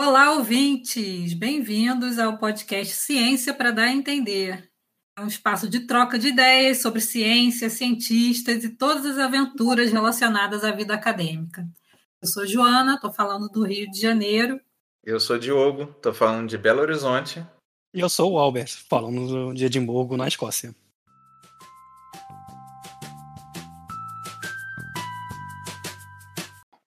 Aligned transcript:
Olá, 0.00 0.30
ouvintes! 0.30 1.34
Bem-vindos 1.34 2.20
ao 2.20 2.38
podcast 2.38 2.94
Ciência 2.94 3.52
para 3.52 3.72
Dar 3.72 3.86
a 3.86 3.92
Entender. 3.92 4.70
É 5.18 5.20
um 5.20 5.26
espaço 5.26 5.68
de 5.68 5.88
troca 5.88 6.16
de 6.16 6.28
ideias 6.28 6.80
sobre 6.80 7.00
ciência, 7.00 7.68
cientistas 7.68 8.62
e 8.62 8.76
todas 8.76 9.04
as 9.04 9.18
aventuras 9.18 9.90
relacionadas 9.90 10.62
à 10.62 10.70
vida 10.70 10.94
acadêmica. 10.94 11.66
Eu 12.22 12.28
sou 12.28 12.46
Joana, 12.46 12.94
estou 12.94 13.12
falando 13.12 13.48
do 13.48 13.66
Rio 13.66 13.90
de 13.90 14.00
Janeiro. 14.00 14.60
Eu 15.02 15.18
sou 15.18 15.36
Diogo, 15.36 15.90
estou 15.90 16.14
falando 16.14 16.48
de 16.48 16.56
Belo 16.56 16.80
Horizonte. 16.80 17.44
E 17.92 17.98
eu 17.98 18.08
sou 18.08 18.34
o 18.34 18.38
Albert, 18.38 18.70
falando 18.88 19.52
de 19.52 19.64
Edimburgo, 19.64 20.16
na 20.16 20.28
Escócia. 20.28 20.72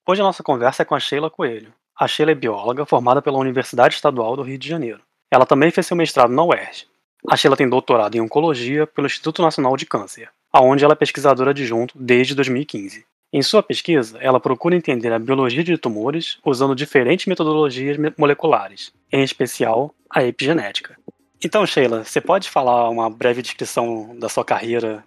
Hoje 0.08 0.22
a 0.22 0.24
nossa 0.24 0.42
conversa 0.42 0.84
é 0.84 0.86
com 0.86 0.96
a 0.96 1.00
Sheila 1.00 1.30
Coelho. 1.30 1.74
A 2.02 2.08
Sheila 2.08 2.32
é 2.32 2.36
bióloga 2.36 2.84
formada 2.84 3.22
pela 3.22 3.38
Universidade 3.38 3.94
Estadual 3.94 4.36
do 4.36 4.42
Rio 4.42 4.58
de 4.58 4.68
Janeiro. 4.68 5.02
Ela 5.30 5.46
também 5.46 5.70
fez 5.70 5.86
seu 5.86 5.96
mestrado 5.96 6.34
na 6.34 6.44
UERJ. 6.44 6.88
A 7.30 7.38
Sheila 7.38 7.56
tem 7.56 7.70
doutorado 7.70 8.16
em 8.16 8.20
Oncologia 8.20 8.88
pelo 8.88 9.06
Instituto 9.06 9.44
Nacional 9.44 9.78
de 9.78 9.86
Câncer, 9.86 10.28
aonde 10.52 10.84
ela 10.84 10.94
é 10.94 10.96
pesquisadora 10.96 11.52
adjunto 11.52 11.94
desde 11.96 12.34
2015. 12.34 13.06
Em 13.32 13.44
sua 13.44 13.62
pesquisa, 13.62 14.18
ela 14.20 14.40
procura 14.40 14.76
entender 14.76 15.14
a 15.14 15.20
biologia 15.20 15.64
de 15.64 15.78
tumores 15.78 16.40
usando 16.44 16.74
diferentes 16.74 17.28
metodologias 17.28 17.98
moleculares, 18.18 18.92
em 19.12 19.22
especial 19.22 19.94
a 20.10 20.24
epigenética. 20.24 20.98
Então, 21.46 21.68
Sheila, 21.68 22.04
você 22.04 22.20
pode 22.20 22.50
falar 22.50 22.90
uma 22.90 23.12
breve 23.12 23.44
descrição 23.44 24.18
da 24.18 24.28
sua 24.28 24.44
carreira 24.44 25.04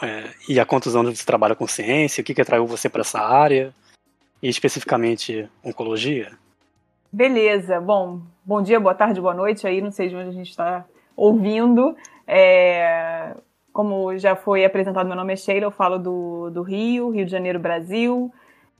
é, 0.00 0.30
e 0.48 0.58
há 0.58 0.64
quantos 0.64 0.96
anos 0.96 1.18
você 1.18 1.26
trabalha 1.26 1.54
com 1.54 1.68
ciência, 1.68 2.22
o 2.22 2.24
que, 2.24 2.32
que 2.32 2.40
atraiu 2.40 2.66
você 2.66 2.88
para 2.88 3.02
essa 3.02 3.20
área? 3.20 3.70
E 4.42 4.48
especificamente 4.48 5.48
oncologia? 5.64 6.32
Beleza. 7.10 7.80
Bom, 7.80 8.20
bom 8.44 8.62
dia, 8.62 8.78
boa 8.78 8.94
tarde, 8.94 9.20
boa 9.20 9.34
noite 9.34 9.66
aí, 9.66 9.80
não 9.80 9.90
sei 9.90 10.08
de 10.08 10.16
onde 10.16 10.28
a 10.28 10.32
gente 10.32 10.50
está 10.50 10.84
ouvindo. 11.16 11.96
É, 12.26 13.34
como 13.72 14.16
já 14.18 14.36
foi 14.36 14.64
apresentado, 14.64 15.06
meu 15.06 15.16
nome 15.16 15.32
é 15.32 15.36
Sheila, 15.36 15.66
eu 15.66 15.70
falo 15.70 15.98
do, 15.98 16.50
do 16.50 16.62
Rio, 16.62 17.10
Rio 17.10 17.24
de 17.24 17.30
Janeiro, 17.30 17.58
Brasil. 17.58 18.32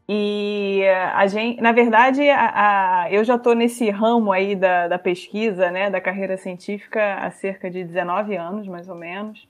E 0.08 0.82
a 1.12 1.26
gente, 1.26 1.60
na 1.60 1.70
verdade, 1.70 2.22
a, 2.30 3.02
a, 3.04 3.12
eu 3.12 3.22
já 3.24 3.34
estou 3.34 3.54
nesse 3.54 3.90
ramo 3.90 4.32
aí 4.32 4.56
da, 4.56 4.88
da 4.88 4.98
pesquisa, 4.98 5.70
né, 5.70 5.90
da 5.90 6.00
carreira 6.00 6.36
científica 6.38 7.16
há 7.16 7.30
cerca 7.30 7.70
de 7.70 7.84
19 7.84 8.34
anos, 8.34 8.66
mais 8.66 8.88
ou 8.88 8.94
menos. 8.94 9.46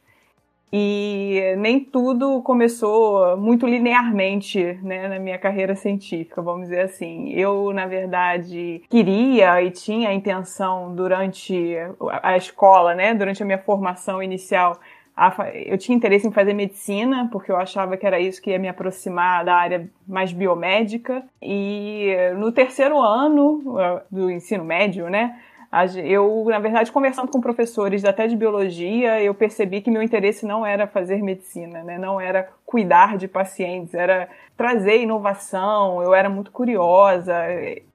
E 0.72 1.54
nem 1.58 1.80
tudo 1.80 2.42
começou 2.42 3.36
muito 3.36 3.66
linearmente 3.66 4.78
né, 4.82 5.08
na 5.08 5.18
minha 5.18 5.38
carreira 5.38 5.74
científica, 5.74 6.42
vamos 6.42 6.68
dizer 6.68 6.82
assim. 6.82 7.30
Eu, 7.32 7.72
na 7.72 7.86
verdade, 7.86 8.82
queria 8.90 9.62
e 9.62 9.70
tinha 9.70 10.10
a 10.10 10.14
intenção 10.14 10.94
durante 10.94 11.74
a 12.22 12.36
escola, 12.36 12.94
né, 12.94 13.14
durante 13.14 13.42
a 13.42 13.46
minha 13.46 13.58
formação 13.58 14.22
inicial, 14.22 14.78
eu 15.66 15.76
tinha 15.76 15.96
interesse 15.96 16.28
em 16.28 16.32
fazer 16.32 16.54
medicina, 16.54 17.28
porque 17.32 17.50
eu 17.50 17.56
achava 17.56 17.96
que 17.96 18.06
era 18.06 18.20
isso 18.20 18.40
que 18.40 18.50
ia 18.50 18.58
me 18.58 18.68
aproximar 18.68 19.44
da 19.44 19.54
área 19.54 19.90
mais 20.06 20.32
biomédica. 20.32 21.24
E 21.42 22.14
no 22.36 22.52
terceiro 22.52 23.00
ano 23.00 23.62
uh, 23.66 24.00
do 24.10 24.30
ensino 24.30 24.64
médio, 24.64 25.10
né, 25.10 25.36
eu, 25.96 26.46
na 26.48 26.58
verdade, 26.58 26.90
conversando 26.90 27.30
com 27.30 27.40
professores 27.40 28.04
até 28.04 28.26
de 28.26 28.34
biologia, 28.34 29.22
eu 29.22 29.34
percebi 29.34 29.82
que 29.82 29.90
meu 29.90 30.02
interesse 30.02 30.46
não 30.46 30.64
era 30.64 30.86
fazer 30.86 31.22
medicina, 31.22 31.82
né? 31.82 31.98
não 31.98 32.20
era 32.20 32.48
cuidar 32.64 33.18
de 33.18 33.28
pacientes, 33.28 33.92
era 33.94 34.28
trazer 34.56 35.02
inovação. 35.02 36.02
Eu 36.02 36.14
era 36.14 36.30
muito 36.30 36.50
curiosa. 36.50 37.34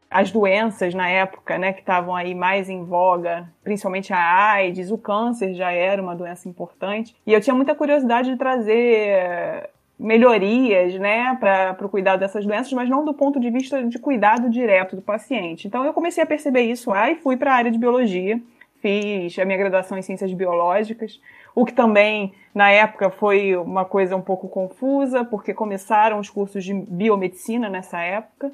As 0.09 0.31
doenças 0.31 0.93
na 0.93 1.09
época, 1.09 1.57
né, 1.57 1.73
que 1.73 1.79
estavam 1.79 2.15
aí 2.15 2.35
mais 2.35 2.69
em 2.69 2.83
voga, 2.83 3.49
principalmente 3.63 4.13
a 4.13 4.51
AIDS, 4.51 4.91
o 4.91 4.97
câncer 4.97 5.55
já 5.55 5.71
era 5.71 5.99
uma 5.99 6.15
doença 6.15 6.47
importante. 6.47 7.15
E 7.25 7.33
eu 7.33 7.41
tinha 7.41 7.55
muita 7.55 7.73
curiosidade 7.73 8.29
de 8.29 8.37
trazer 8.37 9.71
melhorias, 9.99 10.95
né, 10.95 11.37
para 11.39 11.85
o 11.85 11.89
cuidado 11.89 12.19
dessas 12.19 12.45
doenças, 12.45 12.73
mas 12.73 12.89
não 12.89 13.05
do 13.05 13.13
ponto 13.13 13.39
de 13.39 13.49
vista 13.49 13.83
de 13.83 13.99
cuidado 13.99 14.49
direto 14.49 14.95
do 14.95 15.01
paciente. 15.01 15.67
Então 15.67 15.85
eu 15.85 15.93
comecei 15.93 16.23
a 16.23 16.27
perceber 16.27 16.61
isso 16.61 16.89
lá 16.89 17.09
e 17.11 17.15
fui 17.15 17.37
para 17.37 17.51
a 17.51 17.55
área 17.55 17.71
de 17.71 17.77
biologia, 17.77 18.41
fiz 18.81 19.37
a 19.39 19.45
minha 19.45 19.57
graduação 19.57 19.97
em 19.97 20.01
ciências 20.01 20.33
biológicas, 20.33 21.21
o 21.55 21.63
que 21.65 21.73
também 21.73 22.33
na 22.53 22.71
época 22.71 23.09
foi 23.09 23.55
uma 23.55 23.85
coisa 23.85 24.15
um 24.15 24.21
pouco 24.21 24.47
confusa, 24.47 25.23
porque 25.23 25.53
começaram 25.53 26.19
os 26.19 26.29
cursos 26.29 26.63
de 26.63 26.73
biomedicina 26.73 27.69
nessa 27.69 27.99
época. 28.01 28.51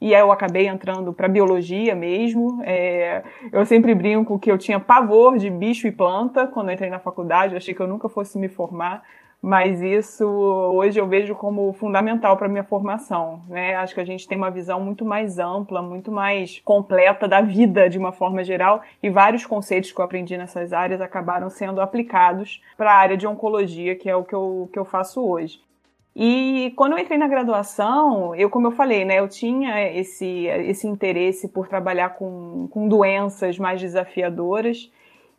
E 0.00 0.14
aí 0.14 0.20
eu 0.20 0.32
acabei 0.32 0.66
entrando 0.66 1.12
para 1.12 1.28
biologia 1.28 1.94
mesmo. 1.94 2.60
É, 2.64 3.22
eu 3.52 3.66
sempre 3.66 3.94
brinco 3.94 4.38
que 4.38 4.50
eu 4.50 4.56
tinha 4.56 4.80
pavor 4.80 5.36
de 5.36 5.50
bicho 5.50 5.86
e 5.86 5.92
planta 5.92 6.46
quando 6.46 6.72
entrei 6.72 6.88
na 6.88 6.98
faculdade. 6.98 7.52
Eu 7.52 7.58
achei 7.58 7.74
que 7.74 7.80
eu 7.80 7.86
nunca 7.86 8.08
fosse 8.08 8.38
me 8.38 8.48
formar 8.48 9.02
mas 9.42 9.80
isso 9.80 10.26
hoje 10.26 11.00
eu 11.00 11.06
vejo 11.06 11.34
como 11.34 11.72
fundamental 11.72 12.36
para 12.36 12.48
minha 12.48 12.62
formação, 12.62 13.42
né? 13.48 13.74
Acho 13.76 13.94
que 13.94 14.00
a 14.00 14.04
gente 14.04 14.28
tem 14.28 14.36
uma 14.36 14.50
visão 14.50 14.80
muito 14.80 15.04
mais 15.04 15.38
ampla, 15.38 15.80
muito 15.80 16.12
mais 16.12 16.60
completa 16.62 17.26
da 17.26 17.40
vida 17.40 17.88
de 17.88 17.98
uma 17.98 18.12
forma 18.12 18.44
geral 18.44 18.82
e 19.02 19.08
vários 19.08 19.46
conceitos 19.46 19.92
que 19.92 20.00
eu 20.00 20.04
aprendi 20.04 20.36
nessas 20.36 20.72
áreas 20.72 21.00
acabaram 21.00 21.48
sendo 21.48 21.80
aplicados 21.80 22.62
para 22.76 22.92
a 22.92 22.96
área 22.96 23.16
de 23.16 23.26
oncologia, 23.26 23.96
que 23.96 24.10
é 24.10 24.14
o 24.14 24.24
que 24.24 24.34
eu, 24.34 24.68
que 24.72 24.78
eu 24.78 24.84
faço 24.84 25.24
hoje. 25.26 25.58
E 26.14 26.72
quando 26.76 26.92
eu 26.92 26.98
entrei 26.98 27.16
na 27.16 27.28
graduação, 27.28 28.34
eu, 28.34 28.50
como 28.50 28.66
eu 28.66 28.72
falei, 28.72 29.04
né, 29.04 29.20
eu 29.20 29.28
tinha 29.28 29.90
esse, 29.96 30.46
esse 30.46 30.86
interesse 30.86 31.48
por 31.48 31.68
trabalhar 31.68 32.10
com, 32.10 32.68
com 32.70 32.88
doenças 32.88 33.58
mais 33.58 33.80
desafiadoras 33.80 34.90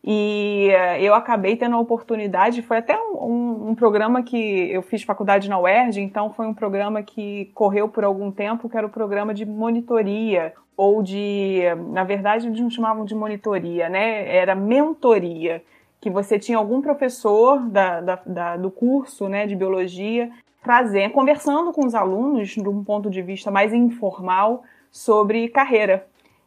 e 0.03 0.69
eh, 0.71 1.03
eu 1.03 1.13
acabei 1.13 1.55
tendo 1.55 1.75
a 1.75 1.79
oportunidade, 1.79 2.61
foi 2.61 2.77
até 2.77 2.97
um, 2.97 3.17
um, 3.17 3.69
um, 3.69 3.75
programa 3.75 4.23
que 4.23 4.71
eu 4.71 4.81
fiz 4.81 5.03
faculdade 5.03 5.47
na 5.47 5.59
UERJ, 5.59 6.01
então 6.01 6.31
foi 6.31 6.47
um 6.47 6.53
programa 6.53 7.03
que 7.03 7.51
correu 7.53 7.87
por 7.87 8.03
algum 8.03 8.31
tempo, 8.31 8.67
que 8.67 8.77
era 8.77 8.87
o 8.87 8.89
programa 8.89 9.33
de 9.33 9.45
monitoria, 9.45 10.53
ou 10.75 11.03
de, 11.03 11.61
na 11.91 12.03
verdade, 12.03 12.47
eles 12.47 12.59
não 12.59 12.69
chamavam 12.69 13.05
de 13.05 13.13
monitoria, 13.13 13.87
né? 13.87 14.35
Era 14.35 14.55
mentoria, 14.55 15.63
que 15.99 16.09
você 16.09 16.39
tinha 16.39 16.57
algum 16.57 16.81
professor 16.81 17.59
da, 17.69 18.01
da, 18.01 18.19
da, 18.25 18.57
do 18.57 18.71
curso 18.71 19.29
né, 19.29 19.45
de 19.45 19.55
biologia 19.55 20.31
trazendo, 20.63 21.13
conversando 21.13 21.71
com 21.71 21.85
os 21.85 21.93
alunos 21.93 22.49
de 22.49 22.67
um 22.67 22.83
ponto 22.83 23.09
de 23.09 23.21
vista 23.21 23.51
mais 23.51 23.73
informal 23.73 24.63
sobre 24.91 25.47
carreira, 25.49 26.05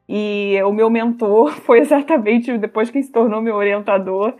e 0.08 0.60
o 0.64 0.72
meu 0.72 0.90
mentor 0.90 1.52
foi 1.64 1.80
exatamente 1.80 2.56
depois 2.58 2.90
que 2.90 3.02
se 3.02 3.10
tornou 3.10 3.40
meu 3.40 3.54
orientador, 3.54 4.34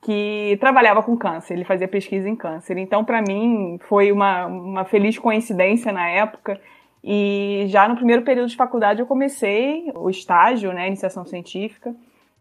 que 0.00 0.56
trabalhava 0.60 1.02
com 1.02 1.16
câncer, 1.16 1.54
ele 1.54 1.64
fazia 1.64 1.88
pesquisa 1.88 2.28
em 2.28 2.36
câncer. 2.36 2.78
Então, 2.78 3.04
para 3.04 3.20
mim, 3.20 3.78
foi 3.88 4.12
uma, 4.12 4.46
uma 4.46 4.84
feliz 4.84 5.18
coincidência 5.18 5.92
na 5.92 6.08
época. 6.08 6.60
E 7.02 7.64
já 7.68 7.88
no 7.88 7.96
primeiro 7.96 8.22
período 8.22 8.48
de 8.48 8.56
faculdade 8.56 9.00
eu 9.00 9.06
comecei 9.06 9.90
o 9.94 10.10
estágio, 10.10 10.72
né, 10.72 10.88
iniciação 10.88 11.24
científica, 11.24 11.94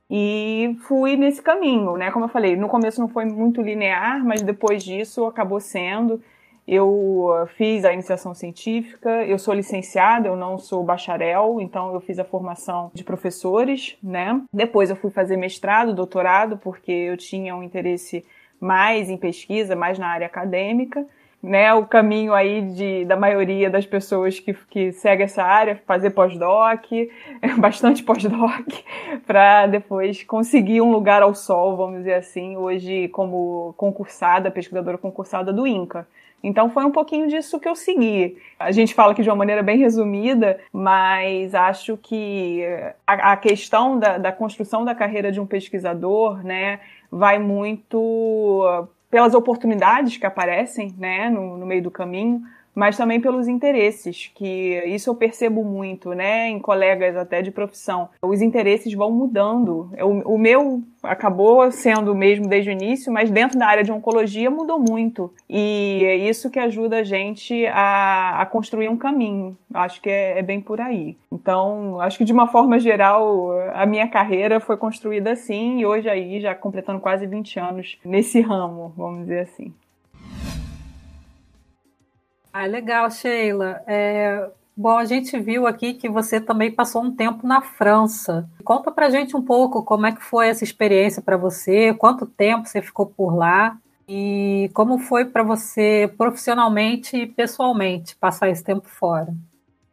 e 0.09 0.75
fui 0.87 1.15
nesse 1.17 1.41
caminho, 1.41 1.97
né? 1.97 2.11
Como 2.11 2.25
eu 2.25 2.29
falei, 2.29 2.55
no 2.55 2.69
começo 2.69 3.01
não 3.01 3.09
foi 3.09 3.25
muito 3.25 3.61
linear, 3.61 4.23
mas 4.23 4.41
depois 4.41 4.83
disso 4.83 5.25
acabou 5.25 5.59
sendo. 5.59 6.21
Eu 6.67 6.89
uh, 6.89 7.47
fiz 7.55 7.85
a 7.85 7.93
iniciação 7.93 8.33
científica, 8.33 9.23
eu 9.23 9.39
sou 9.39 9.53
licenciada, 9.53 10.27
eu 10.27 10.35
não 10.35 10.57
sou 10.57 10.83
bacharel, 10.83 11.61
então 11.61 11.93
eu 11.93 12.01
fiz 12.01 12.19
a 12.19 12.25
formação 12.25 12.91
de 12.93 13.05
professores, 13.05 13.97
né? 14.03 14.41
Depois 14.51 14.89
eu 14.89 14.97
fui 14.97 15.09
fazer 15.09 15.37
mestrado, 15.37 15.93
doutorado, 15.93 16.57
porque 16.57 16.91
eu 16.91 17.15
tinha 17.15 17.55
um 17.55 17.63
interesse 17.63 18.25
mais 18.59 19.09
em 19.09 19.15
pesquisa, 19.15 19.77
mais 19.77 19.97
na 19.97 20.07
área 20.07 20.27
acadêmica. 20.27 21.05
Né, 21.41 21.71
o 21.71 21.85
caminho 21.85 22.33
aí 22.33 22.63
de, 22.63 23.05
da 23.05 23.15
maioria 23.15 23.69
das 23.69 23.85
pessoas 23.85 24.39
que, 24.39 24.55
que 24.71 24.91
segue 24.91 25.21
essa 25.21 25.43
área, 25.43 25.79
fazer 25.85 26.09
pós-doc, 26.09 26.83
bastante 27.61 28.01
pós-doc, 28.01 28.65
para 29.25 29.67
depois 29.67 30.23
conseguir 30.23 30.81
um 30.81 30.91
lugar 30.91 31.21
ao 31.21 31.35
sol, 31.35 31.77
vamos 31.77 31.99
dizer 31.99 32.15
assim, 32.15 32.57
hoje 32.57 33.07
como 33.09 33.75
concursada, 33.77 34.49
pesquisadora 34.49 34.97
concursada 34.97 35.53
do 35.53 35.67
INCA. 35.67 36.07
Então 36.43 36.69
foi 36.69 36.85
um 36.85 36.91
pouquinho 36.91 37.27
disso 37.27 37.59
que 37.59 37.67
eu 37.67 37.75
segui. 37.75 38.37
A 38.59 38.71
gente 38.71 38.93
fala 38.93 39.11
aqui 39.11 39.23
de 39.23 39.29
uma 39.29 39.35
maneira 39.35 39.63
bem 39.63 39.77
resumida, 39.77 40.59
mas 40.71 41.55
acho 41.55 41.97
que 41.97 42.63
a, 43.05 43.33
a 43.33 43.37
questão 43.37 43.97
da, 43.97 44.17
da, 44.17 44.31
construção 44.31 44.85
da 44.85 44.93
carreira 44.93 45.31
de 45.31 45.39
um 45.39 45.45
pesquisador, 45.45 46.43
né, 46.43 46.79
vai 47.11 47.39
muito 47.39 48.63
pelas 49.09 49.33
oportunidades 49.33 50.17
que 50.17 50.25
aparecem, 50.25 50.93
né, 50.97 51.29
no, 51.29 51.57
no 51.57 51.65
meio 51.65 51.81
do 51.81 51.91
caminho, 51.91 52.41
mas 52.77 52.95
também 52.95 53.19
pelos 53.19 53.47
interesses, 53.47 54.31
que 54.35 54.83
isso 54.85 55.09
eu 55.09 55.15
percebo 55.15 55.63
muito, 55.63 56.13
né, 56.13 56.47
em 56.47 56.59
colegas 56.59 57.15
até 57.15 57.41
de 57.41 57.49
profissão. 57.49 58.07
Os 58.21 58.39
interesses 58.39 58.93
vão 58.93 59.11
mudando. 59.11 59.89
O, 59.99 60.35
o 60.35 60.37
meu 60.37 60.83
acabou 61.01 61.71
sendo 61.71 62.11
o 62.11 62.15
mesmo 62.15 62.47
desde 62.47 62.69
o 62.69 62.71
início, 62.71 63.11
mas 63.11 63.31
dentro 63.31 63.57
da 63.57 63.65
área 63.65 63.83
de 63.83 63.91
oncologia 63.91 64.51
mudou 64.51 64.77
muito. 64.77 65.33
E 65.49 66.03
é 66.05 66.17
isso 66.17 66.51
que 66.51 66.59
ajuda 66.59 66.97
a 66.97 67.03
gente 67.03 67.65
a, 67.65 68.41
a 68.41 68.45
construir 68.45 68.89
um 68.89 68.97
caminho. 68.97 69.57
Acho 69.73 69.99
que 69.99 70.11
é, 70.11 70.37
é 70.37 70.43
bem 70.43 70.61
por 70.61 70.79
aí. 70.79 71.17
Então, 71.31 71.99
acho 71.99 72.19
que 72.19 72.25
de 72.25 72.31
uma 72.31 72.45
forma 72.45 72.77
geral, 72.79 73.53
a 73.73 73.87
minha 73.87 74.07
carreira 74.07 74.59
foi 74.59 74.77
construída 74.77 75.31
assim, 75.31 75.79
e 75.79 75.85
hoje 75.87 76.07
aí, 76.07 76.39
já 76.39 76.53
completando 76.53 76.99
quase 76.99 77.25
20 77.25 77.59
anos 77.59 77.97
nesse 78.05 78.39
ramo, 78.39 78.93
vamos 78.95 79.21
dizer 79.21 79.39
assim. 79.39 79.73
Ah, 82.59 82.65
legal, 82.65 83.11
Sheila. 83.11 83.83
É, 83.85 84.49
bom, 84.75 84.97
a 84.97 85.05
gente 85.05 85.37
viu 85.37 85.67
aqui 85.67 85.93
que 85.93 86.09
você 86.09 86.41
também 86.41 86.71
passou 86.71 87.03
um 87.03 87.15
tempo 87.15 87.45
na 87.45 87.61
França. 87.61 88.49
Conta 88.63 88.91
pra 88.91 89.11
gente 89.11 89.37
um 89.37 89.43
pouco 89.43 89.83
como 89.83 90.07
é 90.07 90.11
que 90.11 90.23
foi 90.23 90.47
essa 90.47 90.63
experiência 90.63 91.21
para 91.21 91.37
você, 91.37 91.93
quanto 91.93 92.25
tempo 92.25 92.67
você 92.67 92.81
ficou 92.81 93.05
por 93.05 93.35
lá 93.35 93.77
e 94.09 94.71
como 94.73 94.97
foi 94.97 95.25
para 95.25 95.43
você 95.43 96.11
profissionalmente 96.17 97.15
e 97.15 97.27
pessoalmente 97.27 98.15
passar 98.15 98.49
esse 98.49 98.63
tempo 98.63 98.87
fora 98.89 99.35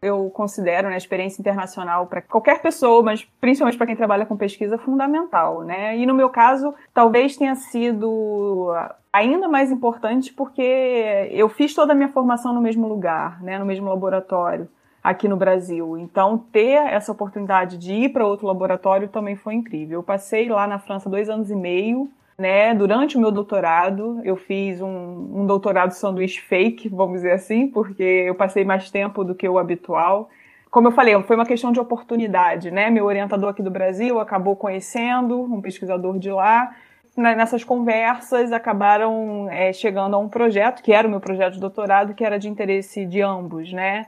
eu 0.04 0.30
considero 0.30 0.88
né, 0.88 0.94
a 0.94 0.98
experiência 0.98 1.40
internacional 1.40 2.06
para 2.06 2.20
qualquer 2.20 2.60
pessoa, 2.60 3.02
mas 3.02 3.24
principalmente 3.40 3.78
para 3.78 3.86
quem 3.86 3.96
trabalha 3.96 4.26
com 4.26 4.36
pesquisa, 4.36 4.78
fundamental. 4.78 5.62
Né? 5.62 5.96
E 5.96 6.06
no 6.06 6.14
meu 6.14 6.28
caso, 6.28 6.74
talvez 6.92 7.36
tenha 7.36 7.54
sido 7.54 8.72
ainda 9.12 9.48
mais 9.48 9.70
importante 9.70 10.32
porque 10.32 11.28
eu 11.30 11.48
fiz 11.48 11.74
toda 11.74 11.92
a 11.92 11.96
minha 11.96 12.08
formação 12.08 12.52
no 12.52 12.60
mesmo 12.60 12.86
lugar, 12.86 13.42
né, 13.42 13.58
no 13.58 13.64
mesmo 13.64 13.88
laboratório 13.88 14.68
aqui 15.02 15.28
no 15.28 15.36
Brasil. 15.36 15.98
Então, 15.98 16.38
ter 16.38 16.76
essa 16.86 17.12
oportunidade 17.12 17.76
de 17.76 17.92
ir 17.92 18.08
para 18.08 18.26
outro 18.26 18.46
laboratório 18.46 19.06
também 19.08 19.36
foi 19.36 19.54
incrível. 19.54 19.98
Eu 19.98 20.02
passei 20.02 20.48
lá 20.48 20.66
na 20.66 20.78
França 20.78 21.10
dois 21.10 21.28
anos 21.28 21.50
e 21.50 21.54
meio 21.54 22.10
né? 22.38 22.75
Durante 22.75 23.16
o 23.16 23.20
meu 23.20 23.31
doutorado, 23.31 24.20
eu 24.25 24.36
fiz 24.36 24.81
um, 24.81 25.40
um 25.40 25.46
doutorado 25.46 25.92
sanduíche 25.92 26.40
fake, 26.40 26.88
vamos 26.88 27.16
dizer 27.16 27.32
assim, 27.32 27.69
porque 27.69 28.02
eu 28.02 28.34
passei 28.34 28.64
mais 28.64 28.90
tempo 28.90 29.25
do 29.25 29.34
que 29.34 29.48
o 29.48 29.58
habitual. 29.58 30.28
Como 30.70 30.88
eu 30.88 30.92
falei, 30.92 31.20
foi 31.22 31.36
uma 31.36 31.46
questão 31.46 31.70
de 31.70 31.78
oportunidade, 31.78 32.70
né? 32.70 32.90
Meu 32.90 33.04
orientador 33.04 33.50
aqui 33.50 33.62
do 33.62 33.70
Brasil 33.70 34.19
acabou 34.19 34.56
conhecendo 34.56 35.40
um 35.40 35.60
pesquisador 35.60 36.19
de 36.19 36.31
lá. 36.31 36.75
Nessas 37.16 37.62
conversas, 37.62 38.50
acabaram 38.50 39.48
é, 39.48 39.72
chegando 39.72 40.16
a 40.16 40.19
um 40.19 40.28
projeto, 40.28 40.82
que 40.82 40.92
era 40.92 41.06
o 41.06 41.10
meu 41.10 41.20
projeto 41.20 41.54
de 41.54 41.60
doutorado, 41.60 42.12
que 42.12 42.25
era 42.25 42.40
de 42.40 42.48
interesse 42.48 43.06
de 43.06 43.22
ambos, 43.22 43.72
né? 43.72 44.06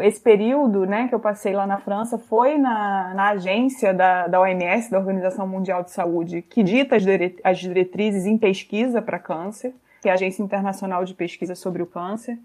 Esse 0.00 0.20
período 0.20 0.86
né, 0.86 1.06
que 1.06 1.14
eu 1.14 1.20
passei 1.20 1.52
lá 1.52 1.66
na 1.66 1.78
França 1.78 2.18
foi 2.18 2.56
na, 2.56 3.12
na 3.14 3.28
agência 3.30 3.92
da, 3.92 4.26
da 4.26 4.40
OMS, 4.40 4.90
da 4.90 4.98
Organização 4.98 5.46
Mundial 5.46 5.82
de 5.82 5.90
Saúde, 5.90 6.40
que 6.40 6.62
dita 6.62 6.96
as, 6.96 7.02
dire, 7.02 7.36
as 7.44 7.58
diretrizes 7.58 8.24
em 8.24 8.38
pesquisa 8.38 9.02
para 9.02 9.18
câncer, 9.18 9.74
que 10.00 10.08
é 10.08 10.12
a 10.12 10.14
Agência 10.14 10.42
Internacional 10.42 11.04
de 11.04 11.12
Pesquisa 11.12 11.54
sobre 11.54 11.82
o 11.82 11.86
Câncer. 11.86 12.38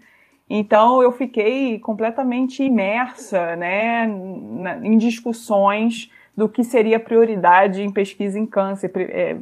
Então 0.48 1.02
eu 1.02 1.10
fiquei 1.10 1.78
completamente 1.78 2.62
imersa 2.62 3.56
né, 3.56 4.06
na, 4.06 4.76
em 4.86 4.98
discussões 4.98 6.10
do 6.36 6.50
que 6.50 6.62
seria 6.62 7.00
prioridade 7.00 7.82
em 7.82 7.90
pesquisa 7.90 8.38
em 8.38 8.46
câncer, 8.46 8.92
é, 8.94 9.38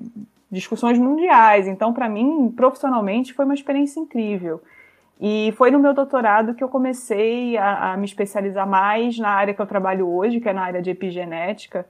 discussões 0.51 0.99
mundiais. 0.99 1.67
Então, 1.67 1.93
para 1.93 2.09
mim, 2.09 2.53
profissionalmente, 2.57 3.35
foi 3.35 3.45
uma 3.45 3.55
experiência 3.55 4.01
incrível. 4.01 4.63
E 5.21 5.53
foi 5.57 5.71
no 5.71 5.79
meu 5.79 5.95
doutorado 5.95 6.55
que 6.55 6.63
eu 6.63 6.69
comecei 6.69 7.57
a, 7.57 7.93
a, 7.93 7.97
me 7.97 8.05
especializar 8.05 8.69
mais 8.69 9.19
na 9.19 9.31
área 9.31 9.55
que 9.55 9.61
eu 9.61 9.67
trabalho 9.67 10.09
hoje, 10.09 10.41
que 10.41 10.49
é 10.49 10.53
na 10.53 10.63
área 10.63 10.83
de 10.83 10.91
epigenética. 10.91 11.87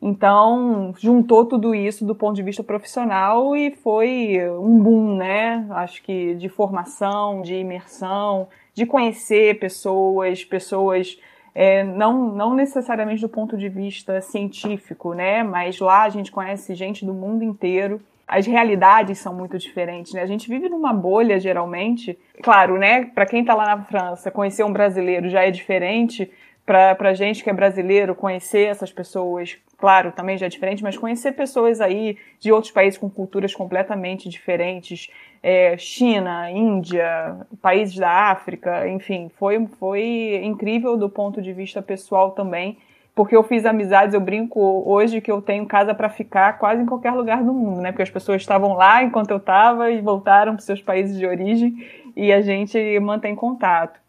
Então, 0.00 0.92
juntou 0.98 1.44
tudo 1.44 1.74
isso 1.74 2.04
do 2.04 2.14
ponto 2.14 2.34
de 2.34 2.42
vista 2.42 2.64
profissional 2.64 3.54
e 3.54 3.70
foi 3.70 4.38
um 4.58 4.82
boom, 4.82 5.16
né? 5.16 5.66
Acho 5.70 6.02
que 6.02 6.34
de 6.34 6.48
formação, 6.48 7.42
de 7.42 7.54
imersão, 7.54 8.48
de 8.74 8.84
conhecer 8.86 9.60
pessoas, 9.60 10.44
pessoas 10.44 11.20
é, 11.54 11.84
não, 11.84 12.34
não 12.34 12.54
necessariamente 12.54 13.20
do 13.20 13.28
ponto 13.28 13.56
de 13.56 13.68
vista 13.68 14.20
científico, 14.22 15.12
né? 15.12 15.42
Mas 15.42 15.78
lá 15.78 16.02
a 16.02 16.08
gente 16.08 16.32
conhece 16.32 16.74
gente 16.74 17.04
do 17.04 17.12
mundo 17.12 17.44
inteiro 17.44 18.00
as 18.32 18.46
realidades 18.46 19.18
são 19.18 19.34
muito 19.34 19.58
diferentes, 19.58 20.14
né? 20.14 20.22
A 20.22 20.26
gente 20.26 20.48
vive 20.48 20.66
numa 20.68 20.92
bolha, 20.92 21.38
geralmente. 21.38 22.18
Claro, 22.42 22.78
né? 22.78 23.04
Para 23.04 23.26
quem 23.26 23.42
está 23.42 23.54
lá 23.54 23.76
na 23.76 23.84
França, 23.84 24.30
conhecer 24.30 24.64
um 24.64 24.72
brasileiro 24.72 25.28
já 25.28 25.42
é 25.42 25.50
diferente. 25.50 26.30
Para 26.64 27.12
gente 27.12 27.44
que 27.44 27.50
é 27.50 27.52
brasileiro, 27.52 28.14
conhecer 28.14 28.68
essas 28.68 28.90
pessoas, 28.90 29.58
claro, 29.76 30.12
também 30.12 30.38
já 30.38 30.46
é 30.46 30.48
diferente, 30.48 30.82
mas 30.82 30.96
conhecer 30.96 31.32
pessoas 31.32 31.80
aí 31.80 32.16
de 32.38 32.52
outros 32.52 32.72
países 32.72 32.96
com 32.96 33.10
culturas 33.10 33.52
completamente 33.52 34.28
diferentes, 34.28 35.10
é, 35.42 35.76
China, 35.76 36.48
Índia, 36.50 37.36
países 37.60 37.96
da 37.96 38.30
África, 38.30 38.88
enfim, 38.88 39.28
foi, 39.36 39.66
foi 39.78 40.40
incrível 40.44 40.96
do 40.96 41.10
ponto 41.10 41.42
de 41.42 41.52
vista 41.52 41.82
pessoal 41.82 42.30
também 42.30 42.78
porque 43.14 43.36
eu 43.36 43.42
fiz 43.42 43.66
amizades, 43.66 44.14
eu 44.14 44.20
brinco 44.20 44.60
hoje 44.86 45.20
que 45.20 45.30
eu 45.30 45.42
tenho 45.42 45.66
casa 45.66 45.94
para 45.94 46.08
ficar 46.08 46.58
quase 46.58 46.82
em 46.82 46.86
qualquer 46.86 47.12
lugar 47.12 47.44
do 47.44 47.52
mundo, 47.52 47.80
né? 47.80 47.92
Porque 47.92 48.02
as 48.02 48.10
pessoas 48.10 48.40
estavam 48.40 48.72
lá 48.74 49.02
enquanto 49.02 49.30
eu 49.30 49.36
estava 49.36 49.90
e 49.90 50.00
voltaram 50.00 50.54
para 50.54 50.62
seus 50.62 50.80
países 50.80 51.18
de 51.18 51.26
origem 51.26 51.86
e 52.16 52.32
a 52.32 52.40
gente 52.40 52.98
mantém 53.00 53.34
contato. 53.34 54.00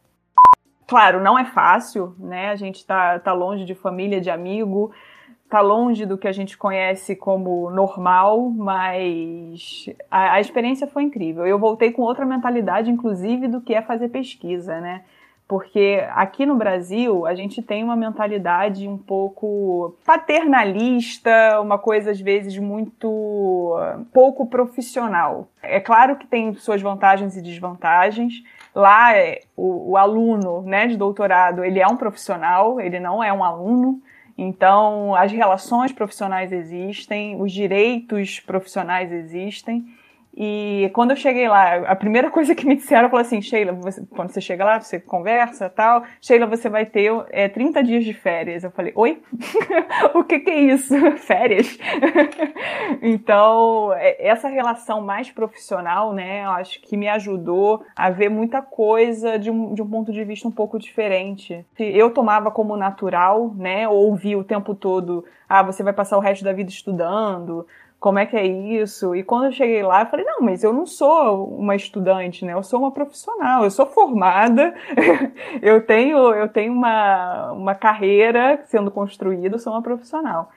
Claro, 0.88 1.22
não 1.22 1.38
é 1.38 1.46
fácil, 1.46 2.16
né? 2.18 2.50
A 2.50 2.56
gente 2.56 2.78
está 2.78 3.20
tá 3.20 3.34
longe 3.34 3.66
de 3.66 3.76
família, 3.76 4.22
de 4.22 4.30
amigo, 4.30 4.94
tá 5.50 5.60
longe 5.60 6.06
do 6.06 6.18
que 6.18 6.28
a 6.28 6.32
gente 6.32 6.58
conhece 6.58 7.16
como 7.16 7.70
normal, 7.72 8.50
mas 8.50 9.90
a, 10.10 10.34
a 10.34 10.42
experiência 10.42 10.88
foi 10.88 11.04
incrível. 11.04 11.46
Eu 11.46 11.60
voltei 11.60 11.92
com 11.92 12.02
outra 12.02 12.26
mentalidade, 12.26 12.90
inclusive, 12.90 13.48
do 13.50 13.60
que 13.60 13.74
é 13.74 13.82
fazer 13.82 14.10
pesquisa, 14.10 14.80
né? 14.80 15.04
Porque 15.54 16.04
aqui 16.16 16.48
no 16.48 16.56
Brasil 16.56 17.28
a 17.28 17.36
gente 17.36 17.62
tem 17.62 17.84
uma 17.84 17.96
mentalidade 17.96 18.88
um 18.88 18.98
pouco 18.98 19.96
paternalista, 20.04 21.62
uma 21.62 21.78
coisa 21.78 22.10
às 22.10 22.20
vezes 22.20 22.58
muito 22.58 23.78
pouco 24.12 24.48
profissional. 24.48 25.48
É 25.62 25.80
claro 25.80 26.16
que 26.16 26.26
tem 26.26 26.56
suas 26.56 26.82
vantagens 26.82 27.38
e 27.38 27.42
desvantagens. 27.44 28.42
Lá 28.74 29.12
o, 29.56 29.92
o 29.92 29.96
aluno 29.98 30.64
né, 30.64 30.88
de 30.88 30.98
doutorado 30.98 31.64
ele 31.64 31.80
é 31.80 31.86
um 31.86 31.98
profissional, 31.98 32.82
ele 32.82 33.00
não 33.00 33.24
é 33.24 33.32
um 33.32 33.44
aluno. 33.44 34.02
Então, 34.36 35.14
as 35.14 35.32
relações 35.32 35.92
profissionais 35.92 36.52
existem, 36.52 37.40
os 37.40 37.52
direitos 37.52 38.40
profissionais 38.40 39.12
existem, 39.12 39.86
e 40.36 40.90
quando 40.94 41.12
eu 41.12 41.18
cheguei 41.18 41.48
lá, 41.48 41.76
a 41.88 41.96
primeira 41.96 42.32
coisa 42.32 42.56
que 42.56 42.66
me 42.66 42.76
disseram 42.76 43.08
foi 43.08 43.22
assim, 43.22 43.40
Sheila, 43.40 43.72
você, 43.74 44.04
quando 44.10 44.32
você 44.32 44.42
chega 44.42 44.66
lá, 44.66 44.80
você 44.80 45.00
conversa 45.00 45.70
tal, 45.70 46.04
Sheila, 46.20 46.48
você 46.48 46.70
vai 46.70 46.88
ter 46.88 47.12
é, 47.30 47.48
30 47.48 47.84
dias 47.84 48.04
de 48.04 48.14
férias. 48.14 48.64
Eu 48.64 48.72
falei, 48.72 48.92
oi? 48.96 49.22
o 50.16 50.24
que, 50.24 50.40
que 50.40 50.50
é 50.50 50.60
isso? 50.60 50.96
férias? 51.18 51.78
então, 53.04 53.94
é, 53.94 54.28
essa 54.28 54.48
relação 54.48 55.02
mais 55.02 55.30
profissional, 55.30 56.14
né, 56.14 56.44
eu 56.46 56.52
acho 56.52 56.82
que 56.82 56.98
me 56.98 57.08
ajudou 57.10 57.86
a 57.96 58.10
ver 58.10 58.30
muita 58.30 58.60
coisa 58.60 59.38
de 59.38 59.52
um, 59.52 59.76
de 59.76 59.84
um 59.84 59.88
ponto 59.88 60.12
de 60.12 60.24
vista 60.24 60.48
um 60.48 60.52
pouco 60.52 60.80
diferente. 60.80 61.64
Eu 61.78 62.10
tomava 62.10 62.50
como 62.50 62.76
natural, 62.76 63.54
né, 63.56 63.88
ouvir 63.88 64.36
o 64.36 64.44
tempo 64.44 64.74
todo, 64.74 65.24
ah, 65.48 65.62
você 65.62 65.84
vai 65.84 65.94
passar 65.94 66.18
o 66.18 66.20
resto 66.20 66.44
da 66.44 66.52
vida 66.52 66.72
estudando, 66.72 67.68
como 68.04 68.20
é 68.20 68.26
que 68.26 68.36
é 68.36 68.46
isso? 68.46 69.16
E 69.16 69.24
quando 69.24 69.46
eu 69.46 69.54
cheguei 69.54 69.82
lá, 69.82 70.02
eu 70.02 70.08
falei, 70.08 70.26
não, 70.26 70.42
mas 70.42 70.62
eu 70.62 70.74
não 70.74 70.86
sou 70.86 71.48
uma 71.48 71.74
estudante, 71.74 72.44
né? 72.44 72.52
Eu 72.52 72.62
sou 72.62 72.82
uma 72.82 72.92
profissional, 72.92 73.64
eu 73.64 73.72
sou 73.72 73.86
formada, 73.86 74.76
eu 75.64 75.82
tenho, 75.86 76.18
eu 76.34 76.50
tenho 76.50 76.74
uma, 76.74 77.54
uma 77.54 77.74
carreira 77.74 78.62
sendo 78.66 78.92
construída, 78.92 79.56
eu 79.56 79.60
sou 79.60 79.72
uma 79.72 79.82
profissional. 79.82 80.52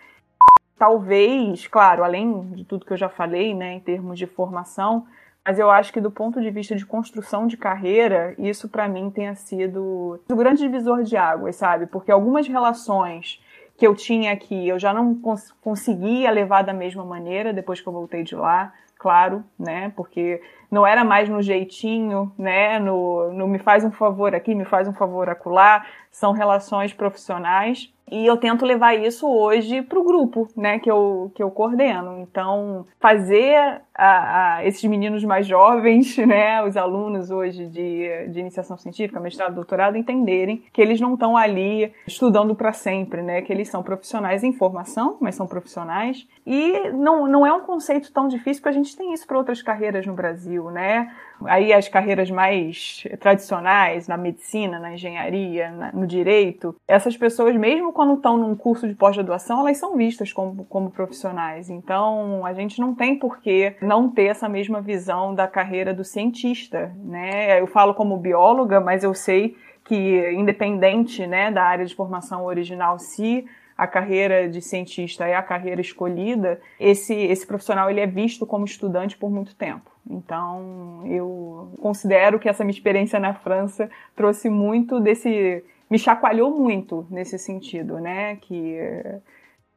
Talvez, 0.77 1.69
claro, 1.69 2.03
além 2.03 2.51
de 2.51 2.65
tudo 2.65 2.85
que 2.85 2.93
eu 2.93 2.97
já 2.97 3.09
falei, 3.09 3.55
né, 3.55 3.75
em 3.75 3.81
termos 3.81 4.19
de 4.19 4.27
formação, 4.27 5.07
mas 5.45 5.57
eu 5.61 5.71
acho 5.71 5.93
que 5.93 6.01
do 6.01 6.11
ponto 6.11 6.43
de 6.43 6.51
vista 6.51 6.75
de 6.75 6.85
construção 6.85 7.47
de 7.47 7.57
carreira, 7.57 8.35
isso 8.41 8.69
para 8.69 8.89
mim 8.89 9.09
tenha 9.09 9.37
sido 9.37 10.21
o 10.29 10.35
grande 10.35 10.63
divisor 10.63 11.05
de 11.05 11.17
águas, 11.17 11.55
sabe? 11.55 11.87
Porque 11.87 12.11
algumas 12.11 12.49
relações 12.49 13.41
que 13.77 13.87
eu 13.87 13.95
tinha 13.95 14.33
aqui, 14.33 14.67
eu 14.69 14.79
já 14.79 14.93
não 14.93 15.15
cons 15.15 15.53
conseguia 15.61 16.31
levar 16.31 16.63
da 16.63 16.73
mesma 16.73 17.05
maneira 17.05 17.53
depois 17.53 17.81
que 17.81 17.87
eu 17.87 17.93
voltei 17.93 18.23
de 18.23 18.35
lá, 18.35 18.73
claro, 18.99 19.45
né? 19.59 19.93
Porque 19.95 20.41
não 20.71 20.87
era 20.87 21.05
mais 21.05 21.29
no 21.29 21.43
jeitinho, 21.43 22.33
né? 22.39 22.79
No, 22.79 23.33
no 23.33 23.47
me 23.47 23.59
faz 23.59 23.85
um 23.85 23.91
favor 23.91 24.35
aqui, 24.35 24.55
me 24.55 24.65
faz 24.65 24.89
um 24.89 24.93
favor 24.93 25.29
acolá. 25.29 25.85
São 26.11 26.33
relações 26.33 26.93
profissionais 26.93 27.93
e 28.11 28.25
eu 28.25 28.37
tento 28.37 28.65
levar 28.65 28.95
isso 28.95 29.27
hoje 29.29 29.83
para 29.83 29.99
o 29.99 30.05
grupo, 30.05 30.49
né, 30.57 30.79
que 30.79 30.91
eu, 30.91 31.33
que 31.35 31.43
eu 31.43 31.51
coordeno. 31.51 32.21
Então, 32.21 32.87
fazer 33.01 33.83
a, 33.95 34.57
a, 34.57 34.65
esses 34.65 34.85
meninos 34.85 35.25
mais 35.25 35.47
jovens, 35.47 36.17
né, 36.25 36.63
os 36.63 36.77
alunos 36.77 37.31
hoje 37.31 37.67
de, 37.67 38.29
de 38.29 38.39
iniciação 38.39 38.77
científica, 38.77 39.19
mestrado, 39.19 39.55
doutorado, 39.55 39.97
entenderem 39.97 40.63
que 40.73 40.81
eles 40.81 41.01
não 41.01 41.15
estão 41.15 41.37
ali 41.37 41.93
estudando 42.07 42.55
para 42.55 42.73
sempre, 42.73 43.23
né, 43.23 43.43
que 43.43 43.53
eles 43.53 43.69
são 43.69 43.83
profissionais 43.83 44.45
em 44.45 44.53
formação, 44.53 45.17
mas 45.21 45.35
são 45.35 45.47
profissionais. 45.47 46.29
E 46.47 46.91
não, 46.91 47.27
não 47.27 47.45
é 47.45 47.53
um 47.53 47.61
conceito 47.61 48.13
tão 48.13 48.29
difícil, 48.29 48.63
porque 48.63 48.77
a 48.77 48.81
gente 48.81 48.97
tem 48.97 49.13
isso 49.13 49.27
para 49.27 49.37
outras 49.37 49.61
carreiras 49.63 50.07
no 50.07 50.15
Brasil, 50.15 50.71
né? 50.71 51.13
Aí 51.45 51.73
as 51.73 51.89
carreiras 51.89 52.31
mais 52.31 53.05
tradicionais, 53.21 54.09
na 54.09 54.17
medicina, 54.17 54.79
na 54.79 54.95
engenharia, 54.95 55.71
na, 55.71 55.93
no 55.93 56.07
direito, 56.07 56.75
essas 56.89 57.17
pessoas, 57.17 57.55
mesmo 57.57 57.93
quando 57.93 58.15
estão 58.15 58.37
num 58.37 58.55
curso 58.55 58.89
de 58.89 58.95
pós-graduação, 58.95 59.61
elas 59.61 59.77
são 59.77 59.97
vistas 59.97 60.33
como, 60.33 60.65
como 60.65 60.91
profissionais. 60.91 61.69
Então, 61.69 62.45
a 62.45 62.53
gente 62.53 62.81
não 62.81 62.95
tem 62.95 63.19
por 63.19 63.39
que 63.41 63.75
não 63.81 64.09
ter 64.09 64.27
essa 64.27 64.49
mesma 64.49 64.81
visão 64.81 65.35
da 65.35 65.47
carreira 65.47 65.93
do 65.93 66.05
cientista, 66.05 66.93
né? 67.05 67.61
Eu 67.61 67.67
falo 67.67 67.95
como 67.95 68.17
bióloga, 68.17 68.81
mas 68.81 69.05
eu 69.05 69.15
sei 69.15 69.57
que, 69.85 70.33
independente 70.33 71.27
né, 71.27 71.51
da 71.51 71.63
área 71.63 71.85
de 71.85 71.95
formação 71.95 72.45
original, 72.45 72.99
se 72.99 73.47
a 73.77 73.87
carreira 73.87 74.49
de 74.49 74.63
cientista 74.63 75.27
é 75.27 75.35
a 75.35 75.43
carreira 75.43 75.81
escolhida, 75.81 76.61
esse, 76.81 77.15
esse 77.15 77.47
profissional 77.47 77.91
ele 77.91 78.01
é 78.01 78.07
visto 78.07 78.47
como 78.47 78.65
estudante 78.65 79.17
por 79.17 79.31
muito 79.31 79.55
tempo. 79.55 79.91
Então, 80.09 81.03
eu 81.07 81.73
considero 81.81 82.39
que 82.39 82.49
essa 82.49 82.65
minha 82.65 82.75
experiência 82.75 83.19
na 83.19 83.35
França 83.35 83.91
trouxe 84.15 84.49
muito 84.49 85.01
desse. 85.01 85.65
me 85.91 85.99
chacoalhou 85.99 86.51
muito 86.51 87.07
nesse 87.11 87.39
sentido, 87.39 87.99
né? 87.99 88.37
Que 88.37 88.79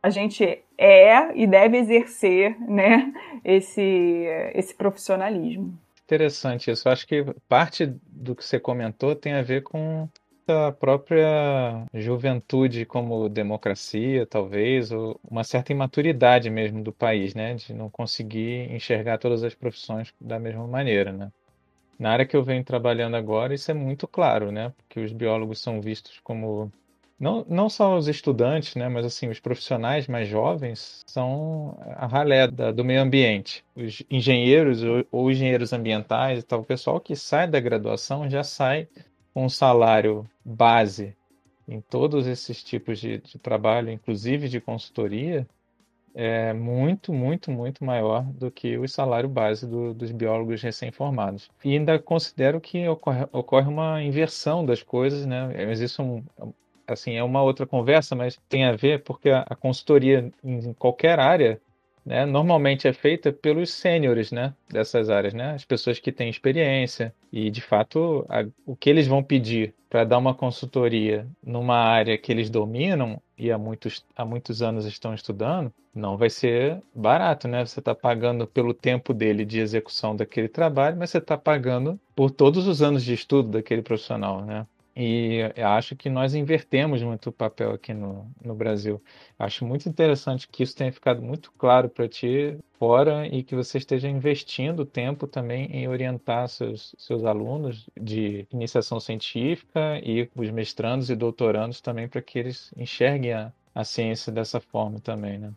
a 0.02 0.10
gente 0.10 0.64
é 0.78 1.36
e 1.36 1.48
deve 1.48 1.78
exercer, 1.78 2.58
né? 2.62 3.12
Esse, 3.44 3.82
esse 4.54 4.76
profissionalismo. 4.76 5.74
Interessante 6.06 6.72
isso. 6.72 6.88
Eu 6.88 6.92
acho 6.92 7.08
que 7.08 7.26
parte 7.48 7.86
do 8.08 8.36
que 8.36 8.46
você 8.46 8.60
comentou 8.60 9.16
tem 9.16 9.34
a 9.34 9.42
ver 9.42 9.64
com 9.64 10.08
a 10.52 10.72
própria 10.72 11.86
juventude 11.94 12.86
como 12.86 13.30
democracia, 13.30 14.26
talvez, 14.26 14.92
ou 14.92 15.20
uma 15.30 15.44
certa 15.44 15.72
imaturidade 15.72 16.50
mesmo 16.50 16.84
do 16.84 16.92
país, 16.92 17.34
né, 17.34 17.56
de 17.56 17.74
não 17.74 17.90
conseguir 17.90 18.72
enxergar 18.72 19.18
todas 19.18 19.44
as 19.44 19.56
profissões 19.56 20.14
da 20.20 20.40
mesma 20.40 20.68
maneira, 20.68 21.12
né. 21.12 21.32
Na 21.98 22.12
área 22.12 22.26
que 22.26 22.36
eu 22.36 22.44
venho 22.44 22.64
trabalhando 22.64 23.16
agora, 23.16 23.54
isso 23.54 23.70
é 23.72 23.74
muito 23.74 24.08
claro, 24.08 24.52
né, 24.52 24.74
porque 24.78 25.00
os 25.00 25.12
biólogos 25.12 25.62
são 25.62 25.82
vistos 25.82 26.20
como 26.24 26.72
não, 27.20 27.46
não 27.50 27.70
só 27.70 27.98
os 27.98 28.08
estudantes, 28.08 28.76
né, 28.76 28.88
mas 28.88 29.06
assim 29.06 29.28
os 29.28 29.42
profissionais 29.42 30.08
mais 30.08 30.28
jovens 30.28 31.02
são 31.06 31.78
a 31.98 32.08
ralé 32.08 32.48
da, 32.48 32.72
do 32.72 32.86
meio 32.86 33.02
ambiente. 33.02 33.66
Os 33.76 34.02
engenheiros 34.10 34.82
ou, 34.84 35.06
ou 35.12 35.30
engenheiros 35.30 35.74
ambientais, 35.74 36.44
tal, 36.46 36.62
o 36.62 36.66
pessoal 36.66 37.00
que 37.00 37.16
sai 37.18 37.46
da 37.46 37.60
graduação 37.60 38.30
já 38.30 38.42
sai 38.42 38.88
com 39.34 39.46
um 39.46 39.50
salário 39.50 40.30
base 40.44 41.16
em 41.68 41.82
todos 41.82 42.26
esses 42.26 42.64
tipos 42.64 43.00
de, 43.00 43.20
de 43.20 43.38
trabalho, 43.38 43.92
inclusive 43.92 44.50
de 44.50 44.60
consultoria, 44.60 45.48
é 46.16 46.52
muito, 46.54 47.14
muito, 47.14 47.52
muito 47.52 47.84
maior 47.84 48.24
do 48.24 48.50
que 48.50 48.78
o 48.78 48.88
salário 48.88 49.30
base 49.30 49.68
do, 49.68 49.94
dos 49.94 50.12
biólogos 50.12 50.62
recém-formados. 50.62 51.50
E 51.64 51.74
ainda 51.74 52.00
considero 52.00 52.60
que 52.60 52.88
ocorre, 52.88 53.28
ocorre, 53.32 53.68
uma 53.68 54.02
inversão 54.04 54.66
das 54.66 54.82
coisas, 54.82 55.26
né? 55.26 55.54
Mas 55.68 55.80
isso 55.80 56.24
é 56.88 56.94
assim, 56.94 57.14
é 57.14 57.24
uma 57.24 57.44
outra 57.44 57.68
conversa, 57.68 58.16
mas 58.16 58.40
tem 58.50 58.66
a 58.66 58.72
ver 58.72 59.04
porque 59.04 59.30
a, 59.30 59.46
a 59.48 59.56
consultoria 59.56 60.32
em 60.44 60.74
qualquer 60.74 61.20
área 61.20 61.62
né, 62.10 62.26
normalmente 62.26 62.88
é 62.88 62.92
feita 62.92 63.32
pelos 63.32 63.70
sêniores 63.70 64.32
né, 64.32 64.52
dessas 64.68 65.12
áreas, 65.12 65.32
né, 65.32 65.52
as 65.52 65.64
pessoas 65.64 66.00
que 66.00 66.12
têm 66.12 66.28
experiência. 66.28 67.14
E, 67.32 67.52
de 67.52 67.62
fato, 67.62 68.26
a, 68.28 68.44
o 68.66 68.76
que 68.76 68.90
eles 68.90 69.06
vão 69.06 69.22
pedir 69.22 69.76
para 69.88 70.04
dar 70.04 70.18
uma 70.18 70.34
consultoria 70.34 71.28
numa 71.44 71.78
área 71.78 72.18
que 72.18 72.32
eles 72.32 72.50
dominam 72.50 73.22
e 73.38 73.52
há 73.52 73.60
muitos, 73.60 74.04
há 74.16 74.26
muitos 74.26 74.64
anos 74.64 74.88
estão 74.88 75.14
estudando, 75.14 75.72
não 75.94 76.18
vai 76.18 76.32
ser 76.32 76.82
barato, 76.96 77.48
né? 77.48 77.64
Você 77.64 77.80
está 77.80 77.94
pagando 77.94 78.48
pelo 78.48 78.74
tempo 78.74 79.14
dele 79.14 79.46
de 79.46 79.60
execução 79.60 80.16
daquele 80.16 80.48
trabalho, 80.48 80.98
mas 80.98 81.12
você 81.12 81.20
está 81.20 81.38
pagando 81.38 82.00
por 82.16 82.32
todos 82.32 82.68
os 82.68 82.82
anos 82.82 83.04
de 83.04 83.14
estudo 83.14 83.50
daquele 83.50 83.84
profissional, 83.84 84.44
né? 84.44 84.66
E 85.02 85.54
acho 85.64 85.96
que 85.96 86.10
nós 86.10 86.36
invertemos 86.36 87.02
muito 87.02 87.30
o 87.30 87.32
papel 87.32 87.72
aqui 87.72 87.94
no, 87.94 88.30
no 88.44 88.54
Brasil. 88.54 89.02
Acho 89.38 89.66
muito 89.66 89.88
interessante 89.88 90.46
que 90.46 90.62
isso 90.62 90.76
tenha 90.76 90.92
ficado 90.92 91.22
muito 91.22 91.54
claro 91.54 91.88
para 91.88 92.06
ti 92.10 92.58
fora 92.74 93.26
e 93.26 93.42
que 93.42 93.56
você 93.56 93.78
esteja 93.78 94.10
investindo 94.10 94.86
tempo 94.86 95.26
também 95.26 95.68
em 95.72 95.88
orientar 95.88 96.50
seus, 96.50 96.94
seus 96.98 97.24
alunos 97.24 97.90
de 97.98 98.46
iniciação 98.52 99.00
científica 99.00 100.02
e 100.04 100.30
os 100.36 100.50
mestrandos 100.50 101.10
e 101.10 101.16
doutorandos 101.16 101.80
também 101.80 102.10
para 102.10 102.22
que 102.22 102.38
eles 102.38 102.70
enxerguem 102.76 103.32
a, 103.32 103.54
a 103.74 103.86
ciência 103.86 104.34
dessa 104.34 104.60
forma 104.60 105.00
também, 105.00 105.38
né? 105.38 105.54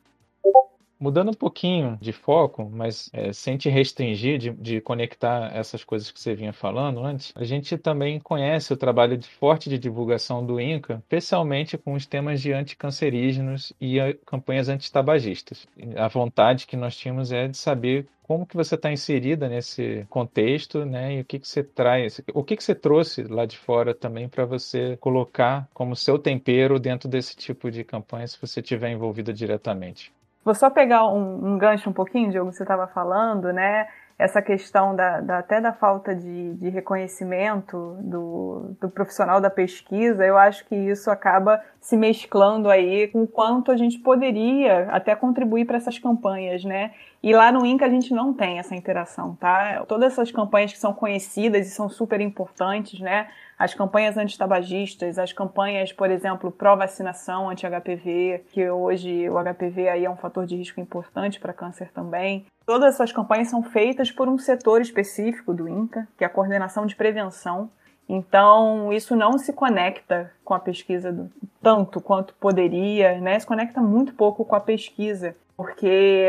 Mudando 1.02 1.30
um 1.30 1.34
pouquinho 1.34 1.98
de 2.00 2.12
foco, 2.12 2.70
mas 2.72 3.10
é, 3.12 3.32
sem 3.32 3.56
te 3.56 3.68
restringir 3.68 4.38
de, 4.38 4.50
de, 4.52 4.80
conectar 4.80 5.50
essas 5.52 5.82
coisas 5.82 6.12
que 6.12 6.20
você 6.20 6.32
vinha 6.32 6.52
falando 6.52 7.04
antes, 7.04 7.32
a 7.34 7.42
gente 7.42 7.76
também 7.76 8.20
conhece 8.20 8.72
o 8.72 8.76
trabalho 8.76 9.18
de 9.18 9.26
forte 9.26 9.68
de 9.68 9.76
divulgação 9.76 10.46
do 10.46 10.60
INCA, 10.60 11.02
especialmente 11.02 11.76
com 11.76 11.94
os 11.94 12.06
temas 12.06 12.40
de 12.40 12.52
anticancerígenos 12.52 13.72
e 13.80 13.98
a, 13.98 14.14
campanhas 14.24 14.68
antitabagistas. 14.68 15.66
A 15.96 16.06
vontade 16.06 16.68
que 16.68 16.76
nós 16.76 16.96
tínhamos 16.96 17.32
é 17.32 17.48
de 17.48 17.56
saber 17.56 18.06
como 18.22 18.46
que 18.46 18.56
você 18.56 18.76
está 18.76 18.92
inserida 18.92 19.48
nesse 19.48 20.06
contexto, 20.08 20.84
né? 20.84 21.16
E 21.16 21.20
o 21.22 21.24
que 21.24 21.40
que 21.40 21.48
você 21.48 21.64
traz, 21.64 22.20
o 22.32 22.44
que 22.44 22.56
que 22.56 22.62
você 22.62 22.76
trouxe 22.76 23.24
lá 23.24 23.44
de 23.44 23.58
fora 23.58 23.92
também 23.92 24.28
para 24.28 24.44
você 24.44 24.96
colocar 24.98 25.68
como 25.74 25.96
seu 25.96 26.16
tempero 26.16 26.78
dentro 26.78 27.08
desse 27.08 27.34
tipo 27.34 27.72
de 27.72 27.82
campanha, 27.82 28.28
se 28.28 28.40
você 28.40 28.60
estiver 28.60 28.92
envolvida 28.92 29.32
diretamente. 29.32 30.12
Vou 30.44 30.54
só 30.54 30.68
pegar 30.68 31.06
um, 31.06 31.52
um 31.54 31.58
gancho 31.58 31.88
um 31.88 31.92
pouquinho, 31.92 32.30
Diogo, 32.30 32.50
que 32.50 32.56
você 32.56 32.64
estava 32.64 32.86
falando, 32.88 33.52
né? 33.52 33.88
Essa 34.18 34.42
questão 34.42 34.94
da, 34.94 35.20
da 35.20 35.38
até 35.38 35.60
da 35.60 35.72
falta 35.72 36.14
de, 36.14 36.54
de 36.54 36.68
reconhecimento 36.68 37.96
do, 38.00 38.76
do 38.80 38.90
profissional 38.90 39.40
da 39.40 39.50
pesquisa, 39.50 40.24
eu 40.24 40.36
acho 40.36 40.64
que 40.66 40.74
isso 40.74 41.10
acaba 41.10 41.60
se 41.80 41.96
mesclando 41.96 42.68
aí 42.68 43.08
com 43.08 43.26
quanto 43.26 43.72
a 43.72 43.76
gente 43.76 43.98
poderia 43.98 44.88
até 44.90 45.14
contribuir 45.16 45.64
para 45.64 45.76
essas 45.76 45.98
campanhas, 45.98 46.64
né? 46.64 46.92
E 47.22 47.32
lá 47.32 47.52
no 47.52 47.64
INCA 47.64 47.86
a 47.86 47.88
gente 47.88 48.12
não 48.12 48.34
tem 48.34 48.58
essa 48.58 48.74
interação, 48.74 49.36
tá? 49.36 49.84
Todas 49.86 50.12
essas 50.12 50.32
campanhas 50.32 50.72
que 50.72 50.78
são 50.78 50.92
conhecidas 50.92 51.68
e 51.68 51.70
são 51.70 51.88
super 51.88 52.20
importantes, 52.20 52.98
né? 52.98 53.28
As 53.56 53.72
campanhas 53.72 54.16
antitabagistas, 54.16 55.20
as 55.20 55.32
campanhas, 55.32 55.92
por 55.92 56.10
exemplo, 56.10 56.50
pró-vacinação 56.50 57.48
anti-HPV, 57.48 58.46
que 58.48 58.68
hoje 58.68 59.30
o 59.30 59.34
HPV 59.38 59.88
aí 59.88 60.04
é 60.04 60.10
um 60.10 60.16
fator 60.16 60.46
de 60.46 60.56
risco 60.56 60.80
importante 60.80 61.38
para 61.38 61.52
câncer 61.52 61.92
também. 61.92 62.44
Todas 62.66 62.94
essas 62.94 63.12
campanhas 63.12 63.48
são 63.48 63.62
feitas 63.62 64.10
por 64.10 64.28
um 64.28 64.36
setor 64.36 64.80
específico 64.80 65.54
do 65.54 65.68
INCA, 65.68 66.08
que 66.18 66.24
é 66.24 66.26
a 66.26 66.30
coordenação 66.30 66.86
de 66.86 66.96
prevenção. 66.96 67.70
Então, 68.08 68.92
isso 68.92 69.14
não 69.14 69.38
se 69.38 69.52
conecta 69.52 70.32
com 70.44 70.54
a 70.54 70.58
pesquisa 70.58 71.12
do, 71.12 71.30
tanto 71.62 72.00
quanto 72.00 72.34
poderia, 72.34 73.20
né? 73.20 73.38
Se 73.38 73.46
conecta 73.46 73.80
muito 73.80 74.12
pouco 74.12 74.44
com 74.44 74.56
a 74.56 74.60
pesquisa 74.60 75.36
porque 75.62 76.28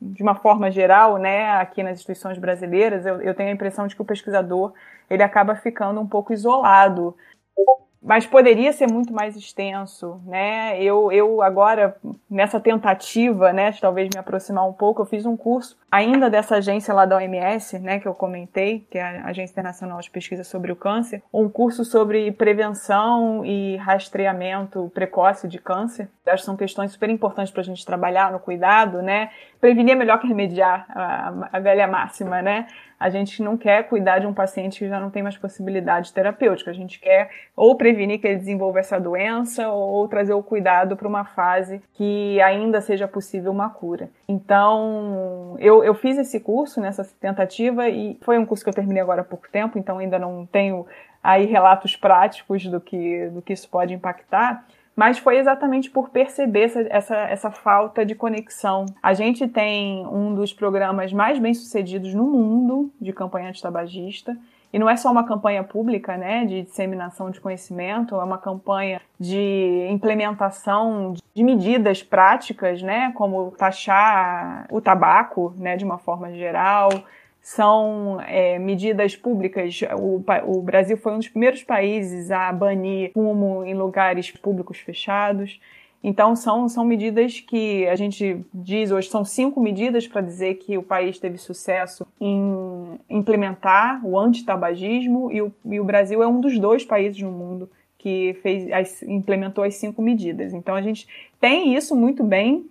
de 0.00 0.22
uma 0.22 0.34
forma 0.34 0.70
geral, 0.70 1.16
né, 1.16 1.50
aqui 1.52 1.82
nas 1.82 1.94
instituições 1.94 2.36
brasileiras, 2.36 3.06
eu, 3.06 3.22
eu, 3.22 3.34
tenho 3.34 3.48
a 3.48 3.52
impressão 3.52 3.86
de 3.86 3.96
que 3.96 4.02
o 4.02 4.04
pesquisador 4.04 4.74
ele 5.08 5.22
acaba 5.22 5.56
ficando 5.56 5.98
um 5.98 6.06
pouco 6.06 6.32
isolado 6.32 7.16
mas 8.06 8.24
poderia 8.24 8.72
ser 8.72 8.88
muito 8.88 9.12
mais 9.12 9.34
extenso, 9.34 10.20
né? 10.24 10.80
Eu, 10.80 11.10
eu 11.10 11.42
agora, 11.42 11.96
nessa 12.30 12.60
tentativa, 12.60 13.52
né, 13.52 13.72
de 13.72 13.80
talvez 13.80 14.08
me 14.14 14.20
aproximar 14.20 14.66
um 14.66 14.72
pouco, 14.72 15.02
eu 15.02 15.06
fiz 15.06 15.26
um 15.26 15.36
curso 15.36 15.76
ainda 15.90 16.30
dessa 16.30 16.56
agência 16.56 16.94
lá 16.94 17.04
da 17.04 17.16
OMS, 17.16 17.78
né, 17.80 17.98
que 17.98 18.06
eu 18.06 18.14
comentei, 18.14 18.86
que 18.90 18.96
é 18.96 19.02
a 19.02 19.26
Agência 19.26 19.52
Internacional 19.52 19.98
de 20.00 20.08
Pesquisa 20.08 20.44
sobre 20.44 20.70
o 20.70 20.76
Câncer, 20.76 21.20
um 21.32 21.48
curso 21.48 21.84
sobre 21.84 22.30
prevenção 22.30 23.44
e 23.44 23.76
rastreamento 23.76 24.88
precoce 24.94 25.48
de 25.48 25.58
câncer. 25.58 26.08
Acho 26.26 26.42
que 26.42 26.46
são 26.46 26.56
questões 26.56 26.92
super 26.92 27.10
importantes 27.10 27.52
para 27.52 27.62
a 27.62 27.64
gente 27.64 27.84
trabalhar 27.84 28.30
no 28.30 28.38
cuidado, 28.38 29.02
né? 29.02 29.30
Prevenir 29.60 29.94
é 29.94 29.96
melhor 29.96 30.20
que 30.20 30.28
remediar, 30.28 30.86
a, 30.90 31.48
a 31.52 31.58
velha 31.58 31.88
máxima, 31.88 32.40
né? 32.40 32.66
A 32.98 33.10
gente 33.10 33.42
não 33.42 33.56
quer 33.56 33.84
cuidar 33.88 34.18
de 34.18 34.26
um 34.26 34.32
paciente 34.32 34.78
que 34.78 34.88
já 34.88 34.98
não 34.98 35.10
tem 35.10 35.22
mais 35.22 35.36
possibilidade 35.36 36.12
terapêutica. 36.12 36.70
A 36.70 36.74
gente 36.74 36.98
quer 36.98 37.30
ou 37.54 37.76
prevenir 37.76 38.20
que 38.20 38.26
ele 38.26 38.36
desenvolva 38.36 38.80
essa 38.80 38.98
doença 38.98 39.68
ou 39.68 40.08
trazer 40.08 40.32
o 40.32 40.42
cuidado 40.42 40.96
para 40.96 41.06
uma 41.06 41.24
fase 41.24 41.82
que 41.94 42.40
ainda 42.40 42.80
seja 42.80 43.06
possível 43.06 43.52
uma 43.52 43.68
cura. 43.68 44.08
Então, 44.26 45.56
eu, 45.58 45.84
eu 45.84 45.94
fiz 45.94 46.16
esse 46.16 46.40
curso 46.40 46.80
nessa 46.80 47.04
tentativa 47.20 47.88
e 47.88 48.18
foi 48.22 48.38
um 48.38 48.46
curso 48.46 48.64
que 48.64 48.70
eu 48.70 48.74
terminei 48.74 49.02
agora 49.02 49.20
há 49.20 49.24
pouco 49.24 49.48
tempo, 49.50 49.78
então 49.78 49.98
ainda 49.98 50.18
não 50.18 50.46
tenho 50.46 50.86
aí 51.22 51.44
relatos 51.44 51.96
práticos 51.96 52.64
do 52.66 52.80
que, 52.80 53.28
do 53.28 53.42
que 53.42 53.52
isso 53.52 53.68
pode 53.68 53.92
impactar 53.92 54.64
mas 54.96 55.18
foi 55.18 55.36
exatamente 55.36 55.90
por 55.90 56.08
perceber 56.08 56.62
essa, 56.62 56.80
essa, 56.88 57.16
essa, 57.16 57.50
falta 57.50 58.04
de 58.04 58.14
conexão. 58.14 58.86
A 59.02 59.12
gente 59.12 59.46
tem 59.46 60.06
um 60.06 60.34
dos 60.34 60.54
programas 60.54 61.12
mais 61.12 61.38
bem 61.38 61.52
sucedidos 61.52 62.14
no 62.14 62.24
mundo 62.24 62.90
de 62.98 63.12
campanha 63.12 63.50
antitabagista. 63.50 64.36
E 64.72 64.78
não 64.78 64.90
é 64.90 64.96
só 64.96 65.10
uma 65.10 65.24
campanha 65.24 65.62
pública, 65.62 66.16
né, 66.16 66.44
de 66.44 66.62
disseminação 66.62 67.30
de 67.30 67.40
conhecimento, 67.40 68.16
é 68.16 68.24
uma 68.24 68.36
campanha 68.36 69.00
de 69.18 69.86
implementação 69.90 71.14
de 71.34 71.44
medidas 71.44 72.02
práticas, 72.02 72.82
né, 72.82 73.12
como 73.12 73.52
taxar 73.52 74.66
o 74.70 74.80
tabaco, 74.80 75.54
né, 75.56 75.76
de 75.76 75.84
uma 75.84 75.98
forma 75.98 76.32
geral, 76.32 76.90
são 77.46 78.20
é, 78.22 78.58
medidas 78.58 79.14
públicas. 79.14 79.78
O, 79.96 80.20
o, 80.48 80.62
Brasil 80.62 80.96
foi 80.96 81.12
um 81.12 81.18
dos 81.18 81.28
primeiros 81.28 81.62
países 81.62 82.32
a 82.32 82.52
banir 82.52 83.12
fumo 83.12 83.64
em 83.64 83.72
lugares 83.72 84.32
públicos 84.32 84.78
fechados. 84.78 85.60
Então, 86.02 86.34
são, 86.34 86.68
são 86.68 86.84
medidas 86.84 87.38
que 87.38 87.86
a 87.86 87.94
gente 87.94 88.44
diz 88.52 88.90
hoje, 88.90 89.08
são 89.08 89.24
cinco 89.24 89.60
medidas 89.60 90.08
para 90.08 90.22
dizer 90.22 90.54
que 90.54 90.76
o 90.76 90.82
país 90.82 91.20
teve 91.20 91.38
sucesso 91.38 92.04
em 92.20 92.98
implementar 93.08 94.04
o 94.04 94.18
antitabagismo 94.18 95.30
e 95.30 95.40
o, 95.40 95.54
e 95.66 95.78
o 95.78 95.84
Brasil 95.84 96.20
é 96.24 96.26
um 96.26 96.40
dos 96.40 96.58
dois 96.58 96.84
países 96.84 97.22
no 97.22 97.30
mundo 97.30 97.70
que 97.96 98.36
fez, 98.42 98.72
as, 98.72 99.02
implementou 99.04 99.62
as 99.62 99.76
cinco 99.76 100.02
medidas. 100.02 100.52
Então, 100.52 100.74
a 100.74 100.82
gente 100.82 101.06
tem 101.40 101.76
isso 101.76 101.94
muito 101.94 102.24
bem 102.24 102.66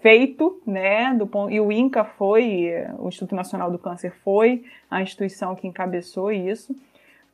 feito, 0.00 0.60
né, 0.66 1.14
do, 1.14 1.28
e 1.50 1.60
o 1.60 1.70
INCA 1.70 2.04
foi, 2.04 2.70
o 2.98 3.08
Instituto 3.08 3.34
Nacional 3.34 3.70
do 3.70 3.78
Câncer 3.78 4.12
foi 4.24 4.64
a 4.90 5.02
instituição 5.02 5.54
que 5.54 5.66
encabeçou 5.66 6.32
isso, 6.32 6.74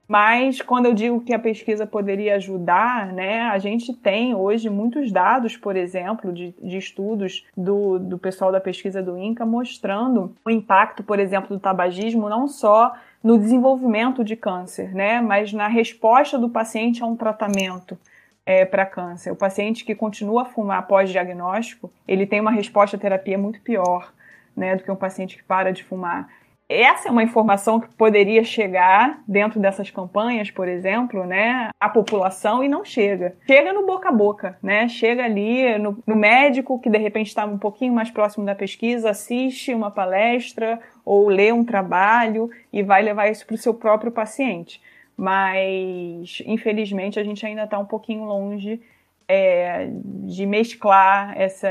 mas 0.09 0.63
quando 0.63 0.87
eu 0.87 0.95
digo 0.95 1.21
que 1.21 1.35
a 1.35 1.39
pesquisa 1.39 1.85
poderia 1.85 2.37
ajudar, 2.37 3.13
né, 3.13 3.43
a 3.43 3.59
gente 3.59 3.93
tem 3.93 4.35
hoje 4.35 4.71
muitos 4.71 5.11
dados, 5.11 5.57
por 5.57 5.75
exemplo, 5.77 6.33
de, 6.33 6.55
de 6.63 6.77
estudos 6.77 7.45
do, 7.57 7.99
do 7.99 8.19
pessoal 8.19 8.53
da 8.53 8.61
pesquisa 8.61 9.03
do 9.03 9.19
INCA 9.19 9.45
mostrando 9.45 10.33
o 10.45 10.51
impacto, 10.51 11.03
por 11.03 11.19
exemplo, 11.19 11.57
do 11.57 11.61
tabagismo 11.61 12.29
não 12.29 12.47
só 12.47 12.95
no 13.23 13.37
desenvolvimento 13.37 14.23
de 14.23 14.37
câncer, 14.37 14.95
né, 14.95 15.21
mas 15.21 15.53
na 15.53 15.67
resposta 15.67 16.39
do 16.39 16.49
paciente 16.49 17.03
a 17.03 17.07
um 17.07 17.17
tratamento 17.17 17.99
é, 18.47 18.65
para 18.65 18.87
câncer. 18.87 19.33
O 19.33 19.37
paciente 19.37 19.85
que 19.85 19.95
continua 19.95 20.43
a 20.43 20.45
fumar 20.47 20.87
pós-diagnóstico, 20.87 21.93
ele 22.07 22.25
tem 22.25 22.41
uma 22.41 22.53
resposta 22.53 22.97
à 22.97 23.01
terapia 23.01 23.37
muito 23.37 23.61
pior 23.61 24.15
né, 24.57 24.77
do 24.77 24.85
que 24.85 24.91
um 24.91 24.97
paciente 24.97 25.37
que 25.37 25.43
para 25.43 25.73
de 25.73 25.83
fumar. 25.83 26.29
Essa 26.69 27.09
é 27.09 27.13
uma 27.13 27.23
informação 27.23 27.79
que 27.79 27.87
poderia 27.95 28.43
chegar 28.43 29.21
dentro 29.27 29.61
dessas 29.61 29.89
campanhas, 29.89 30.51
por 30.51 30.67
exemplo, 30.67 31.25
né, 31.25 31.71
à 31.79 31.89
população 31.89 32.63
e 32.63 32.69
não 32.69 32.85
chega. 32.85 33.37
Chega 33.47 33.73
no 33.73 33.87
boca 33.87 34.09
a 34.09 34.13
boca, 34.13 34.59
né? 34.61 34.89
Chega 34.89 35.25
ali 35.25 35.79
no, 35.79 36.03
no 36.05 36.17
médico 36.17 36.81
que 36.81 36.91
de 36.91 36.99
repente 36.99 37.29
está 37.29 37.45
um 37.45 37.59
pouquinho 37.59 37.93
mais 37.93 38.11
próximo 38.11 38.45
da 38.45 38.53
pesquisa, 38.53 39.11
assiste 39.11 39.73
uma 39.73 39.93
palestra 39.93 40.81
ou 41.05 41.29
lê 41.29 41.53
um 41.53 41.65
trabalho 41.65 42.51
e 42.73 42.83
vai 42.83 43.01
levar 43.01 43.29
isso 43.29 43.47
para 43.47 43.55
o 43.55 43.59
seu 43.59 43.73
próprio 43.73 44.11
paciente 44.11 44.81
mas 45.17 46.43
infelizmente 46.45 47.19
a 47.19 47.25
gente 47.25 47.45
ainda 47.45 47.65
está 47.65 47.79
um 47.79 47.87
pouquinho 47.87 48.25
longe 48.25 48.81
é, 49.29 49.89
de 50.25 50.47
mesclar 50.47 51.35
essa, 51.37 51.69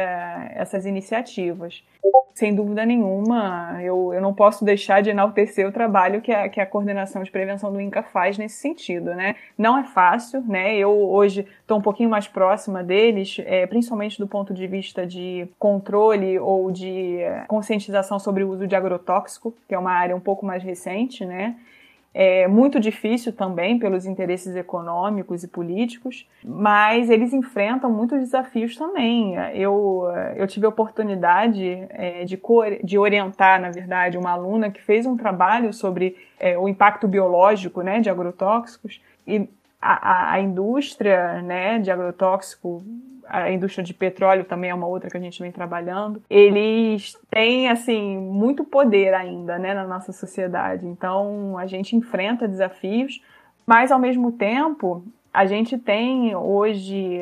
essas 0.53 0.85
iniciativas. 0.85 1.83
Sem 2.33 2.53
dúvida 2.53 2.85
nenhuma, 2.85 3.79
eu, 3.81 4.13
eu 4.13 4.21
não 4.21 4.33
posso 4.33 4.65
deixar 4.65 5.01
de 5.01 5.09
enaltecer 5.09 5.65
o 5.65 5.71
trabalho 5.71 6.21
que 6.21 6.33
a, 6.33 6.49
que 6.49 6.59
a 6.59 6.65
coordenação 6.65 7.23
de 7.23 7.31
prevenção 7.31 7.71
do 7.71 7.79
INCA 7.79 8.03
faz 8.03 8.37
nesse 8.37 8.57
sentido, 8.57 9.15
né? 9.15 9.37
Não 9.57 9.77
é 9.77 9.85
fácil, 9.85 10.41
né? 10.41 10.75
Eu 10.75 10.91
hoje 10.91 11.47
estou 11.61 11.77
um 11.77 11.81
pouquinho 11.81 12.09
mais 12.09 12.27
próxima 12.27 12.83
deles, 12.83 13.37
é, 13.45 13.65
principalmente 13.65 14.19
do 14.19 14.27
ponto 14.27 14.53
de 14.53 14.67
vista 14.67 15.07
de 15.07 15.47
controle 15.57 16.37
ou 16.37 16.69
de 16.71 17.19
conscientização 17.47 18.19
sobre 18.19 18.43
o 18.43 18.49
uso 18.49 18.67
de 18.67 18.75
agrotóxico, 18.75 19.55
que 19.65 19.73
é 19.73 19.79
uma 19.79 19.93
área 19.93 20.15
um 20.15 20.19
pouco 20.19 20.45
mais 20.45 20.61
recente, 20.61 21.23
né? 21.23 21.55
É 22.17 22.47
muito 22.47 22.79
difícil 22.79 23.33
também 23.33 23.77
pelos 23.77 24.05
interesses 24.05 24.55
econômicos 24.55 25.43
e 25.43 25.49
políticos, 25.49 26.25
mas 26.41 27.09
eles 27.09 27.33
enfrentam 27.33 27.91
muitos 27.91 28.19
desafios 28.19 28.77
também. 28.77 29.35
Eu, 29.53 30.05
eu 30.37 30.47
tive 30.47 30.65
a 30.65 30.69
oportunidade 30.69 31.85
é, 31.89 32.23
de, 32.23 32.39
de 32.81 32.97
orientar, 32.97 33.59
na 33.59 33.69
verdade, 33.69 34.17
uma 34.17 34.31
aluna 34.31 34.71
que 34.71 34.81
fez 34.81 35.05
um 35.05 35.17
trabalho 35.17 35.73
sobre 35.73 36.15
é, 36.39 36.57
o 36.57 36.69
impacto 36.69 37.05
biológico 37.05 37.81
né, 37.81 37.99
de 37.99 38.09
agrotóxicos 38.09 39.01
e 39.27 39.49
a, 39.85 40.33
a 40.33 40.39
indústria 40.39 41.41
né, 41.41 41.79
de 41.79 41.91
agrotóxico 41.91 42.83
a 43.27 43.51
indústria 43.51 43.83
de 43.83 43.93
petróleo 43.93 44.45
também 44.45 44.69
é 44.69 44.73
uma 44.73 44.87
outra 44.87 45.09
que 45.09 45.17
a 45.17 45.19
gente 45.19 45.41
vem 45.41 45.51
trabalhando. 45.51 46.21
Eles 46.29 47.17
têm 47.29 47.69
assim 47.69 48.17
muito 48.17 48.63
poder 48.63 49.13
ainda, 49.13 49.57
né, 49.57 49.73
na 49.73 49.83
nossa 49.83 50.11
sociedade. 50.11 50.85
Então 50.85 51.57
a 51.57 51.65
gente 51.65 51.95
enfrenta 51.95 52.47
desafios, 52.47 53.21
mas 53.65 53.91
ao 53.91 53.99
mesmo 53.99 54.31
tempo 54.31 55.03
a 55.33 55.45
gente 55.45 55.77
tem 55.77 56.35
hoje 56.35 57.19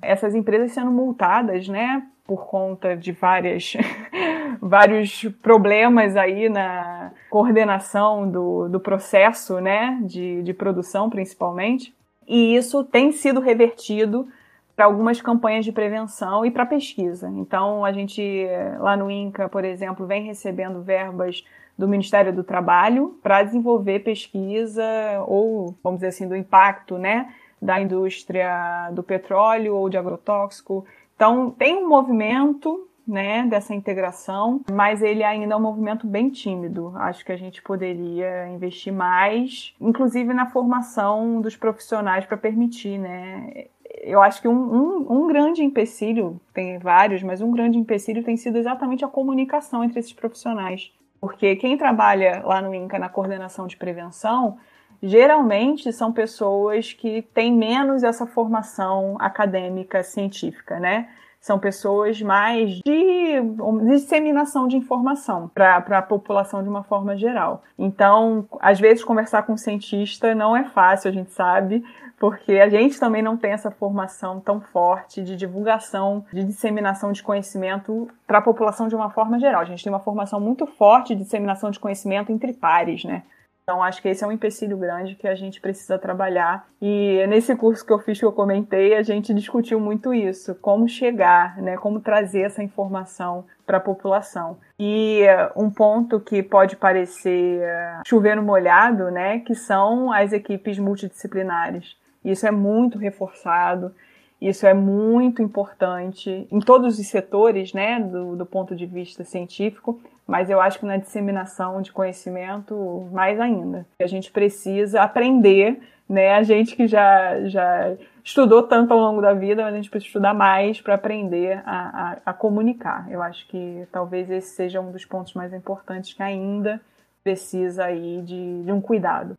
essas 0.00 0.34
empresas 0.34 0.72
sendo 0.72 0.90
multadas, 0.90 1.68
né, 1.68 2.02
por 2.26 2.46
conta 2.46 2.96
de 2.96 3.12
várias 3.12 3.74
vários 4.60 5.24
problemas 5.42 6.16
aí 6.16 6.48
na 6.48 7.12
coordenação 7.28 8.30
do, 8.30 8.68
do 8.68 8.80
processo, 8.80 9.60
né, 9.60 10.00
de, 10.02 10.42
de 10.42 10.54
produção 10.54 11.10
principalmente. 11.10 11.94
E 12.26 12.56
isso 12.56 12.82
tem 12.84 13.12
sido 13.12 13.40
revertido 13.40 14.26
para 14.74 14.86
algumas 14.86 15.20
campanhas 15.20 15.64
de 15.64 15.72
prevenção 15.72 16.44
e 16.44 16.50
para 16.50 16.66
pesquisa. 16.66 17.28
Então, 17.36 17.84
a 17.84 17.92
gente, 17.92 18.46
lá 18.78 18.96
no 18.96 19.10
INCA, 19.10 19.48
por 19.48 19.64
exemplo, 19.64 20.06
vem 20.06 20.24
recebendo 20.24 20.82
verbas 20.82 21.44
do 21.78 21.88
Ministério 21.88 22.32
do 22.32 22.42
Trabalho 22.42 23.18
para 23.22 23.42
desenvolver 23.42 24.00
pesquisa 24.00 24.84
ou, 25.26 25.74
vamos 25.82 25.98
dizer 25.98 26.08
assim, 26.08 26.28
do 26.28 26.36
impacto 26.36 26.98
né, 26.98 27.32
da 27.60 27.80
indústria 27.80 28.90
do 28.92 29.02
petróleo 29.02 29.76
ou 29.76 29.88
de 29.88 29.96
agrotóxico. 29.96 30.84
Então, 31.16 31.50
tem 31.50 31.76
um 31.76 31.88
movimento 31.88 32.88
né, 33.06 33.46
dessa 33.46 33.74
integração, 33.74 34.60
mas 34.72 35.02
ele 35.02 35.22
ainda 35.22 35.54
é 35.54 35.56
um 35.56 35.60
movimento 35.60 36.06
bem 36.06 36.30
tímido. 36.30 36.92
Acho 36.96 37.24
que 37.24 37.32
a 37.32 37.36
gente 37.36 37.62
poderia 37.62 38.48
investir 38.48 38.92
mais, 38.92 39.74
inclusive 39.80 40.32
na 40.32 40.46
formação 40.46 41.40
dos 41.40 41.56
profissionais 41.56 42.24
para 42.24 42.36
permitir 42.36 42.98
né, 42.98 43.66
eu 44.02 44.20
acho 44.22 44.40
que 44.40 44.48
um, 44.48 44.52
um, 44.52 45.06
um, 45.08 45.26
grande 45.26 45.62
empecilho, 45.62 46.40
tem 46.52 46.78
vários, 46.78 47.22
mas 47.22 47.40
um 47.40 47.50
grande 47.50 47.78
empecilho 47.78 48.22
tem 48.22 48.36
sido 48.36 48.58
exatamente 48.58 49.04
a 49.04 49.08
comunicação 49.08 49.84
entre 49.84 49.98
esses 49.98 50.12
profissionais. 50.12 50.92
Porque 51.20 51.56
quem 51.56 51.76
trabalha 51.76 52.42
lá 52.44 52.60
no 52.60 52.74
INCA 52.74 52.98
na 52.98 53.08
coordenação 53.08 53.66
de 53.66 53.76
prevenção, 53.76 54.58
geralmente 55.04 55.92
são 55.92 56.12
pessoas 56.12 56.94
que 56.94 57.22
têm 57.34 57.52
menos 57.52 58.02
essa 58.02 58.26
formação 58.26 59.16
acadêmica 59.20 60.02
científica, 60.02 60.80
né? 60.80 61.08
São 61.38 61.58
pessoas 61.58 62.22
mais 62.22 62.80
de, 62.82 63.40
disseminação 63.86 64.66
de 64.66 64.78
informação 64.78 65.50
para 65.52 65.76
a 65.76 66.02
população 66.02 66.62
de 66.62 66.70
uma 66.70 66.82
forma 66.82 67.14
geral. 67.18 67.62
Então, 67.78 68.48
às 68.60 68.80
vezes, 68.80 69.04
conversar 69.04 69.42
com 69.42 69.52
um 69.52 69.56
cientista 69.58 70.34
não 70.34 70.56
é 70.56 70.64
fácil, 70.64 71.10
a 71.10 71.12
gente 71.12 71.32
sabe, 71.32 71.84
porque 72.18 72.52
a 72.52 72.70
gente 72.70 72.98
também 72.98 73.20
não 73.20 73.36
tem 73.36 73.52
essa 73.52 73.70
formação 73.70 74.40
tão 74.40 74.58
forte 74.58 75.22
de 75.22 75.36
divulgação, 75.36 76.24
de 76.32 76.44
disseminação 76.44 77.12
de 77.12 77.22
conhecimento 77.22 78.08
para 78.26 78.38
a 78.38 78.42
população 78.42 78.88
de 78.88 78.94
uma 78.94 79.10
forma 79.10 79.38
geral. 79.38 79.60
A 79.60 79.66
gente 79.66 79.84
tem 79.84 79.92
uma 79.92 80.00
formação 80.00 80.40
muito 80.40 80.66
forte 80.66 81.14
de 81.14 81.24
disseminação 81.24 81.70
de 81.70 81.78
conhecimento 81.78 82.32
entre 82.32 82.54
pares, 82.54 83.04
né? 83.04 83.22
Então, 83.64 83.82
acho 83.82 84.02
que 84.02 84.08
esse 84.08 84.22
é 84.22 84.26
um 84.26 84.32
empecilho 84.32 84.76
grande 84.76 85.14
que 85.14 85.26
a 85.26 85.34
gente 85.34 85.58
precisa 85.58 85.98
trabalhar. 85.98 86.68
E 86.82 87.26
nesse 87.28 87.56
curso 87.56 87.84
que 87.84 87.90
eu 87.90 87.98
fiz, 87.98 88.18
que 88.18 88.24
eu 88.24 88.30
comentei, 88.30 88.94
a 88.94 89.02
gente 89.02 89.32
discutiu 89.32 89.80
muito 89.80 90.12
isso: 90.12 90.54
como 90.56 90.86
chegar, 90.86 91.56
né, 91.56 91.78
como 91.78 91.98
trazer 91.98 92.42
essa 92.42 92.62
informação 92.62 93.46
para 93.66 93.78
a 93.78 93.80
população. 93.80 94.58
E 94.78 95.22
uh, 95.56 95.62
um 95.64 95.70
ponto 95.70 96.20
que 96.20 96.42
pode 96.42 96.76
parecer 96.76 97.62
uh, 97.62 98.02
chover 98.06 98.36
no 98.36 98.42
molhado, 98.42 99.10
né, 99.10 99.38
que 99.38 99.54
são 99.54 100.12
as 100.12 100.34
equipes 100.34 100.78
multidisciplinares. 100.78 101.96
Isso 102.22 102.46
é 102.46 102.50
muito 102.50 102.98
reforçado. 102.98 103.94
Isso 104.40 104.66
é 104.66 104.74
muito 104.74 105.42
importante 105.42 106.46
em 106.50 106.60
todos 106.60 106.98
os 106.98 107.06
setores, 107.06 107.72
né, 107.72 108.00
do, 108.00 108.36
do 108.36 108.44
ponto 108.44 108.76
de 108.76 108.84
vista 108.84 109.24
científico, 109.24 109.98
mas 110.26 110.50
eu 110.50 110.60
acho 110.60 110.78
que 110.78 110.86
na 110.86 110.96
disseminação 110.96 111.80
de 111.82 111.92
conhecimento 111.92 113.08
mais 113.12 113.38
ainda. 113.40 113.86
A 114.00 114.06
gente 114.06 114.30
precisa 114.30 115.02
aprender, 115.02 115.80
né? 116.08 116.34
A 116.34 116.42
gente 116.42 116.74
que 116.76 116.86
já, 116.86 117.44
já 117.46 117.94
estudou 118.22 118.62
tanto 118.62 118.92
ao 118.92 118.98
longo 118.98 119.20
da 119.20 119.34
vida, 119.34 119.62
mas 119.62 119.74
a 119.74 119.76
gente 119.76 119.90
precisa 119.90 120.08
estudar 120.08 120.34
mais 120.34 120.80
para 120.80 120.94
aprender 120.94 121.62
a, 121.66 122.20
a, 122.24 122.30
a, 122.30 122.32
comunicar. 122.32 123.10
Eu 123.10 123.22
acho 123.22 123.46
que 123.48 123.86
talvez 123.92 124.30
esse 124.30 124.54
seja 124.54 124.80
um 124.80 124.90
dos 124.90 125.04
pontos 125.04 125.34
mais 125.34 125.52
importantes 125.52 126.14
que 126.14 126.22
ainda 126.22 126.80
precisa 127.22 127.84
aí 127.84 128.22
de, 128.22 128.62
de 128.64 128.72
um 128.72 128.80
cuidado. 128.80 129.36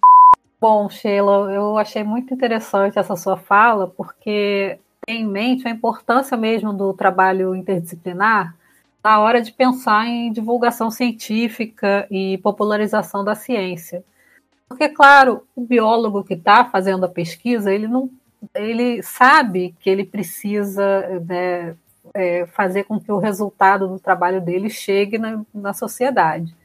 Bom, 0.62 0.90
Sheila, 0.90 1.52
eu 1.52 1.78
achei 1.78 2.04
muito 2.04 2.34
interessante 2.34 2.98
essa 2.98 3.16
sua 3.16 3.38
fala, 3.38 3.88
porque 3.88 4.80
tem 5.06 5.22
em 5.22 5.28
mente 5.28 5.68
a 5.68 5.72
importância 5.72 6.36
mesmo 6.36 6.74
do 6.74 6.94
trabalho 6.94 7.56
interdisciplinar 7.56 8.56
na 9.04 9.20
hora 9.20 9.40
de 9.40 9.52
pensar 9.52 10.08
em 10.08 10.32
divulgação 10.32 10.90
científica 10.90 12.08
e 12.10 12.40
popularização 12.40 13.24
da 13.24 13.36
ciência. 13.36 14.04
Porque, 14.68 14.90
claro, 14.90 15.44
o 15.56 15.62
biólogo 15.62 16.24
que 16.24 16.34
está 16.34 16.66
fazendo 16.66 17.06
a 17.06 17.10
pesquisa, 17.10 17.72
ele 17.72 17.88
não 17.88 18.10
ele 18.54 19.02
sabe 19.02 19.76
que 19.80 19.90
ele 19.90 20.06
precisa 20.06 21.20
né, 21.28 21.76
é, 22.14 22.46
fazer 22.48 22.84
com 22.84 23.00
que 23.00 23.12
o 23.12 23.18
resultado 23.18 23.88
do 23.88 24.00
trabalho 24.00 24.42
dele 24.42 24.70
chegue 24.70 25.18
na, 25.18 25.42
na 25.54 25.74
sociedade. 25.74 26.56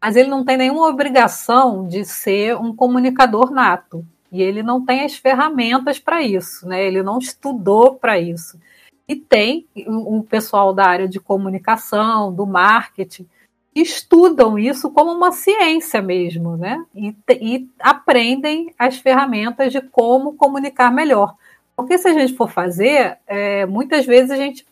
Mas 0.00 0.16
ele 0.16 0.28
não 0.28 0.44
tem 0.44 0.56
nenhuma 0.56 0.88
obrigação 0.88 1.86
de 1.86 2.04
ser 2.04 2.56
um 2.56 2.74
comunicador 2.74 3.50
nato. 3.50 4.04
E 4.30 4.42
ele 4.42 4.62
não 4.62 4.84
tem 4.84 5.04
as 5.04 5.14
ferramentas 5.14 5.98
para 5.98 6.22
isso, 6.22 6.68
né? 6.68 6.84
ele 6.84 7.02
não 7.02 7.18
estudou 7.18 7.94
para 7.94 8.18
isso. 8.18 8.58
E 9.06 9.16
tem 9.16 9.66
um 9.86 10.20
pessoal 10.20 10.74
da 10.74 10.84
área 10.84 11.08
de 11.08 11.18
comunicação, 11.18 12.32
do 12.32 12.46
marketing, 12.46 13.26
que 13.74 13.80
estudam 13.80 14.58
isso 14.58 14.90
como 14.90 15.12
uma 15.12 15.32
ciência 15.32 16.02
mesmo, 16.02 16.58
né? 16.58 16.84
E, 16.94 17.16
e 17.30 17.68
aprendem 17.80 18.74
as 18.78 18.98
ferramentas 18.98 19.72
de 19.72 19.80
como 19.80 20.34
comunicar 20.34 20.92
melhor. 20.92 21.34
Porque 21.74 21.96
se 21.96 22.08
a 22.08 22.12
gente 22.12 22.34
for 22.34 22.50
fazer, 22.50 23.18
é, 23.26 23.64
muitas 23.64 24.04
vezes 24.04 24.30
a 24.30 24.36
gente 24.36 24.66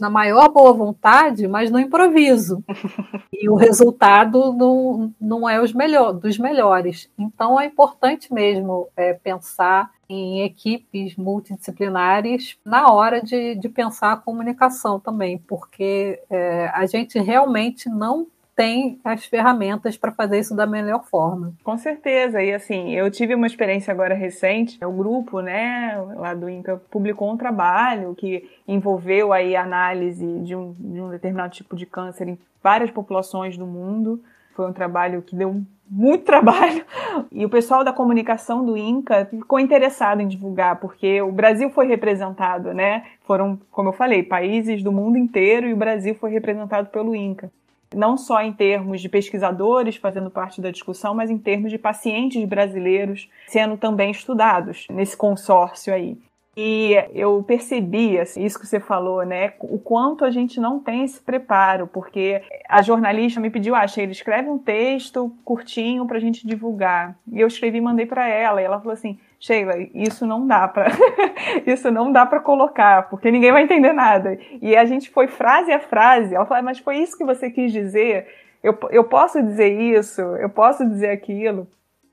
na 0.00 0.10
maior 0.10 0.48
boa 0.48 0.72
vontade, 0.72 1.46
mas 1.46 1.70
no 1.70 1.78
improviso. 1.78 2.62
e 3.32 3.48
o 3.48 3.54
resultado 3.54 4.52
não, 4.52 5.14
não 5.20 5.48
é 5.48 5.60
os 5.60 5.72
melhor, 5.72 6.12
dos 6.12 6.38
melhores. 6.38 7.10
Então 7.18 7.60
é 7.60 7.66
importante 7.66 8.32
mesmo 8.32 8.88
é, 8.96 9.14
pensar 9.14 9.90
em 10.08 10.42
equipes 10.42 11.16
multidisciplinares 11.16 12.58
na 12.64 12.92
hora 12.92 13.22
de, 13.22 13.54
de 13.54 13.68
pensar 13.68 14.12
a 14.12 14.16
comunicação 14.16 15.00
também, 15.00 15.38
porque 15.38 16.22
é, 16.28 16.70
a 16.74 16.84
gente 16.86 17.18
realmente 17.18 17.88
não 17.88 18.26
tem 18.54 19.00
as 19.02 19.24
ferramentas 19.24 19.96
para 19.96 20.12
fazer 20.12 20.38
isso 20.38 20.54
da 20.54 20.66
melhor 20.66 21.04
forma. 21.04 21.54
Com 21.64 21.76
certeza. 21.78 22.42
E 22.42 22.52
assim, 22.52 22.92
eu 22.92 23.10
tive 23.10 23.34
uma 23.34 23.46
experiência 23.46 23.92
agora 23.92 24.14
recente. 24.14 24.78
O 24.84 24.92
grupo, 24.92 25.40
né, 25.40 25.96
lá 26.16 26.34
do 26.34 26.48
INCA 26.48 26.80
publicou 26.90 27.32
um 27.32 27.36
trabalho 27.36 28.14
que 28.14 28.48
envolveu 28.68 29.32
aí 29.32 29.56
a 29.56 29.62
análise 29.62 30.26
de 30.40 30.54
um, 30.54 30.74
de 30.78 31.00
um 31.00 31.10
determinado 31.10 31.54
tipo 31.54 31.74
de 31.74 31.86
câncer 31.86 32.28
em 32.28 32.38
várias 32.62 32.90
populações 32.90 33.56
do 33.56 33.66
mundo. 33.66 34.22
Foi 34.54 34.68
um 34.68 34.72
trabalho 34.72 35.22
que 35.22 35.34
deu 35.34 35.62
muito 35.88 36.24
trabalho. 36.26 36.84
E 37.30 37.44
o 37.46 37.48
pessoal 37.48 37.82
da 37.82 37.92
comunicação 37.92 38.64
do 38.64 38.76
INCA 38.76 39.26
ficou 39.30 39.58
interessado 39.58 40.20
em 40.20 40.28
divulgar, 40.28 40.76
porque 40.76 41.22
o 41.22 41.32
Brasil 41.32 41.70
foi 41.70 41.86
representado, 41.86 42.74
né? 42.74 43.04
Foram, 43.26 43.58
como 43.70 43.88
eu 43.88 43.92
falei, 43.94 44.22
países 44.22 44.82
do 44.82 44.92
mundo 44.92 45.16
inteiro 45.16 45.66
e 45.66 45.72
o 45.72 45.76
Brasil 45.76 46.14
foi 46.14 46.30
representado 46.30 46.88
pelo 46.90 47.14
INCA. 47.14 47.50
Não 47.94 48.16
só 48.16 48.40
em 48.42 48.52
termos 48.52 49.00
de 49.00 49.08
pesquisadores 49.08 49.96
fazendo 49.96 50.30
parte 50.30 50.60
da 50.60 50.70
discussão, 50.70 51.14
mas 51.14 51.30
em 51.30 51.38
termos 51.38 51.70
de 51.70 51.78
pacientes 51.78 52.44
brasileiros 52.44 53.28
sendo 53.46 53.76
também 53.76 54.10
estudados 54.10 54.86
nesse 54.90 55.16
consórcio 55.16 55.92
aí. 55.92 56.18
E 56.54 56.92
eu 57.14 57.42
percebi, 57.42 58.18
assim, 58.18 58.44
isso 58.44 58.58
que 58.58 58.66
você 58.66 58.78
falou, 58.78 59.24
né? 59.24 59.54
O 59.58 59.78
quanto 59.78 60.22
a 60.22 60.30
gente 60.30 60.60
não 60.60 60.78
tem 60.78 61.02
esse 61.02 61.18
preparo, 61.18 61.86
porque 61.86 62.42
a 62.68 62.82
jornalista 62.82 63.40
me 63.40 63.48
pediu, 63.48 63.74
ah, 63.74 63.86
Sheila, 63.86 64.12
escreve 64.12 64.50
um 64.50 64.58
texto 64.58 65.34
curtinho 65.44 66.06
pra 66.06 66.18
gente 66.18 66.46
divulgar. 66.46 67.16
E 67.30 67.40
eu 67.40 67.46
escrevi 67.46 67.78
e 67.78 67.80
mandei 67.80 68.04
para 68.04 68.28
ela, 68.28 68.60
e 68.60 68.64
ela 68.66 68.78
falou 68.78 68.92
assim, 68.92 69.18
Sheila, 69.42 69.74
isso 69.92 70.24
não 70.24 70.46
dá 70.46 70.68
para 70.68 70.86
isso 71.66 71.90
não 71.90 72.12
dá 72.12 72.24
para 72.24 72.38
colocar, 72.38 73.08
porque 73.10 73.28
ninguém 73.28 73.50
vai 73.50 73.64
entender 73.64 73.92
nada. 73.92 74.38
E 74.60 74.76
a 74.76 74.84
gente 74.84 75.10
foi 75.10 75.26
frase 75.26 75.72
a 75.72 75.80
frase. 75.80 76.32
Ela 76.32 76.46
falou, 76.46 76.62
mas 76.62 76.78
foi 76.78 76.98
isso 76.98 77.18
que 77.18 77.24
você 77.24 77.50
quis 77.50 77.72
dizer? 77.72 78.28
Eu, 78.62 78.78
eu 78.90 79.02
posso 79.02 79.42
dizer 79.42 79.68
isso? 79.68 80.20
Eu 80.20 80.48
posso 80.48 80.88
dizer 80.88 81.10
aquilo? 81.10 81.66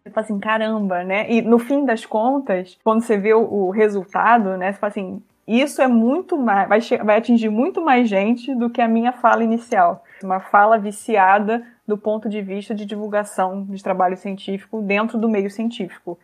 Você 0.04 0.10
fala 0.10 0.26
assim, 0.26 0.40
caramba, 0.40 1.04
né? 1.04 1.32
E 1.32 1.40
no 1.44 1.60
fim 1.60 1.86
das 1.86 2.04
contas, 2.04 2.80
quando 2.84 3.04
você 3.04 3.16
vê 3.16 3.36
o, 3.36 3.42
o 3.42 3.70
resultado, 3.70 4.58
né? 4.58 4.72
Você 4.72 4.80
fala 4.80 4.90
assim, 4.90 5.22
isso 5.48 5.84
é 5.84 5.88
muito 5.88 6.36
mais, 6.36 6.68
vai, 6.68 6.80
vai 7.04 7.18
atingir 7.18 7.50
muito 7.50 7.80
mais 7.80 8.10
gente 8.10 8.56
do 8.56 8.72
que 8.72 8.82
a 8.82 8.88
minha 8.88 9.12
fala 9.12 9.44
inicial. 9.44 10.04
Uma 10.24 10.40
fala 10.40 10.80
viciada 10.80 11.64
do 11.88 11.96
ponto 11.96 12.28
de 12.28 12.42
vista 12.42 12.74
de 12.74 12.88
divulgação 12.88 13.66
de 13.70 13.84
trabalho 13.84 14.18
científico 14.18 14.82
dentro 14.82 15.18
do 15.18 15.30
meio 15.30 15.50
científico 15.52 16.18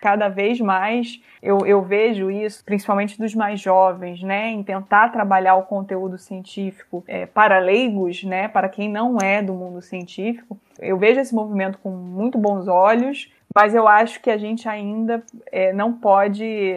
cada 0.00 0.28
vez 0.28 0.60
mais 0.60 1.20
eu, 1.42 1.66
eu 1.66 1.82
vejo 1.82 2.30
isso, 2.30 2.64
principalmente 2.64 3.18
dos 3.18 3.34
mais 3.34 3.60
jovens, 3.60 4.22
né, 4.22 4.50
em 4.50 4.62
tentar 4.62 5.08
trabalhar 5.08 5.56
o 5.56 5.62
conteúdo 5.62 6.18
científico 6.18 7.02
é, 7.06 7.26
para 7.26 7.58
leigos, 7.58 8.22
né, 8.24 8.48
para 8.48 8.68
quem 8.68 8.88
não 8.88 9.18
é 9.18 9.42
do 9.42 9.54
mundo 9.54 9.80
científico. 9.80 10.58
Eu 10.78 10.98
vejo 10.98 11.20
esse 11.20 11.34
movimento 11.34 11.78
com 11.78 11.90
muito 11.90 12.38
bons 12.38 12.68
olhos, 12.68 13.32
mas 13.54 13.74
eu 13.74 13.88
acho 13.88 14.20
que 14.20 14.30
a 14.30 14.36
gente 14.36 14.68
ainda 14.68 15.22
é, 15.50 15.72
não 15.72 15.92
pode 15.92 16.74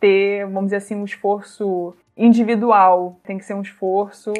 ter, 0.00 0.44
vamos 0.46 0.66
dizer 0.66 0.76
assim, 0.76 0.94
um 0.94 1.04
esforço 1.04 1.94
individual, 2.16 3.18
tem 3.24 3.36
que 3.38 3.44
ser 3.44 3.54
um 3.54 3.60
esforço 3.62 4.32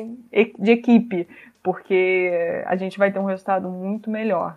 de 0.58 0.70
equipe, 0.70 1.28
porque 1.62 2.62
a 2.64 2.76
gente 2.76 2.98
vai 2.98 3.10
ter 3.10 3.18
um 3.18 3.24
resultado 3.24 3.68
muito 3.68 4.08
melhor. 4.08 4.56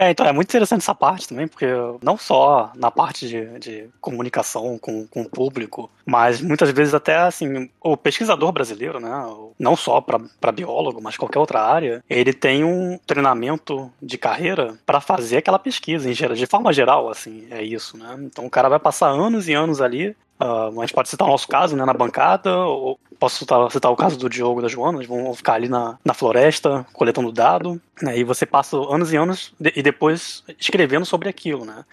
É, 0.00 0.10
então 0.10 0.24
é 0.24 0.32
muito 0.32 0.48
interessante 0.48 0.80
essa 0.80 0.94
parte 0.94 1.28
também, 1.28 1.46
porque 1.46 1.66
não 2.02 2.16
só 2.16 2.72
na 2.74 2.90
parte 2.90 3.28
de, 3.28 3.58
de 3.58 3.90
comunicação 4.00 4.78
com, 4.78 5.06
com 5.06 5.20
o 5.20 5.28
público, 5.28 5.90
mas 6.06 6.40
muitas 6.40 6.70
vezes 6.70 6.94
até 6.94 7.18
assim, 7.18 7.68
o 7.82 7.98
pesquisador 7.98 8.50
brasileiro, 8.50 8.98
né, 8.98 9.10
não 9.58 9.76
só 9.76 10.00
para 10.00 10.52
biólogo, 10.52 11.02
mas 11.02 11.18
qualquer 11.18 11.38
outra 11.38 11.60
área, 11.60 12.02
ele 12.08 12.32
tem 12.32 12.64
um 12.64 12.98
treinamento 13.06 13.92
de 14.00 14.16
carreira 14.16 14.74
para 14.86 15.02
fazer 15.02 15.36
aquela 15.36 15.58
pesquisa, 15.58 16.08
em 16.08 16.14
geral, 16.14 16.34
de 16.34 16.46
forma 16.46 16.72
geral, 16.72 17.10
assim, 17.10 17.46
é 17.50 17.62
isso, 17.62 17.98
né? 17.98 18.16
Então 18.20 18.46
o 18.46 18.50
cara 18.50 18.70
vai 18.70 18.78
passar 18.78 19.08
anos 19.08 19.48
e 19.48 19.52
anos 19.52 19.82
ali 19.82 20.16
Uh, 20.40 20.80
a 20.80 20.86
gente 20.86 20.94
pode 20.94 21.10
citar 21.10 21.28
o 21.28 21.30
nosso 21.30 21.46
caso, 21.46 21.76
né, 21.76 21.84
na 21.84 21.92
bancada, 21.92 22.56
ou 22.56 22.98
posso 23.18 23.36
citar, 23.36 23.70
citar 23.70 23.92
o 23.92 23.96
caso 23.96 24.18
do 24.18 24.30
Diogo 24.30 24.60
e 24.60 24.62
da 24.62 24.68
Joana, 24.68 24.96
eles 24.96 25.06
vão 25.06 25.34
ficar 25.34 25.52
ali 25.52 25.68
na, 25.68 25.98
na 26.02 26.14
floresta, 26.14 26.86
coletando 26.94 27.30
dado, 27.30 27.78
né, 28.00 28.18
e 28.18 28.24
você 28.24 28.46
passa 28.46 28.78
anos 28.78 29.12
e 29.12 29.18
anos 29.18 29.52
de, 29.60 29.70
e 29.76 29.82
depois 29.82 30.42
escrevendo 30.58 31.04
sobre 31.04 31.28
aquilo, 31.28 31.66
né. 31.66 31.84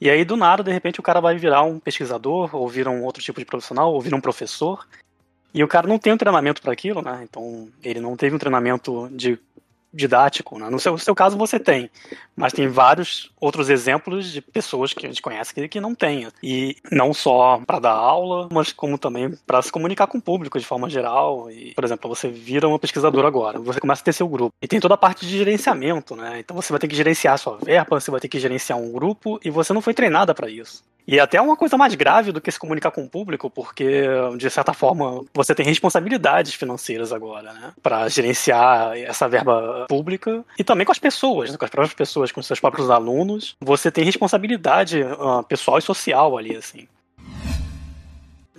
E 0.00 0.08
aí, 0.08 0.24
do 0.24 0.36
nada, 0.36 0.62
de 0.62 0.70
repente, 0.70 1.00
o 1.00 1.02
cara 1.02 1.20
vai 1.20 1.36
virar 1.36 1.62
um 1.62 1.80
pesquisador, 1.80 2.54
ou 2.54 2.68
vira 2.68 2.88
um 2.88 3.02
outro 3.02 3.20
tipo 3.20 3.40
de 3.40 3.46
profissional, 3.46 3.92
ou 3.92 4.00
vira 4.00 4.14
um 4.14 4.20
professor, 4.20 4.86
e 5.52 5.64
o 5.64 5.68
cara 5.68 5.88
não 5.88 5.98
tem 5.98 6.12
um 6.12 6.16
treinamento 6.16 6.62
para 6.62 6.72
aquilo, 6.72 7.02
né, 7.02 7.26
então 7.28 7.68
ele 7.82 7.98
não 7.98 8.16
teve 8.16 8.36
um 8.36 8.38
treinamento 8.38 9.08
de 9.10 9.36
didático. 9.92 10.58
Né? 10.58 10.70
No 10.70 10.78
seu, 10.78 10.96
seu 10.98 11.14
caso 11.14 11.36
você 11.36 11.58
tem, 11.58 11.90
mas 12.34 12.52
tem 12.52 12.68
vários 12.68 13.30
outros 13.40 13.68
exemplos 13.68 14.32
de 14.32 14.40
pessoas 14.40 14.92
que 14.92 15.04
a 15.04 15.08
gente 15.08 15.22
conhece 15.22 15.52
que, 15.52 15.68
que 15.68 15.80
não 15.80 15.94
tem. 15.94 16.28
E 16.42 16.76
não 16.90 17.12
só 17.12 17.60
para 17.66 17.78
dar 17.78 17.92
aula, 17.92 18.48
mas 18.50 18.72
como 18.72 18.96
também 18.98 19.32
para 19.46 19.60
se 19.62 19.70
comunicar 19.70 20.06
com 20.06 20.18
o 20.18 20.22
público 20.22 20.58
de 20.58 20.66
forma 20.66 20.88
geral. 20.88 21.50
E, 21.50 21.74
por 21.74 21.84
exemplo, 21.84 22.08
você 22.08 22.28
vira 22.28 22.68
uma 22.68 22.78
pesquisadora 22.78 23.28
agora, 23.28 23.58
você 23.58 23.80
começa 23.80 24.02
a 24.02 24.04
ter 24.04 24.12
seu 24.12 24.28
grupo. 24.28 24.54
E 24.62 24.68
tem 24.68 24.80
toda 24.80 24.94
a 24.94 24.98
parte 24.98 25.26
de 25.26 25.36
gerenciamento, 25.36 26.16
né? 26.16 26.40
Então 26.40 26.56
você 26.56 26.72
vai 26.72 26.80
ter 26.80 26.88
que 26.88 26.96
gerenciar 26.96 27.38
sua 27.38 27.56
verba, 27.56 28.00
você 28.00 28.10
vai 28.10 28.20
ter 28.20 28.28
que 28.28 28.38
gerenciar 28.38 28.78
um 28.78 28.92
grupo 28.92 29.38
e 29.44 29.50
você 29.50 29.72
não 29.72 29.80
foi 29.80 29.94
treinada 29.94 30.34
para 30.34 30.50
isso. 30.50 30.82
E 31.06 31.18
até 31.18 31.40
uma 31.40 31.56
coisa 31.56 31.76
mais 31.76 31.94
grave 31.94 32.32
do 32.32 32.40
que 32.40 32.50
se 32.50 32.58
comunicar 32.58 32.90
com 32.90 33.04
o 33.04 33.08
público, 33.08 33.50
porque, 33.50 34.04
de 34.36 34.50
certa 34.50 34.72
forma, 34.72 35.24
você 35.34 35.54
tem 35.54 35.66
responsabilidades 35.66 36.54
financeiras 36.54 37.12
agora, 37.12 37.52
né? 37.52 37.72
Para 37.82 38.08
gerenciar 38.08 38.96
essa 38.96 39.28
verba 39.28 39.86
pública 39.88 40.44
e 40.58 40.64
também 40.64 40.86
com 40.86 40.92
as 40.92 40.98
pessoas, 40.98 41.50
né? 41.50 41.56
com 41.56 41.64
as 41.64 41.70
próprias 41.70 41.94
pessoas, 41.94 42.30
com 42.30 42.42
seus 42.42 42.60
próprios 42.60 42.90
alunos. 42.90 43.56
Você 43.60 43.90
tem 43.90 44.04
responsabilidade 44.04 45.02
uh, 45.02 45.42
pessoal 45.44 45.78
e 45.78 45.82
social 45.82 46.38
ali, 46.38 46.56
assim 46.56 46.86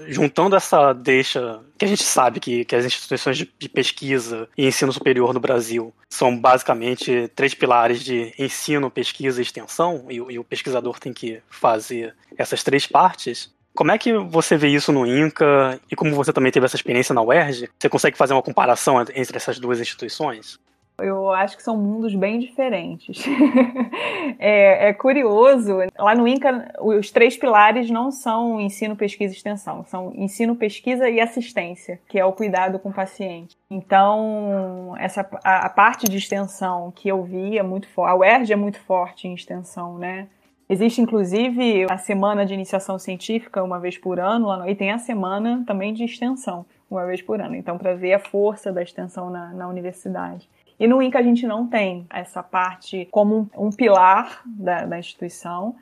juntando 0.07 0.55
essa 0.55 0.93
deixa 0.93 1.59
que 1.77 1.85
a 1.85 1.87
gente 1.87 2.03
sabe 2.03 2.39
que, 2.39 2.65
que 2.65 2.75
as 2.75 2.85
instituições 2.85 3.37
de, 3.37 3.53
de, 3.57 3.69
pesquisa 3.69 4.47
e 4.57 4.65
ensino 4.65 4.91
superior 4.91 5.33
no 5.33 5.39
Brasil 5.39 5.93
são 6.09 6.37
basicamente 6.37 7.29
três 7.35 7.53
pilares 7.53 8.03
de 8.03 8.33
ensino, 8.37 8.89
pesquisa 8.89 9.39
e 9.39 9.43
extensão, 9.43 10.05
e, 10.09 10.15
e 10.15 10.39
o 10.39 10.43
pesquisador 10.43 10.99
tem 10.99 11.13
que 11.13 11.41
fazer 11.49 12.15
essas 12.37 12.63
três 12.63 12.87
partes, 12.87 13.53
Como 13.75 13.91
é 13.91 13.97
que 13.97 14.13
você 14.13 14.55
vê 14.55 14.67
isso 14.67 14.91
no 14.91 15.05
INCA 15.05 15.79
e 15.91 15.95
como 15.95 16.13
você 16.13 16.31
também 16.31 16.51
teve 16.51 16.65
essa 16.65 16.75
experiência 16.75 17.13
na 17.13 17.23
UERJ? 17.23 17.69
Você 17.79 17.89
consegue 17.89 18.17
fazer 18.17 18.33
uma 18.33 18.41
comparação 18.43 19.01
entre 19.01 19.35
essas 19.35 19.57
duas 19.59 19.79
instituições? 19.79 20.59
Eu 21.03 21.31
acho 21.31 21.57
que 21.57 21.63
são 21.63 21.77
mundos 21.77 22.15
bem 22.15 22.39
diferentes. 22.39 23.25
é, 24.39 24.89
é, 24.89 24.93
curioso, 24.93 25.77
lá 25.97 26.15
no 26.15 26.27
INCA, 26.27 26.73
os 26.79 27.11
três 27.11 27.37
pilares 27.37 27.89
não 27.89 28.11
são 28.11 28.59
ensino, 28.59 28.95
pesquisa 28.95 29.33
e 29.33 29.37
extensão, 29.37 29.83
são 29.85 30.13
ensino, 30.15 30.55
pesquisa 30.55 31.09
e 31.09 31.19
assistência, 31.19 31.99
que 32.07 32.19
é 32.19 32.25
o 32.25 32.33
cuidado 32.33 32.79
com 32.79 32.89
o 32.89 32.93
paciente. 32.93 33.55
Então, 33.69 34.95
essa, 34.99 35.27
a, 35.43 35.65
a 35.65 35.69
parte 35.69 36.07
de 36.07 36.17
extensão 36.17 36.91
que 36.95 37.07
eu 37.09 37.23
vi 37.23 37.57
é 37.57 37.63
muito 37.63 37.87
forte, 37.87 38.11
a 38.11 38.15
UERJ 38.15 38.53
é 38.53 38.55
muito 38.55 38.79
forte 38.79 39.27
em 39.27 39.33
extensão, 39.33 39.97
né? 39.97 40.27
Existe, 40.69 41.01
inclusive, 41.01 41.85
a 41.89 41.97
semana 41.97 42.45
de 42.45 42.53
iniciação 42.53 42.97
científica, 42.97 43.63
uma 43.63 43.79
vez 43.79 43.97
por 43.97 44.19
ano, 44.19 44.67
e 44.67 44.73
tem 44.73 44.91
a 44.91 44.97
semana 44.97 45.63
também 45.67 45.93
de 45.93 46.03
extensão, 46.03 46.65
uma 46.89 47.05
vez 47.05 47.21
por 47.21 47.41
ano. 47.41 47.55
Então, 47.55 47.77
para 47.77 47.93
ver 47.93 48.13
a 48.13 48.19
força 48.19 48.71
da 48.71 48.81
extensão 48.81 49.29
na, 49.29 49.53
na 49.53 49.67
universidade. 49.67 50.49
E 50.79 50.87
no 50.87 51.01
INCA 51.01 51.19
a 51.19 51.23
gente 51.23 51.45
não 51.45 51.67
tem 51.67 52.05
essa 52.09 52.41
parte 52.41 53.07
como 53.11 53.49
um, 53.57 53.69
pilar 53.69 54.41
da, 54.45 54.85
da 54.85 54.99
instituição. 54.99 55.75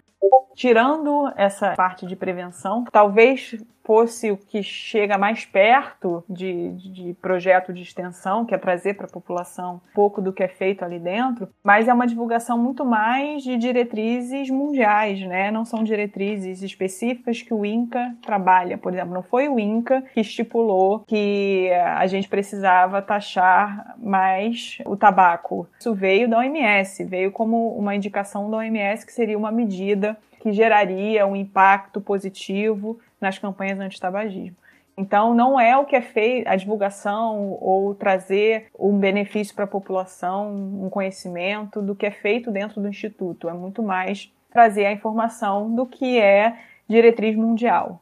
Tirando 0.54 1.32
essa 1.36 1.73
parte 1.73 2.06
de 2.06 2.15
prevenção, 2.15 2.84
talvez 2.91 3.56
fosse 3.83 4.31
o 4.31 4.37
que 4.37 4.61
chega 4.61 5.17
mais 5.17 5.45
perto 5.45 6.23
de, 6.29 6.71
de 6.71 7.13
projeto 7.21 7.73
de 7.73 7.81
extensão, 7.81 8.45
que 8.45 8.53
é 8.53 8.57
trazer 8.57 8.93
para 8.95 9.05
a 9.05 9.09
população 9.09 9.81
pouco 9.93 10.21
do 10.21 10.31
que 10.31 10.43
é 10.43 10.47
feito 10.47 10.83
ali 10.83 10.99
dentro, 10.99 11.49
mas 11.63 11.87
é 11.87 11.93
uma 11.93 12.07
divulgação 12.07 12.57
muito 12.57 12.85
mais 12.85 13.43
de 13.43 13.57
diretrizes 13.57 14.49
mundiais, 14.49 15.19
né? 15.21 15.51
Não 15.51 15.65
são 15.65 15.83
diretrizes 15.83 16.61
específicas 16.61 17.41
que 17.41 17.53
o 17.53 17.65
INCA 17.65 18.15
trabalha. 18.21 18.77
Por 18.77 18.93
exemplo, 18.93 19.13
não 19.13 19.23
foi 19.23 19.47
o 19.47 19.59
INCA 19.59 20.03
que 20.13 20.21
estipulou 20.21 20.99
que 21.07 21.69
a 21.71 22.05
gente 22.07 22.27
precisava 22.27 23.01
taxar 23.01 23.95
mais 23.97 24.77
o 24.85 24.95
tabaco. 24.95 25.67
Isso 25.79 25.93
veio 25.93 26.29
da 26.29 26.39
OMS, 26.39 27.03
veio 27.03 27.31
como 27.31 27.75
uma 27.77 27.95
indicação 27.95 28.49
da 28.49 28.57
OMS 28.57 29.05
que 29.05 29.13
seria 29.13 29.37
uma 29.37 29.51
medida 29.51 30.17
que 30.41 30.51
geraria 30.51 31.25
um 31.27 31.35
impacto 31.35 32.01
positivo 32.01 32.99
nas 33.21 33.38
campanhas 33.38 33.79
anti-tabagismo. 33.79 34.57
Então, 34.97 35.34
não 35.34 35.60
é 35.60 35.77
o 35.77 35.86
que 35.86 35.95
é 35.95 36.01
feito, 36.01 36.47
a 36.47 36.55
divulgação 36.55 37.57
ou 37.62 37.95
trazer 37.95 38.67
um 38.77 38.97
benefício 38.97 39.55
para 39.55 39.63
a 39.63 39.67
população, 39.67 40.53
um 40.53 40.89
conhecimento 40.89 41.81
do 41.81 41.95
que 41.95 42.05
é 42.05 42.12
feito 42.12 42.51
dentro 42.51 42.81
do 42.81 42.89
Instituto. 42.89 43.47
É 43.47 43.53
muito 43.53 43.81
mais 43.81 44.31
trazer 44.51 44.86
a 44.86 44.91
informação 44.91 45.73
do 45.73 45.86
que 45.86 46.19
é 46.19 46.57
diretriz 46.88 47.36
mundial. 47.36 48.01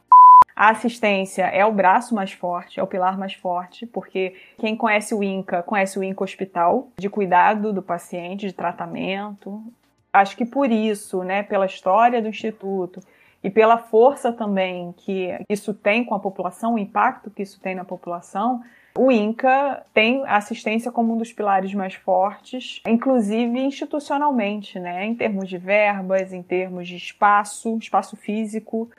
A 0.54 0.70
assistência 0.70 1.44
é 1.44 1.64
o 1.64 1.72
braço 1.72 2.14
mais 2.14 2.32
forte, 2.32 2.78
é 2.78 2.82
o 2.82 2.86
pilar 2.86 3.16
mais 3.16 3.32
forte, 3.32 3.86
porque 3.86 4.34
quem 4.58 4.76
conhece 4.76 5.14
o 5.14 5.22
INCA, 5.22 5.62
conhece 5.62 5.98
o 5.98 6.04
INCA 6.04 6.24
Hospital, 6.24 6.88
de 6.98 7.08
cuidado 7.08 7.72
do 7.72 7.80
paciente, 7.80 8.46
de 8.46 8.52
tratamento. 8.52 9.62
Acho 10.12 10.36
que 10.36 10.44
por 10.44 10.70
isso, 10.70 11.22
né, 11.22 11.42
pela 11.42 11.64
história 11.64 12.20
do 12.20 12.28
Instituto, 12.28 13.00
e 13.42 13.50
pela 13.50 13.78
força 13.78 14.32
também 14.32 14.92
que 14.96 15.30
isso 15.48 15.72
tem 15.72 16.04
com 16.04 16.14
a 16.14 16.20
população, 16.20 16.74
o 16.74 16.78
impacto 16.78 17.30
que 17.30 17.42
isso 17.42 17.60
tem 17.60 17.74
na 17.74 17.84
população, 17.84 18.62
o 18.96 19.10
INCA 19.10 19.84
tem 19.94 20.22
assistência 20.26 20.90
como 20.90 21.14
um 21.14 21.16
dos 21.16 21.32
pilares 21.32 21.72
mais 21.72 21.94
fortes, 21.94 22.82
inclusive 22.86 23.58
institucionalmente, 23.58 24.78
né? 24.78 25.06
em 25.06 25.14
termos 25.14 25.48
de 25.48 25.56
verbas, 25.56 26.32
em 26.32 26.42
termos 26.42 26.88
de 26.88 26.96
espaço, 26.96 27.78
espaço 27.78 28.16
físico. 28.16 28.90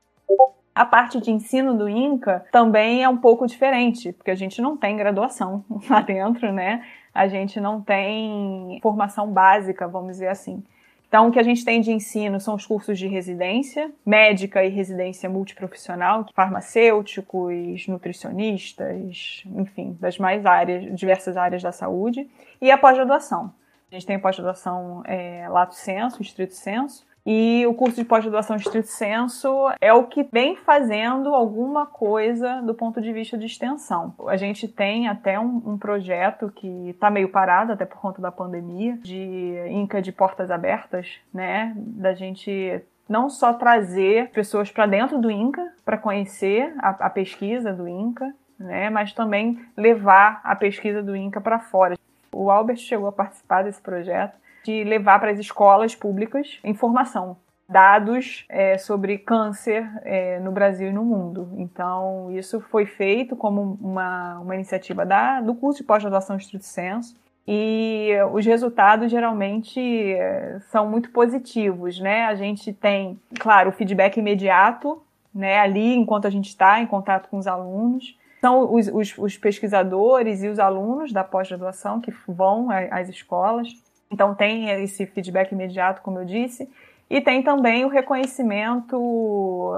A 0.74 0.86
parte 0.86 1.20
de 1.20 1.30
ensino 1.30 1.78
do 1.78 1.90
INCA 1.90 2.46
também 2.52 3.04
é 3.04 3.10
um 3.10 3.18
pouco 3.18 3.46
diferente, 3.46 4.14
porque 4.14 4.32
a 4.32 4.36
gente 4.36 4.62
não 4.62 4.78
tem 4.78 4.96
graduação 4.96 5.66
lá 5.90 6.02
dentro, 6.02 6.52
né? 6.52 6.86
A 7.14 7.28
gente 7.28 7.60
não 7.60 7.82
tem 7.82 8.80
formação 8.82 9.30
básica, 9.30 9.88
vamos 9.88 10.14
dizer 10.14 10.30
assim. 10.30 10.64
Então, 11.12 11.28
o 11.28 11.32
que 11.34 11.40
a 11.40 11.44
gente 11.44 11.66
tem 11.66 11.82
de 11.82 11.92
ensino 11.92 12.40
são 12.40 12.56
os 12.56 12.66
cursos 12.66 12.98
de 12.98 13.06
residência, 13.06 13.92
médica 14.06 14.64
e 14.64 14.70
residência 14.70 15.30
multiprofissional, 15.30 16.26
farmacêuticos, 16.34 17.86
nutricionistas, 17.86 19.44
enfim, 19.46 19.98
das 20.00 20.18
mais 20.18 20.46
áreas, 20.46 20.96
diversas 20.98 21.36
áreas 21.36 21.62
da 21.62 21.74
saúde, 21.74 22.30
e 22.62 22.72
a 22.72 22.78
pós-graduação. 22.78 23.54
A 23.92 23.96
gente 23.96 24.06
tem 24.06 24.16
a 24.16 24.20
pós-graduação 24.20 25.04
é, 25.06 25.50
lato 25.50 25.76
senso, 25.76 26.22
estrito 26.22 26.54
senso, 26.54 27.06
e 27.26 27.66
o 27.68 27.74
curso 27.74 27.98
de 27.98 28.06
pós-graduação 28.06 28.56
estrito 28.56 28.88
senso 28.88 29.70
é 29.80 29.94
o 29.94 30.06
que 30.06 30.24
vem 30.24 30.56
fazendo 30.56 31.36
alguma 31.36 31.86
coisa 31.86 32.62
do 32.62 32.74
ponto 32.74 33.00
de 33.00 33.14
vista 33.14 33.38
de 33.38 33.46
extensão. 33.46 34.14
A 34.28 34.38
gente 34.38 34.68
tem 34.68 35.08
até 35.08 35.40
um, 35.40 35.62
um 35.66 35.78
projeto 35.78 36.52
que 36.56 36.90
está 36.90 37.12
meio 37.12 37.30
parado, 37.30 37.74
até 37.74 37.86
por 37.86 38.00
conta 38.00 38.22
da 38.22 38.32
pandemia, 38.32 38.98
de 38.98 39.56
Inca 39.70 40.02
de 40.02 40.12
portas 40.12 40.50
abertas, 40.50 41.20
né? 41.32 41.74
Da 41.76 42.14
gente 42.14 42.82
não 43.08 43.30
só 43.30 43.54
trazer 43.54 44.30
pessoas 44.30 44.72
para 44.72 44.86
dentro 44.86 45.20
do 45.20 45.30
INCA 45.30 45.74
para 45.84 45.98
conhecer 45.98 46.74
a, 46.80 46.90
a, 46.90 47.10
pesquisa 47.10 47.74
do 47.74 47.88
INCA, 47.88 48.34
né, 48.58 48.90
mas 48.90 49.12
também 49.12 49.60
levar 49.76 50.40
a 50.44 50.56
pesquisa 50.56 51.04
do 51.04 51.16
INCA 51.16 51.42
para 51.42 51.60
fora. 51.60 51.98
O 52.32 52.50
Albert 52.50 52.78
chegou 52.78 53.10
a 53.10 53.12
participar 53.12 53.64
desse 53.64 53.82
projeto 53.82 54.40
de 54.64 54.84
levar 54.84 55.20
para 55.20 55.32
as 55.32 55.40
escolas 55.40 55.96
públicas 55.96 56.60
informação, 56.64 57.38
dados 57.68 58.46
é, 58.50 58.78
sobre 58.78 59.18
câncer 59.18 59.90
é, 60.04 60.40
no 60.40 60.52
Brasil 60.52 60.90
e 60.90 60.94
no 60.94 61.06
mundo. 61.06 61.50
Então, 61.58 62.30
isso 62.32 62.60
foi 62.60 62.86
feito 62.86 63.36
como 63.36 63.78
uma, 63.82 64.40
uma 64.40 64.56
iniciativa 64.56 65.06
da, 65.06 65.40
do 65.40 65.56
curso 65.56 65.80
de 65.80 65.86
pós-graduação 65.86 66.36
Estrito 66.36 66.66
Senso. 66.66 67.16
E 67.48 68.12
os 68.34 68.46
resultados 68.46 69.10
geralmente 69.10 69.80
é, 69.80 70.60
são 70.70 70.88
muito 70.88 71.10
positivos, 71.10 72.00
né? 72.00 72.26
A 72.26 72.36
gente 72.36 72.72
tem, 72.72 73.20
claro, 73.40 73.70
o 73.70 73.74
feedback 73.74 74.18
imediato, 74.18 75.02
né? 75.34 75.58
Ali, 75.60 75.96
enquanto 75.96 76.28
a 76.28 76.30
gente 76.30 76.50
está 76.50 76.80
em 76.80 76.86
contato 76.86 77.30
com 77.30 77.38
os 77.38 77.48
alunos, 77.48 78.18
são 78.42 78.74
os, 78.74 78.88
os, 78.88 79.18
os, 79.18 79.38
pesquisadores 79.38 80.44
e 80.44 80.48
os 80.48 80.60
alunos 80.60 81.12
da 81.12 81.24
pós-graduação 81.24 82.02
que 82.02 82.14
vão 82.28 82.70
às 82.92 83.08
escolas. 83.08 83.70
Então 84.12 84.36
tem 84.36 84.70
esse 84.84 85.06
feedback 85.06 85.54
imediato, 85.54 86.02
como 86.02 86.20
eu 86.20 86.26
disse, 86.26 86.70
e 87.10 87.22
tem 87.22 87.42
também 87.42 87.86
o 87.86 87.88
reconhecimento 87.90 89.74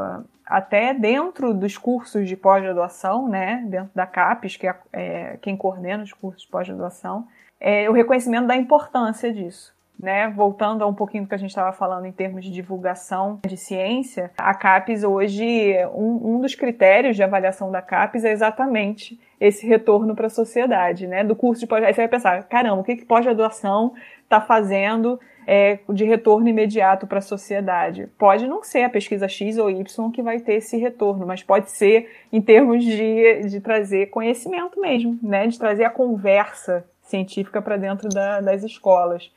até 0.45 0.93
dentro 0.93 1.53
dos 1.53 1.77
cursos 1.77 2.27
de 2.27 2.35
pós-graduação, 2.35 3.27
né, 3.27 3.63
dentro 3.67 3.91
da 3.95 4.05
CAPES, 4.05 4.57
que 4.57 4.67
é, 4.67 4.75
é 4.91 5.37
quem 5.41 5.55
coordena 5.55 6.03
os 6.03 6.13
cursos 6.13 6.43
de 6.43 6.47
pós-graduação, 6.49 7.27
é 7.59 7.89
o 7.89 7.93
reconhecimento 7.93 8.47
da 8.47 8.57
importância 8.57 9.31
disso. 9.31 9.73
Né? 9.99 10.27
Voltando 10.29 10.83
a 10.83 10.87
um 10.87 10.93
pouquinho 10.93 11.23
do 11.23 11.29
que 11.29 11.35
a 11.35 11.37
gente 11.37 11.51
estava 11.51 11.71
falando 11.71 12.05
em 12.05 12.11
termos 12.11 12.43
de 12.43 12.51
divulgação 12.51 13.39
de 13.47 13.55
ciência, 13.55 14.31
a 14.37 14.53
CAPES 14.53 15.03
hoje, 15.03 15.73
um, 15.93 16.35
um 16.35 16.41
dos 16.41 16.55
critérios 16.55 17.15
de 17.15 17.23
avaliação 17.23 17.71
da 17.71 17.81
CAPES 17.81 18.25
é 18.25 18.31
exatamente 18.31 19.19
esse 19.39 19.65
retorno 19.65 20.15
para 20.15 20.27
a 20.27 20.29
sociedade, 20.29 21.07
né? 21.07 21.23
Do 21.23 21.35
curso 21.35 21.61
de 21.61 21.67
pós 21.67 21.83
Aí 21.83 21.93
você 21.93 22.01
vai 22.01 22.07
pensar, 22.07 22.43
caramba, 22.43 22.81
o 22.81 22.83
que, 22.83 22.97
que 22.97 23.05
pós-graduação 23.05 23.93
está 24.23 24.41
fazendo 24.41 25.19
é, 25.45 25.79
de 25.89 26.05
retorno 26.05 26.47
imediato 26.47 27.05
para 27.05 27.19
a 27.19 27.21
sociedade. 27.21 28.07
Pode 28.17 28.47
não 28.47 28.63
ser 28.63 28.83
a 28.83 28.89
pesquisa 28.89 29.27
X 29.27 29.57
ou 29.57 29.69
Y 29.69 30.11
que 30.11 30.21
vai 30.21 30.39
ter 30.39 30.55
esse 30.55 30.77
retorno, 30.77 31.25
mas 31.25 31.43
pode 31.43 31.71
ser 31.71 32.09
em 32.31 32.41
termos 32.41 32.83
de, 32.83 33.43
de 33.47 33.59
trazer 33.59 34.07
conhecimento 34.07 34.79
mesmo, 34.79 35.17
né? 35.21 35.47
de 35.47 35.57
trazer 35.57 35.83
a 35.83 35.89
conversa 35.89 36.85
científica 37.01 37.61
para 37.61 37.77
dentro 37.77 38.09
da, 38.09 38.41
das 38.41 38.63
escolas. 38.63 39.31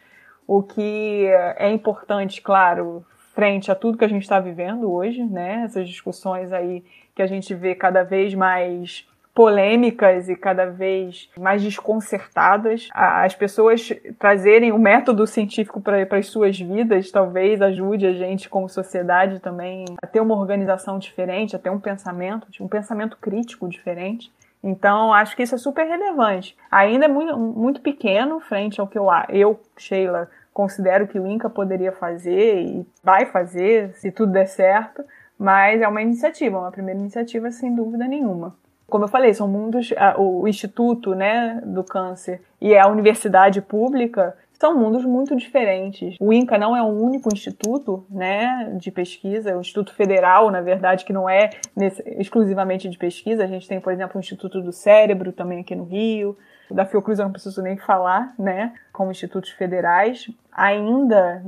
O 0.47 0.63
que 0.63 1.27
é 1.57 1.71
importante, 1.71 2.41
claro, 2.41 3.05
frente 3.35 3.71
a 3.71 3.75
tudo 3.75 3.99
que 3.99 4.05
a 4.05 4.09
gente 4.09 4.23
está 4.23 4.41
vivendo 4.41 4.91
hoje, 4.91 5.23
né? 5.23 5.63
essas 5.65 5.89
discussões 5.89 6.53
aí 6.53 6.83
que 7.15 7.23
a 7.23 7.27
gente 7.27 7.55
vê 7.55 7.75
cada 7.75 8.03
vez 8.03 8.35
mais 8.35 9.07
polêmicas 9.37 10.31
e 10.31 10.35
cada 10.35 10.65
vez 10.65 11.29
mais 11.39 11.63
desconcertadas. 11.63 12.89
As 12.91 13.35
pessoas 13.35 13.93
trazerem 14.19 14.73
o 14.73 14.79
método 14.79 15.27
científico 15.27 15.79
para 15.79 16.07
as 16.11 16.27
suas 16.29 16.59
vidas 16.59 17.11
talvez 17.11 17.61
ajude 17.61 18.07
a 18.07 18.15
gente, 18.15 18.49
como 18.49 18.67
sociedade, 18.67 19.39
também 19.39 19.85
a 20.03 20.07
ter 20.07 20.21
uma 20.21 20.35
organização 20.35 20.99
diferente, 20.99 21.55
a 21.55 21.59
ter 21.59 21.69
um 21.69 21.79
pensamento, 21.79 22.49
um 22.59 22.67
pensamento 22.69 23.19
crítico 23.19 23.69
diferente. 23.69 24.33
Então, 24.63 25.13
acho 25.13 25.37
que 25.37 25.43
isso 25.43 25.55
é 25.55 25.59
super 25.59 25.87
relevante. 25.87 26.57
Ainda 26.71 27.05
é 27.05 27.09
muito, 27.09 27.39
muito 27.39 27.81
pequeno 27.81 28.41
frente 28.41 28.81
ao 28.81 28.87
que 28.87 28.99
eu, 28.99 29.07
eu, 29.29 29.61
Sheila, 29.77 30.29
considero 30.53 31.07
que 31.07 31.19
o 31.19 31.27
INCA 31.27 31.49
poderia 31.49 31.93
fazer 31.93 32.63
e 32.63 32.87
vai 33.03 33.27
fazer, 33.27 33.95
se 33.95 34.11
tudo 34.11 34.33
der 34.33 34.47
certo, 34.47 35.05
mas 35.39 35.81
é 35.81 35.87
uma 35.87 36.03
iniciativa, 36.03 36.59
uma 36.59 36.73
primeira 36.73 36.99
iniciativa 36.99 37.51
sem 37.51 37.75
dúvida 37.75 38.09
nenhuma 38.09 38.57
como 38.89 39.05
eu 39.05 39.09
falei, 39.09 39.35
são 39.35 39.49
mundos, 39.49 39.93
o 40.17 40.47
Instituto 40.47 41.15
né, 41.15 41.61
do 41.65 41.83
Câncer 41.83 42.41
e 42.61 42.77
a 42.77 42.87
universidade 42.87 43.61
pública 43.61 44.37
são 44.59 44.79
mundos 44.79 45.05
muito 45.05 45.37
diferentes. 45.37 46.17
O 46.19 46.33
INCA 46.33 46.57
não 46.59 46.77
é 46.77 46.83
um 46.83 47.03
único 47.03 47.33
instituto 47.33 48.07
né, 48.11 48.75
de 48.79 48.91
pesquisa, 48.91 49.51
é 49.51 49.57
um 49.57 49.61
instituto 49.61 49.95
federal, 49.95 50.51
na 50.51 50.61
verdade, 50.61 51.05
que 51.05 51.13
não 51.13 51.29
é 51.29 51.51
nesse, 51.75 52.03
exclusivamente 52.19 52.89
de 52.89 52.97
pesquisa. 52.97 53.45
A 53.45 53.47
gente 53.47 53.69
tem, 53.69 53.81
por 53.81 53.93
exemplo, 53.93 54.17
o 54.17 54.21
Instituto 54.21 54.63
do 54.63 54.73
Cérebro 54.73 55.33
também 55.33 55.61
aqui 55.61 55.75
no 55.75 55.85
Rio. 55.85 56.37
Da 56.71 56.85
Fiocruz 56.85 57.19
eu 57.19 57.27
não 57.27 57.33
preciso 57.33 57.63
nem 57.63 57.77
falar, 57.77 58.35
né? 58.39 58.73
Como 58.93 59.11
institutos 59.11 59.51
federais. 59.51 60.29
Ainda 60.51 61.43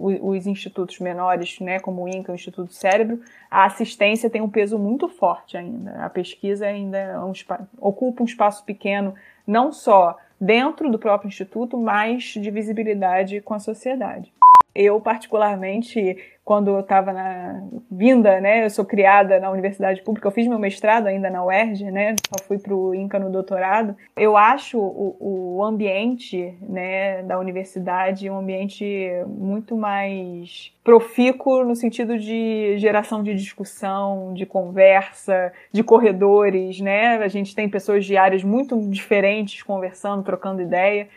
os 0.00 0.46
institutos 0.46 0.98
menores, 1.00 1.60
né, 1.60 1.78
como 1.78 2.02
o 2.02 2.08
INCA, 2.08 2.32
o 2.32 2.34
Instituto 2.34 2.68
do 2.68 2.72
Cérebro, 2.72 3.20
a 3.50 3.66
assistência 3.66 4.30
tem 4.30 4.40
um 4.40 4.48
peso 4.48 4.78
muito 4.78 5.06
forte 5.08 5.56
ainda. 5.56 5.92
A 6.02 6.08
pesquisa 6.08 6.66
ainda 6.66 6.96
é 6.96 7.18
um, 7.18 7.32
ocupa 7.78 8.22
um 8.22 8.26
espaço 8.26 8.64
pequeno, 8.64 9.14
não 9.46 9.70
só 9.70 10.16
dentro 10.40 10.90
do 10.90 10.98
próprio 10.98 11.28
instituto, 11.28 11.76
mas 11.76 12.24
de 12.24 12.50
visibilidade 12.50 13.40
com 13.40 13.54
a 13.54 13.58
sociedade. 13.58 14.32
Eu, 14.74 15.00
particularmente, 15.00 16.16
quando 16.44 16.70
eu 16.70 16.80
estava 16.80 17.12
na 17.12 17.62
vinda, 17.90 18.40
né, 18.40 18.64
eu 18.64 18.70
sou 18.70 18.84
criada 18.84 19.38
na 19.38 19.50
universidade 19.50 20.00
pública, 20.00 20.28
eu 20.28 20.32
fiz 20.32 20.46
meu 20.46 20.58
mestrado 20.58 21.06
ainda 21.06 21.28
na 21.28 21.44
UERJ, 21.44 21.90
né, 21.90 22.16
só 22.26 22.42
fui 22.42 22.58
para 22.58 22.74
o 22.74 22.94
INCA 22.94 23.18
no 23.18 23.30
doutorado. 23.30 23.94
Eu 24.16 24.36
acho 24.36 24.78
o, 24.78 25.58
o 25.58 25.64
ambiente, 25.64 26.56
né, 26.62 27.22
da 27.22 27.38
universidade 27.38 28.30
um 28.30 28.38
ambiente 28.38 29.10
muito 29.26 29.76
mais 29.76 30.72
profícuo 30.82 31.64
no 31.64 31.76
sentido 31.76 32.18
de 32.18 32.78
geração 32.78 33.22
de 33.22 33.34
discussão, 33.34 34.32
de 34.32 34.46
conversa, 34.46 35.52
de 35.70 35.82
corredores, 35.82 36.80
né? 36.80 37.16
A 37.16 37.28
gente 37.28 37.54
tem 37.54 37.68
pessoas 37.68 38.06
de 38.06 38.16
áreas 38.16 38.42
muito 38.42 38.74
diferentes 38.88 39.62
conversando, 39.62 40.22
trocando 40.22 40.62
ideia. 40.62 41.08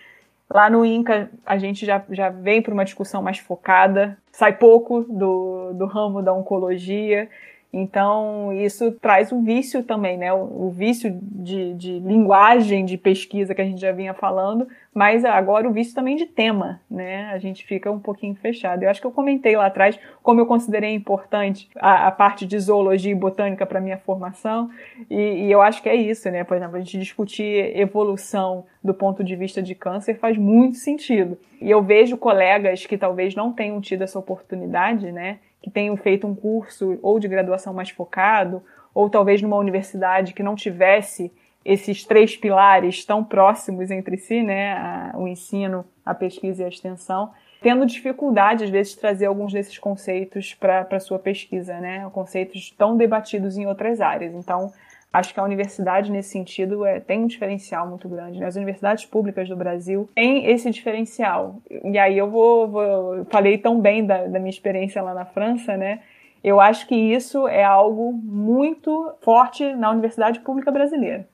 Lá 0.54 0.70
no 0.70 0.86
INCA, 0.86 1.30
a 1.46 1.58
gente 1.58 1.86
já, 1.86 2.04
já 2.10 2.30
vem 2.30 2.62
para 2.62 2.74
uma 2.74 2.84
discussão 2.84 3.22
mais 3.22 3.38
focada, 3.38 4.18
sai 4.34 4.58
pouco 4.58 5.02
do, 5.04 5.72
do 5.74 5.86
ramo 5.86 6.22
da 6.22 6.34
oncologia. 6.34 7.30
Então, 7.74 8.52
isso 8.52 8.92
traz 8.94 9.32
o 9.32 9.42
vício 9.42 9.82
também, 9.82 10.18
né? 10.18 10.34
O, 10.34 10.68
o 10.68 10.70
vício 10.72 11.18
de, 11.22 11.74
de, 11.76 12.00
linguagem, 12.00 12.84
de 12.84 12.98
pesquisa 12.98 13.56
que 13.56 13.62
a 13.62 13.66
gente 13.66 13.80
já 13.80 13.94
vinha 13.94 14.14
falando, 14.14 14.68
mas 14.94 15.24
agora 15.24 15.70
o 15.70 15.72
vício 15.72 15.96
também 15.96 16.18
de 16.18 16.26
tema, 16.26 16.82
né? 16.90 17.28
A 17.32 17.40
gente 17.40 17.66
fica 17.66 17.90
um 17.90 18.00
pouquinho 18.00 18.36
fechado. 18.36 18.84
Eu 18.84 18.90
acho 18.90 19.00
que 19.00 19.08
eu 19.08 19.12
comentei 19.12 19.56
lá 19.56 19.68
atrás 19.68 19.98
como 20.22 20.42
eu 20.42 20.46
considerei 20.46 20.94
importante 20.94 21.70
a, 21.78 22.08
a 22.08 22.12
parte 22.12 22.46
de 22.46 22.60
zoologia 22.60 23.14
e 23.14 23.16
botânica 23.16 23.66
para 23.66 23.80
minha 23.80 23.98
formação, 23.98 24.70
e, 25.10 25.46
e 25.46 25.52
eu 25.52 25.62
acho 25.62 25.82
que 25.82 25.88
é 25.88 25.96
isso, 25.96 26.30
né? 26.30 26.44
Por 26.44 26.58
exemplo, 26.58 26.76
a 26.76 26.80
gente 26.80 27.00
discutir 27.00 27.78
evolução 27.78 28.66
do 28.84 28.94
ponto 28.94 29.24
de 29.24 29.36
vista 29.36 29.62
de 29.62 29.76
câncer 29.76 30.16
faz 30.16 30.38
muito 30.38 30.78
sentido. 30.78 31.38
E 31.62 31.72
eu 31.72 31.82
vejo 31.82 32.18
colegas 32.18 32.86
que 32.86 32.98
talvez 32.98 33.34
não 33.34 33.54
tenham 33.54 33.80
tido 33.80 34.04
essa 34.04 34.20
oportunidade, 34.20 35.10
né? 35.12 35.40
Que 35.62 35.70
tenham 35.70 35.96
feito 35.96 36.26
um 36.26 36.36
curso 36.36 36.98
ou 37.02 37.20
de 37.20 37.28
graduação 37.28 37.74
mais 37.74 37.90
focado, 37.90 38.64
ou 38.94 39.10
talvez 39.10 39.42
numa 39.42 39.58
universidade 39.58 40.34
que 40.34 40.44
não 40.44 40.56
tivesse 40.56 41.32
esses 41.64 42.04
três 42.04 42.36
pilares 42.36 43.06
tão 43.06 43.24
próximos 43.24 43.92
entre 43.92 44.18
si, 44.18 44.42
né, 44.42 44.74
a, 44.74 45.14
o 45.16 45.28
ensino, 45.28 45.86
a 46.06 46.14
pesquisa 46.14 46.64
e 46.64 46.66
a 46.66 46.70
extensão, 46.70 47.32
tendo 47.62 47.86
dificuldade 47.86 48.64
às 48.64 48.70
vezes 48.70 48.94
de 48.94 49.00
trazer 49.00 49.28
alguns 49.28 49.54
desses 49.54 49.78
conceitos 49.78 50.56
para 50.56 50.88
a 50.90 51.00
sua 51.00 51.20
pesquisa, 51.20 51.80
né, 51.80 52.10
conceitos 52.12 52.72
tão 52.72 52.98
debatidos 52.98 53.58
em 53.58 53.68
outras 53.68 54.02
áreas. 54.02 54.34
Então, 54.34 54.74
Acho 55.14 55.34
que 55.34 55.40
a 55.40 55.44
universidade, 55.44 56.10
nesse 56.10 56.30
sentido, 56.30 56.86
é, 56.86 57.00
tem 57.02 57.20
um 57.20 57.28
diferencial 57.28 57.86
muito 57.86 58.08
grande. 58.08 58.40
Né? 58.40 58.46
As 58.46 58.56
universidades 58.56 59.06
públicas 59.06 59.50
do 59.50 59.58
Brasil 59.58 60.10
têm 60.16 60.46
esse 60.50 60.70
diferencial. 60.72 61.58
E 61.70 61.98
aí 61.98 62.18
eu 62.18 62.30
vou. 62.30 62.68
vou 62.70 63.26
falei 63.26 63.58
tão 63.58 63.80
bem 63.80 64.06
da, 64.06 64.28
da 64.28 64.40
minha 64.40 64.50
experiência 64.50 65.02
lá 65.02 65.14
na 65.14 65.26
França, 65.26 65.76
né? 65.76 66.00
Eu 66.42 66.60
acho 66.60 66.88
que 66.88 66.96
isso 66.96 67.48
é 67.48 67.64
algo 67.64 68.14
muito 68.14 69.14
forte 69.22 69.74
na 69.76 69.92
universidade 69.92 70.40
pública 70.40 70.72
brasileira. 70.72 71.28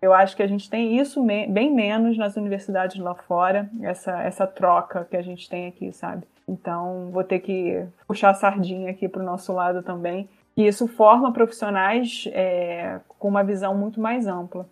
Eu 0.00 0.12
acho 0.12 0.36
que 0.36 0.42
a 0.42 0.46
gente 0.46 0.68
tem 0.68 0.98
isso 0.98 1.24
bem 1.48 1.72
menos 1.72 2.18
nas 2.18 2.36
universidades 2.36 3.00
lá 3.00 3.14
fora, 3.14 3.70
essa, 3.80 4.20
essa 4.22 4.46
troca 4.46 5.06
que 5.08 5.16
a 5.16 5.22
gente 5.22 5.48
tem 5.48 5.68
aqui, 5.68 5.92
sabe? 5.92 6.24
Então, 6.46 7.08
vou 7.12 7.24
ter 7.24 7.38
que 7.38 7.84
puxar 8.06 8.30
a 8.30 8.34
sardinha 8.34 8.90
aqui 8.90 9.08
para 9.08 9.22
o 9.22 9.24
nosso 9.24 9.52
lado 9.52 9.82
também 9.82 10.28
e 10.56 10.66
isso 10.66 10.86
forma 10.86 11.32
profissionais 11.32 12.28
é, 12.32 13.00
com 13.18 13.28
uma 13.28 13.42
visão 13.42 13.76
muito 13.76 14.00
mais 14.00 14.26
ampla. 14.26 14.68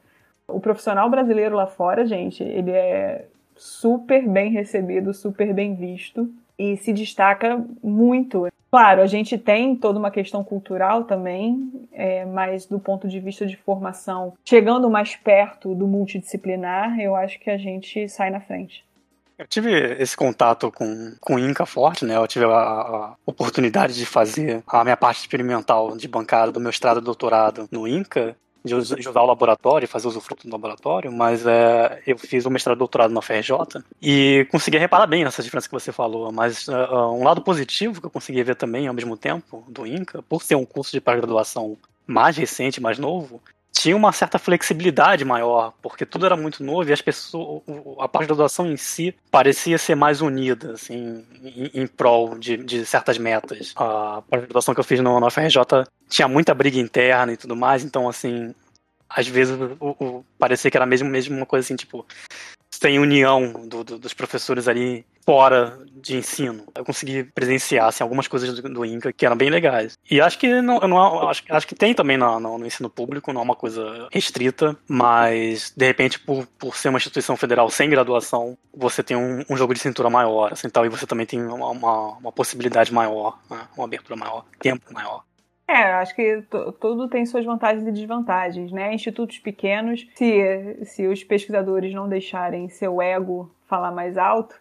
O 0.46 0.60
profissional 0.60 1.08
brasileiro 1.08 1.56
lá 1.56 1.66
fora, 1.66 2.04
gente, 2.04 2.42
ele 2.42 2.70
é 2.70 3.26
super 3.56 4.26
bem 4.26 4.50
recebido, 4.50 5.12
super 5.14 5.52
bem 5.54 5.74
visto 5.74 6.32
e 6.58 6.76
se 6.76 6.92
destaca 6.92 7.64
muito. 7.82 8.48
Claro, 8.70 9.02
a 9.02 9.06
gente 9.06 9.36
tem 9.36 9.74
toda 9.74 9.98
uma 9.98 10.10
questão 10.10 10.44
cultural 10.44 11.04
também, 11.04 11.72
é, 11.92 12.24
mas 12.24 12.66
do 12.66 12.78
ponto 12.78 13.08
de 13.08 13.18
vista 13.18 13.46
de 13.46 13.56
formação, 13.56 14.34
chegando 14.44 14.88
mais 14.88 15.16
perto 15.16 15.74
do 15.74 15.86
multidisciplinar, 15.86 17.00
eu 17.00 17.16
acho 17.16 17.40
que 17.40 17.50
a 17.50 17.56
gente 17.56 18.08
sai 18.08 18.30
na 18.30 18.40
frente. 18.40 18.84
Eu 19.40 19.46
tive 19.46 19.72
esse 19.94 20.14
contato 20.14 20.70
com, 20.70 21.14
com 21.18 21.38
Inca 21.38 21.64
forte, 21.64 22.04
né? 22.04 22.14
Eu 22.14 22.26
tive 22.26 22.44
a, 22.44 22.50
a, 22.50 23.14
oportunidade 23.24 23.94
de 23.94 24.04
fazer 24.04 24.62
a 24.66 24.84
minha 24.84 24.98
parte 24.98 25.20
experimental 25.20 25.96
de 25.96 26.06
bancada 26.06 26.52
do 26.52 26.60
meu 26.60 26.68
estrado 26.68 27.00
doutorado 27.00 27.66
no 27.72 27.88
Inca, 27.88 28.36
de 28.62 28.74
usar 28.74 29.22
o 29.22 29.26
laboratório, 29.26 29.88
fazer 29.88 30.08
usufruto 30.08 30.46
do 30.46 30.52
laboratório, 30.52 31.10
mas 31.10 31.46
é, 31.46 32.02
eu 32.06 32.18
fiz 32.18 32.44
o 32.44 32.50
mestrado 32.50 32.76
doutorado 32.76 33.14
na 33.14 33.22
FRJ 33.22 33.82
e 34.02 34.46
consegui 34.50 34.76
reparar 34.76 35.06
bem 35.06 35.24
nessa 35.24 35.42
diferença 35.42 35.66
que 35.66 35.72
você 35.72 35.90
falou, 35.90 36.30
mas 36.30 36.68
uh, 36.68 37.10
um 37.14 37.24
lado 37.24 37.40
positivo 37.40 37.98
que 37.98 38.06
eu 38.06 38.10
consegui 38.10 38.42
ver 38.42 38.56
também 38.56 38.86
ao 38.86 38.92
mesmo 38.92 39.16
tempo 39.16 39.64
do 39.66 39.86
INCA, 39.86 40.22
por 40.22 40.42
ser 40.42 40.56
um 40.56 40.66
curso 40.66 40.92
de 40.92 41.00
pós-graduação 41.00 41.78
mais 42.06 42.36
recente, 42.36 42.78
mais 42.78 42.98
novo, 42.98 43.40
tinha 43.72 43.96
uma 43.96 44.12
certa 44.12 44.38
flexibilidade 44.38 45.24
maior, 45.24 45.72
porque 45.80 46.04
tudo 46.04 46.26
era 46.26 46.36
muito 46.36 46.62
novo 46.62 46.88
e 46.88 46.92
as 46.92 47.00
pessoas, 47.00 47.62
a 47.98 48.08
pós-graduação 48.08 48.70
em 48.70 48.76
si 48.76 49.14
parecia 49.30 49.78
ser 49.78 49.94
mais 49.94 50.20
unida, 50.20 50.72
assim, 50.72 51.24
em, 51.42 51.82
em 51.82 51.86
prol 51.86 52.38
de, 52.38 52.56
de, 52.56 52.84
certas 52.84 53.16
metas. 53.16 53.72
A 53.76 54.22
pós-graduação 54.28 54.74
que 54.74 54.80
eu 54.80 54.84
fiz 54.84 55.00
no, 55.00 55.18
no 55.20 55.30
FRJ 55.30 55.86
tinha 56.08 56.28
muita 56.28 56.54
briga 56.54 56.78
interna 56.78 57.32
e 57.32 57.36
tudo 57.36 57.56
mais, 57.56 57.84
então, 57.84 58.08
assim, 58.08 58.54
às 59.08 59.26
vezes 59.26 59.56
o, 59.80 59.96
o, 59.98 60.24
parecia 60.38 60.70
que 60.70 60.76
era 60.76 60.86
mesmo, 60.86 61.08
mesmo 61.08 61.36
uma 61.36 61.46
coisa 61.46 61.64
assim, 61.64 61.76
tipo, 61.76 62.06
tem 62.80 62.98
união 62.98 63.66
do, 63.68 63.84
do, 63.84 63.98
dos 63.98 64.14
professores 64.14 64.66
ali 64.66 65.04
fora 65.30 65.78
de 65.94 66.16
ensino. 66.16 66.64
Eu 66.74 66.84
consegui 66.84 67.22
presenciar 67.22 67.86
assim, 67.86 68.02
algumas 68.02 68.26
coisas 68.26 68.60
do, 68.60 68.84
Inca 68.84 69.12
que 69.12 69.24
eram 69.24 69.36
bem 69.36 69.48
legais. 69.48 69.96
E 70.10 70.20
acho 70.20 70.36
que 70.36 70.60
não, 70.60 70.80
não 70.80 71.28
acho, 71.28 71.44
acho 71.48 71.68
que 71.68 71.74
tem 71.76 71.94
também 71.94 72.16
no, 72.16 72.40
no, 72.40 72.58
no, 72.58 72.66
ensino 72.66 72.90
público, 72.90 73.32
não 73.32 73.42
é 73.42 73.44
uma 73.44 73.54
coisa 73.54 74.08
restrita, 74.10 74.76
mas 74.88 75.72
de 75.76 75.86
repente 75.86 76.18
por, 76.18 76.48
por 76.58 76.76
ser 76.76 76.88
uma 76.88 76.96
instituição 76.96 77.36
federal 77.36 77.70
sem 77.70 77.88
graduação, 77.88 78.58
você 78.74 79.04
tem 79.04 79.16
um, 79.16 79.44
um 79.48 79.56
jogo 79.56 79.72
de 79.72 79.78
cintura 79.78 80.10
maior, 80.10 80.52
assim, 80.52 80.68
tal, 80.68 80.84
e 80.84 80.88
você 80.88 81.06
também 81.06 81.26
tem 81.26 81.40
uma, 81.40 81.68
uma, 81.68 82.18
uma 82.18 82.32
possibilidade 82.32 82.92
maior, 82.92 83.38
né, 83.48 83.60
uma 83.76 83.84
abertura 83.84 84.18
maior, 84.18 84.44
tempo 84.58 84.92
maior. 84.92 85.22
É, 85.68 85.92
acho 85.92 86.16
que 86.16 86.42
tudo 86.80 87.08
tem 87.08 87.24
suas 87.24 87.44
vantagens 87.44 87.86
e 87.86 87.92
desvantagens, 87.92 88.72
né? 88.72 88.92
Institutos 88.92 89.38
pequenos, 89.38 90.04
se, 90.16 90.84
se 90.84 91.06
os 91.06 91.22
pesquisadores 91.22 91.94
não 91.94 92.08
deixarem 92.08 92.68
seu 92.68 93.00
ego 93.00 93.48
falar 93.68 93.92
mais 93.92 94.18
alto, 94.18 94.56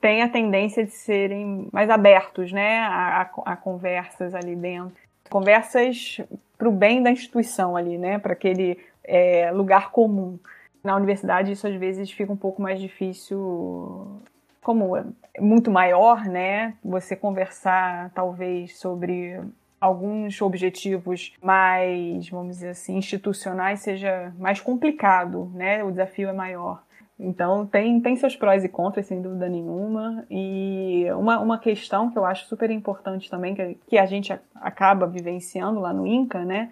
tem 0.00 0.22
a 0.22 0.28
tendência 0.28 0.84
de 0.84 0.92
serem 0.92 1.68
mais 1.72 1.90
abertos, 1.90 2.52
né? 2.52 2.78
A, 2.80 3.22
a, 3.22 3.52
a 3.52 3.56
conversas 3.56 4.34
ali 4.34 4.54
dentro. 4.54 4.94
Conversas 5.30 6.20
para 6.58 6.68
o 6.68 6.72
bem 6.72 7.02
da 7.02 7.10
instituição 7.10 7.76
ali, 7.76 7.98
né? 7.98 8.18
Para 8.18 8.32
aquele 8.32 8.78
é, 9.02 9.50
lugar 9.50 9.90
comum. 9.90 10.38
Na 10.82 10.96
universidade 10.96 11.52
isso 11.52 11.66
às 11.66 11.74
vezes 11.74 12.10
fica 12.10 12.32
um 12.32 12.36
pouco 12.36 12.60
mais 12.60 12.80
difícil 12.80 14.20
como 14.62 14.96
é 14.96 15.04
muito 15.38 15.70
maior, 15.70 16.24
né? 16.24 16.74
Você 16.82 17.14
conversar 17.14 18.10
talvez 18.14 18.78
sobre 18.78 19.38
alguns 19.80 20.40
objetivos 20.40 21.34
mais, 21.42 22.28
vamos 22.30 22.56
dizer 22.56 22.70
assim, 22.70 22.96
institucionais 22.96 23.80
seja 23.80 24.32
mais 24.38 24.60
complicado, 24.60 25.50
né? 25.54 25.84
O 25.84 25.90
desafio 25.90 26.30
é 26.30 26.32
maior. 26.32 26.82
Então 27.18 27.66
tem, 27.66 28.00
tem 28.00 28.16
seus 28.16 28.34
prós 28.34 28.64
e 28.64 28.68
contras, 28.68 29.06
sem 29.06 29.22
dúvida 29.22 29.48
nenhuma. 29.48 30.24
E 30.30 31.06
uma, 31.16 31.38
uma 31.38 31.58
questão 31.58 32.10
que 32.10 32.18
eu 32.18 32.24
acho 32.24 32.46
super 32.46 32.70
importante 32.70 33.30
também, 33.30 33.54
que, 33.54 33.78
que 33.88 33.98
a 33.98 34.06
gente 34.06 34.32
acaba 34.54 35.06
vivenciando 35.06 35.80
lá 35.80 35.92
no 35.92 36.06
INCA, 36.06 36.44
né? 36.44 36.70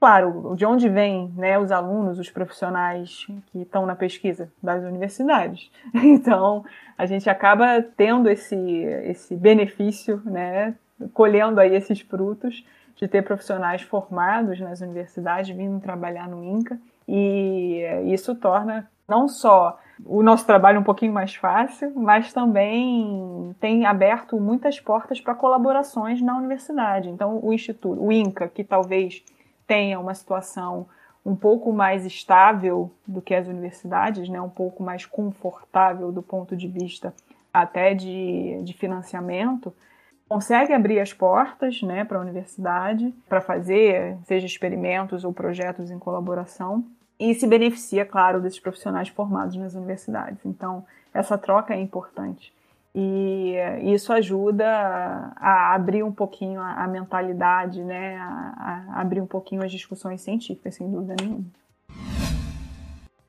Claro, 0.00 0.56
de 0.56 0.66
onde 0.66 0.88
vêm 0.88 1.32
né, 1.36 1.56
os 1.56 1.70
alunos, 1.70 2.18
os 2.18 2.28
profissionais 2.28 3.24
que 3.52 3.62
estão 3.62 3.86
na 3.86 3.94
pesquisa? 3.94 4.50
Das 4.60 4.82
universidades. 4.82 5.70
Então, 5.94 6.64
a 6.98 7.06
gente 7.06 7.30
acaba 7.30 7.80
tendo 7.96 8.28
esse, 8.28 8.56
esse 8.56 9.36
benefício, 9.36 10.20
né, 10.24 10.74
colhendo 11.14 11.60
aí 11.60 11.74
esses 11.74 12.00
frutos 12.00 12.64
de 12.96 13.06
ter 13.06 13.22
profissionais 13.22 13.82
formados 13.82 14.58
nas 14.58 14.80
universidades 14.80 15.54
vindo 15.54 15.80
trabalhar 15.80 16.28
no 16.28 16.42
INCA 16.42 16.78
e 17.06 17.82
isso 18.06 18.34
torna 18.34 18.88
não 19.08 19.28
só 19.28 19.78
o 20.04 20.22
nosso 20.22 20.46
trabalho 20.46 20.80
um 20.80 20.84
pouquinho 20.84 21.12
mais 21.12 21.34
fácil, 21.34 21.92
mas 21.94 22.32
também 22.32 23.54
tem 23.60 23.86
aberto 23.86 24.40
muitas 24.40 24.80
portas 24.80 25.20
para 25.20 25.34
colaborações 25.34 26.20
na 26.20 26.36
universidade. 26.36 27.08
Então, 27.08 27.38
o 27.42 27.52
Instituto, 27.52 28.02
o 28.02 28.10
INCA, 28.10 28.48
que 28.48 28.64
talvez 28.64 29.22
tenha 29.66 30.00
uma 30.00 30.14
situação 30.14 30.86
um 31.24 31.36
pouco 31.36 31.72
mais 31.72 32.04
estável 32.04 32.90
do 33.06 33.22
que 33.22 33.34
as 33.34 33.46
universidades, 33.46 34.28
né, 34.28 34.40
um 34.40 34.48
pouco 34.48 34.82
mais 34.82 35.06
confortável 35.06 36.10
do 36.10 36.22
ponto 36.22 36.56
de 36.56 36.66
vista 36.66 37.14
até 37.54 37.94
de, 37.94 38.60
de 38.64 38.72
financiamento, 38.72 39.72
consegue 40.28 40.72
abrir 40.72 40.98
as 40.98 41.12
portas 41.12 41.80
né, 41.82 42.04
para 42.04 42.18
a 42.18 42.20
universidade 42.20 43.14
para 43.28 43.40
fazer, 43.40 44.16
seja 44.24 44.46
experimentos 44.46 45.24
ou 45.24 45.32
projetos 45.32 45.90
em 45.90 45.98
colaboração 45.98 46.84
e 47.18 47.34
se 47.34 47.46
beneficia, 47.46 48.04
claro, 48.04 48.40
desses 48.40 48.58
profissionais 48.58 49.08
formados 49.08 49.56
nas 49.56 49.74
universidades. 49.74 50.44
Então, 50.44 50.84
essa 51.14 51.38
troca 51.38 51.74
é 51.74 51.80
importante. 51.80 52.52
E 52.94 53.54
isso 53.82 54.12
ajuda 54.12 54.66
a 55.36 55.74
abrir 55.74 56.02
um 56.02 56.12
pouquinho 56.12 56.60
a, 56.60 56.86
mentalidade, 56.86 57.82
né? 57.82 58.16
A, 58.16 58.90
a 58.90 59.00
abrir 59.00 59.20
um 59.20 59.26
pouquinho 59.26 59.64
as 59.64 59.72
discussões 59.72 60.20
científicas, 60.20 60.74
sem 60.74 60.90
dúvida 60.90 61.16
nenhuma. 61.18 61.44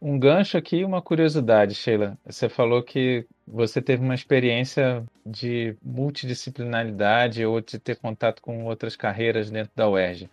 Um 0.01 0.19
gancho 0.19 0.57
aqui, 0.57 0.83
uma 0.83 1.01
curiosidade, 1.01 1.75
Sheila. 1.75 2.17
Você 2.25 2.49
falou 2.49 2.83
que 2.83 3.25
você 3.47 3.81
teve 3.81 4.03
uma 4.03 4.13
experiência 4.13 5.01
de 5.25 5.77
multidisciplinaridade 5.81 7.45
ou 7.45 7.61
de 7.61 7.79
ter 7.79 7.95
contato 7.95 8.41
com 8.41 8.65
outras 8.65 8.97
carreiras 8.97 9.49
dentro 9.49 9.71
da 9.73 9.89
UERJ. 9.89 10.29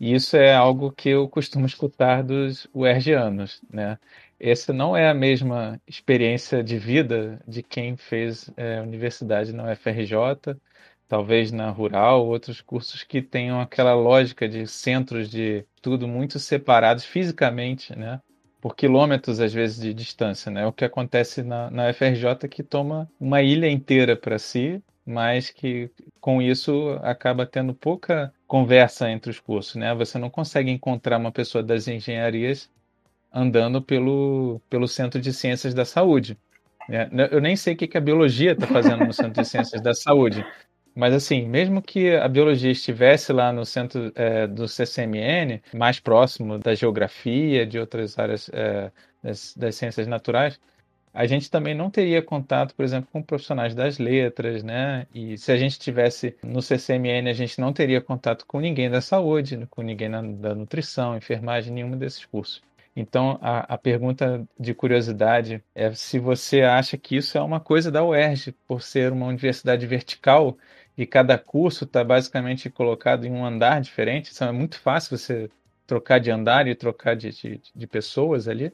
E 0.00 0.14
isso 0.14 0.34
é 0.36 0.54
algo 0.54 0.90
que 0.90 1.10
eu 1.10 1.28
costumo 1.28 1.66
escutar 1.66 2.22
dos 2.22 2.66
UERJianos, 2.74 3.60
né? 3.70 3.98
Essa 4.38 4.72
não 4.72 4.96
é 4.96 5.10
a 5.10 5.14
mesma 5.14 5.78
experiência 5.86 6.64
de 6.64 6.78
vida 6.78 7.38
de 7.46 7.62
quem 7.62 7.94
fez 7.98 8.50
é, 8.56 8.80
universidade 8.80 9.52
na 9.52 9.70
UFRJ, 9.70 10.56
talvez 11.06 11.52
na 11.52 11.68
Rural, 11.68 12.26
outros 12.26 12.62
cursos 12.62 13.04
que 13.04 13.20
tenham 13.20 13.60
aquela 13.60 13.92
lógica 13.94 14.48
de 14.48 14.66
centros 14.66 15.28
de 15.28 15.66
tudo 15.82 16.08
muito 16.08 16.38
separados 16.38 17.04
fisicamente, 17.04 17.94
né? 17.94 18.22
Por 18.58 18.74
quilômetros, 18.74 19.38
às 19.40 19.52
vezes, 19.52 19.78
de 19.78 19.92
distância, 19.92 20.50
né? 20.50 20.66
O 20.66 20.72
que 20.72 20.84
acontece 20.84 21.42
na, 21.42 21.70
na 21.70 21.90
UFRJ 21.90 22.48
que 22.48 22.62
toma 22.62 23.10
uma 23.20 23.42
ilha 23.42 23.68
inteira 23.70 24.16
para 24.16 24.38
si, 24.38 24.82
mas 25.04 25.50
que 25.50 25.90
com 26.20 26.40
isso 26.40 26.98
acaba 27.02 27.44
tendo 27.44 27.74
pouca 27.74 28.32
conversa 28.50 29.08
entre 29.08 29.30
os 29.30 29.38
cursos, 29.38 29.76
né? 29.76 29.94
Você 29.94 30.18
não 30.18 30.28
consegue 30.28 30.72
encontrar 30.72 31.18
uma 31.18 31.30
pessoa 31.30 31.62
das 31.62 31.86
engenharias 31.86 32.68
andando 33.32 33.80
pelo, 33.80 34.60
pelo 34.68 34.88
Centro 34.88 35.20
de 35.20 35.32
Ciências 35.32 35.72
da 35.72 35.84
Saúde. 35.84 36.36
Né? 36.88 37.08
Eu 37.30 37.40
nem 37.40 37.54
sei 37.54 37.74
o 37.74 37.76
que 37.76 37.96
a 37.96 38.00
biologia 38.00 38.50
está 38.50 38.66
fazendo 38.66 39.06
no 39.06 39.12
Centro 39.12 39.40
de 39.40 39.46
Ciências 39.48 39.80
da 39.80 39.94
Saúde, 39.94 40.44
mas 40.96 41.14
assim, 41.14 41.46
mesmo 41.46 41.80
que 41.80 42.16
a 42.16 42.26
biologia 42.26 42.72
estivesse 42.72 43.32
lá 43.32 43.52
no 43.52 43.64
centro 43.64 44.10
é, 44.16 44.48
do 44.48 44.66
CCMN, 44.66 45.62
mais 45.72 46.00
próximo 46.00 46.58
da 46.58 46.74
geografia, 46.74 47.64
de 47.64 47.78
outras 47.78 48.18
áreas 48.18 48.50
é, 48.52 48.90
das, 49.22 49.54
das 49.56 49.76
ciências 49.76 50.08
naturais, 50.08 50.58
a 51.12 51.26
gente 51.26 51.50
também 51.50 51.74
não 51.74 51.90
teria 51.90 52.22
contato, 52.22 52.74
por 52.74 52.84
exemplo, 52.84 53.08
com 53.12 53.22
profissionais 53.22 53.74
das 53.74 53.98
letras, 53.98 54.62
né? 54.62 55.06
E 55.14 55.36
se 55.36 55.50
a 55.50 55.56
gente 55.56 55.78
tivesse 55.78 56.36
no 56.42 56.62
CCMN, 56.62 57.28
a 57.28 57.32
gente 57.32 57.60
não 57.60 57.72
teria 57.72 58.00
contato 58.00 58.46
com 58.46 58.60
ninguém 58.60 58.88
da 58.88 59.00
saúde, 59.00 59.66
com 59.70 59.82
ninguém 59.82 60.08
na, 60.08 60.22
da 60.22 60.54
nutrição, 60.54 61.16
enfermagem, 61.16 61.72
nenhum 61.72 61.96
desses 61.96 62.24
cursos. 62.24 62.62
Então, 62.94 63.38
a, 63.40 63.74
a, 63.74 63.78
pergunta 63.78 64.44
de 64.58 64.74
curiosidade 64.74 65.62
é 65.74 65.92
se 65.94 66.18
você 66.18 66.62
acha 66.62 66.98
que 66.98 67.16
isso 67.16 67.38
é 67.38 67.40
uma 67.40 67.60
coisa 67.60 67.90
da 67.90 68.04
UERJ, 68.04 68.52
por 68.66 68.82
ser 68.82 69.12
uma 69.12 69.26
universidade 69.26 69.86
vertical 69.86 70.56
e 70.96 71.06
cada 71.06 71.38
curso 71.38 71.84
está 71.84 72.02
basicamente 72.04 72.68
colocado 72.68 73.24
em 73.24 73.30
um 73.32 73.44
andar 73.44 73.80
diferente. 73.80 74.30
Então, 74.34 74.48
é 74.48 74.52
muito 74.52 74.78
fácil 74.78 75.16
você 75.16 75.50
trocar 75.86 76.18
de 76.18 76.30
andar 76.30 76.66
e 76.68 76.74
trocar 76.74 77.16
de, 77.16 77.30
de, 77.30 77.60
de 77.74 77.86
pessoas 77.86 78.46
ali. 78.46 78.72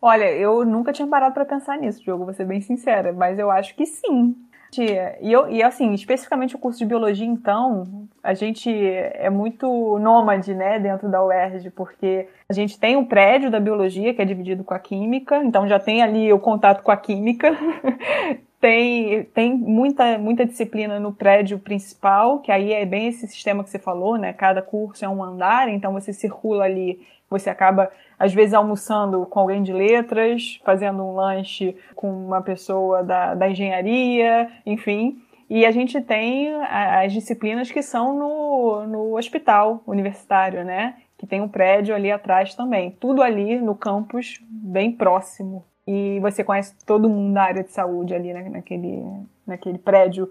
Olha, 0.00 0.30
eu 0.32 0.64
nunca 0.64 0.92
tinha 0.92 1.08
parado 1.08 1.34
para 1.34 1.44
pensar 1.44 1.76
nisso, 1.76 2.02
Diogo, 2.02 2.24
vou 2.24 2.34
ser 2.34 2.44
bem 2.44 2.60
sincera, 2.60 3.12
mas 3.12 3.38
eu 3.38 3.50
acho 3.50 3.74
que 3.74 3.84
sim. 3.84 4.36
E, 4.76 5.32
eu, 5.32 5.48
e 5.48 5.62
assim, 5.62 5.92
especificamente 5.94 6.54
o 6.54 6.58
curso 6.58 6.78
de 6.78 6.84
biologia, 6.84 7.26
então, 7.26 8.06
a 8.22 8.34
gente 8.34 8.70
é 8.70 9.30
muito 9.30 9.98
nômade, 9.98 10.54
né, 10.54 10.78
dentro 10.78 11.08
da 11.08 11.24
UERJ, 11.24 11.70
porque 11.70 12.28
a 12.48 12.52
gente 12.52 12.78
tem 12.78 12.94
um 12.94 13.04
prédio 13.04 13.50
da 13.50 13.58
biologia 13.58 14.12
que 14.12 14.20
é 14.20 14.24
dividido 14.24 14.62
com 14.62 14.74
a 14.74 14.78
química, 14.78 15.42
então 15.42 15.66
já 15.66 15.80
tem 15.80 16.02
ali 16.02 16.32
o 16.32 16.38
contato 16.38 16.82
com 16.82 16.90
a 16.90 16.96
química. 16.96 17.50
tem, 18.60 19.24
tem 19.34 19.54
muita, 19.54 20.18
muita 20.18 20.44
disciplina 20.44 21.00
no 21.00 21.12
prédio 21.12 21.58
principal, 21.58 22.40
que 22.40 22.52
aí 22.52 22.72
é 22.72 22.84
bem 22.84 23.08
esse 23.08 23.26
sistema 23.26 23.64
que 23.64 23.70
você 23.70 23.78
falou, 23.78 24.18
né? 24.18 24.32
Cada 24.32 24.60
curso 24.60 25.04
é 25.04 25.08
um 25.08 25.22
andar, 25.22 25.68
então 25.68 25.92
você 25.92 26.12
circula 26.12 26.64
ali, 26.64 27.00
você 27.30 27.48
acaba 27.48 27.90
às 28.18 28.34
vezes 28.34 28.54
almoçando 28.54 29.24
com 29.26 29.40
alguém 29.40 29.62
de 29.62 29.72
letras, 29.72 30.60
fazendo 30.64 31.02
um 31.02 31.14
lanche 31.14 31.76
com 31.94 32.10
uma 32.10 32.42
pessoa 32.42 33.02
da, 33.02 33.34
da 33.34 33.48
engenharia, 33.48 34.50
enfim. 34.66 35.22
E 35.48 35.64
a 35.64 35.70
gente 35.70 36.00
tem 36.00 36.52
as 36.64 37.12
disciplinas 37.12 37.70
que 37.70 37.82
são 37.82 38.14
no, 38.14 38.86
no 38.86 39.16
hospital 39.16 39.82
universitário, 39.86 40.64
né? 40.64 40.96
Que 41.16 41.26
tem 41.26 41.40
um 41.40 41.48
prédio 41.48 41.94
ali 41.94 42.12
atrás 42.12 42.54
também. 42.54 42.90
Tudo 43.00 43.22
ali 43.22 43.58
no 43.58 43.74
campus, 43.74 44.38
bem 44.50 44.92
próximo. 44.92 45.64
E 45.86 46.20
você 46.20 46.44
conhece 46.44 46.76
todo 46.84 47.08
mundo 47.08 47.32
da 47.32 47.44
área 47.44 47.64
de 47.64 47.72
saúde 47.72 48.14
ali 48.14 48.34
né? 48.34 48.46
naquele, 48.50 49.02
naquele 49.46 49.78
prédio. 49.78 50.30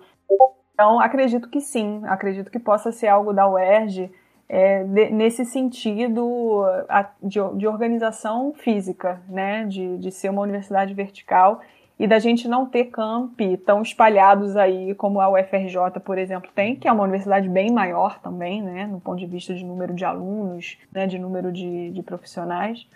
Então, 0.73 0.99
acredito 0.99 1.49
que 1.49 1.59
sim. 1.59 2.01
Acredito 2.05 2.51
que 2.51 2.59
possa 2.59 2.91
ser 2.91 3.07
algo 3.07 3.33
da 3.33 3.49
UERJ 3.49 4.11
é, 4.49 4.83
de, 4.83 5.09
nesse 5.09 5.43
sentido 5.45 6.63
a, 6.87 7.09
de, 7.21 7.39
de, 7.57 7.67
organização 7.67 8.53
física, 8.53 9.21
né? 9.27 9.65
De, 9.65 9.97
de 9.97 10.11
ser 10.11 10.29
uma 10.29 10.41
universidade 10.41 10.93
vertical 10.93 11.61
e 11.99 12.07
da 12.07 12.19
gente 12.19 12.47
não 12.47 12.65
ter 12.65 12.85
campi 12.85 13.57
tão 13.57 13.81
espalhados 13.81 14.55
aí 14.55 14.93
como 14.95 15.19
a 15.19 15.29
UFRJ, 15.29 15.99
por 16.05 16.17
exemplo, 16.17 16.49
tem, 16.53 16.75
que 16.75 16.87
é 16.87 16.91
uma 16.91 17.03
universidade 17.03 17.49
bem 17.49 17.71
maior 17.71 18.19
também, 18.19 18.61
né? 18.61 18.87
No 18.87 19.01
ponto 19.01 19.19
de 19.19 19.25
vista 19.25 19.53
de 19.53 19.65
número 19.65 19.93
de 19.93 20.05
alunos, 20.05 20.77
né? 20.91 21.07
De 21.07 21.19
número 21.19 21.51
de, 21.51 21.91
de 21.91 22.03
profissionais. 22.03 22.87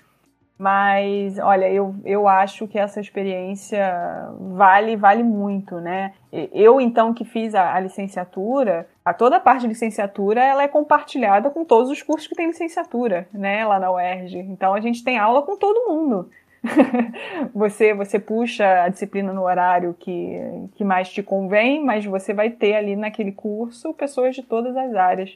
Mas, 0.61 1.39
olha, 1.39 1.67
eu, 1.71 1.95
eu 2.05 2.27
acho 2.27 2.67
que 2.67 2.77
essa 2.77 3.01
experiência 3.01 4.29
vale, 4.39 4.95
vale 4.95 5.23
muito, 5.23 5.81
né? 5.81 6.13
Eu, 6.53 6.79
então, 6.79 7.15
que 7.15 7.25
fiz 7.25 7.55
a, 7.55 7.73
a, 7.73 7.79
licenciatura, 7.79 8.87
a 9.03 9.11
toda 9.11 9.37
a 9.37 9.39
parte 9.39 9.61
de 9.61 9.69
licenciatura, 9.69 10.39
ela 10.39 10.61
é 10.61 10.67
compartilhada 10.67 11.49
com 11.49 11.65
todos 11.65 11.89
os 11.89 12.03
cursos 12.03 12.27
que 12.27 12.35
tem 12.35 12.45
licenciatura, 12.45 13.27
né, 13.33 13.65
lá 13.65 13.79
na 13.79 13.91
UERJ. 13.91 14.37
Então, 14.37 14.75
a 14.75 14.79
gente 14.79 15.03
tem 15.03 15.17
aula 15.17 15.41
com 15.41 15.57
todo 15.57 15.89
mundo. 15.89 16.29
você, 17.55 17.95
você 17.95 18.19
puxa 18.19 18.83
a 18.83 18.89
disciplina 18.89 19.33
no 19.33 19.41
horário 19.41 19.95
que, 19.99 20.39
que 20.75 20.83
mais 20.83 21.09
te 21.09 21.23
convém, 21.23 21.83
mas 21.83 22.05
você 22.05 22.35
vai 22.35 22.51
ter 22.51 22.75
ali 22.75 22.95
naquele 22.95 23.31
curso 23.31 23.95
pessoas 23.95 24.35
de 24.35 24.43
todas 24.43 24.77
as 24.77 24.93
áreas 24.93 25.35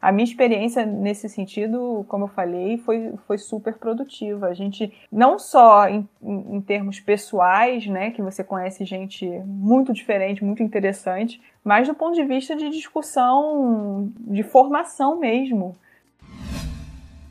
a 0.00 0.10
minha 0.10 0.24
experiência 0.24 0.86
nesse 0.86 1.28
sentido, 1.28 2.06
como 2.08 2.24
eu 2.24 2.28
falei, 2.28 2.78
foi, 2.78 3.12
foi 3.26 3.36
super 3.36 3.74
produtiva. 3.74 4.46
A 4.46 4.54
gente, 4.54 4.92
não 5.12 5.38
só 5.38 5.86
em, 5.88 6.08
em, 6.22 6.60
termos 6.62 6.98
pessoais, 6.98 7.86
né, 7.86 8.10
que 8.10 8.22
você 8.22 8.42
conhece 8.42 8.84
gente 8.86 9.26
muito 9.44 9.92
diferente, 9.92 10.42
muito 10.42 10.62
interessante, 10.62 11.40
mas 11.62 11.86
do 11.86 11.94
ponto 11.94 12.14
de 12.14 12.24
vista 12.24 12.56
de 12.56 12.70
discussão, 12.70 14.10
de 14.18 14.42
formação 14.42 15.18
mesmo. 15.18 15.76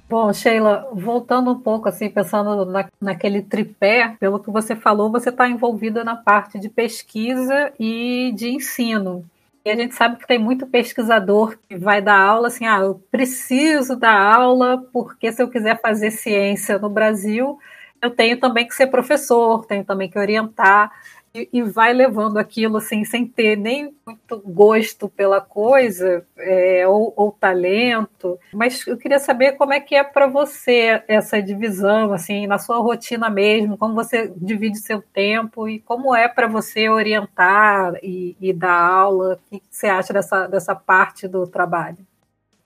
Bom, 0.07 0.31
Sheila, 0.31 0.89
voltando 0.91 1.51
um 1.51 1.59
pouco, 1.59 1.89
assim, 1.89 2.09
pensando 2.09 2.65
na, 2.65 2.87
naquele 2.99 3.41
tripé, 3.41 4.15
pelo 4.19 4.39
que 4.39 4.49
você 4.51 4.75
falou, 4.75 5.11
você 5.11 5.29
está 5.29 5.47
envolvida 5.47 6.03
na 6.03 6.15
parte 6.15 6.59
de 6.59 6.69
pesquisa 6.69 7.71
e 7.79 8.31
de 8.35 8.49
ensino. 8.49 9.23
E 9.69 9.71
a 9.71 9.75
gente 9.75 9.93
sabe 9.93 10.17
que 10.17 10.25
tem 10.25 10.39
muito 10.39 10.65
pesquisador 10.65 11.55
que 11.69 11.77
vai 11.77 12.01
dar 12.01 12.19
aula 12.19 12.47
assim, 12.47 12.65
ah, 12.65 12.79
eu 12.79 12.95
preciso 13.11 13.95
dar 13.95 14.19
aula 14.19 14.83
porque 14.91 15.31
se 15.31 15.43
eu 15.43 15.47
quiser 15.47 15.79
fazer 15.79 16.09
ciência 16.09 16.79
no 16.79 16.89
Brasil, 16.89 17.55
eu 18.01 18.09
tenho 18.09 18.39
também 18.39 18.67
que 18.67 18.73
ser 18.73 18.87
professor, 18.87 19.63
tenho 19.67 19.85
também 19.85 20.09
que 20.09 20.17
orientar 20.17 20.91
e, 21.33 21.49
e, 21.53 21.61
vai 21.61 21.93
levando 21.93 22.37
aquilo 22.37 22.77
assim, 22.77 23.03
sem 23.03 23.25
ter 23.25 23.55
nem 23.55 23.93
muito 24.05 24.41
gosto 24.45 25.07
pela 25.09 25.39
coisa 25.39 26.25
é, 26.37 26.87
ou, 26.87 27.13
ou, 27.15 27.31
talento. 27.31 28.39
Mas 28.53 28.85
eu 28.87 28.97
queria 28.97 29.19
saber 29.19 29.53
como 29.53 29.73
é 29.73 29.79
que 29.79 29.95
é 29.95 30.03
para 30.03 30.27
você 30.27 31.03
essa 31.07 31.41
divisão, 31.41 32.13
assim, 32.13 32.47
na 32.47 32.57
sua 32.57 32.77
rotina 32.77 33.29
mesmo, 33.29 33.77
como 33.77 33.93
você 33.93 34.31
divide 34.37 34.79
seu 34.79 35.01
tempo 35.01 35.67
e 35.69 35.79
como 35.79 36.15
é 36.15 36.27
para 36.27 36.47
você 36.47 36.89
orientar 36.89 37.93
e, 38.01 38.35
e, 38.41 38.51
dar 38.51 38.79
aula. 38.79 39.39
O 39.51 39.59
que 39.59 39.63
você 39.69 39.87
acha 39.87 40.13
dessa, 40.13 40.47
dessa 40.47 40.75
parte 40.75 41.27
do 41.27 41.45
trabalho? 41.45 42.08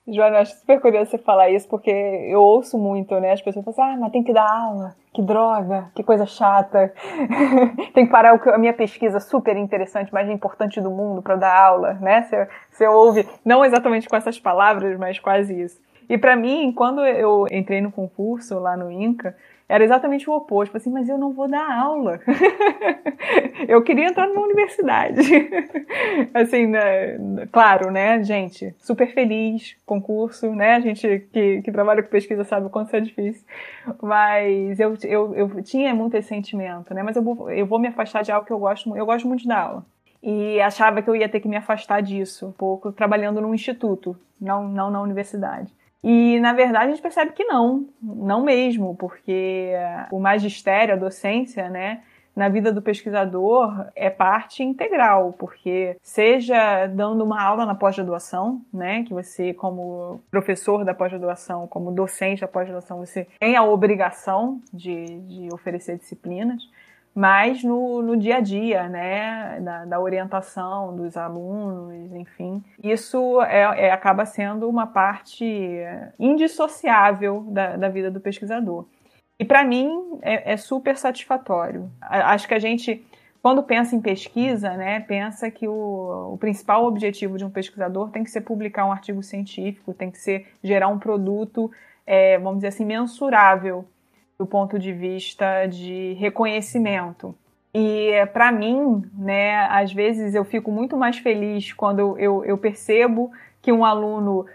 Joana, 0.05 0.35
eu 0.35 0.41
acho 0.41 0.55
super 0.57 0.81
curioso 0.81 1.11
você 1.11 1.17
falar 1.17 1.49
isso, 1.49 1.67
porque 1.69 1.89
eu 1.89 2.41
ouço 2.41 2.77
muito, 2.77 3.17
né? 3.21 3.31
As 3.31 3.41
pessoas 3.41 3.63
falam 3.63 3.89
assim, 3.89 3.97
ah, 3.97 4.01
mas 4.01 4.11
tem 4.11 4.21
que 4.21 4.33
dar 4.33 4.49
aula, 4.49 4.95
que 5.13 5.21
droga, 5.21 5.89
que 5.95 6.03
coisa 6.03 6.25
chata. 6.25 6.93
Tem 7.93 8.05
que 8.05 8.11
parar 8.11 8.33
a 8.33 8.57
minha 8.57 8.73
pesquisa 8.73 9.19
super 9.21 9.55
interessante, 9.55 10.13
mais 10.13 10.29
importante 10.29 10.81
do 10.81 10.91
mundo 10.91 11.21
para 11.21 11.37
dar 11.37 11.57
aula, 11.57 11.93
né? 12.01 12.23
Você, 12.23 12.47
você 12.69 12.87
ouve, 12.87 13.27
não 13.45 13.63
exatamente 13.63 14.09
com 14.09 14.15
essas 14.17 14.37
palavras, 14.37 14.99
mas 14.99 15.19
quase 15.19 15.61
isso. 15.61 15.79
E 16.09 16.17
para 16.17 16.35
mim, 16.35 16.73
quando 16.75 17.05
eu 17.05 17.45
entrei 17.49 17.79
no 17.79 17.91
concurso 17.91 18.59
lá 18.59 18.75
no 18.75 18.91
INCA, 18.91 19.35
era 19.73 19.83
exatamente 19.83 20.29
o 20.29 20.33
oposto. 20.33 20.65
Tipo 20.65 20.77
assim, 20.77 20.91
mas 20.91 21.09
eu 21.09 21.17
não 21.17 21.33
vou 21.33 21.47
dar 21.47 21.67
aula. 21.67 22.19
eu 23.67 23.81
queria 23.81 24.05
entrar 24.05 24.27
numa 24.27 24.43
universidade. 24.43 25.19
assim, 26.31 26.67
né? 26.67 27.17
claro, 27.51 27.89
né, 27.89 28.21
gente? 28.21 28.75
Super 28.77 29.11
feliz, 29.11 29.75
concurso, 29.83 30.53
né? 30.53 30.75
A 30.75 30.79
gente 30.79 31.27
que, 31.33 31.63
que 31.63 31.71
trabalha 31.71 32.03
com 32.03 32.09
pesquisa 32.09 32.43
sabe 32.43 32.67
o 32.67 32.69
quanto 32.69 32.87
isso 32.87 32.95
é 32.95 32.99
difícil. 32.99 33.43
Mas 33.99 34.79
eu, 34.79 34.95
eu, 35.05 35.33
eu 35.33 35.63
tinha 35.63 35.91
muito 35.95 36.15
esse 36.15 36.27
sentimento, 36.27 36.93
né? 36.93 37.01
Mas 37.01 37.15
eu 37.15 37.23
vou, 37.23 37.49
eu 37.49 37.65
vou 37.65 37.79
me 37.79 37.87
afastar 37.87 38.21
de 38.21 38.31
algo 38.31 38.45
que 38.45 38.53
eu 38.53 38.59
gosto, 38.59 38.95
eu 38.95 39.07
gosto 39.07 39.27
muito 39.27 39.47
da 39.47 39.59
aula. 39.59 39.85
E 40.21 40.61
achava 40.61 41.01
que 41.01 41.09
eu 41.09 41.15
ia 41.15 41.27
ter 41.27 41.39
que 41.39 41.47
me 41.47 41.57
afastar 41.57 41.99
disso 42.01 42.45
um 42.45 42.51
pouco, 42.51 42.91
trabalhando 42.91 43.41
num 43.41 43.55
instituto, 43.55 44.15
não, 44.39 44.67
não 44.67 44.91
na 44.91 45.01
universidade. 45.01 45.73
E, 46.03 46.39
na 46.39 46.51
verdade, 46.51 46.85
a 46.85 46.89
gente 46.89 47.01
percebe 47.01 47.31
que 47.31 47.45
não, 47.45 47.87
não 48.01 48.43
mesmo, 48.43 48.95
porque 48.95 49.71
o 50.11 50.19
magistério, 50.19 50.93
a 50.93 50.97
docência, 50.97 51.69
né, 51.69 52.01
na 52.35 52.49
vida 52.49 52.73
do 52.73 52.81
pesquisador 52.81 53.87
é 53.95 54.09
parte 54.09 54.63
integral, 54.63 55.33
porque 55.33 55.95
seja 56.01 56.87
dando 56.87 57.23
uma 57.23 57.41
aula 57.41 57.65
na 57.65 57.75
pós-graduação, 57.75 58.61
né, 58.73 59.03
que 59.03 59.13
você 59.13 59.53
como 59.53 60.19
professor 60.31 60.83
da 60.83 60.93
pós-graduação, 60.93 61.67
como 61.67 61.91
docente 61.91 62.41
da 62.41 62.47
pós-graduação, 62.47 62.97
você 62.97 63.27
tem 63.39 63.55
a 63.55 63.63
obrigação 63.63 64.59
de, 64.73 65.05
de 65.05 65.53
oferecer 65.53 65.97
disciplinas, 65.97 66.63
mas 67.15 67.63
no, 67.63 68.01
no 68.01 68.17
dia 68.17 68.37
a 68.37 68.39
dia, 68.39 68.89
né, 68.89 69.59
da, 69.61 69.85
da 69.85 69.99
orientação 69.99 70.95
dos 70.95 71.15
alunos, 71.15 72.11
enfim, 72.13 72.63
isso 72.83 73.41
é, 73.43 73.87
é, 73.87 73.91
acaba 73.91 74.25
sendo 74.25 74.67
uma 74.67 74.87
parte 74.87 75.45
indissociável 76.19 77.41
da, 77.49 77.77
da 77.77 77.89
vida 77.89 78.09
do 78.09 78.19
pesquisador. 78.19 78.85
E 79.39 79.45
para 79.45 79.63
mim 79.63 80.19
é, 80.21 80.53
é, 80.53 80.57
super 80.57 80.97
satisfatório. 80.97 81.91
Acho 82.01 82.47
que 82.47 82.53
a 82.53 82.59
gente, 82.59 83.05
quando 83.43 83.61
pensa 83.61 83.95
em 83.95 84.01
pesquisa, 84.01 84.75
né, 84.75 84.99
pensa 85.01 85.51
que 85.51 85.67
o, 85.67 86.33
o 86.33 86.37
principal 86.39 86.85
objetivo 86.85 87.37
de 87.37 87.45
um 87.45 87.49
pesquisador 87.49 88.09
tem 88.09 88.23
que 88.23 88.31
ser 88.31 88.41
publicar 88.41 88.85
um 88.85 88.91
artigo 88.91 89.21
científico, 89.21 89.93
tem 89.93 90.09
que 90.09 90.17
ser 90.17 90.47
gerar 90.63 90.87
um 90.87 90.97
produto, 90.97 91.71
é, 92.07 92.39
vamos 92.39 92.57
dizer 92.57 92.69
assim, 92.69 92.85
mensurável 92.85 93.85
do 94.37 94.45
ponto 94.45 94.79
de 94.79 94.91
vista 94.91 95.65
de 95.65 96.13
reconhecimento. 96.13 97.35
E 97.73 98.25
para 98.33 98.51
mim, 98.51 99.03
né, 99.17 99.65
às 99.65 99.91
vezes 99.91 100.35
eu 100.35 100.45
fico 100.45 100.71
muito 100.71 100.95
mais 100.95 101.17
feliz 101.17 101.73
quando 101.73 102.17
eu, 102.19 102.45
eu 102.45 102.57
percebo 102.57 103.31
que 103.61 103.71
um 103.71 103.83
aluno 103.83 104.45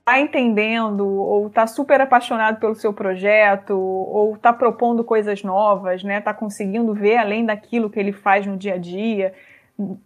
está 0.00 0.20
entendendo 0.20 1.06
ou 1.06 1.46
está 1.46 1.66
super 1.66 2.00
apaixonado 2.00 2.58
pelo 2.58 2.74
seu 2.74 2.92
projeto 2.92 3.78
ou 3.78 4.34
está 4.34 4.52
propondo 4.52 5.04
coisas 5.04 5.42
novas, 5.42 6.02
né, 6.02 6.18
está 6.18 6.34
conseguindo 6.34 6.92
ver 6.92 7.16
além 7.16 7.46
daquilo 7.46 7.88
que 7.88 7.98
ele 7.98 8.12
faz 8.12 8.46
no 8.46 8.56
dia 8.56 8.74
a 8.74 8.78
dia 8.78 9.32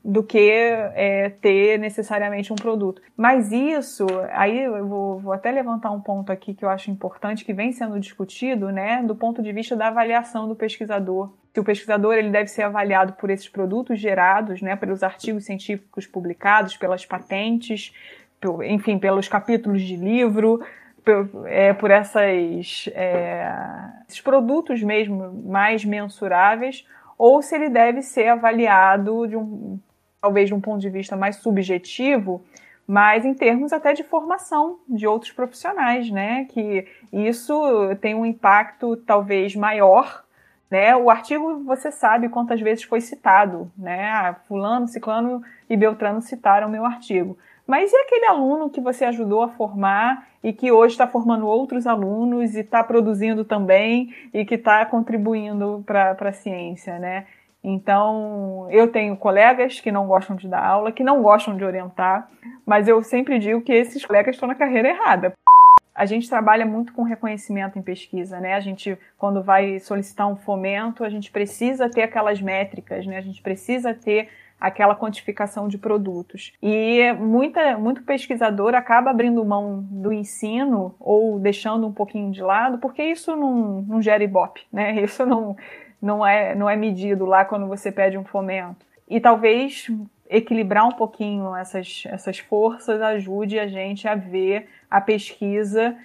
do 0.04 0.22
que 0.22 0.50
é, 0.50 1.30
ter 1.40 1.78
necessariamente 1.78 2.52
um 2.52 2.56
produto. 2.56 3.02
Mas 3.16 3.52
isso, 3.52 4.06
aí 4.32 4.64
eu 4.64 4.86
vou, 4.86 5.18
vou, 5.18 5.32
até 5.32 5.50
levantar 5.50 5.90
um 5.90 6.00
ponto 6.00 6.30
aqui 6.30 6.54
que 6.54 6.64
eu 6.64 6.68
acho 6.68 6.90
importante, 6.90 7.44
que 7.44 7.52
vem 7.52 7.72
sendo 7.72 7.98
discutido, 7.98 8.70
né, 8.70 9.02
do 9.02 9.14
ponto 9.14 9.42
de 9.42 9.52
vista 9.52 9.76
da 9.76 9.88
avaliação 9.88 10.48
do 10.48 10.54
pesquisador. 10.54 11.32
Que 11.52 11.60
o 11.60 11.64
pesquisador 11.64 12.14
ele 12.14 12.30
deve 12.30 12.48
ser 12.48 12.62
avaliado 12.62 13.14
por 13.14 13.30
esses 13.30 13.48
produtos 13.48 13.98
gerados, 13.98 14.60
né, 14.60 14.76
pelos 14.76 15.02
artigos 15.02 15.44
científicos 15.44 16.06
publicados, 16.06 16.76
pelas 16.76 17.04
patentes, 17.04 17.92
por, 18.40 18.64
enfim, 18.64 18.98
pelos 18.98 19.28
capítulos 19.28 19.82
de 19.82 19.96
livro, 19.96 20.60
por, 21.04 21.46
é, 21.46 21.72
por 21.72 21.90
essas, 21.90 22.88
é, 22.92 23.48
esses 24.08 24.20
produtos 24.20 24.82
mesmo 24.82 25.32
mais 25.44 25.84
mensuráveis, 25.84 26.84
ou 27.18 27.42
se 27.42 27.54
ele 27.54 27.68
deve 27.68 28.02
ser 28.02 28.28
avaliado 28.28 29.26
de 29.26 29.36
um, 29.36 29.78
talvez 30.20 30.48
de 30.48 30.54
um 30.54 30.60
ponto 30.60 30.80
de 30.80 30.90
vista 30.90 31.16
mais 31.16 31.36
subjetivo, 31.36 32.42
mas 32.86 33.24
em 33.24 33.34
termos 33.34 33.72
até 33.72 33.92
de 33.92 34.04
formação 34.04 34.78
de 34.88 35.06
outros 35.06 35.32
profissionais, 35.32 36.10
né? 36.10 36.44
Que 36.44 36.86
isso 37.12 37.54
tem 38.00 38.14
um 38.14 38.24
impacto 38.24 38.96
talvez 38.98 39.56
maior, 39.56 40.24
né? 40.70 40.94
O 40.96 41.10
artigo 41.10 41.64
você 41.64 41.90
sabe 41.90 42.28
quantas 42.28 42.60
vezes 42.60 42.84
foi 42.84 43.00
citado, 43.00 43.70
né? 43.76 44.10
Ah, 44.10 44.34
fulano, 44.46 44.86
ciclano 44.86 45.42
e 45.68 45.76
Beltrano 45.76 46.20
citaram 46.20 46.68
meu 46.68 46.84
artigo. 46.84 47.36
Mas 47.66 47.92
e 47.92 47.96
aquele 47.96 48.26
aluno 48.26 48.70
que 48.70 48.80
você 48.80 49.04
ajudou 49.04 49.42
a 49.42 49.48
formar 49.48 50.28
e 50.42 50.52
que 50.52 50.70
hoje 50.70 50.94
está 50.94 51.06
formando 51.06 51.46
outros 51.46 51.86
alunos 51.86 52.54
e 52.54 52.60
está 52.60 52.84
produzindo 52.84 53.44
também 53.44 54.14
e 54.32 54.44
que 54.44 54.54
está 54.54 54.86
contribuindo 54.86 55.82
para 55.84 56.16
a 56.18 56.32
ciência, 56.32 56.98
né? 56.98 57.26
Então, 57.68 58.68
eu 58.70 58.92
tenho 58.92 59.16
colegas 59.16 59.80
que 59.80 59.90
não 59.90 60.06
gostam 60.06 60.36
de 60.36 60.46
dar 60.46 60.64
aula, 60.64 60.92
que 60.92 61.02
não 61.02 61.20
gostam 61.20 61.56
de 61.56 61.64
orientar, 61.64 62.30
mas 62.64 62.86
eu 62.86 63.02
sempre 63.02 63.40
digo 63.40 63.60
que 63.60 63.72
esses 63.72 64.06
colegas 64.06 64.36
estão 64.36 64.48
na 64.48 64.54
carreira 64.54 64.88
errada. 64.88 65.32
A 65.92 66.06
gente 66.06 66.28
trabalha 66.28 66.64
muito 66.64 66.92
com 66.92 67.02
reconhecimento 67.02 67.76
em 67.76 67.82
pesquisa, 67.82 68.38
né? 68.38 68.54
A 68.54 68.60
gente, 68.60 68.96
quando 69.18 69.42
vai 69.42 69.80
solicitar 69.80 70.28
um 70.28 70.36
fomento, 70.36 71.02
a 71.02 71.08
gente 71.08 71.32
precisa 71.32 71.90
ter 71.90 72.02
aquelas 72.02 72.40
métricas, 72.40 73.04
né? 73.04 73.16
A 73.16 73.22
gente 73.22 73.42
precisa 73.42 73.92
ter 73.92 74.28
aquela 74.60 74.94
quantificação 74.94 75.68
de 75.68 75.78
produtos. 75.78 76.52
E 76.62 77.12
muita, 77.12 77.76
muito 77.78 78.02
pesquisador 78.02 78.74
acaba 78.74 79.10
abrindo 79.10 79.44
mão 79.44 79.86
do 79.90 80.12
ensino 80.12 80.94
ou 80.98 81.38
deixando 81.38 81.86
um 81.86 81.92
pouquinho 81.92 82.30
de 82.30 82.42
lado, 82.42 82.78
porque 82.78 83.02
isso 83.02 83.36
não, 83.36 83.82
não 83.82 84.02
gera 84.02 84.24
ibope, 84.24 84.62
né? 84.72 84.94
Isso 85.02 85.24
não, 85.26 85.56
não, 86.00 86.26
é, 86.26 86.54
não 86.54 86.68
é 86.68 86.76
medido 86.76 87.26
lá 87.26 87.44
quando 87.44 87.66
você 87.66 87.92
pede 87.92 88.16
um 88.18 88.24
fomento. 88.24 88.84
E 89.08 89.20
talvez 89.20 89.88
equilibrar 90.28 90.86
um 90.86 90.92
pouquinho 90.92 91.54
essas, 91.54 92.02
essas 92.06 92.38
forças 92.38 93.00
ajude 93.00 93.58
a 93.58 93.68
gente 93.68 94.08
a 94.08 94.14
ver 94.14 94.68
a 94.90 95.00
pesquisa 95.00 95.96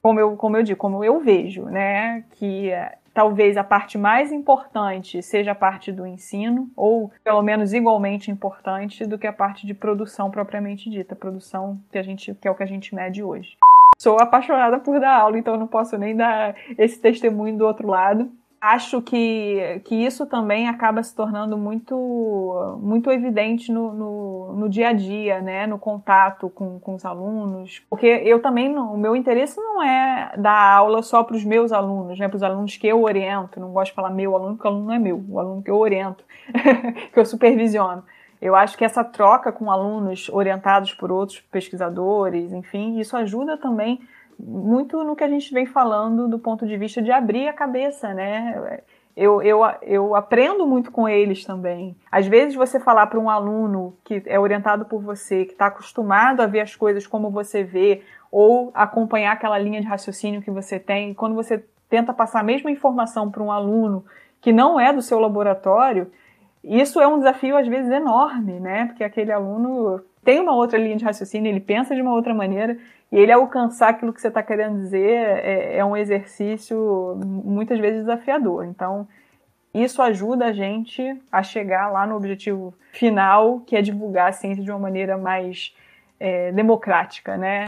como 0.00 0.20
eu, 0.20 0.36
como 0.36 0.56
eu 0.56 0.62
digo, 0.62 0.78
como 0.78 1.04
eu 1.04 1.20
vejo, 1.20 1.64
né? 1.64 2.24
Que 2.32 2.70
talvez 3.18 3.56
a 3.56 3.64
parte 3.64 3.98
mais 3.98 4.30
importante 4.30 5.20
seja 5.24 5.50
a 5.50 5.54
parte 5.56 5.90
do 5.90 6.06
ensino, 6.06 6.70
ou 6.76 7.10
pelo 7.24 7.42
menos 7.42 7.72
igualmente 7.72 8.30
importante 8.30 9.04
do 9.04 9.18
que 9.18 9.26
a 9.26 9.32
parte 9.32 9.66
de 9.66 9.74
produção 9.74 10.30
propriamente 10.30 10.88
dita, 10.88 11.16
produção 11.16 11.80
que 11.90 11.98
a 11.98 12.02
gente 12.04 12.32
que 12.36 12.46
é 12.46 12.50
o 12.52 12.54
que 12.54 12.62
a 12.62 12.66
gente 12.66 12.94
mede 12.94 13.20
hoje. 13.20 13.56
Sou 13.98 14.20
apaixonada 14.20 14.78
por 14.78 15.00
dar 15.00 15.18
aula, 15.18 15.36
então 15.36 15.56
não 15.56 15.66
posso 15.66 15.98
nem 15.98 16.14
dar 16.14 16.54
esse 16.78 17.00
testemunho 17.00 17.58
do 17.58 17.66
outro 17.66 17.88
lado 17.88 18.30
acho 18.60 19.00
que, 19.00 19.80
que 19.84 19.94
isso 19.94 20.26
também 20.26 20.68
acaba 20.68 21.02
se 21.02 21.14
tornando 21.14 21.56
muito, 21.56 22.78
muito 22.80 23.10
evidente 23.10 23.70
no, 23.70 23.92
no, 23.92 24.52
no, 24.54 24.68
dia 24.68 24.88
a 24.88 24.92
dia, 24.92 25.40
né? 25.40 25.66
no 25.66 25.78
contato 25.78 26.50
com, 26.50 26.78
com 26.80 26.94
os 26.94 27.04
alunos. 27.04 27.82
Porque 27.88 28.06
eu 28.06 28.40
também, 28.40 28.76
o 28.76 28.96
meu 28.96 29.14
interesse 29.14 29.56
não 29.56 29.82
é 29.82 30.32
dar 30.36 30.76
aula 30.76 31.02
só 31.02 31.22
para 31.22 31.36
os 31.36 31.44
meus 31.44 31.72
alunos, 31.72 32.18
né? 32.18 32.28
para 32.28 32.36
os 32.36 32.42
alunos 32.42 32.76
que 32.76 32.86
eu 32.86 33.02
oriento. 33.02 33.60
Não 33.60 33.72
gosto 33.72 33.90
de 33.90 33.96
falar 33.96 34.10
meu 34.10 34.34
aluno, 34.34 34.56
porque 34.56 34.66
o 34.66 34.70
aluno 34.70 34.86
não 34.86 34.94
é 34.94 34.98
meu, 34.98 35.24
o 35.28 35.38
aluno 35.38 35.62
que 35.62 35.70
eu 35.70 35.76
oriento, 35.76 36.24
que 37.12 37.18
eu 37.18 37.24
supervisiono. 37.24 38.02
Eu 38.40 38.54
acho 38.54 38.78
que 38.78 38.84
essa 38.84 39.02
troca 39.02 39.50
com 39.50 39.70
alunos 39.70 40.28
orientados 40.28 40.94
por 40.94 41.10
outros 41.10 41.40
pesquisadores, 41.40 42.52
enfim, 42.52 42.98
isso 42.98 43.16
ajuda 43.16 43.56
também 43.56 44.00
muito 44.38 45.02
no 45.02 45.16
que 45.16 45.24
a 45.24 45.28
gente 45.28 45.52
vem 45.52 45.66
falando 45.66 46.28
do 46.28 46.38
ponto 46.38 46.66
de 46.66 46.76
vista 46.76 47.02
de 47.02 47.10
abrir 47.10 47.48
a 47.48 47.52
cabeça, 47.52 48.14
né? 48.14 48.80
Eu, 49.16 49.42
eu, 49.42 49.60
eu 49.82 50.14
aprendo 50.14 50.64
muito 50.64 50.92
com 50.92 51.08
eles 51.08 51.44
também. 51.44 51.96
Às 52.10 52.28
vezes 52.28 52.54
você 52.54 52.78
falar 52.78 53.08
para 53.08 53.18
um 53.18 53.28
aluno 53.28 53.96
que 54.04 54.22
é 54.26 54.38
orientado 54.38 54.84
por 54.84 55.02
você, 55.02 55.44
que 55.44 55.52
está 55.52 55.66
acostumado 55.66 56.40
a 56.40 56.46
ver 56.46 56.60
as 56.60 56.76
coisas 56.76 57.04
como 57.04 57.28
você 57.28 57.64
vê, 57.64 58.02
ou 58.30 58.70
acompanhar 58.72 59.32
aquela 59.32 59.58
linha 59.58 59.80
de 59.80 59.88
raciocínio 59.88 60.40
que 60.40 60.50
você 60.50 60.78
tem, 60.78 61.14
quando 61.14 61.34
você 61.34 61.64
tenta 61.88 62.12
passar 62.12 62.40
a 62.40 62.44
mesma 62.44 62.70
informação 62.70 63.28
para 63.30 63.42
um 63.42 63.50
aluno 63.50 64.04
que 64.40 64.52
não 64.52 64.78
é 64.78 64.92
do 64.92 65.02
seu 65.02 65.18
laboratório, 65.18 66.12
isso 66.62 67.00
é 67.00 67.06
um 67.08 67.18
desafio 67.18 67.56
às 67.56 67.66
vezes 67.66 67.90
enorme, 67.90 68.60
né? 68.60 68.86
Porque 68.86 69.02
aquele 69.02 69.32
aluno 69.32 70.00
tem 70.22 70.38
uma 70.40 70.54
outra 70.54 70.78
linha 70.78 70.96
de 70.96 71.04
raciocínio, 71.04 71.48
ele 71.48 71.60
pensa 71.60 71.94
de 71.94 72.02
uma 72.02 72.12
outra 72.12 72.34
maneira 72.34 72.76
e 73.10 73.16
ele 73.16 73.32
alcançar 73.32 73.90
aquilo 73.90 74.12
que 74.12 74.20
você 74.20 74.28
está 74.28 74.42
querendo 74.42 74.78
dizer 74.78 75.10
é, 75.10 75.78
é, 75.78 75.84
um 75.84 75.96
exercício 75.96 77.18
muitas 77.24 77.78
vezes 77.78 78.00
desafiador. 78.00 78.66
Então, 78.66 79.08
isso 79.72 80.02
ajuda 80.02 80.46
a 80.46 80.52
gente 80.52 81.02
a 81.30 81.42
chegar 81.42 81.90
lá 81.90 82.06
no 82.06 82.16
objetivo 82.16 82.74
final, 82.92 83.60
que 83.60 83.76
é 83.76 83.82
divulgar 83.82 84.28
a 84.28 84.32
ciência 84.32 84.62
de 84.62 84.70
uma 84.70 84.78
maneira 84.78 85.16
mais 85.16 85.74
é, 86.18 86.52
democrática, 86.52 87.36
né? 87.36 87.66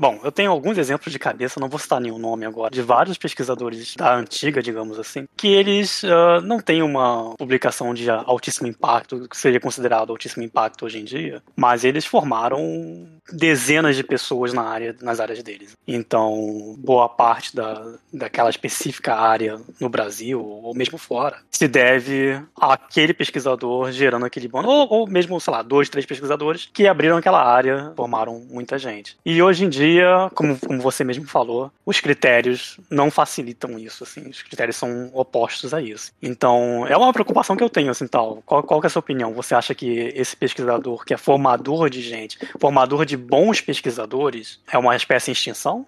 Bom, 0.00 0.18
eu 0.24 0.32
tenho 0.32 0.50
alguns 0.50 0.78
exemplos 0.78 1.12
de 1.12 1.18
cabeça, 1.18 1.60
não 1.60 1.68
vou 1.68 1.78
citar 1.78 2.00
nenhum 2.00 2.18
nome 2.18 2.46
agora, 2.46 2.70
de 2.70 2.80
vários 2.80 3.18
pesquisadores 3.18 3.94
da 3.94 4.16
antiga, 4.16 4.62
digamos 4.62 4.98
assim, 4.98 5.28
que 5.36 5.48
eles 5.48 6.02
uh, 6.04 6.40
não 6.42 6.58
têm 6.58 6.82
uma 6.82 7.34
publicação 7.36 7.92
de 7.92 8.08
altíssimo 8.08 8.66
impacto, 8.66 9.28
que 9.28 9.36
seria 9.36 9.60
considerado 9.60 10.08
altíssimo 10.08 10.42
impacto 10.42 10.86
hoje 10.86 11.00
em 11.00 11.04
dia, 11.04 11.42
mas 11.54 11.84
eles 11.84 12.06
formaram 12.06 13.06
dezenas 13.30 13.94
de 13.94 14.02
pessoas 14.02 14.54
na 14.54 14.62
área, 14.62 14.96
nas 15.02 15.20
áreas 15.20 15.42
deles. 15.42 15.76
Então, 15.86 16.74
boa 16.78 17.06
parte 17.06 17.54
da, 17.54 17.84
daquela 18.10 18.48
específica 18.48 19.14
área 19.14 19.60
no 19.78 19.90
Brasil, 19.90 20.42
ou 20.42 20.74
mesmo 20.74 20.96
fora, 20.96 21.36
se 21.50 21.68
deve 21.68 22.40
àquele 22.56 23.12
pesquisador 23.12 23.92
gerando 23.92 24.24
aquele 24.24 24.48
bando, 24.48 24.70
ou, 24.70 24.88
ou 24.88 25.06
mesmo, 25.06 25.38
sei 25.38 25.52
lá, 25.52 25.60
dois, 25.60 25.90
três 25.90 26.06
pesquisadores 26.06 26.70
que 26.72 26.88
abriram 26.88 27.18
aquela 27.18 27.44
área, 27.44 27.92
formaram 27.94 28.40
muita 28.48 28.78
gente. 28.78 29.18
E 29.26 29.42
hoje 29.42 29.66
em 29.66 29.68
dia, 29.68 29.89
dia, 29.90 30.30
como, 30.34 30.58
como 30.58 30.80
você 30.80 31.04
mesmo 31.04 31.26
falou, 31.26 31.70
os 31.84 32.00
critérios 32.00 32.78
não 32.88 33.10
facilitam 33.10 33.78
isso, 33.78 34.04
assim, 34.04 34.28
os 34.28 34.42
critérios 34.42 34.76
são 34.76 35.10
opostos 35.12 35.74
a 35.74 35.80
isso. 35.80 36.12
Então, 36.22 36.86
é 36.86 36.96
uma 36.96 37.12
preocupação 37.12 37.56
que 37.56 37.64
eu 37.64 37.70
tenho, 37.70 37.90
assim, 37.90 38.06
tal. 38.06 38.42
Qual, 38.46 38.62
qual 38.62 38.82
é 38.82 38.86
a 38.86 38.90
sua 38.90 39.00
opinião? 39.00 39.32
Você 39.34 39.54
acha 39.54 39.74
que 39.74 40.12
esse 40.14 40.36
pesquisador, 40.36 41.04
que 41.04 41.14
é 41.14 41.16
formador 41.16 41.90
de 41.90 42.00
gente, 42.00 42.38
formador 42.58 43.04
de 43.04 43.16
bons 43.16 43.60
pesquisadores, 43.60 44.60
é 44.70 44.78
uma 44.78 44.96
espécie 44.96 45.30
em 45.30 45.32
extinção? 45.32 45.86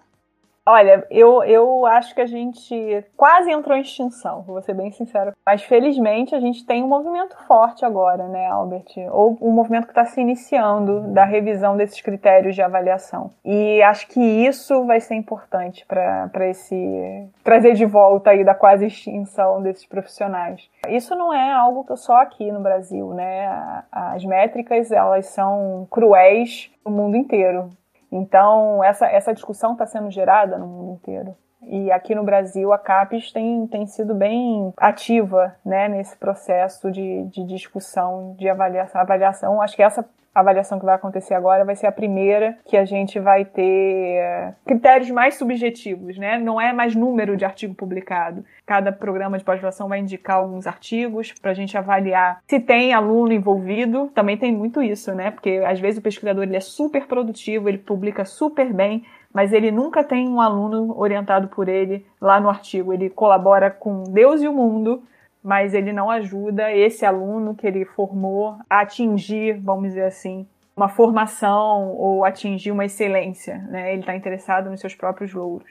Olha, 0.65 1.05
eu, 1.11 1.43
eu 1.43 1.85
acho 1.85 2.15
que 2.15 2.21
a 2.21 2.25
gente 2.25 3.05
quase 3.17 3.51
entrou 3.51 3.75
em 3.75 3.81
extinção, 3.81 4.43
vou 4.43 4.61
ser 4.61 4.73
bem 4.73 4.91
sincero. 4.91 5.33
Mas 5.45 5.61
felizmente 5.63 6.33
a 6.33 6.39
gente 6.39 6.65
tem 6.65 6.81
um 6.81 6.87
movimento 6.87 7.35
forte 7.45 7.83
agora, 7.83 8.29
né, 8.29 8.47
Albert? 8.47 8.85
Ou 9.11 9.37
um 9.41 9.51
movimento 9.51 9.85
que 9.85 9.91
está 9.91 10.05
se 10.05 10.21
iniciando 10.21 11.01
da 11.11 11.25
revisão 11.25 11.75
desses 11.75 11.99
critérios 11.99 12.55
de 12.55 12.61
avaliação. 12.61 13.31
E 13.43 13.81
acho 13.83 14.07
que 14.07 14.21
isso 14.21 14.85
vai 14.85 15.01
ser 15.01 15.15
importante 15.15 15.85
para 15.85 16.47
esse 16.47 17.27
trazer 17.43 17.73
de 17.73 17.85
volta 17.85 18.29
aí 18.29 18.45
da 18.45 18.55
quase 18.55 18.85
extinção 18.85 19.61
desses 19.61 19.85
profissionais. 19.85 20.69
Isso 20.87 21.13
não 21.13 21.33
é 21.33 21.51
algo 21.51 21.83
que 21.83 21.95
só 21.97 22.21
aqui 22.21 22.49
no 22.53 22.61
Brasil, 22.61 23.13
né? 23.13 23.83
As 23.91 24.23
métricas 24.23 24.91
elas 24.91 25.25
são 25.25 25.85
cruéis 25.91 26.71
no 26.85 26.91
mundo 26.91 27.17
inteiro. 27.17 27.69
Então, 28.15 28.83
essa, 28.83 29.07
essa 29.07 29.33
discussão 29.33 29.73
está 29.73 29.87
sendo 29.87 30.11
gerada 30.11 30.55
no 30.57 30.67
mundo 30.67 30.91
inteiro. 30.93 31.35
E 31.63 31.91
aqui 31.91 32.13
no 32.13 32.23
Brasil, 32.23 32.71
a 32.71 32.77
CAPES 32.77 33.31
tem, 33.31 33.65
tem 33.67 33.87
sido 33.87 34.13
bem 34.13 34.71
ativa 34.77 35.55
né, 35.65 35.87
nesse 35.87 36.15
processo 36.17 36.91
de, 36.91 37.23
de 37.23 37.43
discussão, 37.45 38.35
de 38.37 38.47
avaliação. 38.47 39.01
avaliação. 39.01 39.61
Acho 39.61 39.75
que 39.75 39.81
essa 39.81 40.05
a 40.33 40.39
avaliação 40.39 40.79
que 40.79 40.85
vai 40.85 40.95
acontecer 40.95 41.33
agora 41.33 41.63
vai 41.63 41.75
ser 41.75 41.85
a 41.85 41.91
primeira 41.91 42.57
que 42.65 42.75
a 42.75 42.85
gente 42.85 43.19
vai 43.19 43.45
ter 43.45 44.17
eh, 44.17 44.53
critérios 44.65 45.11
mais 45.11 45.35
subjetivos, 45.35 46.17
né? 46.17 46.39
Não 46.39 46.59
é 46.59 46.73
mais 46.73 46.95
número 46.95 47.37
de 47.37 47.45
artigo 47.45 47.75
publicado. 47.75 48.43
Cada 48.65 48.91
programa 48.91 49.37
de 49.37 49.43
pós-graduação 49.43 49.87
vai 49.87 49.99
indicar 49.99 50.37
alguns 50.37 50.65
artigos 50.65 51.33
para 51.33 51.51
a 51.51 51.53
gente 51.53 51.77
avaliar 51.77 52.39
se 52.47 52.59
tem 52.59 52.93
aluno 52.93 53.31
envolvido. 53.31 54.09
Também 54.15 54.35
tem 54.35 54.51
muito 54.51 54.81
isso, 54.81 55.13
né? 55.13 55.29
Porque 55.29 55.61
às 55.65 55.79
vezes 55.79 55.99
o 55.99 56.03
pesquisador 56.03 56.43
ele 56.43 56.57
é 56.57 56.61
super 56.61 57.05
produtivo, 57.05 57.69
ele 57.69 57.77
publica 57.77 58.25
super 58.25 58.73
bem, 58.73 59.05
mas 59.31 59.53
ele 59.53 59.71
nunca 59.71 60.03
tem 60.03 60.27
um 60.27 60.41
aluno 60.41 60.97
orientado 60.97 61.47
por 61.47 61.69
ele 61.69 62.05
lá 62.19 62.39
no 62.39 62.49
artigo. 62.49 62.91
Ele 62.91 63.09
colabora 63.09 63.69
com 63.69 64.03
Deus 64.03 64.41
e 64.41 64.47
o 64.47 64.53
mundo 64.53 65.03
mas 65.43 65.73
ele 65.73 65.91
não 65.91 66.09
ajuda 66.09 66.71
esse 66.71 67.05
aluno 67.05 67.53
que 67.53 67.67
ele 67.67 67.83
formou 67.83 68.57
a 68.69 68.79
atingir, 68.81 69.59
vamos 69.59 69.89
dizer 69.89 70.05
assim, 70.05 70.47
uma 70.75 70.87
formação 70.87 71.91
ou 71.95 72.23
atingir 72.23 72.71
uma 72.71 72.85
excelência. 72.85 73.57
Né? 73.69 73.91
Ele 73.91 74.01
está 74.01 74.15
interessado 74.15 74.69
nos 74.69 74.79
seus 74.79 74.95
próprios 74.95 75.33
louros. 75.33 75.69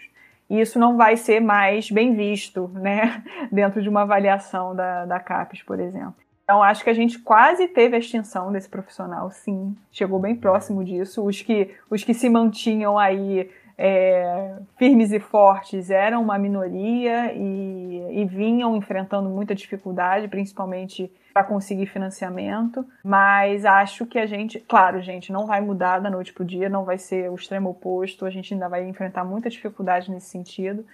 E 0.50 0.60
isso 0.60 0.78
não 0.78 0.96
vai 0.96 1.16
ser 1.16 1.40
mais 1.40 1.90
bem 1.90 2.14
visto 2.14 2.70
né? 2.74 3.22
dentro 3.50 3.80
de 3.80 3.88
uma 3.88 4.02
avaliação 4.02 4.76
da, 4.76 5.06
da 5.06 5.18
CAPES, 5.18 5.62
por 5.62 5.80
exemplo. 5.80 6.14
Então, 6.44 6.62
acho 6.62 6.84
que 6.84 6.90
a 6.90 6.94
gente 6.94 7.18
quase 7.18 7.68
teve 7.68 7.96
a 7.96 7.98
extinção 7.98 8.52
desse 8.52 8.68
profissional, 8.68 9.30
sim. 9.30 9.74
Chegou 9.90 10.18
bem 10.18 10.36
próximo 10.36 10.84
disso. 10.84 11.24
Os 11.24 11.40
que, 11.40 11.74
os 11.88 12.04
que 12.04 12.12
se 12.12 12.28
mantinham 12.28 12.98
aí 12.98 13.48
é, 13.84 14.58
firmes 14.78 15.10
e 15.10 15.18
fortes 15.18 15.90
eram 15.90 16.22
uma 16.22 16.38
minoria 16.38 17.32
e, 17.34 18.20
e 18.20 18.24
vinham 18.24 18.76
enfrentando 18.76 19.28
muita 19.28 19.56
dificuldade, 19.56 20.28
principalmente 20.28 21.12
para 21.34 21.42
conseguir 21.42 21.86
financiamento, 21.86 22.86
mas 23.02 23.64
acho 23.64 24.06
que 24.06 24.20
a 24.20 24.26
gente, 24.26 24.60
claro, 24.60 25.02
gente, 25.02 25.32
não 25.32 25.46
vai 25.46 25.60
mudar 25.60 25.98
da 25.98 26.08
noite 26.08 26.32
para 26.32 26.44
o 26.44 26.46
dia, 26.46 26.68
não 26.68 26.84
vai 26.84 26.96
ser 26.96 27.28
o 27.28 27.34
extremo 27.34 27.70
oposto, 27.70 28.24
a 28.24 28.30
gente 28.30 28.54
ainda 28.54 28.68
vai 28.68 28.86
enfrentar 28.86 29.24
muita 29.24 29.50
dificuldade 29.50 30.12
nesse 30.12 30.28
sentido, 30.28 30.86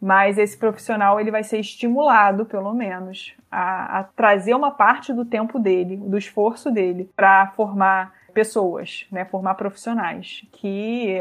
mas 0.00 0.36
esse 0.36 0.58
profissional 0.58 1.20
ele 1.20 1.30
vai 1.30 1.44
ser 1.44 1.60
estimulado, 1.60 2.44
pelo 2.44 2.74
menos, 2.74 3.36
a, 3.48 4.00
a 4.00 4.02
trazer 4.02 4.52
uma 4.52 4.72
parte 4.72 5.12
do 5.12 5.24
tempo 5.24 5.60
dele, 5.60 5.96
do 5.96 6.18
esforço 6.18 6.72
dele, 6.72 7.08
para 7.14 7.46
formar 7.52 8.12
pessoas, 8.32 9.06
né, 9.10 9.24
formar 9.24 9.54
profissionais, 9.54 10.42
que 10.52 11.18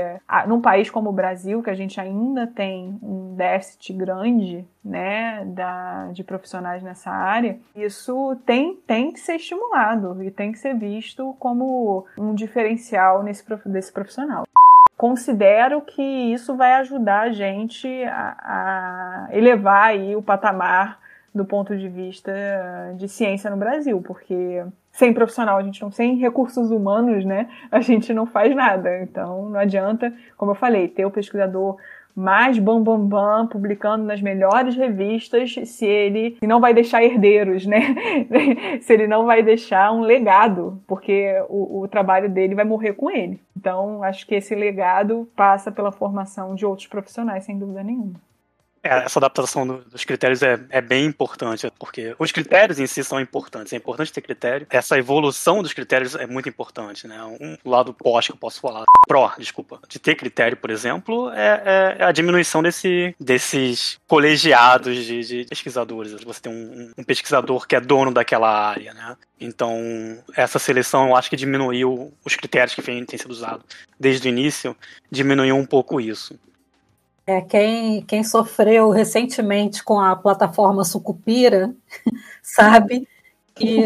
num 0.47 0.61
país 0.61 0.89
como 0.89 1.09
o 1.09 1.13
Brasil, 1.13 1.61
que 1.61 1.69
a 1.69 1.75
gente 1.75 1.99
ainda 1.99 2.47
tem 2.47 2.97
um 3.01 3.35
déficit 3.35 3.93
grande, 3.93 4.65
né, 4.83 5.45
da, 5.45 6.09
de 6.11 6.23
profissionais 6.23 6.81
nessa 6.81 7.11
área, 7.11 7.59
isso 7.75 8.35
tem, 8.45 8.75
tem 8.87 9.11
que 9.11 9.19
ser 9.19 9.35
estimulado 9.35 10.23
e 10.23 10.31
tem 10.31 10.51
que 10.51 10.59
ser 10.59 10.75
visto 10.75 11.35
como 11.39 12.05
um 12.17 12.33
diferencial 12.33 13.23
nesse, 13.23 13.43
desse 13.65 13.91
profissional. 13.91 14.43
Considero 14.97 15.81
que 15.81 16.01
isso 16.01 16.55
vai 16.55 16.73
ajudar 16.73 17.21
a 17.21 17.31
gente 17.31 17.87
a, 18.03 18.37
a, 18.39 19.27
elevar 19.31 19.89
aí 19.89 20.15
o 20.15 20.21
patamar 20.21 21.00
do 21.33 21.45
ponto 21.45 21.77
de 21.77 21.87
vista 21.87 22.31
de 22.97 23.07
ciência 23.07 23.49
no 23.49 23.57
Brasil, 23.57 24.01
porque 24.01 24.63
sem 24.91 25.13
profissional, 25.13 25.57
a 25.57 25.63
gente 25.63 25.81
não 25.81 25.91
sem 25.91 26.17
recursos 26.17 26.69
humanos, 26.69 27.23
né? 27.23 27.49
A 27.71 27.79
gente 27.79 28.13
não 28.13 28.25
faz 28.25 28.53
nada. 28.55 29.01
Então 29.01 29.49
não 29.49 29.59
adianta, 29.59 30.13
como 30.37 30.51
eu 30.51 30.55
falei, 30.55 30.87
ter 30.87 31.05
o 31.05 31.11
pesquisador 31.11 31.77
mais 32.13 32.59
bam 32.59 32.83
bam 32.83 32.99
bam 32.99 33.47
publicando 33.47 34.03
nas 34.03 34.21
melhores 34.21 34.75
revistas 34.75 35.55
se 35.65 35.85
ele 35.85 36.37
se 36.39 36.47
não 36.47 36.59
vai 36.59 36.73
deixar 36.73 37.03
herdeiros, 37.03 37.65
né? 37.65 37.95
se 38.81 38.93
ele 38.93 39.07
não 39.07 39.25
vai 39.25 39.41
deixar 39.41 39.93
um 39.93 40.01
legado, 40.01 40.81
porque 40.85 41.33
o, 41.47 41.81
o 41.81 41.87
trabalho 41.87 42.29
dele 42.29 42.53
vai 42.53 42.65
morrer 42.65 42.93
com 42.93 43.09
ele. 43.09 43.39
Então 43.55 44.03
acho 44.03 44.27
que 44.27 44.35
esse 44.35 44.53
legado 44.53 45.27
passa 45.35 45.71
pela 45.71 45.91
formação 45.91 46.53
de 46.53 46.65
outros 46.65 46.87
profissionais, 46.87 47.45
sem 47.45 47.57
dúvida 47.57 47.81
nenhuma. 47.81 48.19
É, 48.83 49.03
essa 49.05 49.19
adaptação 49.19 49.65
do, 49.65 49.77
dos 49.85 50.03
critérios 50.03 50.41
é, 50.41 50.59
é, 50.69 50.81
bem 50.81 51.05
importante, 51.05 51.71
porque 51.77 52.15
os 52.17 52.31
critérios 52.31 52.79
em 52.79 52.87
si 52.87 53.03
são 53.03 53.19
importantes. 53.19 53.73
É 53.73 53.75
importante 53.75 54.11
ter 54.11 54.21
critério. 54.21 54.65
Essa 54.69 54.97
evolução 54.97 55.61
dos 55.61 55.73
critérios 55.73 56.15
é 56.15 56.25
muito 56.25 56.49
importante, 56.49 57.07
né? 57.07 57.21
Um 57.23 57.57
lado 57.69 57.93
pós 57.93 58.25
que 58.25 58.31
eu 58.31 58.37
posso 58.37 58.59
falar, 58.59 58.85
pró, 59.07 59.33
desculpa, 59.37 59.79
de 59.87 59.99
ter 59.99 60.15
critério, 60.15 60.57
por 60.57 60.71
exemplo, 60.71 61.29
é, 61.31 61.97
é 61.99 62.03
a 62.03 62.11
diminuição 62.11 62.63
desse, 62.63 63.15
desses 63.19 63.99
colegiados 64.07 64.95
de, 64.97 65.23
de, 65.23 65.45
pesquisadores. 65.45 66.13
Você 66.23 66.41
tem 66.41 66.51
um, 66.51 66.91
um 66.97 67.03
pesquisador 67.03 67.67
que 67.67 67.75
é 67.75 67.79
dono 67.79 68.11
daquela 68.11 68.49
área, 68.49 68.93
né? 68.93 69.15
Então, 69.39 69.77
essa 70.35 70.59
seleção 70.59 71.09
eu 71.09 71.15
acho 71.15 71.29
que 71.29 71.35
diminuiu 71.35 72.13
os 72.25 72.35
critérios 72.35 72.73
que 72.75 72.81
têm 72.81 73.05
sido 73.17 73.31
usados 73.31 73.65
desde 73.99 74.27
o 74.27 74.29
início, 74.29 74.75
diminuiu 75.11 75.55
um 75.55 75.65
pouco 75.65 75.99
isso. 75.99 76.39
É, 77.25 77.39
quem, 77.41 78.01
quem 78.03 78.23
sofreu 78.23 78.89
recentemente 78.89 79.83
com 79.83 79.99
a 79.99 80.15
plataforma 80.15 80.83
Sucupira 80.83 81.73
sabe 82.41 83.07
que, 83.53 83.83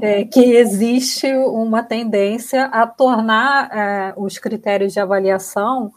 é, 0.00 0.24
que 0.24 0.40
existe 0.40 1.32
uma 1.34 1.82
tendência 1.82 2.64
a 2.66 2.86
tornar 2.86 3.70
é, 3.70 4.14
os 4.16 4.38
critérios 4.38 4.92
de 4.92 5.00
avaliação 5.00 5.92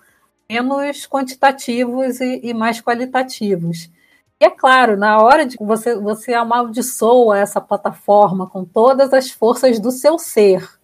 menos 0.49 1.07
quantitativos 1.07 2.19
e, 2.19 2.41
e, 2.43 2.53
mais 2.53 2.81
qualitativos. 2.81 3.89
E 4.39 4.45
é 4.45 4.49
claro, 4.49 4.97
na 4.97 5.21
hora 5.21 5.45
de 5.45 5.55
você, 5.57 5.95
você 5.95 6.33
amaldiçoa 6.33 7.39
essa 7.39 7.61
plataforma 7.61 8.49
com 8.49 8.65
todas 8.65 9.13
as 9.13 9.31
forças 9.31 9.79
do 9.79 9.91
seu 9.91 10.19
ser 10.19 10.80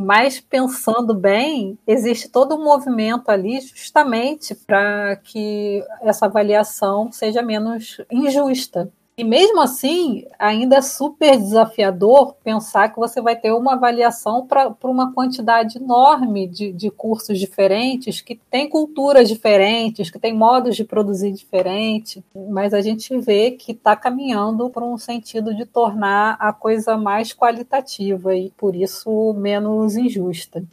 mas 0.00 0.40
pensando 0.40 1.14
bem, 1.14 1.78
existe 1.86 2.28
todo 2.28 2.54
um 2.54 2.64
movimento 2.64 3.28
ali 3.30 3.60
justamente 3.60 4.54
para 4.54 5.16
que 5.16 5.84
essa 6.00 6.26
avaliação 6.26 7.10
seja 7.12 7.42
menos 7.42 8.00
injusta. 8.10 8.90
E 9.16 9.22
mesmo 9.22 9.60
assim, 9.60 10.26
ainda 10.36 10.76
é 10.76 10.82
super 10.82 11.36
desafiador 11.36 12.34
pensar 12.42 12.88
que 12.88 12.98
você 12.98 13.20
vai 13.20 13.36
ter 13.36 13.52
uma 13.52 13.74
avaliação 13.74 14.44
para 14.44 14.74
uma 14.82 15.12
quantidade 15.12 15.78
enorme 15.78 16.48
de, 16.48 16.72
de 16.72 16.90
cursos 16.90 17.38
diferentes, 17.38 18.20
que 18.20 18.34
tem 18.50 18.68
culturas 18.68 19.28
diferentes, 19.28 20.10
que 20.10 20.18
tem 20.18 20.34
modos 20.34 20.74
de 20.74 20.82
produzir 20.82 21.30
diferentes, 21.30 22.24
mas 22.50 22.74
a 22.74 22.80
gente 22.80 23.16
vê 23.18 23.52
que 23.52 23.70
está 23.70 23.94
caminhando 23.94 24.68
para 24.68 24.84
um 24.84 24.98
sentido 24.98 25.54
de 25.54 25.64
tornar 25.64 26.36
a 26.40 26.52
coisa 26.52 26.96
mais 26.96 27.32
qualitativa 27.32 28.34
e, 28.34 28.50
por 28.50 28.74
isso, 28.74 29.32
menos 29.34 29.96
injusta. 29.96 30.64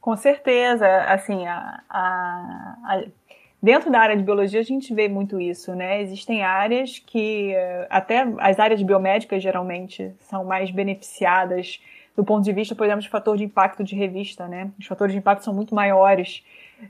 Com 0.00 0.16
certeza, 0.16 0.86
assim, 1.04 1.46
a, 1.46 1.82
a, 1.88 2.76
a, 2.84 3.04
dentro 3.62 3.90
da 3.90 4.00
área 4.00 4.16
de 4.16 4.22
biologia 4.22 4.60
a 4.60 4.64
gente 4.64 4.94
vê 4.94 5.08
muito 5.08 5.40
isso, 5.40 5.74
né? 5.74 6.00
Existem 6.02 6.42
áreas 6.42 6.98
que, 6.98 7.54
até 7.88 8.26
as 8.38 8.58
áreas 8.58 8.82
biomédicas 8.82 9.42
geralmente, 9.42 10.12
são 10.20 10.44
mais 10.44 10.70
beneficiadas 10.70 11.80
do 12.16 12.24
ponto 12.24 12.44
de 12.44 12.52
vista, 12.52 12.74
por 12.74 12.84
exemplo, 12.84 13.02
de 13.02 13.08
fator 13.08 13.36
de 13.36 13.44
impacto 13.44 13.82
de 13.84 13.94
revista, 13.94 14.46
né? 14.46 14.70
Os 14.78 14.86
fatores 14.86 15.12
de 15.12 15.18
impacto 15.18 15.44
são 15.44 15.54
muito 15.54 15.74
maiores. 15.74 16.44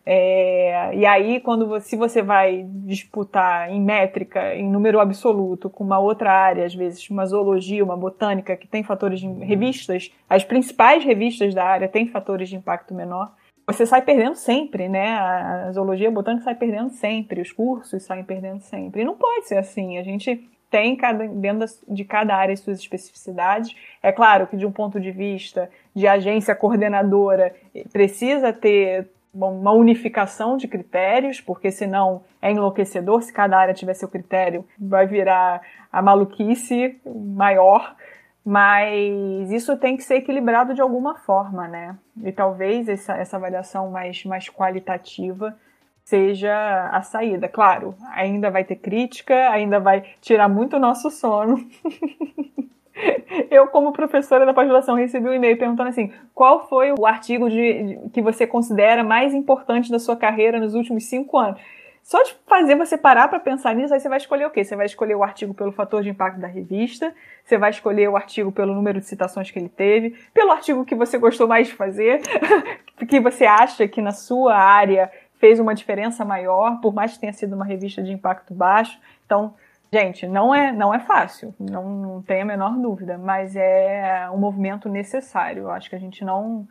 É, 0.06 0.94
e 0.94 1.04
aí, 1.04 1.40
quando 1.40 1.66
você, 1.66 1.88
se 1.90 1.96
você 1.96 2.22
vai 2.22 2.64
disputar 2.66 3.70
em 3.70 3.80
métrica, 3.80 4.54
em 4.54 4.68
número 4.68 5.00
absoluto, 5.00 5.68
com 5.68 5.84
uma 5.84 5.98
outra 5.98 6.32
área, 6.32 6.64
às 6.64 6.74
vezes 6.74 7.08
uma 7.10 7.26
zoologia, 7.26 7.84
uma 7.84 7.96
botânica, 7.96 8.56
que 8.56 8.66
tem 8.66 8.82
fatores 8.82 9.20
de 9.20 9.28
revistas, 9.44 10.10
as 10.28 10.44
principais 10.44 11.04
revistas 11.04 11.54
da 11.54 11.64
área 11.64 11.88
têm 11.88 12.06
fatores 12.06 12.48
de 12.48 12.56
impacto 12.56 12.94
menor, 12.94 13.32
você 13.72 13.86
sai 13.86 14.02
perdendo 14.02 14.34
sempre, 14.34 14.88
né? 14.88 15.12
A 15.12 15.72
zoologia 15.72 16.10
botânica 16.10 16.44
sai 16.44 16.54
perdendo 16.54 16.90
sempre, 16.90 17.40
os 17.40 17.52
cursos 17.52 18.02
saem 18.02 18.24
perdendo 18.24 18.60
sempre. 18.60 19.02
E 19.02 19.04
não 19.04 19.16
pode 19.16 19.48
ser 19.48 19.58
assim. 19.58 19.98
A 19.98 20.02
gente 20.02 20.48
tem 20.70 20.96
cada, 20.96 21.26
dentro 21.26 21.66
de 21.88 22.04
cada 22.04 22.34
área 22.36 22.56
suas 22.56 22.78
especificidades. 22.78 23.74
É 24.02 24.12
claro 24.12 24.46
que, 24.46 24.56
de 24.56 24.64
um 24.64 24.72
ponto 24.72 25.00
de 25.00 25.10
vista 25.10 25.68
de 25.94 26.06
agência 26.06 26.54
coordenadora, 26.54 27.54
precisa 27.92 28.52
ter 28.52 29.08
bom, 29.34 29.58
uma 29.58 29.72
unificação 29.72 30.56
de 30.56 30.68
critérios, 30.68 31.40
porque 31.40 31.70
senão 31.70 32.22
é 32.40 32.52
enlouquecedor. 32.52 33.22
Se 33.22 33.32
cada 33.32 33.58
área 33.58 33.74
tiver 33.74 33.94
seu 33.94 34.08
critério, 34.08 34.64
vai 34.78 35.06
virar 35.06 35.60
a 35.92 36.00
maluquice 36.00 37.00
maior. 37.04 37.96
Mas 38.44 39.50
isso 39.50 39.76
tem 39.76 39.96
que 39.96 40.02
ser 40.02 40.16
equilibrado 40.16 40.74
de 40.74 40.80
alguma 40.80 41.14
forma, 41.14 41.68
né? 41.68 41.96
E 42.22 42.32
talvez 42.32 42.88
essa, 42.88 43.14
essa 43.14 43.36
avaliação 43.36 43.90
mais, 43.90 44.24
mais 44.24 44.48
qualitativa 44.48 45.56
seja 46.04 46.88
a 46.90 47.02
saída. 47.02 47.48
Claro, 47.48 47.94
ainda 48.12 48.50
vai 48.50 48.64
ter 48.64 48.76
crítica, 48.76 49.50
ainda 49.50 49.78
vai 49.78 50.02
tirar 50.20 50.48
muito 50.48 50.76
o 50.76 50.80
nosso 50.80 51.10
sono. 51.10 51.58
Eu, 53.50 53.68
como 53.68 53.92
professora 53.92 54.44
da 54.44 54.52
pós-graduação, 54.52 54.94
recebi 54.94 55.28
um 55.28 55.32
e-mail 55.32 55.56
perguntando 55.56 55.88
assim: 55.88 56.12
qual 56.34 56.68
foi 56.68 56.92
o 56.92 57.06
artigo 57.06 57.48
de, 57.48 57.82
de, 57.82 58.10
que 58.10 58.20
você 58.20 58.46
considera 58.46 59.04
mais 59.04 59.32
importante 59.32 59.90
da 59.90 59.98
sua 59.98 60.16
carreira 60.16 60.58
nos 60.58 60.74
últimos 60.74 61.04
cinco 61.04 61.38
anos? 61.38 61.60
Só 62.02 62.22
de 62.22 62.34
fazer 62.46 62.74
você 62.76 62.96
parar 62.96 63.28
para 63.28 63.38
pensar 63.38 63.74
nisso, 63.74 63.94
aí 63.94 64.00
você 64.00 64.08
vai 64.08 64.18
escolher 64.18 64.46
o 64.46 64.50
quê? 64.50 64.64
Você 64.64 64.74
vai 64.74 64.86
escolher 64.86 65.14
o 65.14 65.22
artigo 65.22 65.54
pelo 65.54 65.70
fator 65.70 66.02
de 66.02 66.08
impacto 66.08 66.40
da 66.40 66.48
revista, 66.48 67.14
você 67.44 67.58
vai 67.58 67.70
escolher 67.70 68.08
o 68.08 68.16
artigo 68.16 68.50
pelo 68.50 68.74
número 68.74 69.00
de 69.00 69.06
citações 69.06 69.50
que 69.50 69.58
ele 69.58 69.68
teve, 69.68 70.18
pelo 70.32 70.50
artigo 70.50 70.84
que 70.84 70.94
você 70.94 71.18
gostou 71.18 71.46
mais 71.46 71.68
de 71.68 71.74
fazer, 71.74 72.20
que 73.08 73.20
você 73.20 73.44
acha 73.44 73.86
que 73.86 74.02
na 74.02 74.12
sua 74.12 74.56
área 74.56 75.10
fez 75.38 75.60
uma 75.60 75.74
diferença 75.74 76.24
maior, 76.24 76.80
por 76.80 76.92
mais 76.92 77.14
que 77.14 77.20
tenha 77.20 77.32
sido 77.32 77.54
uma 77.54 77.64
revista 77.64 78.02
de 78.02 78.12
impacto 78.12 78.52
baixo. 78.52 78.98
Então, 79.24 79.54
gente, 79.92 80.26
não 80.26 80.54
é, 80.54 80.72
não 80.72 80.92
é 80.92 80.98
fácil, 81.00 81.54
não, 81.58 81.88
não 81.88 82.22
tem 82.22 82.42
a 82.42 82.44
menor 82.44 82.76
dúvida, 82.76 83.16
mas 83.16 83.56
é 83.56 84.28
um 84.32 84.36
movimento 84.36 84.88
necessário. 84.88 85.64
Eu 85.64 85.70
acho 85.70 85.88
que 85.88 85.96
a 85.96 86.00
gente 86.00 86.24
não, 86.24 86.66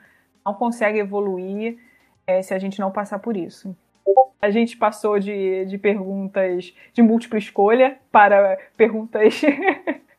não 0.45 0.53
consegue 0.53 0.99
evoluir 0.99 1.77
é, 2.27 2.41
se 2.41 2.53
a 2.53 2.59
gente 2.59 2.80
não 2.80 2.91
passar 2.91 3.19
por 3.19 3.36
isso. 3.36 3.75
A 4.42 4.50
gente 4.50 4.78
passou 4.78 5.20
de, 5.20 5.66
de 5.66 5.78
perguntas 5.78 6.74
de 6.94 7.02
múltipla 7.02 7.38
escolha 7.38 7.98
para 8.12 8.58
perguntas 8.78 9.42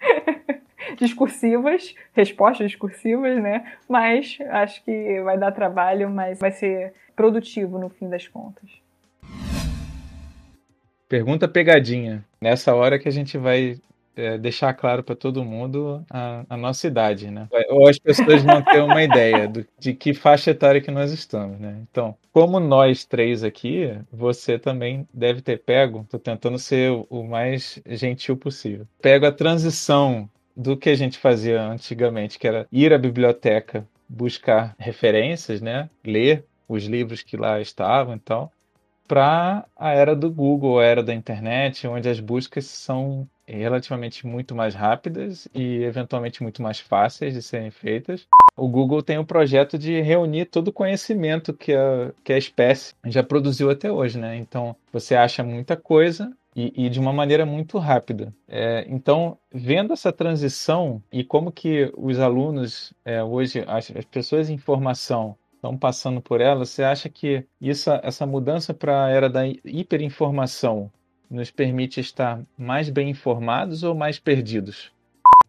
discursivas, 0.99 1.95
respostas 2.12 2.71
discursivas, 2.71 3.43
né? 3.43 3.73
Mas 3.89 4.39
acho 4.51 4.85
que 4.85 5.23
vai 5.23 5.39
dar 5.39 5.53
trabalho, 5.53 6.11
mas 6.11 6.39
vai 6.39 6.51
ser 6.51 6.93
produtivo 7.16 7.79
no 7.79 7.89
fim 7.89 8.09
das 8.09 8.29
contas. 8.29 8.71
Pergunta 11.09 11.49
pegadinha. 11.49 12.25
Nessa 12.41 12.75
hora 12.75 12.99
que 12.99 13.09
a 13.09 13.12
gente 13.12 13.37
vai 13.39 13.81
é, 14.16 14.36
deixar 14.38 14.72
claro 14.74 15.02
para 15.02 15.14
todo 15.14 15.44
mundo 15.44 16.04
a, 16.11 16.44
a, 16.48 16.56
nossa 16.56 16.86
idade, 16.86 17.30
né? 17.30 17.48
Ou 17.68 17.88
as 17.88 17.98
pessoas 17.98 18.42
vão 18.42 18.62
ter 18.62 18.82
uma 18.82 19.02
ideia 19.02 19.48
do, 19.48 19.66
de 19.78 19.94
que 19.94 20.12
faixa 20.14 20.50
etária 20.50 20.80
que 20.80 20.90
nós 20.90 21.12
estamos, 21.12 21.58
né? 21.58 21.78
Então, 21.90 22.16
como 22.32 22.61
nós 22.61 23.04
três 23.04 23.42
aqui, 23.42 23.92
você 24.12 24.58
também 24.58 25.06
deve 25.12 25.40
ter 25.40 25.58
pego, 25.58 26.00
estou 26.00 26.20
tentando 26.20 26.58
ser 26.58 26.90
o, 26.90 27.06
o 27.08 27.24
mais 27.24 27.80
gentil 27.86 28.36
possível, 28.36 28.86
pego 29.00 29.26
a 29.26 29.32
transição 29.32 30.28
do 30.56 30.76
que 30.76 30.90
a 30.90 30.94
gente 30.94 31.18
fazia 31.18 31.62
antigamente, 31.62 32.38
que 32.38 32.46
era 32.46 32.66
ir 32.70 32.92
à 32.92 32.98
biblioteca 32.98 33.86
buscar 34.08 34.74
referências, 34.78 35.61
né? 35.61 35.88
Ler 36.04 36.44
os 36.68 36.84
livros 36.84 37.22
que 37.22 37.36
lá 37.36 37.61
estavam 37.61 38.16
e 38.16 38.18
tal, 38.18 38.52
para 39.11 39.66
a 39.76 39.90
era 39.90 40.14
do 40.14 40.30
Google, 40.30 40.78
a 40.78 40.84
era 40.84 41.02
da 41.02 41.12
internet, 41.12 41.84
onde 41.88 42.08
as 42.08 42.20
buscas 42.20 42.66
são 42.66 43.28
relativamente 43.57 44.26
muito 44.26 44.55
mais 44.55 44.74
rápidas 44.74 45.48
e 45.55 45.82
eventualmente 45.82 46.42
muito 46.42 46.62
mais 46.62 46.80
fáceis 46.80 47.34
de 47.34 47.42
serem 47.42 47.70
feitas. 47.70 48.26
O 48.57 48.68
Google 48.68 49.03
tem 49.03 49.18
o 49.18 49.22
um 49.22 49.24
projeto 49.24 49.78
de 49.78 50.01
reunir 50.01 50.46
todo 50.46 50.68
o 50.68 50.72
conhecimento 50.72 51.55
que 51.55 51.72
a, 51.72 52.12
que 52.22 52.32
a 52.32 52.38
espécie 52.38 52.94
já 53.07 53.22
produziu 53.22 53.70
até 53.70 53.90
hoje, 53.90 54.18
né? 54.18 54.36
Então 54.36 54.76
você 54.92 55.14
acha 55.14 55.42
muita 55.42 55.76
coisa 55.76 56.32
e, 56.55 56.86
e 56.86 56.88
de 56.88 57.01
uma 57.01 57.12
maneira 57.12 57.46
muito 57.46 57.78
rápida. 57.78 58.32
É, 58.48 58.84
então, 58.88 59.38
vendo 59.53 59.92
essa 59.92 60.12
transição 60.12 61.03
e 61.12 61.24
como 61.24 61.53
que 61.53 61.92
os 61.96 62.18
alunos 62.18 62.92
é, 63.05 63.22
hoje, 63.22 63.64
as, 63.66 63.90
as 63.94 64.05
pessoas 64.05 64.51
em 64.51 64.59
formação 64.59 65.36
estão 65.55 65.76
passando 65.76 66.20
por 66.20 66.40
ela, 66.40 66.64
você 66.64 66.82
acha 66.82 67.09
que 67.09 67.44
isso, 67.61 67.90
essa 68.03 68.26
mudança 68.26 68.72
para 68.72 69.05
a 69.05 69.11
era 69.11 69.28
da 69.28 69.46
hiperinformação 69.46 70.90
nos 71.31 71.51
permite 71.51 72.01
estar 72.01 72.41
mais 72.59 72.91
bem 72.91 73.11
informados 73.11 73.83
ou 73.83 73.95
mais 73.95 74.18
perdidos? 74.18 74.93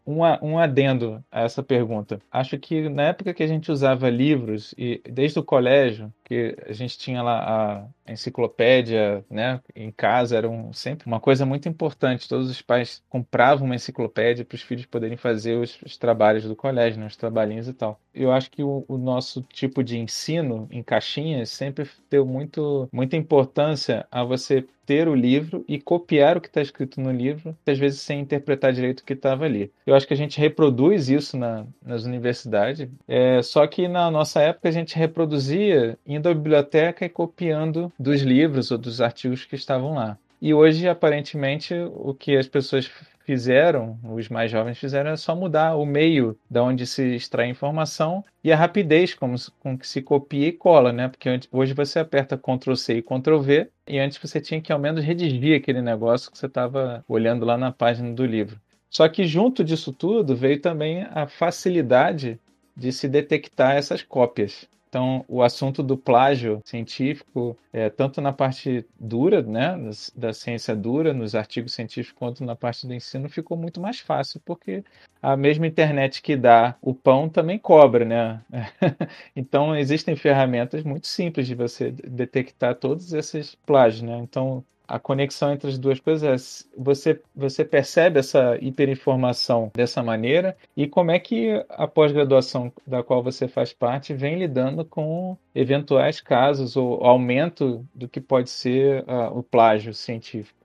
Um, 0.05 0.21
um 0.41 0.57
adendo 0.57 1.23
a 1.31 1.41
essa 1.41 1.61
pergunta. 1.61 2.19
Acho 2.31 2.57
que 2.57 2.89
na 2.89 3.03
época 3.03 3.33
que 3.33 3.43
a 3.43 3.47
gente 3.47 3.71
usava 3.71 4.09
livros, 4.09 4.73
e 4.77 5.01
desde 5.09 5.39
o 5.39 5.43
colégio, 5.43 6.11
que 6.23 6.55
a 6.67 6.73
gente 6.73 6.97
tinha 6.97 7.21
lá 7.21 7.39
a 7.39 7.85
enciclopédia, 8.11 9.23
né, 9.29 9.59
em 9.75 9.91
casa, 9.91 10.37
era 10.37 10.49
um, 10.49 10.73
sempre 10.73 11.07
uma 11.07 11.19
coisa 11.19 11.45
muito 11.45 11.67
importante. 11.67 12.27
Todos 12.27 12.49
os 12.49 12.61
pais 12.61 13.01
compravam 13.09 13.65
uma 13.65 13.75
enciclopédia 13.75 14.45
para 14.45 14.55
os 14.55 14.61
filhos 14.61 14.85
poderem 14.85 15.17
fazer 15.17 15.55
os, 15.55 15.79
os, 15.81 15.97
trabalhos 15.97 16.43
do 16.43 16.55
colégio, 16.55 16.99
né, 16.99 17.07
os 17.07 17.15
trabalhinhos 17.15 17.67
e 17.67 17.73
tal. 17.73 17.99
Eu 18.13 18.31
acho 18.31 18.51
que 18.51 18.63
o, 18.63 18.83
o, 18.87 18.97
nosso 18.97 19.41
tipo 19.41 19.83
de 19.83 19.97
ensino 19.97 20.67
em 20.69 20.83
caixinhas 20.83 21.49
sempre 21.49 21.89
deu 22.09 22.25
muito, 22.25 22.89
muita 22.91 23.15
importância 23.15 24.05
a 24.11 24.23
você 24.23 24.65
ter 24.91 25.07
o 25.07 25.15
livro 25.15 25.63
e 25.69 25.79
copiar 25.79 26.35
o 26.35 26.41
que 26.41 26.49
está 26.49 26.61
escrito 26.61 26.99
no 26.99 27.13
livro, 27.13 27.55
às 27.65 27.79
vezes 27.79 28.01
sem 28.01 28.19
interpretar 28.19 28.73
direito 28.73 28.99
o 28.99 29.05
que 29.05 29.13
estava 29.13 29.45
ali. 29.45 29.71
Eu 29.85 29.95
acho 29.95 30.05
que 30.05 30.13
a 30.13 30.17
gente 30.17 30.37
reproduz 30.37 31.07
isso 31.07 31.37
na, 31.37 31.65
nas 31.81 32.03
universidades, 32.03 32.89
é, 33.07 33.41
só 33.41 33.65
que 33.67 33.87
na 33.87 34.11
nossa 34.11 34.41
época 34.41 34.67
a 34.67 34.71
gente 34.71 34.97
reproduzia 34.97 35.97
indo 36.05 36.27
à 36.27 36.33
biblioteca 36.33 37.05
e 37.05 37.09
copiando 37.09 37.89
dos 38.01 38.21
livros 38.21 38.71
ou 38.71 38.77
dos 38.77 38.99
artigos 38.99 39.45
que 39.45 39.55
estavam 39.55 39.93
lá. 39.93 40.17
E 40.41 40.53
hoje, 40.53 40.87
aparentemente, 40.87 41.73
o 41.93 42.15
que 42.15 42.35
as 42.35 42.47
pessoas 42.47 42.89
fizeram, 43.23 43.99
os 44.03 44.27
mais 44.27 44.49
jovens 44.49 44.79
fizeram, 44.79 45.11
é 45.11 45.15
só 45.15 45.35
mudar 45.35 45.75
o 45.75 45.85
meio 45.85 46.35
da 46.49 46.63
onde 46.63 46.85
se 46.87 47.15
extrai 47.15 47.47
informação 47.47 48.25
e 48.43 48.51
a 48.51 48.55
rapidez 48.55 49.13
com 49.13 49.77
que 49.77 49.87
se 49.87 50.01
copia 50.01 50.47
e 50.47 50.51
cola, 50.51 50.91
né? 50.91 51.07
Porque 51.07 51.29
hoje 51.51 51.73
você 51.73 51.99
aperta 51.99 52.37
Ctrl 52.37 52.73
C 52.73 52.95
e 52.95 53.01
Ctrl 53.03 53.37
V 53.37 53.69
e 53.87 53.99
antes 53.99 54.17
você 54.17 54.41
tinha 54.41 54.59
que 54.59 54.73
ao 54.73 54.79
menos 54.79 55.05
redigir 55.05 55.55
aquele 55.55 55.81
negócio 55.81 56.31
que 56.31 56.37
você 56.37 56.47
estava 56.47 57.05
olhando 57.07 57.45
lá 57.45 57.55
na 57.55 57.71
página 57.71 58.11
do 58.11 58.25
livro. 58.25 58.59
Só 58.89 59.07
que 59.07 59.25
junto 59.25 59.63
disso 59.63 59.93
tudo 59.93 60.35
veio 60.35 60.59
também 60.59 61.07
a 61.11 61.27
facilidade 61.27 62.39
de 62.75 62.91
se 62.91 63.07
detectar 63.07 63.75
essas 63.75 64.01
cópias. 64.01 64.67
Então, 64.91 65.23
o 65.29 65.41
assunto 65.41 65.81
do 65.81 65.97
plágio 65.97 66.61
científico, 66.65 67.57
é, 67.71 67.89
tanto 67.89 68.19
na 68.19 68.33
parte 68.33 68.85
dura, 68.99 69.41
né, 69.41 69.77
da 70.13 70.33
ciência 70.33 70.75
dura, 70.75 71.13
nos 71.13 71.33
artigos 71.33 71.73
científicos, 71.73 72.19
quanto 72.19 72.43
na 72.43 72.57
parte 72.57 72.85
do 72.85 72.93
ensino, 72.93 73.29
ficou 73.29 73.55
muito 73.55 73.79
mais 73.79 74.01
fácil, 74.01 74.41
porque 74.43 74.83
a 75.21 75.37
mesma 75.37 75.65
internet 75.65 76.21
que 76.21 76.35
dá 76.35 76.75
o 76.81 76.93
pão 76.93 77.29
também 77.29 77.57
cobra, 77.57 78.03
né? 78.03 78.41
então, 79.33 79.73
existem 79.77 80.13
ferramentas 80.17 80.83
muito 80.83 81.07
simples 81.07 81.47
de 81.47 81.55
você 81.55 81.91
detectar 81.91 82.75
todos 82.75 83.13
esses 83.13 83.55
plágios, 83.55 84.01
né? 84.01 84.17
Então, 84.17 84.61
a 84.87 84.99
conexão 84.99 85.53
entre 85.53 85.69
as 85.69 85.77
duas 85.77 85.99
coisas 85.99 86.23
é 86.23 86.75
você, 86.77 87.21
você 87.35 87.63
percebe 87.63 88.19
essa 88.19 88.57
hiperinformação 88.61 89.71
dessa 89.73 90.03
maneira 90.03 90.57
e 90.75 90.87
como 90.87 91.11
é 91.11 91.19
que 91.19 91.63
a 91.69 91.87
pós-graduação 91.87 92.71
da 92.85 93.01
qual 93.01 93.23
você 93.23 93.47
faz 93.47 93.71
parte 93.71 94.13
vem 94.13 94.37
lidando 94.37 94.83
com 94.83 95.37
eventuais 95.55 96.19
casos 96.19 96.75
ou 96.75 97.05
aumento 97.05 97.85
do 97.95 98.07
que 98.07 98.19
pode 98.19 98.49
ser 98.49 99.03
uh, 99.03 99.37
o 99.37 99.41
plágio 99.41 99.93
científico. 99.93 100.59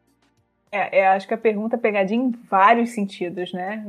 É, 0.72 0.98
é, 0.98 1.08
acho 1.08 1.28
que 1.28 1.34
a 1.34 1.38
pergunta 1.38 1.76
é 1.76 1.78
pegadinha 1.78 2.24
em 2.24 2.30
vários 2.30 2.90
sentidos, 2.90 3.52
né? 3.52 3.84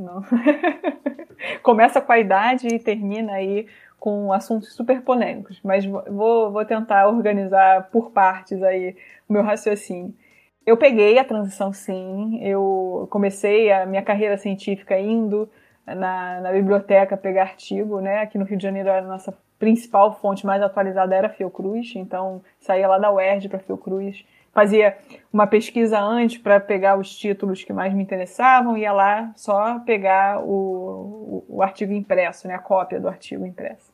Começa 1.62 2.00
com 2.00 2.12
a 2.12 2.18
idade 2.18 2.68
e 2.68 2.78
termina 2.78 3.32
aí 3.32 3.66
com 3.98 4.32
assuntos 4.32 4.72
super 4.74 5.02
polêmicos, 5.02 5.60
mas 5.62 5.84
vou, 5.84 6.52
vou 6.52 6.64
tentar 6.64 7.08
organizar 7.08 7.90
por 7.90 8.10
partes 8.10 8.62
aí 8.62 8.96
o 9.28 9.32
meu 9.32 9.42
raciocínio. 9.42 10.14
Eu 10.64 10.76
peguei 10.76 11.18
a 11.18 11.24
transição 11.24 11.72
sim, 11.72 12.38
eu 12.42 13.08
comecei 13.10 13.72
a 13.72 13.86
minha 13.86 14.02
carreira 14.02 14.36
científica 14.36 14.98
indo 14.98 15.48
na, 15.86 16.40
na 16.40 16.52
biblioteca 16.52 17.16
pegar 17.16 17.42
artigo, 17.42 18.00
né? 18.00 18.20
Aqui 18.20 18.38
no 18.38 18.44
Rio 18.44 18.58
de 18.58 18.62
Janeiro 18.62 18.90
a 18.92 19.00
nossa 19.00 19.36
principal 19.58 20.12
fonte 20.20 20.46
mais 20.46 20.62
atualizada 20.62 21.14
era 21.14 21.26
a 21.26 21.30
Fiocruz, 21.30 21.94
então 21.96 22.42
saía 22.60 22.86
lá 22.86 22.98
da 22.98 23.12
UERJ 23.12 23.48
para 23.48 23.58
Fiocruz, 23.58 24.24
fazia 24.52 24.96
uma 25.32 25.46
pesquisa 25.46 25.98
antes 25.98 26.38
para 26.38 26.60
pegar 26.60 26.98
os 26.98 27.16
títulos 27.16 27.64
que 27.64 27.72
mais 27.72 27.92
me 27.92 28.02
interessavam, 28.02 28.76
ia 28.76 28.92
lá 28.92 29.32
só 29.36 29.78
pegar 29.80 30.40
o, 30.40 31.44
o, 31.48 31.56
o 31.56 31.62
artigo 31.62 31.92
impresso, 31.92 32.46
né? 32.46 32.54
A 32.54 32.58
cópia 32.58 33.00
do 33.00 33.08
artigo 33.08 33.44
impresso. 33.44 33.87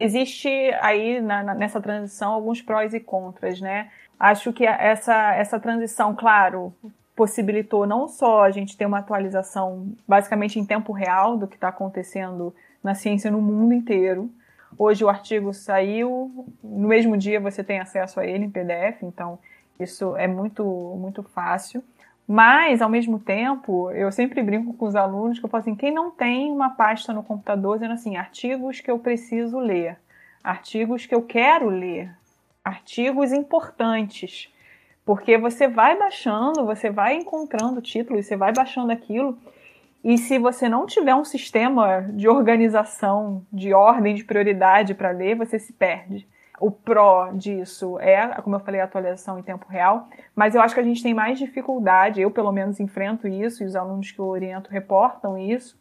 Existe 0.00 0.48
aí 0.80 1.20
na, 1.20 1.42
na, 1.42 1.54
nessa 1.54 1.80
transição 1.80 2.32
alguns 2.32 2.62
prós 2.62 2.94
e 2.94 3.00
contras, 3.00 3.60
né? 3.60 3.90
Acho 4.18 4.52
que 4.52 4.64
essa, 4.66 5.34
essa 5.34 5.60
transição, 5.60 6.14
claro, 6.14 6.72
possibilitou 7.14 7.86
não 7.86 8.06
só 8.06 8.44
a 8.44 8.50
gente 8.50 8.76
ter 8.76 8.86
uma 8.86 8.98
atualização 8.98 9.92
basicamente 10.06 10.58
em 10.58 10.64
tempo 10.64 10.92
real 10.92 11.36
do 11.36 11.48
que 11.48 11.56
está 11.56 11.68
acontecendo 11.68 12.54
na 12.82 12.94
ciência 12.94 13.30
no 13.30 13.42
mundo 13.42 13.74
inteiro. 13.74 14.30
Hoje 14.78 15.04
o 15.04 15.08
artigo 15.08 15.52
saiu, 15.52 16.46
no 16.62 16.86
mesmo 16.86 17.16
dia 17.16 17.40
você 17.40 17.64
tem 17.64 17.80
acesso 17.80 18.20
a 18.20 18.26
ele 18.26 18.44
em 18.44 18.50
PDF, 18.50 19.02
então 19.02 19.38
isso 19.80 20.16
é 20.16 20.28
muito, 20.28 20.64
muito 20.64 21.22
fácil. 21.22 21.82
Mas, 22.28 22.82
ao 22.82 22.90
mesmo 22.90 23.18
tempo, 23.18 23.90
eu 23.92 24.12
sempre 24.12 24.42
brinco 24.42 24.74
com 24.74 24.86
os 24.86 24.94
alunos 24.94 25.38
que 25.38 25.44
eu 25.44 25.48
falo 25.48 25.62
assim: 25.62 25.74
quem 25.74 25.92
não 25.92 26.10
tem 26.10 26.52
uma 26.52 26.70
pasta 26.70 27.12
no 27.12 27.22
computador 27.22 27.76
dizendo 27.76 27.94
assim, 27.94 28.16
artigos 28.16 28.80
que 28.80 28.90
eu 28.90 28.98
preciso 28.98 29.58
ler, 29.58 29.98
artigos 30.44 31.06
que 31.06 31.14
eu 31.14 31.22
quero 31.22 31.70
ler, 31.70 32.14
artigos 32.62 33.32
importantes 33.32 34.52
porque 35.08 35.38
você 35.38 35.66
vai 35.66 35.96
baixando, 35.96 36.66
você 36.66 36.90
vai 36.90 37.14
encontrando 37.14 37.80
títulos, 37.80 38.26
você 38.26 38.36
vai 38.36 38.52
baixando 38.52 38.92
aquilo. 38.92 39.38
E 40.04 40.18
se 40.18 40.38
você 40.38 40.68
não 40.68 40.84
tiver 40.84 41.14
um 41.14 41.24
sistema 41.24 42.02
de 42.12 42.28
organização, 42.28 43.42
de 43.50 43.72
ordem, 43.72 44.14
de 44.14 44.22
prioridade 44.22 44.92
para 44.92 45.10
ler, 45.10 45.34
você 45.34 45.58
se 45.58 45.72
perde. 45.72 46.28
O 46.60 46.70
pró 46.70 47.30
disso 47.32 47.98
é, 48.00 48.26
como 48.42 48.56
eu 48.56 48.60
falei, 48.60 48.80
a 48.80 48.84
atualização 48.84 49.38
em 49.38 49.42
tempo 49.42 49.66
real, 49.68 50.08
mas 50.34 50.54
eu 50.54 50.60
acho 50.60 50.74
que 50.74 50.80
a 50.80 50.84
gente 50.84 51.02
tem 51.02 51.14
mais 51.14 51.38
dificuldade, 51.38 52.20
eu 52.20 52.30
pelo 52.30 52.52
menos 52.52 52.80
enfrento 52.80 53.28
isso, 53.28 53.62
e 53.62 53.66
os 53.66 53.76
alunos 53.76 54.10
que 54.10 54.18
eu 54.18 54.26
oriento 54.26 54.70
reportam 54.70 55.38
isso, 55.38 55.78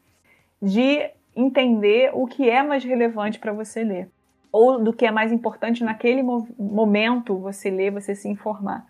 de 0.61 1.09
entender 1.35 2.11
o 2.13 2.27
que 2.27 2.49
é 2.49 2.61
mais 2.63 2.83
relevante 2.83 3.39
para 3.39 3.53
você 3.53 3.83
ler, 3.83 4.09
ou 4.51 4.79
do 4.79 4.93
que 4.93 5.05
é 5.05 5.11
mais 5.11 5.31
importante 5.31 5.83
naquele 5.83 6.23
momento 6.57 7.37
você 7.37 7.69
ler, 7.69 7.91
você 7.91 8.15
se 8.15 8.27
informar. 8.27 8.85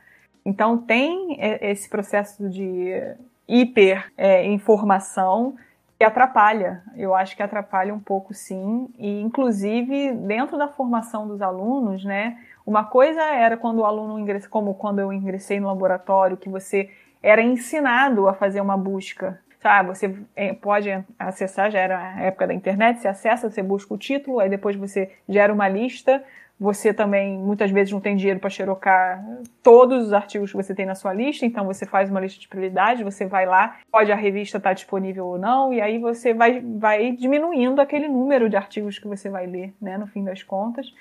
Então 0.46 0.78
tem 0.78 1.38
é, 1.40 1.72
esse 1.72 1.90
processo 1.90 2.50
de 2.50 3.16
hiper 3.48 4.12
é, 4.18 4.46
informação 4.46 5.56
que 5.98 6.04
atrapalha. 6.04 6.84
Eu 6.96 7.16
acho 7.16 7.36
que 7.36 7.42
atrapalha 7.42 7.94
um 7.94 8.00
pouco, 8.00 8.34
sim. 8.34 8.88
E 8.98 9.22
inclusive 9.22 10.14
dentro 10.14 10.58
da 10.58 10.68
formação 10.68 11.28
dos 11.28 11.42
alunos, 11.42 12.06
né? 12.06 12.38
Uma 12.66 12.84
coisa 12.84 13.22
era 13.22 13.58
quando 13.58 13.80
o 13.80 13.86
aluno 13.86 14.20
ingressa, 14.20 14.48
como 14.48 14.74
quando 14.76 15.00
eu 15.00 15.12
ingressei 15.12 15.60
no 15.60 15.68
laboratório, 15.68 16.38
que 16.38 16.50
você 16.50 16.90
era 17.24 17.42
ensinado 17.42 18.28
a 18.28 18.34
fazer 18.34 18.62
uma 18.62 18.78
busca. 18.78 19.40
Sabe, 19.60 19.90
você 19.90 20.16
é, 20.36 20.54
pode 20.54 20.88
acessar, 21.18 21.72
já 21.72 21.80
era 21.80 22.00
a 22.00 22.22
época 22.22 22.46
da 22.46 22.54
internet, 22.54 23.00
você 23.00 23.08
acessa, 23.08 23.50
você 23.50 23.64
busca 23.64 23.92
o 23.92 23.98
título, 23.98 24.40
aí 24.40 24.48
depois 24.50 24.76
você 24.76 25.12
gera 25.28 25.52
uma 25.52 25.68
lista 25.68 26.24
você 26.60 26.94
também 26.94 27.38
muitas 27.38 27.70
vezes 27.70 27.94
não 27.94 28.00
tem 28.00 28.16
dinheiro 28.16 28.40
para 28.40 28.50
xerocar 28.50 29.24
todos 29.62 30.08
os 30.08 30.14
artigos 30.14 30.52
que 30.52 30.58
você 30.58 30.74
tem 30.74 30.86
na 30.86 30.96
sua 30.96 31.14
lista, 31.14 31.46
então 31.46 31.66
você 31.66 31.86
faz 31.86 32.10
uma 32.10 32.20
lista 32.20 32.40
de 32.40 32.48
prioridades, 32.48 33.04
você 33.04 33.26
vai 33.26 33.46
lá, 33.46 33.78
pode 33.92 34.12
a 34.12 34.16
revista 34.16 34.58
estar 34.58 34.72
tá 34.72 34.74
disponível 34.74 35.28
ou 35.28 35.38
não, 35.38 35.72
e 35.72 35.80
aí 35.80 36.00
você 36.00 36.34
vai, 36.34 36.60
vai 36.60 37.12
diminuindo 37.12 37.80
aquele 37.80 38.08
número 38.08 38.50
de 38.50 38.56
artigos 38.56 38.98
que 38.98 39.08
você 39.08 39.30
vai 39.30 39.46
ler, 39.46 39.74
né, 39.80 39.98
no 39.98 40.08
fim 40.08 40.24
das 40.24 40.42
contas. 40.42 40.92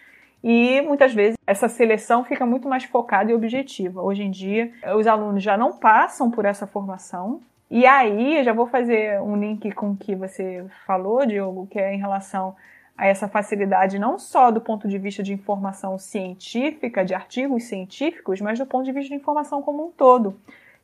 E 0.45 0.81
muitas 0.83 1.13
vezes 1.15 1.37
essa 1.47 1.69
seleção 1.69 2.23
fica 2.23 2.45
muito 2.45 2.69
mais 2.69 2.85
focada 2.85 3.31
e 3.31 3.35
objetiva. 3.35 4.03
Hoje 4.03 4.23
em 4.23 4.31
dia, 4.31 4.71
os 4.97 5.07
alunos 5.07 5.43
já 5.43 5.57
não 5.57 5.73
passam 5.73 6.31
por 6.31 6.45
essa 6.45 6.67
formação. 6.67 7.41
E 7.69 7.85
aí, 7.85 8.37
eu 8.39 8.45
já 8.45 8.53
vou 8.53 8.67
fazer 8.69 9.21
um 9.21 9.35
link 9.35 9.73
com 9.73 9.91
o 9.91 9.97
que 9.97 10.15
você 10.15 10.65
falou, 10.87 11.27
Diogo, 11.27 11.67
que 11.67 11.81
é 11.81 11.93
em 11.93 11.99
relação 11.99 12.55
a 12.97 13.07
essa 13.07 13.29
facilidade 13.29 13.99
não 13.99 14.19
só 14.19 14.51
do 14.51 14.61
ponto 14.61 14.89
de 14.89 14.99
vista 14.99 15.23
de 15.23 15.33
informação 15.33 15.99
científica, 15.99 17.05
de 17.05 17.15
artigos 17.15 17.65
científicos, 17.65 18.41
mas 18.41 18.59
do 18.59 18.67
ponto 18.67 18.85
de 18.85 18.93
vista 18.93 19.09
de 19.09 19.21
informação 19.21 19.61
como 19.63 19.87
um 19.87 19.91
todo. 19.91 20.35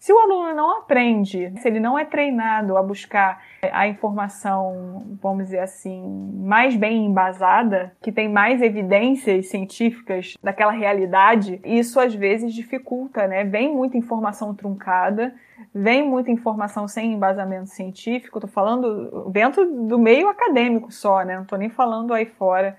Se 0.03 0.13
o 0.13 0.19
aluno 0.19 0.53
não 0.53 0.79
aprende, 0.79 1.53
se 1.61 1.69
ele 1.69 1.79
não 1.79 1.97
é 1.97 2.05
treinado 2.05 2.77
a 2.77 2.83
buscar 2.83 3.41
a 3.71 3.87
informação, 3.87 5.17
vamos 5.23 5.45
dizer 5.45 5.61
assim, 5.61 6.33
mais 6.43 6.75
bem 6.75 7.07
embasada, 7.07 7.93
que 8.03 8.11
tem 8.11 8.29
mais 8.29 8.61
evidências 8.61 9.47
científicas 9.47 10.37
daquela 10.43 10.73
realidade, 10.73 11.61
isso 11.65 12.01
às 12.01 12.13
vezes 12.13 12.53
dificulta, 12.53 13.29
né? 13.29 13.45
Vem 13.45 13.73
muita 13.73 13.97
informação 13.97 14.53
truncada 14.53 15.33
vem 15.75 16.07
muita 16.07 16.31
informação 16.31 16.89
sem 16.89 17.13
embasamento 17.13 17.69
científico, 17.69 18.39
estou 18.39 18.51
falando 18.51 19.31
dentro 19.31 19.65
do 19.87 19.99
meio 19.99 20.29
acadêmico 20.29 20.91
só, 20.91 21.23
né? 21.23 21.37
Não 21.37 21.43
estou 21.43 21.59
nem 21.59 21.69
falando 21.69 22.13
aí 22.13 22.27
fora. 22.27 22.77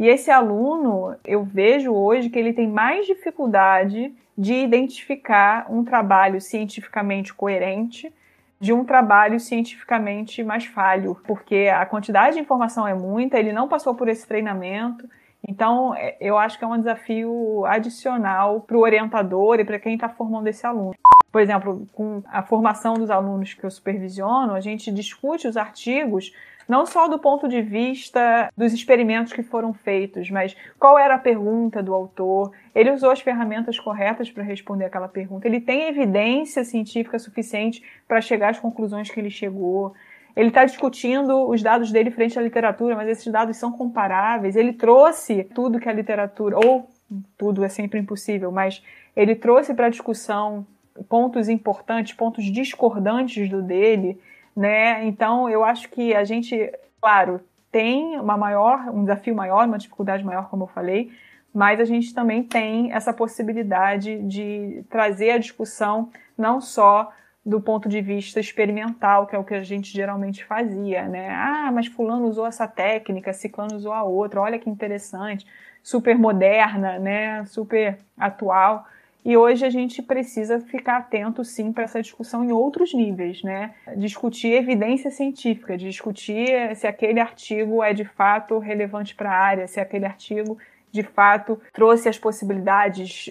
E 0.00 0.08
esse 0.08 0.30
aluno, 0.30 1.14
eu 1.26 1.44
vejo 1.44 1.92
hoje 1.92 2.30
que 2.30 2.38
ele 2.38 2.54
tem 2.54 2.66
mais 2.66 3.06
dificuldade 3.06 4.10
de 4.36 4.54
identificar 4.54 5.66
um 5.70 5.84
trabalho 5.84 6.40
cientificamente 6.40 7.34
coerente 7.34 8.10
de 8.58 8.72
um 8.72 8.82
trabalho 8.82 9.38
cientificamente 9.38 10.42
mais 10.42 10.64
falho, 10.64 11.20
porque 11.26 11.70
a 11.70 11.84
quantidade 11.84 12.36
de 12.36 12.40
informação 12.40 12.88
é 12.88 12.94
muita, 12.94 13.38
ele 13.38 13.52
não 13.52 13.68
passou 13.68 13.94
por 13.94 14.08
esse 14.08 14.26
treinamento. 14.26 15.06
Então, 15.46 15.94
é, 15.94 16.16
eu 16.18 16.38
acho 16.38 16.58
que 16.58 16.64
é 16.64 16.66
um 16.66 16.78
desafio 16.78 17.66
adicional 17.66 18.62
para 18.62 18.78
o 18.78 18.80
orientador 18.80 19.60
e 19.60 19.66
para 19.66 19.78
quem 19.78 19.96
está 19.96 20.08
formando 20.08 20.46
esse 20.46 20.66
aluno 20.66 20.94
por 21.30 21.40
exemplo, 21.40 21.86
com 21.92 22.22
a 22.26 22.42
formação 22.42 22.94
dos 22.94 23.10
alunos 23.10 23.54
que 23.54 23.62
eu 23.62 23.70
supervisiono, 23.70 24.52
a 24.52 24.60
gente 24.60 24.90
discute 24.90 25.46
os 25.46 25.56
artigos 25.56 26.32
não 26.70 26.86
só 26.86 27.08
do 27.08 27.18
ponto 27.18 27.48
de 27.48 27.60
vista 27.60 28.48
dos 28.56 28.72
experimentos 28.72 29.32
que 29.32 29.42
foram 29.42 29.74
feitos, 29.74 30.30
mas 30.30 30.56
qual 30.78 30.96
era 30.96 31.16
a 31.16 31.18
pergunta 31.18 31.82
do 31.82 31.92
autor, 31.92 32.52
ele 32.72 32.92
usou 32.92 33.10
as 33.10 33.20
ferramentas 33.20 33.76
corretas 33.76 34.30
para 34.30 34.44
responder 34.44 34.84
aquela 34.84 35.08
pergunta, 35.08 35.48
ele 35.48 35.60
tem 35.60 35.88
evidência 35.88 36.62
científica 36.62 37.18
suficiente 37.18 37.82
para 38.06 38.20
chegar 38.20 38.50
às 38.50 38.60
conclusões 38.60 39.10
que 39.10 39.18
ele 39.18 39.30
chegou. 39.30 39.94
Ele 40.36 40.46
está 40.46 40.64
discutindo 40.64 41.50
os 41.50 41.60
dados 41.60 41.90
dele 41.90 42.12
frente 42.12 42.38
à 42.38 42.42
literatura, 42.42 42.94
mas 42.94 43.08
esses 43.08 43.32
dados 43.32 43.56
são 43.56 43.72
comparáveis. 43.72 44.54
Ele 44.54 44.72
trouxe 44.72 45.42
tudo 45.42 45.80
que 45.80 45.88
a 45.88 45.92
literatura, 45.92 46.56
ou 46.56 46.88
tudo 47.36 47.64
é 47.64 47.68
sempre 47.68 47.98
impossível, 47.98 48.52
mas 48.52 48.80
ele 49.16 49.34
trouxe 49.34 49.74
para 49.74 49.86
a 49.86 49.90
discussão 49.90 50.64
pontos 51.08 51.48
importantes, 51.48 52.12
pontos 52.12 52.44
discordantes 52.44 53.50
do 53.50 53.60
dele, 53.60 54.20
né? 54.60 55.06
Então 55.06 55.48
eu 55.48 55.64
acho 55.64 55.88
que 55.88 56.14
a 56.14 56.22
gente, 56.22 56.70
claro, 57.00 57.40
tem 57.72 58.20
uma 58.20 58.36
maior, 58.36 58.90
um 58.90 59.00
desafio 59.00 59.34
maior, 59.34 59.66
uma 59.66 59.78
dificuldade 59.78 60.22
maior, 60.22 60.50
como 60.50 60.64
eu 60.64 60.68
falei, 60.68 61.10
mas 61.52 61.80
a 61.80 61.84
gente 61.86 62.12
também 62.12 62.42
tem 62.42 62.92
essa 62.92 63.10
possibilidade 63.10 64.18
de 64.18 64.84
trazer 64.90 65.30
a 65.30 65.38
discussão 65.38 66.10
não 66.36 66.60
só 66.60 67.10
do 67.44 67.58
ponto 67.58 67.88
de 67.88 68.02
vista 68.02 68.38
experimental, 68.38 69.26
que 69.26 69.34
é 69.34 69.38
o 69.38 69.44
que 69.44 69.54
a 69.54 69.64
gente 69.64 69.90
geralmente 69.90 70.44
fazia, 70.44 71.08
né? 71.08 71.30
Ah, 71.30 71.72
mas 71.72 71.86
fulano 71.86 72.26
usou 72.26 72.46
essa 72.46 72.68
técnica, 72.68 73.32
ciclano 73.32 73.74
usou 73.74 73.94
a 73.94 74.02
outra, 74.02 74.42
olha 74.42 74.58
que 74.58 74.68
interessante, 74.68 75.46
super 75.82 76.18
moderna, 76.18 76.98
né? 76.98 77.46
Super 77.46 77.98
atual. 78.18 78.84
E 79.24 79.36
hoje 79.36 79.66
a 79.66 79.70
gente 79.70 80.02
precisa 80.02 80.60
ficar 80.60 80.96
atento, 80.96 81.44
sim, 81.44 81.72
para 81.72 81.84
essa 81.84 82.00
discussão 82.00 82.42
em 82.42 82.52
outros 82.52 82.94
níveis, 82.94 83.42
né? 83.42 83.74
Discutir 83.96 84.52
evidência 84.52 85.10
científica, 85.10 85.76
discutir 85.76 86.74
se 86.74 86.86
aquele 86.86 87.20
artigo 87.20 87.82
é 87.82 87.92
de 87.92 88.04
fato 88.04 88.58
relevante 88.58 89.14
para 89.14 89.30
a 89.30 89.36
área, 89.36 89.68
se 89.68 89.78
aquele 89.78 90.06
artigo 90.06 90.58
de 90.90 91.02
fato 91.02 91.60
trouxe 91.72 92.08
as 92.08 92.18
possibilidades. 92.18 93.30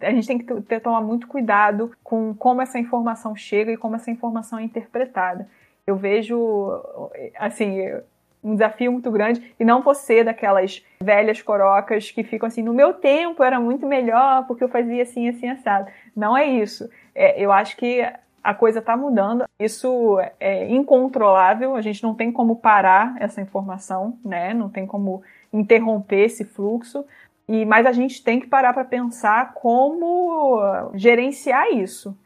A 0.00 0.10
gente 0.10 0.26
tem 0.26 0.38
que 0.38 0.60
ter, 0.62 0.80
tomar 0.80 1.00
muito 1.00 1.26
cuidado 1.26 1.90
com 2.02 2.32
como 2.34 2.62
essa 2.62 2.78
informação 2.78 3.34
chega 3.34 3.72
e 3.72 3.76
como 3.76 3.96
essa 3.96 4.10
informação 4.10 4.58
é 4.58 4.62
interpretada. 4.62 5.48
Eu 5.86 5.96
vejo, 5.96 6.70
assim, 7.36 7.78
um 8.44 8.52
desafio 8.52 8.92
muito 8.92 9.10
grande 9.10 9.54
e 9.58 9.64
não 9.64 9.82
você 9.82 10.22
daquelas 10.22 10.84
velhas 11.00 11.40
corocas 11.40 12.10
que 12.10 12.22
ficam 12.22 12.46
assim, 12.46 12.62
no 12.62 12.74
meu 12.74 12.92
tempo 12.92 13.42
era 13.42 13.58
muito 13.58 13.86
melhor 13.86 14.46
porque 14.46 14.62
eu 14.62 14.68
fazia 14.68 15.02
assim, 15.02 15.28
assim, 15.28 15.48
assado. 15.48 15.90
Não 16.14 16.36
é 16.36 16.44
isso. 16.44 16.88
É, 17.14 17.40
eu 17.40 17.50
acho 17.50 17.76
que 17.76 18.06
a 18.42 18.52
coisa 18.52 18.80
está 18.80 18.94
mudando. 18.96 19.44
Isso 19.58 20.18
é 20.38 20.68
incontrolável, 20.68 21.74
a 21.74 21.80
gente 21.80 22.02
não 22.02 22.14
tem 22.14 22.30
como 22.30 22.56
parar 22.56 23.16
essa 23.18 23.40
informação, 23.40 24.18
né? 24.22 24.52
Não 24.52 24.68
tem 24.68 24.86
como 24.86 25.22
interromper 25.50 26.26
esse 26.26 26.44
fluxo. 26.44 27.06
E, 27.48 27.64
mas 27.64 27.86
a 27.86 27.92
gente 27.92 28.22
tem 28.22 28.38
que 28.40 28.46
parar 28.46 28.74
para 28.74 28.84
pensar 28.84 29.54
como 29.54 30.60
gerenciar 30.94 31.72
isso. 31.72 32.16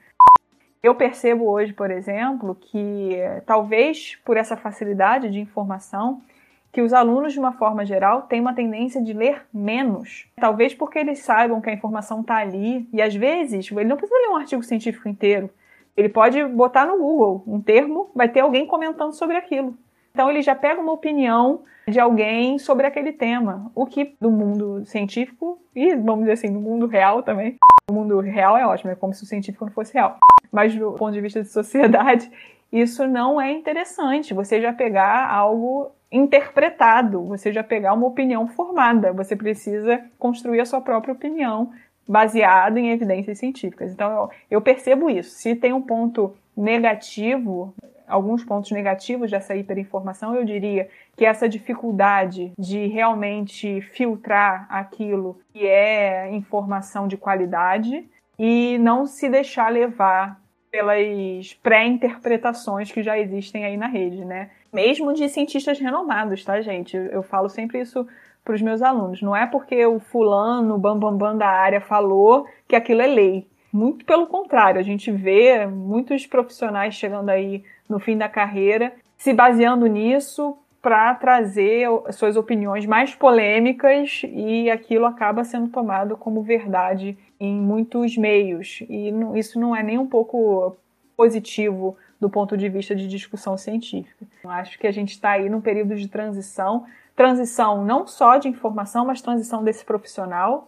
Eu 0.83 0.95
percebo 0.95 1.49
hoje, 1.51 1.73
por 1.73 1.91
exemplo, 1.91 2.55
que 2.55 3.17
talvez 3.45 4.17
por 4.25 4.37
essa 4.37 4.57
facilidade 4.57 5.29
de 5.31 5.41
informação, 5.41 6.23
que 6.71 6.81
os 6.81 6.93
alunos, 6.93 7.33
de 7.33 7.39
uma 7.39 7.53
forma 7.53 7.85
geral, 7.85 8.23
têm 8.23 8.41
uma 8.41 8.55
tendência 8.55 9.03
de 9.03 9.13
ler 9.13 9.43
menos. 9.53 10.29
Talvez 10.37 10.75
porque 10.75 10.99
eles 10.99 11.19
saibam 11.19 11.61
que 11.61 11.69
a 11.69 11.73
informação 11.73 12.21
está 12.21 12.37
ali, 12.37 12.89
e 12.93 13.03
às 13.03 13.15
vezes 13.15 13.71
ele 13.73 13.85
não 13.85 13.97
precisa 13.97 14.21
ler 14.21 14.29
um 14.29 14.37
artigo 14.37 14.63
científico 14.63 15.09
inteiro. 15.09 15.51
Ele 15.97 16.09
pode 16.09 16.45
botar 16.45 16.87
no 16.87 16.97
Google 16.97 17.43
um 17.47 17.61
termo, 17.61 18.11
vai 18.15 18.29
ter 18.29 18.41
alguém 18.41 18.67
comentando 18.67 19.13
sobre 19.13 19.37
aquilo. 19.37 19.77
Então 20.13 20.31
ele 20.31 20.43
já 20.43 20.55
pega 20.55 20.81
uma 20.81 20.93
opinião 20.93 21.63
de 21.89 21.99
alguém 21.99 22.59
sobre 22.59 22.87
aquele 22.87 23.13
tema, 23.13 23.71
o 23.75 23.85
que 23.85 24.15
do 24.21 24.31
mundo 24.31 24.85
científico 24.85 25.61
e 25.75 25.97
vamos 25.97 26.21
dizer 26.21 26.33
assim, 26.33 26.53
do 26.53 26.61
mundo 26.61 26.87
real 26.87 27.23
também. 27.23 27.57
O 27.91 27.95
mundo 27.95 28.21
real 28.21 28.57
é 28.57 28.67
ótimo, 28.67 28.91
é 28.91 28.95
como 28.95 29.15
se 29.15 29.23
o 29.23 29.27
científico 29.27 29.65
não 29.65 29.73
fosse 29.73 29.95
real. 29.95 30.19
Mas 30.51 30.75
do 30.75 30.93
ponto 30.93 31.13
de 31.13 31.21
vista 31.21 31.43
de 31.43 31.49
sociedade, 31.49 32.31
isso 32.73 33.07
não 33.07 33.41
é 33.41 33.53
interessante. 33.53 34.35
Você 34.35 34.61
já 34.61 34.73
pegar 34.73 35.29
algo 35.31 35.91
interpretado, 36.11 37.23
você 37.25 37.53
já 37.53 37.63
pegar 37.63 37.93
uma 37.93 38.07
opinião 38.07 38.49
formada. 38.49 39.13
Você 39.13 39.37
precisa 39.37 40.03
construir 40.19 40.61
a 40.61 40.67
sua 40.67 40.81
própria 40.81 41.13
opinião 41.13 41.71
baseada 42.09 42.81
em 42.81 42.91
evidências 42.91 43.39
científicas. 43.39 43.93
Então 43.93 44.31
eu 44.51 44.61
percebo 44.61 45.11
isso. 45.11 45.31
Se 45.31 45.55
tem 45.55 45.73
um 45.73 45.83
ponto 45.83 46.35
negativo, 46.57 47.75
alguns 48.09 48.43
pontos 48.43 48.71
negativos 48.71 49.31
dessa 49.31 49.55
hiperinformação, 49.55 50.35
eu 50.35 50.45
diria 50.45 50.89
que 51.15 51.27
essa 51.27 51.49
dificuldade 51.49 52.53
de 52.59 52.87
realmente 52.87 53.83
filtrar 53.83 54.67
aquilo 54.71 55.39
que 55.53 55.67
é 55.67 56.31
informação 56.33 57.07
de 57.07 57.17
qualidade 57.17 58.09
e 58.39 58.79
não 58.79 59.07
se 59.07 59.29
deixar 59.29 59.71
levar 59.71 60.41
pelas 60.71 61.55
pré-interpretações 61.63 62.93
que 62.93 63.03
já 63.03 63.19
existem 63.19 63.65
aí 63.65 63.77
na 63.77 63.87
rede, 63.87 64.25
né? 64.25 64.51
Mesmo 64.73 65.15
de 65.15 65.29
cientistas 65.29 65.79
renomados, 65.79 66.45
tá, 66.45 66.61
gente? 66.61 66.97
Eu 66.97 67.23
falo 67.23 67.49
sempre 67.49 67.81
isso 67.81 68.07
para 68.45 68.55
os 68.55 68.63
meus 68.63 68.83
alunos. 68.83 69.23
Não 69.23 69.35
é 69.35 69.47
porque 69.47 69.85
o 69.87 69.99
fulano, 69.99 70.75
o 70.75 70.79
bambambam 70.79 71.19
bam, 71.19 71.31
bam 71.33 71.39
da 71.39 71.49
área 71.49 71.81
falou 71.81 72.47
que 72.67 72.77
aquilo 72.77 73.03
é 73.03 73.07
lei. 73.07 73.47
Muito 73.73 74.05
pelo 74.05 74.27
contrário, 74.27 74.81
a 74.81 74.83
gente 74.83 75.11
vê 75.11 75.67
muitos 75.67 76.27
profissionais 76.27 76.95
chegando 76.95 77.29
aí 77.29 77.63
no 77.89 77.99
fim 77.99 78.17
da 78.17 78.29
carreira 78.29 78.93
se 79.17 79.33
baseando 79.33 79.87
nisso 79.87 80.57
para 80.81 81.15
trazer 81.17 81.89
suas 82.13 82.37
opiniões 82.37 82.87
mais 82.87 83.15
polêmicas 83.15 84.23
e 84.25 84.71
aquilo 84.71 85.05
acaba 85.05 85.45
sendo 85.45 85.69
tomado 85.69 86.17
como 86.17 86.43
verdade 86.43 87.19
em 87.41 87.55
muitos 87.55 88.17
meios. 88.17 88.81
E 88.89 89.13
isso 89.35 89.59
não 89.59 89.75
é 89.75 89.83
nem 89.83 89.99
um 89.99 90.07
pouco 90.07 90.77
positivo 91.17 91.97
do 92.21 92.29
ponto 92.29 92.57
de 92.57 92.69
vista 92.69 92.95
de 92.95 93.07
discussão 93.07 93.57
científica. 93.57 94.27
Eu 94.43 94.51
acho 94.51 94.79
que 94.79 94.87
a 94.87 94.93
gente 94.93 95.11
está 95.11 95.33
aí 95.33 95.49
num 95.49 95.61
período 95.61 95.95
de 95.95 96.09
transição 96.09 96.85
transição 97.19 97.85
não 97.85 98.07
só 98.07 98.39
de 98.39 98.47
informação, 98.47 99.05
mas 99.05 99.21
transição 99.21 99.65
desse 99.65 99.85
profissional. 99.85 100.65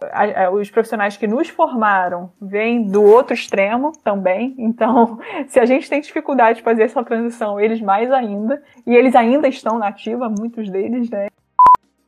Os 0.51 0.69
profissionais 0.69 1.15
que 1.15 1.25
nos 1.25 1.47
formaram 1.47 2.29
vêm 2.41 2.83
do 2.83 3.01
outro 3.01 3.33
extremo 3.33 3.93
também, 4.03 4.53
então 4.57 5.17
se 5.47 5.61
a 5.61 5.65
gente 5.65 5.89
tem 5.89 6.01
dificuldade 6.01 6.57
de 6.57 6.63
fazer 6.63 6.83
essa 6.83 7.01
transição, 7.05 7.57
eles 7.57 7.79
mais 7.79 8.11
ainda, 8.11 8.61
e 8.85 8.93
eles 8.93 9.15
ainda 9.15 9.47
estão 9.47 9.79
na 9.79 9.87
ativa, 9.87 10.27
muitos 10.27 10.69
deles, 10.69 11.09
né? 11.09 11.29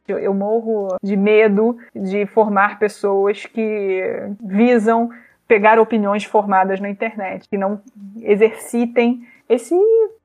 Eu 0.07 0.33
morro 0.33 0.97
de 1.01 1.15
medo 1.15 1.77
de 1.95 2.25
formar 2.25 2.79
pessoas 2.79 3.45
que 3.45 4.01
visam 4.41 5.09
pegar 5.47 5.79
opiniões 5.79 6.23
formadas 6.23 6.79
na 6.79 6.89
internet, 6.89 7.47
que 7.47 7.57
não 7.57 7.81
exercitem 8.21 9.25
esse 9.47 9.75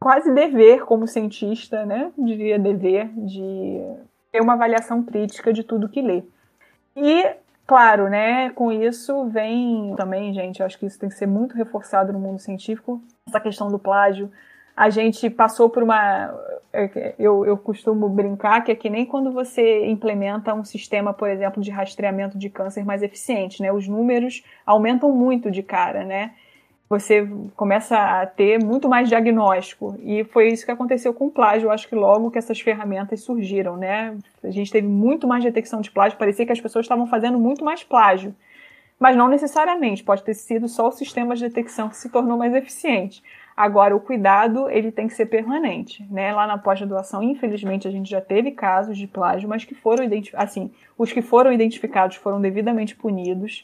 quase 0.01 0.33
dever 0.33 0.85
como 0.85 1.07
cientista, 1.07 1.85
né? 1.85 2.11
Diria 2.16 2.59
dever 2.59 3.09
de 3.16 3.81
ter 4.33 4.41
uma 4.41 4.55
avaliação 4.55 5.03
crítica 5.03 5.53
de 5.53 5.62
tudo 5.62 5.89
que 5.89 6.01
lê. 6.01 6.22
E, 6.97 7.26
claro, 7.66 8.09
né, 8.09 8.51
com 8.51 8.72
isso 8.72 9.26
vem 9.26 9.95
também, 9.97 10.33
gente, 10.33 10.61
eu 10.61 10.66
acho 10.66 10.79
que 10.79 10.87
isso 10.87 10.99
tem 10.99 11.09
que 11.09 11.14
ser 11.14 11.26
muito 11.26 11.55
reforçado 11.55 12.12
no 12.12 12.18
mundo 12.18 12.41
científico, 12.41 13.01
essa 13.26 13.41
questão 13.41 13.68
do 13.68 13.79
plágio. 13.79 14.31
A 14.76 14.91
gente 14.91 15.29
passou 15.29 15.68
por 15.68 15.83
uma. 15.83 16.33
Eu, 17.19 17.47
eu 17.47 17.57
costumo 17.57 18.09
brincar 18.09 18.62
que 18.62 18.71
é 18.71 18.75
que 18.75 18.91
nem 18.91 19.07
quando 19.07 19.33
você 19.33 19.87
implementa 19.87 20.53
um 20.53 20.64
sistema, 20.64 21.14
por 21.14 21.29
exemplo, 21.29 21.62
de 21.62 21.71
rastreamento 21.71 22.37
de 22.37 22.51
câncer 22.51 22.85
mais 22.85 23.03
eficiente, 23.03 23.62
né? 23.62 23.73
Os 23.73 23.89
números 23.89 24.45
aumentam 24.66 25.11
muito 25.11 25.51
de 25.51 25.62
cara, 25.62 26.05
né? 26.05 26.33
você 26.89 27.29
começa 27.55 27.97
a 27.99 28.27
ter 28.27 28.62
muito 28.64 28.89
mais 28.89 29.09
diagnóstico. 29.09 29.95
E 30.03 30.25
foi 30.25 30.49
isso 30.49 30.64
que 30.64 30.71
aconteceu 30.71 31.12
com 31.12 31.27
o 31.27 31.31
plágio. 31.31 31.66
Eu 31.66 31.71
acho 31.71 31.87
que 31.87 31.95
logo 31.95 32.31
que 32.31 32.39
essas 32.39 32.59
ferramentas 32.61 33.21
surgiram, 33.21 33.77
né? 33.77 34.16
A 34.43 34.51
gente 34.51 34.73
teve 34.73 34.87
muito 34.87 35.27
mais 35.27 35.45
detecção 35.45 35.83
de 35.83 35.91
plágio, 35.91 36.19
parecia 36.19 36.47
que 36.47 36.53
as 36.53 36.61
pessoas 36.61 36.85
estavam 36.85 37.07
fazendo 37.07 37.39
muito 37.39 37.62
mais 37.62 37.85
plágio. 37.85 38.35
Mas 38.99 39.16
não 39.16 39.29
necessariamente, 39.29 40.03
pode 40.03 40.23
ter 40.23 40.35
sido 40.35 40.66
só 40.66 40.89
o 40.89 40.93
sistema 40.93 41.37
de 41.37 41.43
detecção 41.47 41.89
que 41.89 41.97
se 41.97 42.09
tornou 42.09 42.39
mais 42.39 42.55
eficiente. 42.55 43.23
Agora, 43.59 43.96
o 43.96 43.98
cuidado, 43.98 44.70
ele 44.70 44.92
tem 44.92 45.09
que 45.09 45.14
ser 45.14 45.26
permanente, 45.26 46.06
né? 46.09 46.32
Lá 46.32 46.46
na 46.46 46.56
pós-graduação, 46.56 47.24
infelizmente, 47.24 47.88
a 47.88 47.90
gente 47.90 48.09
já 48.09 48.20
teve 48.20 48.52
casos 48.52 48.96
de 48.96 49.09
plágio, 49.09 49.48
mas 49.48 49.64
que 49.64 49.74
foram 49.74 50.09
assim, 50.34 50.70
os 50.96 51.11
que 51.11 51.20
foram 51.20 51.52
identificados 51.52 52.14
foram 52.18 52.40
devidamente 52.40 52.94
punidos, 52.94 53.62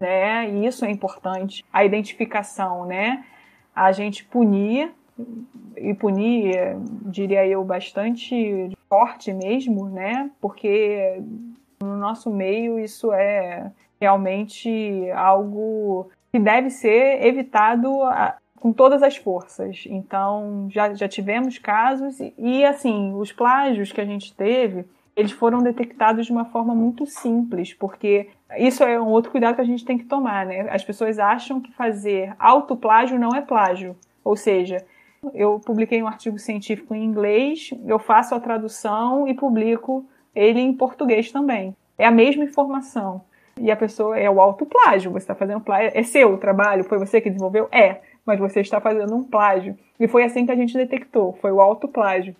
né? 0.00 0.48
E 0.48 0.64
isso 0.64 0.86
é 0.86 0.90
importante. 0.90 1.62
A 1.70 1.84
identificação, 1.84 2.86
né? 2.86 3.22
A 3.76 3.92
gente 3.92 4.24
punir 4.24 4.90
e 5.76 5.92
punir, 5.92 6.78
diria 7.02 7.46
eu, 7.46 7.62
bastante 7.62 8.74
forte 8.88 9.30
mesmo, 9.30 9.90
né? 9.90 10.30
Porque 10.40 11.22
no 11.82 11.98
nosso 11.98 12.30
meio 12.30 12.78
isso 12.78 13.12
é 13.12 13.70
realmente 14.00 15.10
algo 15.10 16.08
que 16.32 16.38
deve 16.38 16.70
ser 16.70 17.22
evitado 17.26 17.90
com 18.64 18.72
todas 18.72 19.02
as 19.02 19.14
forças. 19.14 19.84
Então, 19.86 20.68
já, 20.70 20.94
já 20.94 21.06
tivemos 21.06 21.58
casos 21.58 22.18
e, 22.18 22.32
e, 22.38 22.64
assim, 22.64 23.12
os 23.12 23.30
plágios 23.30 23.92
que 23.92 24.00
a 24.00 24.06
gente 24.06 24.34
teve, 24.34 24.86
eles 25.14 25.32
foram 25.32 25.58
detectados 25.58 26.24
de 26.24 26.32
uma 26.32 26.46
forma 26.46 26.74
muito 26.74 27.04
simples, 27.04 27.74
porque 27.74 28.30
isso 28.56 28.82
é 28.82 28.98
um 28.98 29.08
outro 29.08 29.30
cuidado 29.30 29.56
que 29.56 29.60
a 29.60 29.66
gente 29.66 29.84
tem 29.84 29.98
que 29.98 30.06
tomar, 30.06 30.46
né? 30.46 30.66
As 30.70 30.82
pessoas 30.82 31.18
acham 31.18 31.60
que 31.60 31.70
fazer 31.72 32.34
autoplágio 32.38 33.18
não 33.18 33.36
é 33.36 33.42
plágio. 33.42 33.94
Ou 34.24 34.34
seja, 34.34 34.82
eu 35.34 35.60
publiquei 35.60 36.02
um 36.02 36.08
artigo 36.08 36.38
científico 36.38 36.94
em 36.94 37.04
inglês, 37.04 37.68
eu 37.84 37.98
faço 37.98 38.34
a 38.34 38.40
tradução 38.40 39.28
e 39.28 39.34
publico 39.34 40.06
ele 40.34 40.58
em 40.58 40.72
português 40.72 41.30
também. 41.30 41.76
É 41.98 42.06
a 42.06 42.10
mesma 42.10 42.44
informação. 42.44 43.20
E 43.60 43.70
a 43.70 43.76
pessoa 43.76 44.18
é 44.18 44.28
o 44.28 44.40
autoplágio, 44.40 45.12
você 45.12 45.24
está 45.24 45.34
fazendo 45.34 45.60
plágio. 45.60 45.92
É 45.94 46.02
seu 46.02 46.32
o 46.32 46.38
trabalho, 46.38 46.82
foi 46.82 46.98
você 46.98 47.20
que 47.20 47.28
desenvolveu? 47.28 47.68
É, 47.70 48.00
mas 48.26 48.38
você 48.38 48.60
está 48.60 48.80
fazendo 48.80 49.14
um 49.14 49.24
plágio. 49.24 49.76
E 49.98 50.08
foi 50.08 50.24
assim 50.24 50.46
que 50.46 50.52
a 50.52 50.56
gente 50.56 50.74
detectou, 50.74 51.34
foi 51.40 51.52
o 51.52 51.60
autoplágio. 51.60 52.34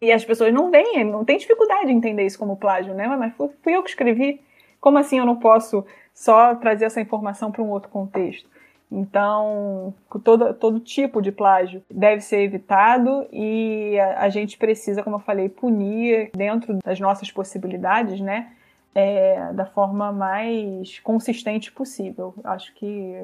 E 0.00 0.12
as 0.12 0.24
pessoas 0.24 0.52
não 0.52 0.70
veem, 0.70 1.04
não 1.04 1.24
tem 1.24 1.38
dificuldade 1.38 1.86
de 1.86 1.92
entender 1.92 2.24
isso 2.26 2.38
como 2.38 2.56
plágio, 2.56 2.94
né? 2.94 3.06
Mas 3.06 3.32
fui 3.36 3.74
eu 3.74 3.82
que 3.82 3.90
escrevi. 3.90 4.40
Como 4.80 4.98
assim 4.98 5.18
eu 5.18 5.24
não 5.24 5.36
posso 5.36 5.84
só 6.12 6.54
trazer 6.54 6.84
essa 6.84 7.00
informação 7.00 7.50
para 7.50 7.62
um 7.62 7.70
outro 7.70 7.88
contexto? 7.88 8.48
Então, 8.90 9.94
todo, 10.22 10.52
todo 10.54 10.78
tipo 10.78 11.20
de 11.22 11.32
plágio 11.32 11.82
deve 11.90 12.20
ser 12.20 12.42
evitado 12.42 13.26
e 13.32 13.98
a, 13.98 14.24
a, 14.24 14.28
gente 14.28 14.56
precisa, 14.56 15.02
como 15.02 15.16
eu 15.16 15.20
falei, 15.20 15.48
punir 15.48 16.30
dentro 16.32 16.78
das 16.84 17.00
nossas 17.00 17.30
possibilidades, 17.30 18.20
né? 18.20 18.52
É, 18.94 19.52
da 19.52 19.66
forma 19.66 20.12
mais 20.12 21.00
consistente 21.00 21.72
possível. 21.72 22.32
Acho 22.44 22.72
que 22.74 23.14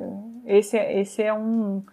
esse, 0.45 0.77
é, 0.77 1.01
esse 1.01 1.23
é 1.23 1.33
um, 1.33 1.85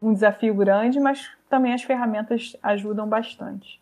um 0.00 0.14
desafio 0.14 0.54
grande, 0.54 0.98
mas 0.98 1.28
também 1.48 1.74
as 1.74 1.82
ferramentas 1.82 2.56
ajudam 2.62 3.06
bastante. 3.06 3.80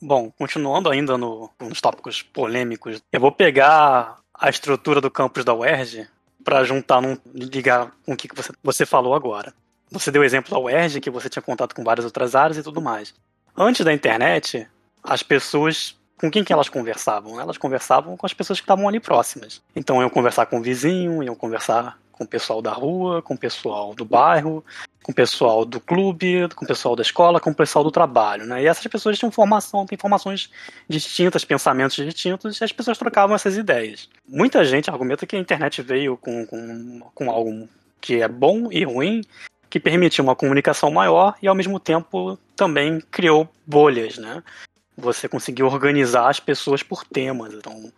Bom, 0.00 0.32
continuando 0.36 0.90
ainda 0.90 1.16
no, 1.16 1.48
nos 1.60 1.80
tópicos 1.80 2.22
polêmicos, 2.22 3.00
eu 3.12 3.20
vou 3.20 3.30
pegar 3.30 4.18
a 4.34 4.50
estrutura 4.50 5.00
do 5.00 5.10
campus 5.10 5.44
da 5.44 5.54
UERJ 5.54 6.08
para 6.42 6.64
juntar, 6.64 7.00
num, 7.00 7.16
ligar 7.32 7.92
com 8.04 8.14
o 8.14 8.16
que 8.16 8.28
você, 8.34 8.52
você 8.64 8.84
falou 8.84 9.14
agora. 9.14 9.54
Você 9.92 10.10
deu 10.10 10.24
exemplo 10.24 10.50
da 10.50 10.58
UERJ, 10.58 11.00
que 11.00 11.10
você 11.10 11.28
tinha 11.28 11.42
contato 11.42 11.74
com 11.74 11.84
várias 11.84 12.04
outras 12.04 12.34
áreas 12.34 12.56
e 12.56 12.62
tudo 12.62 12.82
mais. 12.82 13.14
Antes 13.56 13.84
da 13.84 13.92
internet, 13.92 14.66
as 15.04 15.22
pessoas 15.22 15.96
com 16.22 16.30
quem 16.30 16.44
que 16.44 16.52
elas 16.52 16.68
conversavam? 16.68 17.40
Elas 17.40 17.58
conversavam 17.58 18.16
com 18.16 18.24
as 18.24 18.32
pessoas 18.32 18.60
que 18.60 18.62
estavam 18.62 18.86
ali 18.86 19.00
próximas. 19.00 19.60
Então 19.74 20.00
iam 20.00 20.08
conversar 20.08 20.46
com 20.46 20.60
o 20.60 20.62
vizinho, 20.62 21.20
iam 21.20 21.34
conversar 21.34 21.98
com 22.12 22.22
o 22.22 22.26
pessoal 22.26 22.62
da 22.62 22.70
rua, 22.70 23.20
com 23.20 23.34
o 23.34 23.36
pessoal 23.38 23.92
do 23.92 24.04
bairro, 24.04 24.64
com 25.02 25.10
o 25.10 25.14
pessoal 25.14 25.64
do 25.64 25.80
clube, 25.80 26.48
com 26.54 26.64
o 26.64 26.68
pessoal 26.68 26.94
da 26.94 27.02
escola, 27.02 27.40
com 27.40 27.50
o 27.50 27.54
pessoal 27.54 27.82
do 27.82 27.90
trabalho, 27.90 28.46
né? 28.46 28.62
E 28.62 28.68
essas 28.68 28.86
pessoas 28.86 29.18
tinham 29.18 29.32
formação, 29.32 29.84
têm 29.84 29.98
formações 29.98 30.48
distintas, 30.88 31.44
pensamentos 31.44 31.96
distintos, 31.96 32.60
e 32.60 32.62
as 32.62 32.70
pessoas 32.70 32.96
trocavam 32.96 33.34
essas 33.34 33.56
ideias. 33.56 34.08
Muita 34.24 34.64
gente 34.64 34.88
argumenta 34.88 35.26
que 35.26 35.34
a 35.34 35.40
internet 35.40 35.82
veio 35.82 36.16
com, 36.16 36.46
com, 36.46 37.00
com 37.12 37.30
algo 37.32 37.68
que 38.00 38.22
é 38.22 38.28
bom 38.28 38.68
e 38.70 38.84
ruim, 38.84 39.22
que 39.68 39.80
permitiu 39.80 40.22
uma 40.22 40.36
comunicação 40.36 40.88
maior 40.88 41.34
e 41.42 41.48
ao 41.48 41.54
mesmo 41.56 41.80
tempo 41.80 42.38
também 42.54 43.00
criou 43.10 43.48
bolhas, 43.66 44.18
né? 44.18 44.40
Você 44.96 45.28
conseguiu 45.28 45.66
organizar 45.66 46.28
as 46.28 46.40
pessoas 46.40 46.82
por 46.82 47.04
temas. 47.04 47.54
Então, 47.54 47.92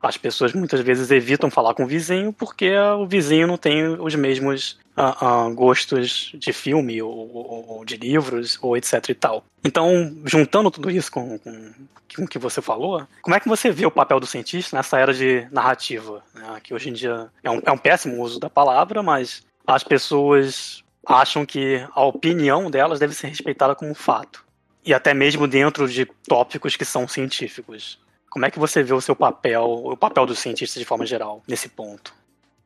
as 0.00 0.16
pessoas 0.16 0.52
muitas 0.52 0.80
vezes 0.80 1.10
evitam 1.10 1.50
falar 1.50 1.74
com 1.74 1.84
o 1.84 1.86
vizinho 1.86 2.32
porque 2.32 2.76
o 2.78 3.06
vizinho 3.06 3.46
não 3.46 3.56
tem 3.56 3.86
os 3.86 4.14
mesmos 4.14 4.78
uh, 4.96 5.48
uh, 5.48 5.54
gostos 5.54 6.32
de 6.34 6.52
filme 6.52 7.02
ou, 7.02 7.10
ou, 7.10 7.68
ou, 7.68 7.84
de 7.84 7.96
livros 7.96 8.58
ou 8.62 8.76
etc 8.76 9.08
e 9.08 9.14
tal. 9.14 9.44
Então, 9.64 10.16
juntando 10.24 10.70
tudo 10.70 10.90
isso 10.90 11.10
com, 11.10 11.38
com, 11.38 11.72
com 12.14 12.24
o 12.24 12.28
que 12.28 12.38
você 12.38 12.62
falou, 12.62 13.06
como 13.22 13.34
é 13.34 13.40
que 13.40 13.48
você 13.48 13.70
vê 13.70 13.86
o 13.86 13.90
papel 13.90 14.20
do 14.20 14.26
cientista 14.26 14.76
nessa 14.76 14.98
era 14.98 15.12
de 15.12 15.46
narrativa? 15.50 16.22
Né? 16.34 16.60
Que 16.62 16.74
hoje 16.74 16.90
em 16.90 16.92
dia 16.92 17.28
é 17.42 17.50
um, 17.50 17.60
é 17.64 17.72
um 17.72 17.78
péssimo 17.78 18.22
uso 18.22 18.38
da 18.38 18.50
palavra, 18.50 19.02
mas 19.02 19.42
as 19.66 19.82
pessoas 19.82 20.84
acham 21.06 21.44
que 21.46 21.84
a 21.94 22.04
opinião 22.04 22.70
delas 22.70 22.98
deve 22.98 23.14
ser 23.14 23.28
respeitada 23.28 23.74
como 23.74 23.94
fato. 23.94 24.45
E 24.86 24.94
até 24.94 25.12
mesmo 25.12 25.48
dentro 25.48 25.88
de 25.88 26.06
tópicos 26.28 26.76
que 26.76 26.84
são 26.84 27.08
científicos. 27.08 28.00
Como 28.30 28.46
é 28.46 28.50
que 28.50 28.58
você 28.58 28.84
vê 28.84 28.94
o 28.94 29.00
seu 29.00 29.16
papel, 29.16 29.64
o 29.64 29.96
papel 29.96 30.24
dos 30.24 30.38
cientistas 30.38 30.78
de 30.78 30.86
forma 30.86 31.04
geral, 31.04 31.42
nesse 31.48 31.68
ponto? 31.68 32.14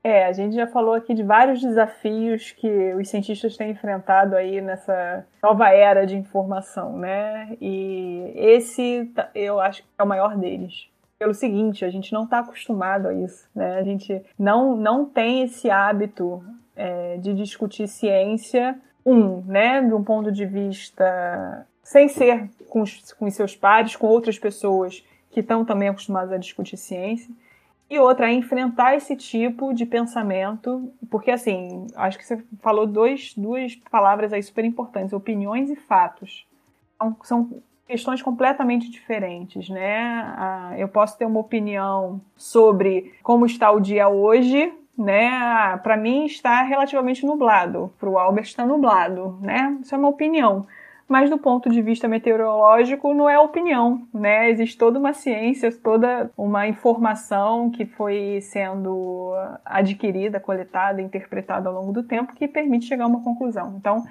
É, 0.03 0.27
a 0.27 0.33
gente 0.33 0.55
já 0.55 0.67
falou 0.67 0.95
aqui 0.95 1.15
de 1.15 1.23
vários 1.23 1.61
desafios 1.61 2.53
que 2.53 2.95
os 2.95 3.09
cientistas 3.09 3.57
têm 3.57 3.71
enfrentado 3.71 4.35
aí 4.35 4.61
nessa 4.61 5.27
nova 5.43 5.69
era 5.71 6.07
de 6.07 6.17
informação, 6.17 6.99
né? 6.99 7.57
E 7.61 8.33
esse 8.35 9.11
eu 9.35 9.61
acho 9.61 9.83
que 9.83 9.89
é 9.99 10.03
o 10.03 10.07
maior 10.07 10.37
deles. 10.37 10.89
Pelo 11.19 11.35
seguinte, 11.35 11.85
a 11.85 11.91
gente 11.91 12.13
não 12.13 12.25
está 12.25 12.39
acostumado 12.39 13.09
a 13.09 13.15
isso, 13.15 13.47
né? 13.55 13.79
A 13.79 13.83
gente 13.83 14.23
não, 14.39 14.75
não 14.75 15.05
tem 15.05 15.43
esse 15.43 15.71
hábito 15.71 16.43
é, 16.75 17.19
de 17.19 17.35
discutir 17.35 17.87
ciência, 17.87 18.79
um, 19.05 19.43
né, 19.43 19.83
de 19.83 19.93
um 19.93 20.03
ponto 20.03 20.33
de 20.33 20.47
vista 20.47 21.67
sem 21.91 22.07
ser 22.07 22.49
com 22.69 22.83
os, 22.83 23.13
com 23.15 23.27
os 23.27 23.35
seus 23.35 23.57
pares, 23.57 23.97
com 23.97 24.07
outras 24.07 24.39
pessoas 24.39 25.05
que 25.29 25.41
estão 25.41 25.65
também 25.65 25.89
acostumadas 25.89 26.31
a 26.31 26.37
discutir 26.37 26.77
ciência. 26.77 27.29
E 27.91 27.99
outra 27.99 28.31
é 28.31 28.33
enfrentar 28.33 28.95
esse 28.95 29.17
tipo 29.17 29.75
de 29.75 29.85
pensamento, 29.85 30.89
porque 31.11 31.33
assim, 31.33 31.89
acho 31.97 32.17
que 32.17 32.25
você 32.25 32.41
falou 32.61 32.87
dois, 32.87 33.35
duas 33.37 33.75
palavras 33.91 34.33
aí 34.33 34.41
super 34.41 34.65
importantes, 34.65 35.13
opiniões 35.13 35.69
e 35.69 35.75
fatos. 35.75 36.47
São, 36.97 37.17
são 37.25 37.63
questões 37.89 38.23
completamente 38.23 38.89
diferentes, 38.89 39.69
né? 39.69 40.77
Eu 40.79 40.87
posso 40.87 41.19
ter 41.19 41.25
uma 41.25 41.41
opinião 41.41 42.21
sobre 42.37 43.15
como 43.21 43.45
está 43.45 43.69
o 43.73 43.81
dia 43.81 44.09
hoje, 44.09 44.73
né? 44.97 45.27
Ah, 45.27 45.81
Para 45.83 45.97
mim 45.97 46.25
está 46.25 46.63
relativamente 46.63 47.27
nublado, 47.27 47.93
para 47.99 48.09
o 48.09 48.17
Albert 48.17 48.45
está 48.45 48.65
nublado, 48.65 49.37
né? 49.41 49.77
Isso 49.83 49.93
é 49.93 49.99
uma 49.99 50.09
opinião 50.09 50.69
mas 51.11 51.29
do 51.29 51.37
ponto 51.37 51.69
de 51.69 51.83
vista 51.83 52.07
meteorológico 52.07 53.13
não 53.13 53.29
é 53.29 53.37
opinião, 53.37 54.07
né? 54.15 54.49
Existe 54.49 54.79
toda 54.79 54.97
uma 54.97 55.13
ciência, 55.13 55.73
toda 55.73 56.31
uma 56.39 56.69
informação 56.69 57.69
que 57.69 57.85
foi 57.85 58.39
sendo 58.41 59.33
adquirida, 59.65 60.39
coletada, 60.39 61.03
interpretada 61.03 61.69
ao 61.69 61.75
longo 61.75 61.93
do 61.93 62.05
tempo 62.05 62.33
que 62.33 62.47
permite 62.47 62.87
chegar 62.87 63.05
a 63.05 63.09
uma 63.09 63.25
conclusão. 63.25 63.75
Então, 63.77 64.05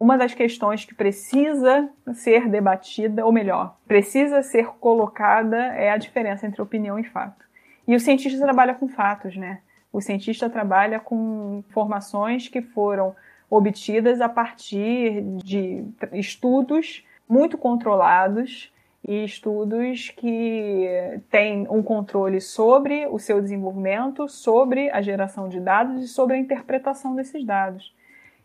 uma 0.00 0.16
das 0.16 0.32
questões 0.32 0.82
que 0.82 0.94
precisa 0.94 1.90
ser 2.14 2.48
debatida, 2.48 3.26
ou 3.26 3.32
melhor, 3.32 3.76
precisa 3.86 4.42
ser 4.42 4.68
colocada 4.80 5.58
é 5.58 5.90
a 5.90 5.98
diferença 5.98 6.46
entre 6.46 6.62
opinião 6.62 6.98
e 6.98 7.04
fato. 7.04 7.44
E 7.86 7.94
o 7.94 8.00
cientista 8.00 8.42
trabalha 8.42 8.74
com 8.74 8.88
fatos, 8.88 9.36
né? 9.36 9.58
O 9.92 10.00
cientista 10.00 10.48
trabalha 10.48 10.98
com 11.00 11.62
informações 11.68 12.48
que 12.48 12.62
foram 12.62 13.14
obtidas 13.50 14.20
a 14.20 14.28
partir 14.28 15.22
de 15.44 15.84
estudos 16.12 17.04
muito 17.28 17.56
controlados 17.56 18.72
e 19.06 19.24
estudos 19.24 20.10
que 20.10 20.88
têm 21.30 21.66
um 21.70 21.82
controle 21.82 22.40
sobre 22.40 23.06
o 23.06 23.18
seu 23.18 23.40
desenvolvimento, 23.40 24.28
sobre 24.28 24.90
a 24.90 25.00
geração 25.00 25.48
de 25.48 25.60
dados 25.60 26.02
e 26.02 26.08
sobre 26.08 26.36
a 26.36 26.38
interpretação 26.38 27.14
desses 27.14 27.44
dados. 27.44 27.94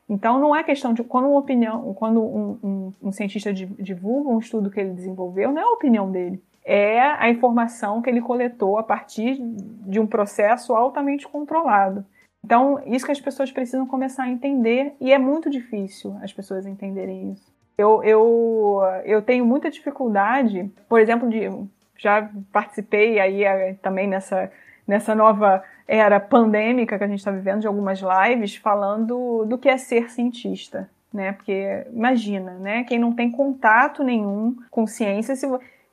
Então, 0.08 0.40
não 0.40 0.56
é 0.56 0.62
questão 0.62 0.94
de 0.94 1.04
quando 1.04 1.30
uma 1.30 1.40
opinião, 1.40 1.94
quando 1.94 2.22
um, 2.22 2.60
um, 2.62 2.94
um 3.02 3.12
cientista 3.12 3.54
divulga 3.54 4.30
um 4.30 4.40
estudo 4.40 4.70
que 4.70 4.80
ele 4.80 4.92
desenvolveu, 4.92 5.52
não 5.52 5.62
é 5.62 5.64
a 5.64 5.70
opinião 5.70 6.12
dele, 6.12 6.44
é 6.64 7.00
a 7.00 7.30
informação 7.30 8.02
que 8.02 8.10
ele 8.10 8.22
coletou 8.22 8.78
a 8.78 8.84
partir 8.84 9.38
de 9.40 10.00
um 10.00 10.06
processo 10.06 10.76
altamente 10.76 11.28
controlado. 11.28 12.06
Então, 12.44 12.82
isso 12.86 13.06
que 13.06 13.12
as 13.12 13.22
pessoas 13.22 13.52
precisam 13.52 13.86
começar 13.86 14.24
a 14.24 14.30
entender, 14.30 14.94
e 15.00 15.12
é 15.12 15.18
muito 15.18 15.50
difícil 15.50 16.18
as 16.22 16.34
pessoas 16.34 16.66
entenderem 16.66 17.32
isso. 17.32 17.52
Eu, 17.78 18.04
eu, 18.04 18.82
eu 19.06 19.22
tenho 19.22 19.46
muita 19.46 19.70
dificuldade, 19.70 20.70
por 20.90 21.00
exemplo, 21.00 21.30
de 21.30 21.50
já 21.98 22.30
participei 22.52 23.20
aí 23.20 23.44
eh, 23.44 23.76
também 23.82 24.08
nessa, 24.08 24.52
nessa 24.88 25.14
nova 25.14 25.64
era 25.88 26.20
pandêmica 26.20 26.98
que 26.98 27.04
a 27.04 27.08
gente 27.08 27.20
está 27.20 27.32
vivendo, 27.32 27.62
de 27.62 27.68
algumas 27.68 28.02
lives, 28.02 28.56
falando 28.56 29.46
do 29.46 29.58
que 29.58 29.70
é 29.70 29.78
ser 29.78 30.10
cientista. 30.10 30.90
Né? 31.14 31.34
Porque 31.34 31.86
imagina, 31.92 32.54
né? 32.54 32.84
Quem 32.86 32.98
não 32.98 33.12
tem 33.12 33.30
contato 33.30 34.04
nenhum 34.04 34.56
com 34.72 34.88
ciência, 34.88 35.36
se, 35.36 35.46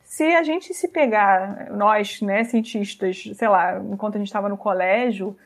se 0.04 0.24
a 0.34 0.42
gente 0.42 0.72
se 0.72 0.88
pegar, 0.88 1.70
nós, 1.72 2.22
né, 2.22 2.44
cientistas, 2.44 3.24
sei 3.34 3.48
lá, 3.48 3.80
enquanto 3.90 4.14
a 4.14 4.18
gente 4.18 4.28
estava 4.28 4.48
no 4.48 4.56
colégio, 4.56 5.36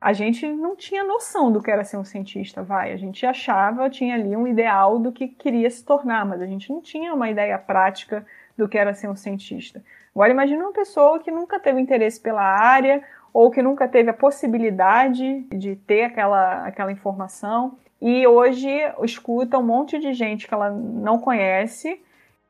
a 0.00 0.12
gente 0.12 0.46
não 0.46 0.76
tinha 0.76 1.02
noção 1.02 1.50
do 1.50 1.60
que 1.60 1.70
era 1.70 1.82
ser 1.82 1.96
um 1.96 2.04
cientista, 2.04 2.62
vai. 2.62 2.92
A 2.92 2.96
gente 2.96 3.26
achava, 3.26 3.90
tinha 3.90 4.14
ali 4.14 4.36
um 4.36 4.46
ideal 4.46 4.98
do 4.98 5.10
que 5.10 5.26
queria 5.26 5.68
se 5.68 5.84
tornar, 5.84 6.24
mas 6.24 6.40
a 6.40 6.46
gente 6.46 6.70
não 6.70 6.80
tinha 6.80 7.12
uma 7.12 7.28
ideia 7.28 7.58
prática 7.58 8.24
do 8.56 8.68
que 8.68 8.78
era 8.78 8.94
ser 8.94 9.08
um 9.08 9.16
cientista. 9.16 9.82
Agora 10.14 10.30
imagine 10.30 10.60
uma 10.60 10.72
pessoa 10.72 11.18
que 11.18 11.30
nunca 11.30 11.58
teve 11.58 11.80
interesse 11.80 12.20
pela 12.20 12.42
área 12.42 13.02
ou 13.32 13.50
que 13.50 13.62
nunca 13.62 13.88
teve 13.88 14.10
a 14.10 14.14
possibilidade 14.14 15.40
de 15.50 15.76
ter 15.76 16.04
aquela, 16.04 16.64
aquela 16.64 16.92
informação 16.92 17.76
e 18.00 18.26
hoje 18.26 18.68
escuta 19.02 19.58
um 19.58 19.62
monte 19.62 19.98
de 19.98 20.12
gente 20.12 20.46
que 20.46 20.54
ela 20.54 20.70
não 20.70 21.18
conhece 21.18 22.00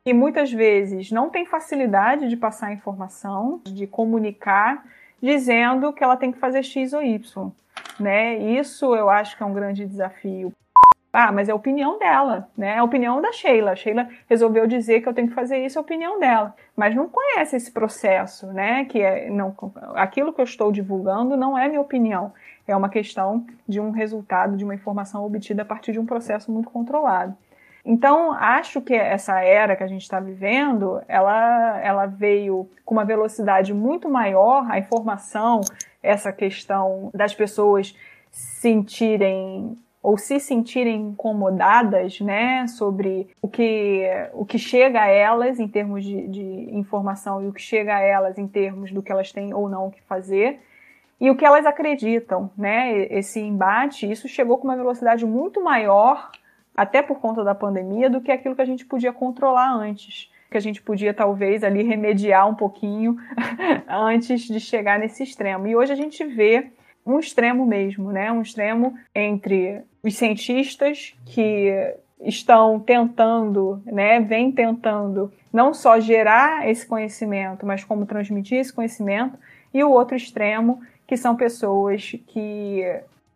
e 0.04 0.12
muitas 0.12 0.52
vezes 0.52 1.10
não 1.10 1.30
tem 1.30 1.44
facilidade 1.44 2.28
de 2.28 2.36
passar 2.36 2.72
informação, 2.72 3.60
de 3.64 3.86
comunicar 3.86 4.84
dizendo 5.22 5.92
que 5.92 6.02
ela 6.02 6.16
tem 6.16 6.32
que 6.32 6.38
fazer 6.38 6.62
X 6.62 6.92
ou 6.92 7.02
Y. 7.02 7.50
Né? 7.98 8.36
Isso 8.36 8.94
eu 8.94 9.10
acho 9.10 9.36
que 9.36 9.42
é 9.42 9.46
um 9.46 9.52
grande 9.52 9.84
desafio. 9.86 10.52
Ah, 11.12 11.32
mas 11.32 11.48
é 11.48 11.52
a 11.52 11.54
opinião 11.54 11.98
dela, 11.98 12.48
né? 12.56 12.74
É 12.74 12.78
a 12.78 12.84
opinião 12.84 13.20
da 13.20 13.32
Sheila. 13.32 13.72
A 13.72 13.76
Sheila 13.76 14.08
resolveu 14.28 14.66
dizer 14.66 15.00
que 15.00 15.08
eu 15.08 15.14
tenho 15.14 15.28
que 15.28 15.34
fazer 15.34 15.64
isso, 15.64 15.78
é 15.78 15.80
a 15.80 15.82
opinião 15.82 16.20
dela. 16.20 16.54
Mas 16.76 16.94
não 16.94 17.08
conhece 17.08 17.56
esse 17.56 17.72
processo, 17.72 18.46
né? 18.48 18.84
Que 18.84 19.00
é, 19.00 19.30
não, 19.30 19.54
aquilo 19.94 20.32
que 20.34 20.40
eu 20.40 20.44
estou 20.44 20.70
divulgando 20.70 21.34
não 21.36 21.56
é 21.56 21.66
minha 21.66 21.80
opinião. 21.80 22.32
É 22.66 22.76
uma 22.76 22.90
questão 22.90 23.46
de 23.66 23.80
um 23.80 23.90
resultado, 23.90 24.56
de 24.56 24.64
uma 24.64 24.74
informação 24.74 25.24
obtida 25.24 25.62
a 25.62 25.64
partir 25.64 25.92
de 25.92 25.98
um 25.98 26.04
processo 26.04 26.52
muito 26.52 26.68
controlado. 26.68 27.34
Então, 27.90 28.34
acho 28.34 28.82
que 28.82 28.92
essa 28.92 29.40
era 29.40 29.74
que 29.74 29.82
a 29.82 29.86
gente 29.86 30.02
está 30.02 30.20
vivendo, 30.20 31.00
ela, 31.08 31.80
ela 31.80 32.04
veio 32.04 32.68
com 32.84 32.94
uma 32.94 33.04
velocidade 33.06 33.72
muito 33.72 34.10
maior, 34.10 34.70
a 34.70 34.78
informação, 34.78 35.62
essa 36.02 36.30
questão 36.30 37.10
das 37.14 37.34
pessoas 37.34 37.96
sentirem 38.30 39.74
ou 40.02 40.18
se 40.18 40.38
sentirem 40.38 41.00
incomodadas, 41.00 42.20
né, 42.20 42.66
sobre 42.66 43.26
o 43.40 43.48
que, 43.48 44.04
o 44.34 44.44
que 44.44 44.58
chega 44.58 45.00
a 45.00 45.08
elas 45.08 45.58
em 45.58 45.66
termos 45.66 46.04
de, 46.04 46.28
de 46.28 46.68
informação 46.76 47.42
e 47.42 47.48
o 47.48 47.54
que 47.54 47.62
chega 47.62 47.96
a 47.96 48.00
elas 48.00 48.36
em 48.36 48.46
termos 48.46 48.92
do 48.92 49.02
que 49.02 49.10
elas 49.10 49.32
têm 49.32 49.54
ou 49.54 49.66
não 49.66 49.90
que 49.90 50.02
fazer 50.02 50.60
e 51.18 51.30
o 51.30 51.36
que 51.36 51.44
elas 51.44 51.64
acreditam, 51.64 52.50
né? 52.56 53.06
Esse 53.10 53.40
embate, 53.40 54.08
isso 54.10 54.28
chegou 54.28 54.58
com 54.58 54.68
uma 54.68 54.76
velocidade 54.76 55.24
muito 55.24 55.64
maior 55.64 56.30
até 56.78 57.02
por 57.02 57.18
conta 57.18 57.42
da 57.42 57.56
pandemia, 57.56 58.08
do 58.08 58.20
que 58.20 58.30
aquilo 58.30 58.54
que 58.54 58.62
a 58.62 58.64
gente 58.64 58.86
podia 58.86 59.12
controlar 59.12 59.74
antes. 59.74 60.30
Que 60.48 60.56
a 60.56 60.60
gente 60.60 60.80
podia, 60.80 61.12
talvez, 61.12 61.64
ali 61.64 61.82
remediar 61.82 62.48
um 62.48 62.54
pouquinho 62.54 63.16
antes 63.90 64.42
de 64.42 64.60
chegar 64.60 64.96
nesse 64.96 65.24
extremo. 65.24 65.66
E 65.66 65.74
hoje 65.74 65.92
a 65.92 65.96
gente 65.96 66.24
vê 66.24 66.70
um 67.04 67.18
extremo 67.18 67.66
mesmo, 67.66 68.12
né? 68.12 68.30
Um 68.30 68.42
extremo 68.42 68.94
entre 69.12 69.82
os 70.04 70.14
cientistas 70.14 71.16
que 71.26 71.96
estão 72.20 72.78
tentando, 72.78 73.82
né, 73.84 74.20
vem 74.20 74.52
tentando 74.52 75.32
não 75.52 75.74
só 75.74 75.98
gerar 75.98 76.68
esse 76.68 76.86
conhecimento, 76.86 77.66
mas 77.66 77.82
como 77.82 78.06
transmitir 78.06 78.58
esse 78.58 78.72
conhecimento, 78.72 79.36
e 79.74 79.82
o 79.82 79.90
outro 79.90 80.16
extremo, 80.16 80.80
que 81.06 81.16
são 81.16 81.34
pessoas 81.34 82.12
que 82.28 82.84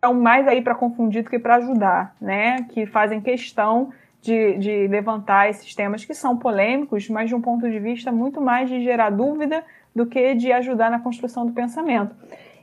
estão 0.03 0.13
mais 0.13 0.45
aí 0.49 0.61
para 0.61 0.75
confundir 0.75 1.23
do 1.23 1.29
que 1.29 1.39
para 1.39 1.55
ajudar, 1.55 2.13
né? 2.19 2.65
Que 2.69 2.85
fazem 2.85 3.21
questão 3.21 3.93
de, 4.21 4.57
de 4.57 4.87
levantar 4.87 5.49
esses 5.49 5.73
temas 5.73 6.03
que 6.03 6.13
são 6.13 6.37
polêmicos, 6.37 7.09
mas 7.09 7.29
de 7.29 7.35
um 7.35 7.41
ponto 7.41 7.69
de 7.69 7.79
vista 7.79 8.11
muito 8.11 8.41
mais 8.41 8.69
de 8.69 8.83
gerar 8.83 9.09
dúvida 9.09 9.63
do 9.95 10.05
que 10.05 10.35
de 10.35 10.51
ajudar 10.51 10.91
na 10.91 10.99
construção 10.99 11.45
do 11.45 11.53
pensamento. 11.53 12.13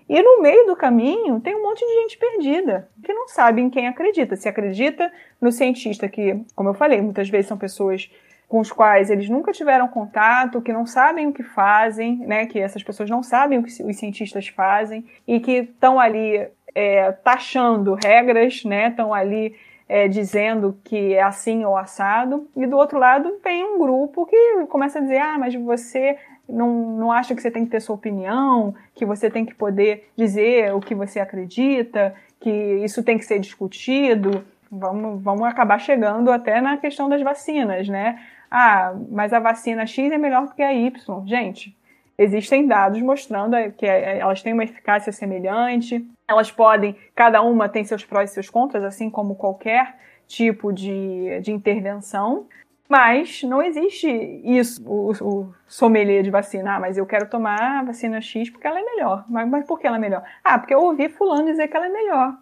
E 0.06 0.20
no 0.20 0.42
meio 0.42 0.66
do 0.66 0.76
caminho 0.76 1.40
tem 1.40 1.54
um 1.54 1.62
monte 1.62 1.80
de 1.86 2.02
gente 2.02 2.18
perdida, 2.18 2.88
que 3.02 3.12
não 3.12 3.26
sabe 3.26 3.62
em 3.62 3.70
quem 3.70 3.88
acredita. 3.88 4.36
Se 4.36 4.48
acredita 4.48 5.10
no 5.40 5.50
cientista, 5.50 6.08
que, 6.08 6.44
como 6.54 6.68
eu 6.68 6.74
falei, 6.74 7.00
muitas 7.00 7.30
vezes 7.30 7.46
são 7.46 7.56
pessoas 7.56 8.10
com 8.50 8.58
os 8.58 8.72
quais 8.72 9.10
eles 9.10 9.28
nunca 9.28 9.52
tiveram 9.52 9.86
contato, 9.86 10.60
que 10.60 10.72
não 10.72 10.84
sabem 10.84 11.28
o 11.28 11.32
que 11.32 11.44
fazem, 11.44 12.16
né? 12.26 12.46
Que 12.46 12.58
essas 12.58 12.82
pessoas 12.82 13.08
não 13.08 13.22
sabem 13.22 13.60
o 13.60 13.62
que 13.62 13.70
os 13.70 13.96
cientistas 13.96 14.48
fazem 14.48 15.06
e 15.24 15.38
que 15.38 15.52
estão 15.52 16.00
ali 16.00 16.48
é, 16.74 17.12
taxando 17.12 17.94
regras, 17.94 18.64
né? 18.64 18.88
Estão 18.88 19.12
ali 19.12 19.56
é, 19.88 20.06
dizendo 20.06 20.78
que 20.84 21.14
é 21.14 21.22
assim 21.22 21.64
ou 21.64 21.76
assado. 21.76 22.48
E 22.56 22.66
do 22.66 22.76
outro 22.76 22.98
lado 22.98 23.38
vem 23.42 23.64
um 23.64 23.78
grupo 23.78 24.24
que 24.24 24.66
começa 24.68 24.98
a 24.98 25.02
dizer: 25.02 25.18
ah, 25.18 25.36
mas 25.38 25.55
você 25.55 26.16
não, 26.48 26.97
não 26.97 27.12
acha 27.12 27.34
que 27.34 27.42
você 27.42 27.51
tem 27.51 27.64
que 27.64 27.70
ter 27.70 27.80
sua 27.80 27.97
opinião, 27.97 28.74
que 28.94 29.05
você 29.05 29.30
tem 29.30 29.44
que 29.44 29.55
poder 29.55 30.09
dizer 30.16 30.72
o 30.74 30.80
que 30.80 30.94
você 30.94 31.18
acredita, 31.20 32.14
que 32.38 32.51
isso 32.51 33.02
tem 33.02 33.18
que 33.18 33.24
ser 33.24 33.38
discutido. 33.38 34.44
Vamos, 34.70 35.20
vamos 35.22 35.42
acabar 35.42 35.80
chegando 35.80 36.30
até 36.30 36.60
na 36.60 36.76
questão 36.76 37.09
das 37.09 37.22
vacinas, 37.22 37.88
né? 37.88 38.20
Ah, 38.51 38.94
mas 39.10 39.32
a 39.32 39.40
vacina 39.40 39.86
X 39.86 40.12
é 40.12 40.18
melhor 40.18 40.47
do 40.47 40.55
que 40.55 40.62
a 40.62 40.72
Y. 40.72 41.26
Gente, 41.26 41.76
existem 42.16 42.66
dados 42.66 43.01
mostrando 43.01 43.56
que 43.72 43.86
elas 43.86 44.42
têm 44.42 44.52
uma 44.52 44.64
eficácia 44.64 45.12
semelhante, 45.12 46.06
elas 46.31 46.51
podem, 46.51 46.97
cada 47.15 47.43
uma 47.43 47.69
tem 47.69 47.85
seus 47.85 48.05
prós 48.05 48.31
e 48.31 48.35
seus 48.35 48.48
contras, 48.48 48.85
assim 48.85 49.11
como 49.11 49.35
qualquer 49.35 49.97
tipo 50.27 50.73
de, 50.73 51.40
de 51.40 51.51
intervenção, 51.51 52.47
mas 52.89 53.43
não 53.43 53.62
existe 53.62 54.09
isso, 54.44 54.82
o, 54.85 55.12
o 55.23 55.55
sommelier 55.66 56.23
de 56.23 56.31
vacina. 56.31 56.77
Ah, 56.77 56.81
mas 56.81 56.97
eu 56.97 57.07
quero 57.07 57.28
tomar 57.28 57.81
a 57.81 57.85
vacina 57.85 58.20
X 58.20 58.51
porque 58.51 58.66
ela 58.66 58.81
é 58.81 58.85
melhor. 58.85 59.24
Mas, 59.28 59.48
mas 59.48 59.66
por 59.66 59.78
que 59.78 59.86
ela 59.86 59.97
é 59.97 60.01
melhor? 60.01 60.24
Ah, 60.43 60.59
porque 60.59 60.74
eu 60.74 60.81
ouvi 60.81 61.09
fulano 61.09 61.47
dizer 61.47 61.69
que 61.69 61.77
ela 61.77 61.86
é 61.86 61.89
melhor. 61.89 62.36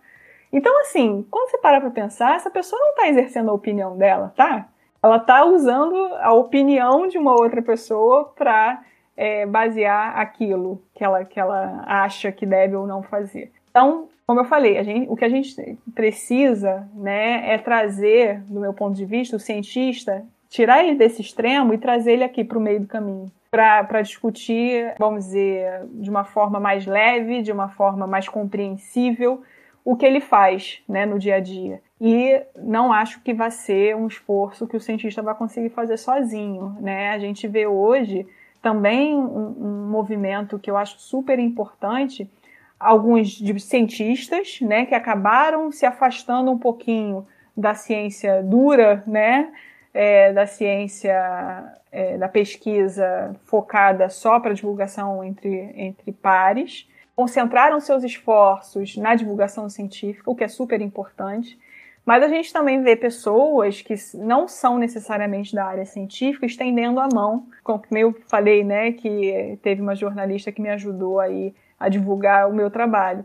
Então, 0.53 0.81
assim, 0.81 1.27
quando 1.31 1.51
você 1.51 1.59
para 1.59 1.81
para 1.81 1.91
pensar, 1.91 2.37
essa 2.37 2.51
pessoa 2.51 2.81
não 2.81 2.91
está 2.91 3.09
exercendo 3.09 3.51
a 3.51 3.55
opinião 3.55 3.97
dela, 3.97 4.33
tá? 4.35 4.69
Ela 5.03 5.17
está 5.17 5.45
usando 5.45 5.95
a 6.15 6.33
opinião 6.33 7.07
de 7.07 7.19
uma 7.19 7.33
outra 7.33 7.61
pessoa 7.61 8.33
para 8.35 8.83
é, 9.17 9.45
basear 9.45 10.19
aquilo 10.19 10.83
que 10.95 11.05
ela, 11.05 11.25
que 11.25 11.39
ela 11.39 11.85
acha 11.87 12.33
que 12.33 12.47
deve 12.47 12.75
ou 12.75 12.87
não 12.87 13.03
fazer. 13.03 13.53
Então, 13.71 14.09
como 14.27 14.41
eu 14.41 14.45
falei, 14.45 14.83
gente, 14.85 15.09
o 15.09 15.17
que 15.17 15.25
a 15.25 15.29
gente 15.29 15.79
precisa 15.95 16.89
né, 16.95 17.53
é 17.53 17.59
trazer, 17.59 18.41
do 18.43 18.61
meu 18.61 18.75
ponto 18.75 18.95
de 18.95 19.05
vista, 19.05 19.37
o 19.37 19.41
cientista 19.41 20.25
tirar 20.49 20.85
ele 20.85 20.97
desse 20.97 21.23
extremo 21.23 21.73
e 21.73 21.79
trazer 21.79 22.13
ele 22.13 22.25
aqui 22.25 22.45
para 22.45 22.59
o 22.59 22.61
meio 22.61 22.81
do 22.81 22.87
caminho. 22.87 23.31
Para 23.51 24.03
discutir, 24.03 24.95
vamos 24.99 25.25
dizer, 25.27 25.87
de 25.95 26.11
uma 26.11 26.25
forma 26.25 26.61
mais 26.61 26.85
leve, 26.87 27.41
de 27.41 27.51
uma 27.51 27.69
forma 27.69 28.07
mais 28.07 28.29
compreensível, 28.29 29.43
o 29.83 29.97
que 29.97 30.05
ele 30.05 30.21
faz 30.21 30.83
né, 30.87 31.07
no 31.07 31.19
dia 31.19 31.37
a 31.37 31.41
dia. 31.41 31.81
E 31.99 32.43
não 32.57 32.93
acho 32.93 33.23
que 33.23 33.33
vai 33.33 33.51
ser 33.51 33.97
um 33.97 34.07
esforço 34.07 34.67
que 34.67 34.77
o 34.77 34.81
cientista 34.81 35.23
vai 35.23 35.35
conseguir 35.35 35.71
fazer 35.71 35.97
sozinho. 35.97 36.77
Né? 36.81 37.11
A 37.11 37.19
gente 37.19 37.49
vê 37.49 37.67
hoje 37.67 38.27
também 38.61 39.15
um, 39.15 39.55
um 39.59 39.89
movimento 39.89 40.59
que 40.59 40.71
eu 40.71 40.77
acho 40.77 40.99
super 41.01 41.39
importante, 41.39 42.31
alguns 42.79 43.39
cientistas 43.63 44.61
né, 44.61 44.87
que 44.87 44.95
acabaram 44.95 45.73
se 45.73 45.85
afastando 45.85 46.51
um 46.51 46.59
pouquinho 46.59 47.27
da 47.57 47.75
ciência 47.75 48.43
dura, 48.43 49.03
né, 49.07 49.53
é, 49.93 50.33
da 50.33 50.47
ciência, 50.47 51.75
é, 51.91 52.17
da 52.17 52.29
pesquisa 52.29 53.35
focada 53.47 54.09
só 54.09 54.39
para 54.39 54.55
divulgação 54.55 55.25
entre, 55.25 55.73
entre 55.75 56.13
pares, 56.13 56.89
concentraram 57.17 57.81
seus 57.81 58.05
esforços 58.05 58.97
na 58.97 59.17
divulgação 59.17 59.69
científica, 59.69 60.31
o 60.31 60.37
que 60.37 60.45
é 60.45 60.49
super 60.49 60.81
importante. 60.81 61.59
Mas 62.07 62.23
a 62.23 62.29
gente 62.29 62.53
também 62.53 62.81
vê 62.81 62.95
pessoas 62.95 63.83
que 63.83 63.95
não 64.15 64.47
são 64.47 64.79
necessariamente 64.79 65.55
da 65.55 65.65
área 65.65 65.85
científica 65.85 66.47
estendendo 66.47 67.01
a 67.01 67.09
mão, 67.13 67.47
como 67.63 67.83
eu 67.91 68.15
falei, 68.29 68.63
né, 68.63 68.93
que 68.93 69.59
teve 69.63 69.83
uma 69.83 69.97
jornalista 69.97 70.53
que 70.53 70.63
me 70.63 70.71
ajudou 70.71 71.19
aí 71.19 71.53
a 71.79 71.89
divulgar 71.89 72.49
o 72.49 72.55
meu 72.55 72.71
trabalho, 72.71 73.25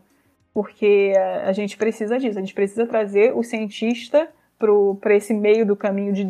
porque 0.54 1.14
a 1.44 1.52
gente 1.52 1.78
precisa 1.78 2.20
disso, 2.20 2.38
a 2.38 2.42
gente 2.42 2.54
precisa 2.54 2.86
trazer 2.86 3.36
o 3.36 3.44
cientista 3.44 4.30
para 5.02 5.16
esse 5.16 5.34
meio 5.34 5.66
do 5.66 5.76
caminho 5.76 6.14
de 6.14 6.24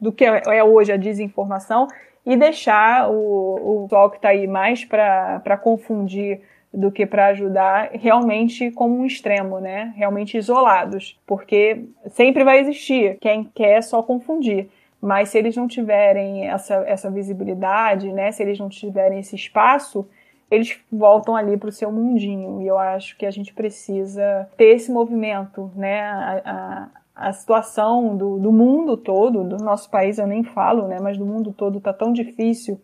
do 0.00 0.12
que 0.12 0.24
é 0.24 0.62
hoje 0.62 0.92
a 0.92 0.96
desinformação 0.96 1.88
e 2.26 2.36
deixar 2.36 3.10
o, 3.10 3.14
o 3.14 3.82
pessoal 3.84 4.10
que 4.10 4.16
está 4.16 4.30
aí 4.30 4.46
mais 4.46 4.84
para 4.84 5.56
confundir 5.62 6.40
do 6.72 6.90
que 6.90 7.06
para 7.06 7.26
ajudar 7.26 7.90
realmente 7.92 8.70
como 8.72 8.98
um 8.98 9.06
extremo, 9.06 9.60
né? 9.60 9.92
Realmente 9.96 10.36
isolados, 10.36 11.18
porque 11.24 11.84
sempre 12.08 12.42
vai 12.42 12.58
existir 12.58 13.16
quem 13.20 13.44
quer 13.54 13.82
só 13.82 14.02
confundir. 14.02 14.68
Mas 15.00 15.28
se 15.28 15.38
eles 15.38 15.54
não 15.54 15.68
tiverem 15.68 16.48
essa, 16.48 16.76
essa 16.86 17.10
visibilidade, 17.10 18.12
né? 18.12 18.32
Se 18.32 18.42
eles 18.42 18.58
não 18.58 18.68
tiverem 18.68 19.20
esse 19.20 19.36
espaço, 19.36 20.08
eles 20.54 20.78
voltam 20.90 21.36
ali 21.36 21.56
para 21.56 21.68
o 21.68 21.72
seu 21.72 21.90
mundinho. 21.90 22.62
E 22.62 22.66
eu 22.66 22.78
acho 22.78 23.16
que 23.16 23.26
a 23.26 23.30
gente 23.30 23.52
precisa 23.52 24.48
ter 24.56 24.74
esse 24.74 24.90
movimento, 24.90 25.70
né? 25.74 26.00
A, 26.02 26.42
a, 26.44 27.28
a 27.28 27.32
situação 27.32 28.16
do, 28.16 28.38
do 28.38 28.52
mundo 28.52 28.96
todo, 28.96 29.44
do 29.44 29.56
nosso 29.58 29.90
país 29.90 30.18
eu 30.18 30.26
nem 30.26 30.42
falo, 30.42 30.88
né? 30.88 30.98
Mas 31.00 31.16
do 31.16 31.24
mundo 31.24 31.52
todo 31.52 31.78
está 31.78 31.92
tão 31.92 32.12
difícil 32.12 32.80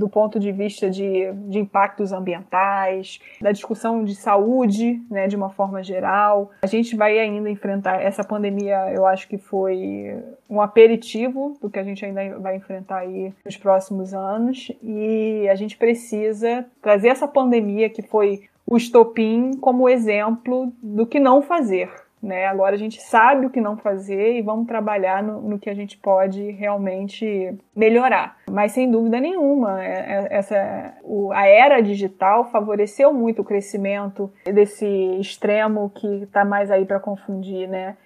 do 0.00 0.08
ponto 0.08 0.40
de 0.40 0.50
vista 0.50 0.88
de, 0.88 1.30
de 1.48 1.58
impactos 1.58 2.10
ambientais, 2.10 3.20
da 3.38 3.52
discussão 3.52 4.02
de 4.02 4.14
saúde, 4.14 5.00
né, 5.10 5.28
de 5.28 5.36
uma 5.36 5.50
forma 5.50 5.82
geral. 5.82 6.50
A 6.62 6.66
gente 6.66 6.96
vai 6.96 7.18
ainda 7.18 7.50
enfrentar 7.50 8.00
essa 8.02 8.24
pandemia, 8.24 8.90
eu 8.94 9.04
acho 9.04 9.28
que 9.28 9.36
foi 9.36 10.16
um 10.48 10.60
aperitivo 10.60 11.54
do 11.60 11.68
que 11.68 11.78
a 11.78 11.84
gente 11.84 12.04
ainda 12.04 12.38
vai 12.38 12.56
enfrentar 12.56 13.00
aí 13.00 13.32
nos 13.44 13.58
próximos 13.58 14.14
anos 14.14 14.72
e 14.82 15.46
a 15.50 15.54
gente 15.54 15.76
precisa 15.76 16.64
trazer 16.80 17.08
essa 17.08 17.28
pandemia 17.28 17.90
que 17.90 18.00
foi 18.00 18.44
o 18.66 18.76
estopim 18.76 19.56
como 19.60 19.88
exemplo 19.88 20.72
do 20.82 21.06
que 21.06 21.20
não 21.20 21.42
fazer, 21.42 21.90
né? 22.22 22.46
Agora 22.46 22.74
a 22.74 22.78
gente 22.78 23.00
sabe 23.00 23.46
o 23.46 23.50
que 23.50 23.60
não 23.60 23.76
fazer 23.76 24.36
e 24.36 24.42
vamos 24.42 24.66
trabalhar 24.66 25.22
no, 25.22 25.40
no, 25.40 25.58
que 25.58 25.70
a 25.70 25.74
gente 25.74 25.96
pode 25.96 26.50
realmente 26.50 27.56
melhorar. 27.74 28.36
Mas 28.50 28.72
sem 28.72 28.90
dúvida 28.90 29.18
nenhuma, 29.20 29.82
é, 29.82 29.94
é, 29.94 30.28
essa, 30.30 30.94
o, 31.02 31.32
a 31.32 31.46
era 31.46 31.80
digital 31.80 32.50
favoreceu 32.50 33.12
muito 33.12 33.42
o 33.42 33.44
crescimento 33.44 34.30
desse 34.44 34.86
extremo 35.18 35.90
que 35.90 36.24
está 36.24 36.44
mais 36.44 36.70
aí 36.70 36.84
para 36.84 37.00
confundir, 37.00 37.68
né? 37.68 37.96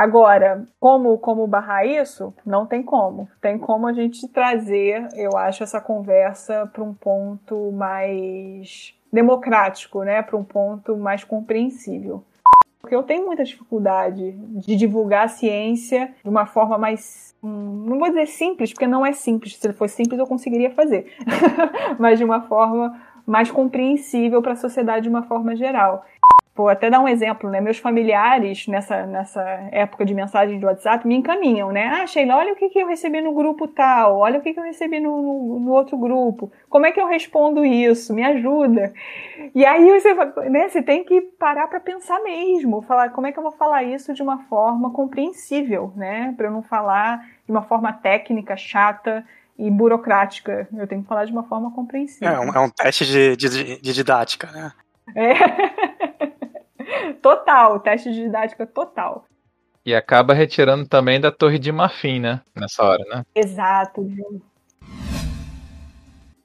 Agora, 0.00 0.66
como, 0.80 1.18
como 1.18 1.46
barrar 1.46 1.84
isso? 1.84 2.32
Não 2.46 2.64
tem 2.64 2.82
como. 2.82 3.28
Tem 3.38 3.58
como 3.58 3.86
a 3.86 3.92
gente 3.92 4.26
trazer, 4.28 5.06
eu 5.14 5.36
acho, 5.36 5.62
essa 5.62 5.78
conversa 5.78 6.66
para 6.72 6.82
um 6.82 6.94
ponto 6.94 7.70
mais 7.72 8.94
democrático, 9.12 10.02
né? 10.02 10.22
Para 10.22 10.38
um 10.38 10.44
ponto 10.44 10.96
mais 10.96 11.22
compreensível. 11.22 12.24
Porque 12.80 12.94
eu 12.94 13.02
tenho 13.02 13.26
muita 13.26 13.44
dificuldade 13.44 14.32
de 14.32 14.74
divulgar 14.74 15.26
a 15.26 15.28
ciência 15.28 16.14
de 16.22 16.30
uma 16.30 16.46
forma 16.46 16.78
mais. 16.78 17.34
Hum, 17.42 17.84
não 17.86 17.98
vou 17.98 18.08
dizer 18.08 18.26
simples, 18.26 18.72
porque 18.72 18.86
não 18.86 19.04
é 19.04 19.12
simples. 19.12 19.56
Se 19.56 19.72
fosse 19.72 19.96
simples, 19.96 20.18
eu 20.18 20.26
conseguiria 20.26 20.70
fazer. 20.70 21.12
Mas 21.98 22.18
de 22.18 22.24
uma 22.24 22.40
forma 22.42 22.98
mais 23.26 23.50
compreensível 23.50 24.40
para 24.42 24.52
a 24.52 24.56
sociedade 24.56 25.04
de 25.04 25.08
uma 25.08 25.22
forma 25.22 25.54
geral. 25.54 26.04
Vou 26.54 26.68
até 26.68 26.90
dar 26.90 27.00
um 27.00 27.08
exemplo, 27.08 27.48
né? 27.48 27.60
Meus 27.60 27.78
familiares, 27.78 28.66
nessa, 28.66 29.06
nessa 29.06 29.40
época 29.70 30.04
de 30.04 30.12
mensagem 30.12 30.58
de 30.58 30.66
WhatsApp, 30.66 31.06
me 31.06 31.14
encaminham, 31.14 31.70
né? 31.70 31.86
Ah, 31.86 32.06
Sheila, 32.06 32.36
olha 32.36 32.52
o 32.52 32.56
que, 32.56 32.68
que 32.68 32.78
eu 32.80 32.88
recebi 32.88 33.20
no 33.20 33.32
grupo 33.32 33.68
tal, 33.68 34.18
olha 34.18 34.38
o 34.40 34.42
que, 34.42 34.52
que 34.52 34.58
eu 34.58 34.64
recebi 34.64 34.98
no, 34.98 35.22
no, 35.22 35.60
no 35.60 35.72
outro 35.72 35.96
grupo. 35.96 36.52
Como 36.68 36.84
é 36.84 36.92
que 36.92 37.00
eu 37.00 37.06
respondo 37.06 37.64
isso? 37.64 38.12
Me 38.12 38.24
ajuda. 38.24 38.92
E 39.54 39.64
aí 39.64 39.88
você, 39.88 40.12
né, 40.50 40.68
você 40.68 40.82
tem 40.82 41.04
que 41.04 41.20
parar 41.20 41.68
para 41.68 41.80
pensar 41.80 42.20
mesmo, 42.20 42.82
falar 42.82 43.10
como 43.10 43.28
é 43.28 43.32
que 43.32 43.38
eu 43.38 43.42
vou 43.42 43.52
falar 43.52 43.84
isso 43.84 44.12
de 44.12 44.22
uma 44.22 44.38
forma 44.44 44.90
compreensível, 44.92 45.92
né? 45.96 46.34
Para 46.36 46.48
eu 46.48 46.52
não 46.52 46.62
falar 46.62 47.24
de 47.46 47.50
uma 47.50 47.62
forma 47.62 47.92
técnica, 47.92 48.56
chata 48.56 49.24
e 49.56 49.70
burocrática. 49.70 50.68
Eu 50.76 50.86
tenho 50.86 51.02
que 51.02 51.08
falar 51.08 51.24
de 51.26 51.32
uma 51.32 51.44
forma 51.44 51.70
compreensível. 51.70 52.28
É 52.28 52.40
um, 52.40 52.54
é 52.54 52.60
um 52.60 52.70
teste 52.70 53.06
de, 53.06 53.36
de, 53.36 53.80
de 53.80 53.92
didática, 53.92 54.50
né? 54.50 54.72
É. 55.14 55.89
total, 57.22 57.80
teste 57.80 58.12
de 58.12 58.22
didática 58.22 58.66
total. 58.66 59.24
E 59.84 59.94
acaba 59.94 60.34
retirando 60.34 60.86
também 60.86 61.20
da 61.20 61.32
torre 61.32 61.58
de 61.58 61.72
marfim, 61.72 62.20
né? 62.20 62.40
Nessa 62.54 62.84
hora, 62.84 63.02
né? 63.08 63.24
Exato. 63.34 64.06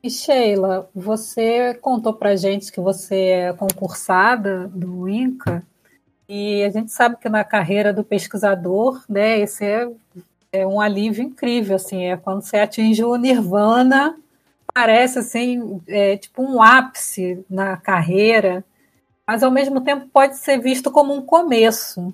E 0.01 0.09
Sheila, 0.09 0.89
você 0.95 1.73
contou 1.76 2.13
pra 2.13 2.35
gente 2.35 2.72
que 2.72 2.80
você 2.80 3.15
é 3.15 3.53
concursada 3.53 4.67
do 4.67 5.09
INCA. 5.09 5.63
E 6.30 6.63
a 6.63 6.69
gente 6.69 6.91
sabe 6.91 7.17
que 7.17 7.27
na 7.27 7.43
carreira 7.43 7.91
do 7.91 8.03
pesquisador, 8.03 9.03
né, 9.07 9.39
esse 9.39 9.65
é, 9.65 9.88
é 10.51 10.65
um 10.65 10.80
alívio 10.80 11.23
incrível, 11.23 11.76
assim, 11.76 12.05
é 12.05 12.17
quando 12.17 12.41
você 12.41 12.57
atinge 12.57 13.03
o 13.03 13.15
nirvana, 13.15 14.17
parece 14.73 15.19
assim, 15.19 15.81
é, 15.88 16.17
tipo 16.17 16.41
um 16.41 16.61
ápice 16.61 17.45
na 17.49 17.77
carreira, 17.77 18.63
mas 19.27 19.43
ao 19.43 19.52
mesmo 19.52 19.81
tempo 19.81 20.07
pode 20.11 20.38
ser 20.38 20.60
visto 20.60 20.91
como 20.91 21.14
um 21.14 21.22
começo, 21.22 22.14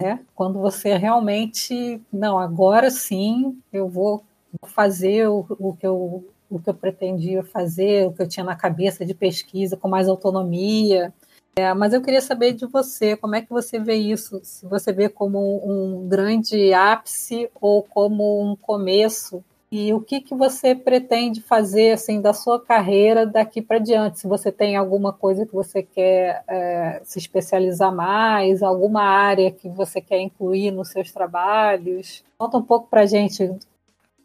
né? 0.00 0.20
Quando 0.34 0.58
você 0.58 0.96
realmente, 0.96 2.00
não, 2.12 2.38
agora 2.38 2.90
sim 2.90 3.58
eu 3.72 3.88
vou 3.88 4.24
fazer 4.66 5.28
o, 5.28 5.46
o 5.58 5.74
que 5.74 5.86
eu 5.86 6.24
o 6.50 6.58
que 6.60 6.70
eu 6.70 6.74
pretendia 6.74 7.42
fazer, 7.42 8.06
o 8.06 8.12
que 8.12 8.22
eu 8.22 8.28
tinha 8.28 8.44
na 8.44 8.54
cabeça 8.54 9.04
de 9.04 9.12
pesquisa 9.12 9.76
com 9.76 9.88
mais 9.88 10.08
autonomia. 10.08 11.12
É, 11.56 11.72
mas 11.74 11.92
eu 11.92 12.02
queria 12.02 12.20
saber 12.20 12.52
de 12.52 12.66
você, 12.66 13.16
como 13.16 13.34
é 13.34 13.42
que 13.42 13.50
você 13.50 13.78
vê 13.78 13.94
isso? 13.94 14.40
Se 14.42 14.66
você 14.66 14.92
vê 14.92 15.08
como 15.08 15.38
um 15.64 16.06
grande 16.08 16.72
ápice 16.72 17.50
ou 17.60 17.82
como 17.82 18.42
um 18.42 18.54
começo? 18.54 19.42
E 19.72 19.92
o 19.92 20.00
que, 20.00 20.20
que 20.20 20.34
você 20.34 20.74
pretende 20.74 21.40
fazer 21.40 21.92
assim 21.92 22.20
da 22.20 22.32
sua 22.32 22.60
carreira 22.64 23.26
daqui 23.26 23.60
para 23.60 23.78
diante? 23.78 24.20
Se 24.20 24.28
você 24.28 24.52
tem 24.52 24.76
alguma 24.76 25.12
coisa 25.12 25.44
que 25.44 25.52
você 25.52 25.82
quer 25.82 26.44
é, 26.46 27.00
se 27.02 27.18
especializar 27.18 27.92
mais, 27.92 28.62
alguma 28.62 29.02
área 29.02 29.50
que 29.50 29.68
você 29.68 30.00
quer 30.00 30.20
incluir 30.20 30.70
nos 30.70 30.90
seus 30.90 31.10
trabalhos? 31.10 32.24
Conta 32.38 32.58
um 32.58 32.62
pouco 32.62 32.88
para 32.88 33.04
gente 33.04 33.50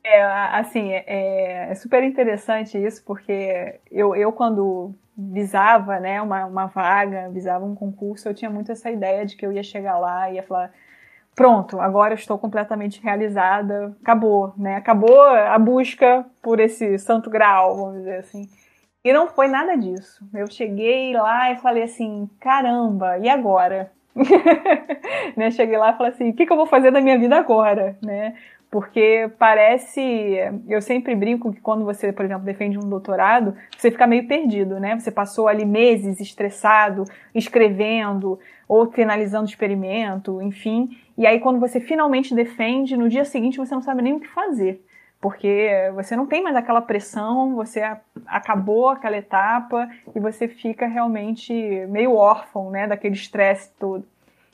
é, 0.03 0.24
assim, 0.24 0.91
é, 0.91 1.70
é, 1.70 1.76
super 1.76 2.03
interessante 2.03 2.78
isso, 2.78 3.03
porque 3.06 3.80
eu, 3.91 4.16
eu 4.16 4.32
quando 4.32 4.95
visava 5.16 5.99
né, 5.99 6.22
uma, 6.22 6.45
uma 6.45 6.66
vaga, 6.68 7.30
visava 7.30 7.66
um 7.66 7.76
concurso, 7.76 8.28
eu 8.28 8.34
tinha 8.34 8.49
muito 8.49 8.72
essa 8.72 8.90
ideia 8.90 9.26
de 9.26 9.36
que 9.36 9.45
eu 9.45 9.52
ia 9.52 9.61
chegar 9.61 9.99
lá 9.99 10.32
e 10.32 10.36
ia 10.36 10.44
falar, 10.44 10.72
pronto, 11.40 11.80
agora 11.80 12.16
estou 12.16 12.38
completamente 12.38 13.02
realizada, 13.02 13.95
acabou, 14.02 14.53
né? 14.57 14.76
Acabou 14.76 15.22
a 15.22 15.57
busca 15.57 16.26
por 16.41 16.60
esse 16.60 16.99
santo 16.99 17.30
grau, 17.30 17.78
vamos 17.78 17.99
dizer 17.99 18.18
assim. 18.18 18.49
E 19.06 19.14
não 19.14 19.30
foi 19.30 19.48
nada 19.48 19.78
disso. 19.78 20.22
Eu 20.34 20.48
cheguei 20.52 21.14
lá 21.14 21.49
e 21.53 21.56
falei 21.56 21.84
assim, 21.84 22.30
caramba, 22.41 23.18
e 23.20 23.30
agora? 23.30 23.90
né? 25.38 25.49
Cheguei 25.52 25.78
lá 25.78 25.91
e 25.91 25.98
falei 25.98 26.11
assim, 26.11 26.30
o 26.32 26.34
que, 26.34 26.45
que 26.45 26.52
eu 26.52 26.57
vou 26.57 26.66
fazer 26.66 26.91
da 26.91 26.99
minha 26.99 27.18
vida 27.18 27.38
agora, 27.38 27.98
né? 28.03 28.36
Porque 28.71 29.31
parece. 29.39 30.01
Eu 30.67 30.81
sempre 30.81 31.15
brinco 31.15 31.51
que 31.51 31.59
quando 31.59 31.83
você, 31.83 32.13
por 32.13 32.23
exemplo, 32.23 32.43
defende 32.43 32.77
um 32.77 32.87
doutorado, 32.87 33.55
você 33.75 33.89
fica 33.89 34.05
meio 34.05 34.27
perdido, 34.27 34.79
né? 34.79 34.97
Você 34.99 35.11
passou 35.11 35.47
ali 35.47 35.65
meses 35.65 36.19
estressado, 36.19 37.05
escrevendo, 37.33 38.39
ou 38.67 38.91
finalizando 38.91 39.45
o 39.45 39.49
experimento, 39.49 40.41
enfim. 40.41 40.97
E 41.17 41.25
aí, 41.25 41.39
quando 41.39 41.59
você 41.59 41.79
finalmente 41.79 42.35
defende, 42.35 42.95
no 42.95 43.09
dia 43.09 43.25
seguinte 43.25 43.57
você 43.57 43.73
não 43.73 43.81
sabe 43.81 44.03
nem 44.03 44.13
o 44.13 44.19
que 44.19 44.27
fazer. 44.27 44.85
Porque 45.19 45.69
você 45.95 46.15
não 46.15 46.25
tem 46.25 46.41
mais 46.41 46.55
aquela 46.55 46.81
pressão, 46.81 47.55
você 47.55 47.81
acabou 48.25 48.89
aquela 48.89 49.17
etapa 49.17 49.89
e 50.15 50.19
você 50.19 50.47
fica 50.47 50.87
realmente 50.87 51.53
meio 51.89 52.15
órfão, 52.15 52.69
né? 52.69 52.87
Daquele 52.87 53.15
estresse 53.15 53.71
todo. 53.77 54.05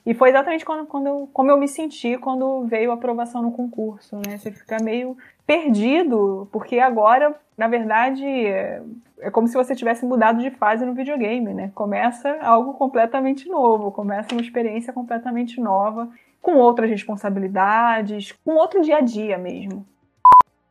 E 0.05 0.13
foi 0.13 0.29
exatamente 0.29 0.63
quando, 0.63 0.85
quando 0.85 1.07
eu, 1.07 1.29
como 1.33 1.49
eu 1.49 1.57
me 1.57 1.67
senti 1.67 2.17
quando 2.17 2.65
veio 2.65 2.91
a 2.91 2.93
aprovação 2.93 3.41
no 3.41 3.51
concurso, 3.51 4.17
né? 4.17 4.37
Você 4.37 4.51
fica 4.51 4.77
meio 4.83 5.17
perdido, 5.47 6.47
porque 6.51 6.79
agora, 6.79 7.35
na 7.57 7.67
verdade, 7.67 8.23
é, 8.23 8.83
é 9.19 9.31
como 9.31 9.47
se 9.47 9.55
você 9.55 9.75
tivesse 9.75 10.05
mudado 10.05 10.41
de 10.41 10.51
fase 10.51 10.85
no 10.85 10.93
videogame, 10.93 11.53
né? 11.53 11.71
Começa 11.73 12.37
algo 12.41 12.73
completamente 12.75 13.49
novo, 13.49 13.91
começa 13.91 14.33
uma 14.33 14.41
experiência 14.41 14.93
completamente 14.93 15.59
nova, 15.59 16.07
com 16.39 16.55
outras 16.57 16.89
responsabilidades, 16.89 18.31
com 18.43 18.55
outro 18.55 18.81
dia 18.81 18.97
a 18.97 19.01
dia 19.01 19.37
mesmo 19.37 19.85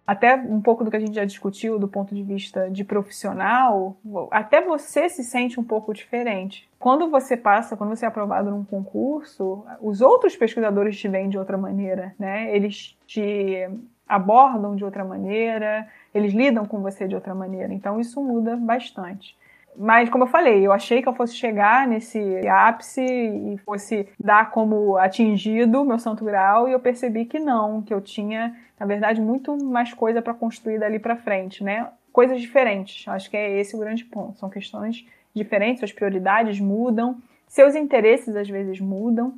até 0.07 0.37
um 0.37 0.61
pouco 0.61 0.85
do 0.85 0.91
que 0.91 0.97
a 0.97 1.01
gente 1.01 1.15
já 1.15 1.25
discutiu 1.25 1.79
do 1.79 1.89
ponto 1.89 2.15
de 2.15 2.23
vista 2.23 2.71
de 2.71 2.85
profissional, 2.85 3.97
até 4.31 4.61
você 4.61 5.09
se 5.09 5.25
sente 5.25 5.59
um 5.59 5.65
pouco 5.65 5.95
diferente. 5.95 6.69
Quando 6.79 7.11
você 7.11 7.37
passa, 7.37 7.77
quando 7.77 7.97
você 7.97 8.05
é 8.05 8.09
aprovado 8.09 8.51
num 8.51 8.65
concurso, 8.65 9.65
os 9.81 10.01
outros 10.03 10.37
pesquisadores 10.37 10.99
te 10.99 11.09
veem 11.09 11.29
de 11.29 11.39
outra 11.39 11.57
maneira, 11.57 12.15
né? 12.19 12.55
Eles 12.55 12.97
te 13.07 13.69
abordam 14.07 14.77
de 14.77 14.85
outra 14.85 15.05
maneira, 15.05 15.89
eles 16.15 16.35
lidam 16.35 16.67
com 16.67 16.83
você 16.83 17.09
de 17.09 17.15
outra 17.15 17.35
maneira. 17.35 17.73
Então 17.73 17.99
isso 17.99 18.23
muda 18.23 18.57
bastante. 18.57 19.35
Mas, 19.77 20.09
como 20.09 20.25
eu 20.25 20.29
falei, 20.29 20.65
eu 20.65 20.73
achei 20.73 21.03
que 21.03 21.09
eu 21.09 21.15
fosse 21.15 21.35
chegar 21.35 21.89
nesse 21.89 22.47
ápice 22.47 23.03
e 23.03 23.59
fosse 23.59 24.09
dar 24.21 24.51
como 24.51 24.97
atingido 24.97 25.85
meu 25.85 25.99
santo 25.99 26.25
grau, 26.25 26.69
e 26.69 26.73
eu 26.73 26.79
percebi 26.79 27.25
que 27.25 27.41
não, 27.41 27.83
que 27.83 27.93
eu 27.93 28.01
tinha, 28.01 28.55
na 28.79 28.87
verdade, 28.87 29.21
muito 29.21 29.57
mais 29.57 29.93
coisa 29.93 30.21
para 30.21 30.35
construir 30.35 30.79
dali 30.79 30.99
para 30.99 31.17
frente, 31.17 31.63
né? 31.63 31.89
Coisas 32.13 32.41
diferentes. 32.41 33.07
Acho 33.09 33.31
que 33.31 33.37
é 33.37 33.59
esse 33.61 33.77
o 33.77 33.79
grande 33.79 34.05
ponto. 34.05 34.39
São 34.39 34.49
questões 34.51 35.07
diferentes, 35.35 35.81
suas 35.81 35.93
prioridades 35.93 36.61
mudam, 36.61 37.17
seus 37.47 37.75
interesses 37.75 38.35
às 38.37 38.49
vezes 38.49 38.81
mudam. 38.81 39.35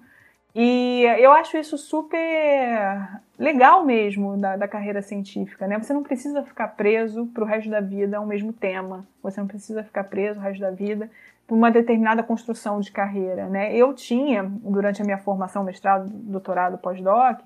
E 0.58 1.02
eu 1.18 1.32
acho 1.32 1.58
isso 1.58 1.76
super 1.76 3.20
legal 3.38 3.84
mesmo 3.84 4.38
da, 4.38 4.56
da 4.56 4.66
carreira 4.66 5.02
científica, 5.02 5.66
né? 5.66 5.78
Você 5.78 5.92
não 5.92 6.02
precisa 6.02 6.42
ficar 6.42 6.68
preso 6.68 7.26
para 7.26 7.44
o 7.44 7.46
resto 7.46 7.68
da 7.68 7.80
vida 7.80 8.16
ao 8.16 8.24
mesmo 8.24 8.54
tema. 8.54 9.06
Você 9.22 9.38
não 9.38 9.46
precisa 9.46 9.84
ficar 9.84 10.04
preso 10.04 10.40
o 10.40 10.42
resto 10.42 10.60
da 10.62 10.70
vida 10.70 11.10
por 11.46 11.56
uma 11.56 11.70
determinada 11.70 12.22
construção 12.22 12.80
de 12.80 12.90
carreira, 12.90 13.50
né? 13.50 13.76
Eu 13.76 13.92
tinha, 13.92 14.42
durante 14.44 15.02
a 15.02 15.04
minha 15.04 15.18
formação, 15.18 15.62
mestrado, 15.62 16.08
doutorado, 16.08 16.78
pós-doc, 16.78 17.40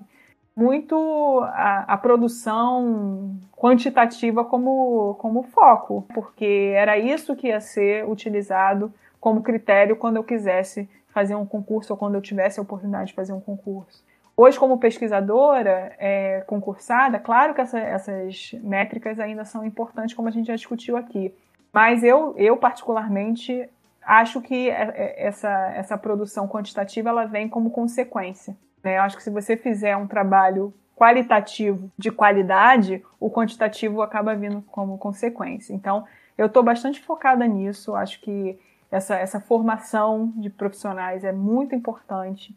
muito 0.61 1.41
a, 1.53 1.93
a, 1.93 1.97
produção 1.97 3.35
quantitativa 3.51 4.45
como, 4.45 5.15
como 5.15 5.43
foco, 5.43 6.05
porque 6.13 6.73
era 6.75 6.97
isso 6.97 7.35
que 7.35 7.47
ia 7.47 7.59
ser 7.59 8.07
utilizado 8.07 8.93
como 9.19 9.41
critério 9.41 9.95
quando 9.95 10.17
eu 10.17 10.23
quisesse 10.23 10.87
fazer 11.09 11.35
um 11.35 11.45
concurso 11.45 11.93
ou 11.93 11.97
quando 11.97 12.15
eu 12.15 12.21
tivesse 12.21 12.59
a 12.59 12.63
oportunidade 12.63 13.07
de 13.07 13.13
fazer 13.13 13.33
um 13.33 13.41
concurso. 13.41 14.03
Hoje, 14.37 14.57
como 14.57 14.77
pesquisadora 14.77 15.93
é, 15.99 16.41
concursada, 16.47 17.19
claro 17.19 17.53
que 17.53 17.61
essa, 17.61 17.79
essas 17.79 18.53
métricas 18.63 19.19
ainda 19.19 19.43
são 19.43 19.65
importantes, 19.65 20.15
como 20.15 20.29
a 20.29 20.31
gente 20.31 20.47
já 20.47 20.55
discutiu 20.55 20.95
aqui. 20.95 21.33
Mas 21.73 22.03
eu, 22.03 22.33
eu 22.37 22.57
particularmente, 22.57 23.67
acho 24.01 24.41
que 24.41 24.69
é, 24.69 24.93
é, 24.95 25.27
essa, 25.27 25.49
essa 25.75 25.97
produção 25.97 26.47
quantitativa 26.47 27.09
ela 27.09 27.25
vem 27.25 27.49
como 27.49 27.71
consequência. 27.71 28.55
Né? 28.83 28.97
Eu 28.97 29.01
acho 29.01 29.17
que 29.17 29.23
se 29.23 29.29
você 29.29 29.55
fizer 29.55 29.95
um 29.95 30.07
trabalho 30.07 30.73
qualitativo 30.95 31.91
de 31.97 32.11
qualidade, 32.11 33.03
o 33.19 33.29
quantitativo 33.29 34.01
acaba 34.01 34.35
vindo 34.35 34.61
como 34.63 34.97
consequência. 34.97 35.73
Então, 35.73 36.05
eu 36.37 36.45
estou 36.45 36.61
bastante 36.61 37.01
focada 37.01 37.45
nisso. 37.47 37.95
Acho 37.95 38.21
que 38.21 38.59
essa, 38.91 39.15
essa 39.15 39.39
formação 39.39 40.31
de 40.35 40.49
profissionais 40.49 41.23
é 41.23 41.31
muito 41.31 41.73
importante. 41.73 42.55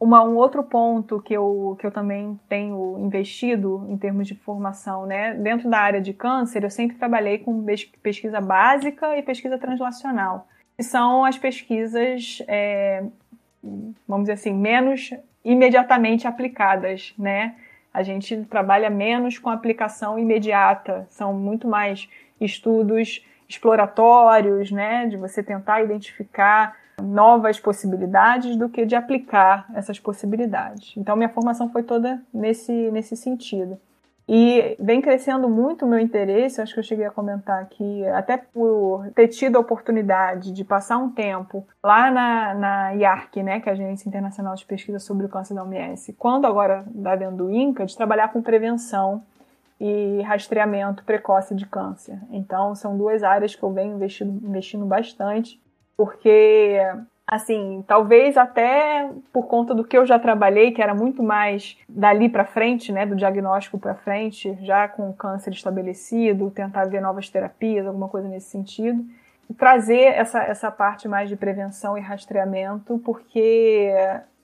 Uma, 0.00 0.22
um 0.24 0.36
outro 0.36 0.62
ponto 0.62 1.20
que 1.20 1.34
eu, 1.34 1.76
que 1.78 1.86
eu 1.86 1.90
também 1.90 2.38
tenho 2.48 2.96
investido 2.98 3.84
em 3.88 3.96
termos 3.96 4.26
de 4.28 4.34
formação, 4.34 5.06
né? 5.06 5.34
Dentro 5.34 5.68
da 5.68 5.78
área 5.78 6.00
de 6.00 6.12
câncer, 6.12 6.62
eu 6.62 6.70
sempre 6.70 6.96
trabalhei 6.96 7.38
com 7.38 7.64
pesquisa 8.00 8.40
básica 8.40 9.16
e 9.18 9.22
pesquisa 9.22 9.58
translacional, 9.58 10.46
que 10.76 10.84
são 10.84 11.24
as 11.24 11.36
pesquisas, 11.36 12.40
é, 12.46 13.04
vamos 14.06 14.24
dizer 14.24 14.34
assim, 14.34 14.52
menos 14.52 15.10
imediatamente 15.44 16.26
aplicadas, 16.26 17.14
né? 17.18 17.54
A 17.92 18.02
gente 18.02 18.44
trabalha 18.44 18.90
menos 18.90 19.38
com 19.38 19.50
aplicação 19.50 20.18
imediata, 20.18 21.06
são 21.10 21.32
muito 21.32 21.66
mais 21.66 22.08
estudos 22.40 23.24
exploratórios, 23.48 24.70
né, 24.70 25.06
de 25.06 25.16
você 25.16 25.42
tentar 25.42 25.82
identificar 25.82 26.76
novas 27.02 27.58
possibilidades 27.58 28.56
do 28.56 28.68
que 28.68 28.84
de 28.84 28.94
aplicar 28.94 29.66
essas 29.74 29.98
possibilidades. 29.98 30.92
Então 30.96 31.16
minha 31.16 31.28
formação 31.28 31.70
foi 31.70 31.82
toda 31.82 32.20
nesse 32.32 32.72
nesse 32.90 33.16
sentido. 33.16 33.80
E 34.28 34.76
vem 34.78 35.00
crescendo 35.00 35.48
muito 35.48 35.86
o 35.86 35.88
meu 35.88 35.98
interesse, 35.98 36.60
acho 36.60 36.74
que 36.74 36.80
eu 36.80 36.84
cheguei 36.84 37.06
a 37.06 37.10
comentar 37.10 37.62
aqui, 37.62 38.06
até 38.08 38.36
por 38.36 39.10
ter 39.14 39.28
tido 39.28 39.56
a 39.56 39.60
oportunidade 39.60 40.52
de 40.52 40.64
passar 40.64 40.98
um 40.98 41.10
tempo 41.10 41.66
lá 41.82 42.10
na, 42.10 42.54
na 42.54 42.90
IARC, 42.90 43.42
né, 43.42 43.58
que 43.58 43.70
é 43.70 43.72
a 43.72 43.74
Agência 43.74 44.06
Internacional 44.06 44.54
de 44.54 44.66
Pesquisa 44.66 44.98
sobre 44.98 45.24
o 45.24 45.30
Câncer 45.30 45.54
da 45.54 45.64
OMS, 45.64 46.12
quando 46.12 46.46
agora 46.46 46.84
da 46.88 47.16
do 47.16 47.50
INCA, 47.50 47.86
de 47.86 47.96
trabalhar 47.96 48.28
com 48.28 48.42
prevenção 48.42 49.22
e 49.80 50.20
rastreamento 50.22 51.04
precoce 51.04 51.54
de 51.54 51.64
câncer. 51.64 52.18
Então, 52.30 52.74
são 52.74 52.98
duas 52.98 53.22
áreas 53.22 53.54
que 53.54 53.62
eu 53.62 53.72
venho 53.72 53.94
investindo, 53.94 54.46
investindo 54.46 54.84
bastante, 54.84 55.58
porque, 55.96 56.78
assim, 57.30 57.84
talvez 57.86 58.38
até 58.38 59.10
por 59.30 59.46
conta 59.46 59.74
do 59.74 59.84
que 59.84 59.98
eu 59.98 60.06
já 60.06 60.18
trabalhei, 60.18 60.72
que 60.72 60.80
era 60.80 60.94
muito 60.94 61.22
mais 61.22 61.76
dali 61.86 62.26
para 62.26 62.46
frente, 62.46 62.90
né, 62.90 63.04
do 63.04 63.14
diagnóstico 63.14 63.78
para 63.78 63.94
frente, 63.94 64.56
já 64.62 64.88
com 64.88 65.12
câncer 65.12 65.52
estabelecido, 65.52 66.50
tentar 66.50 66.86
ver 66.86 67.02
novas 67.02 67.28
terapias, 67.28 67.86
alguma 67.86 68.08
coisa 68.08 68.26
nesse 68.26 68.48
sentido. 68.48 69.04
trazer 69.58 70.04
essa, 70.14 70.42
essa 70.42 70.70
parte 70.70 71.06
mais 71.06 71.28
de 71.28 71.36
prevenção 71.36 71.96
e 71.96 72.00
rastreamento, 72.00 72.98
porque 72.98 73.92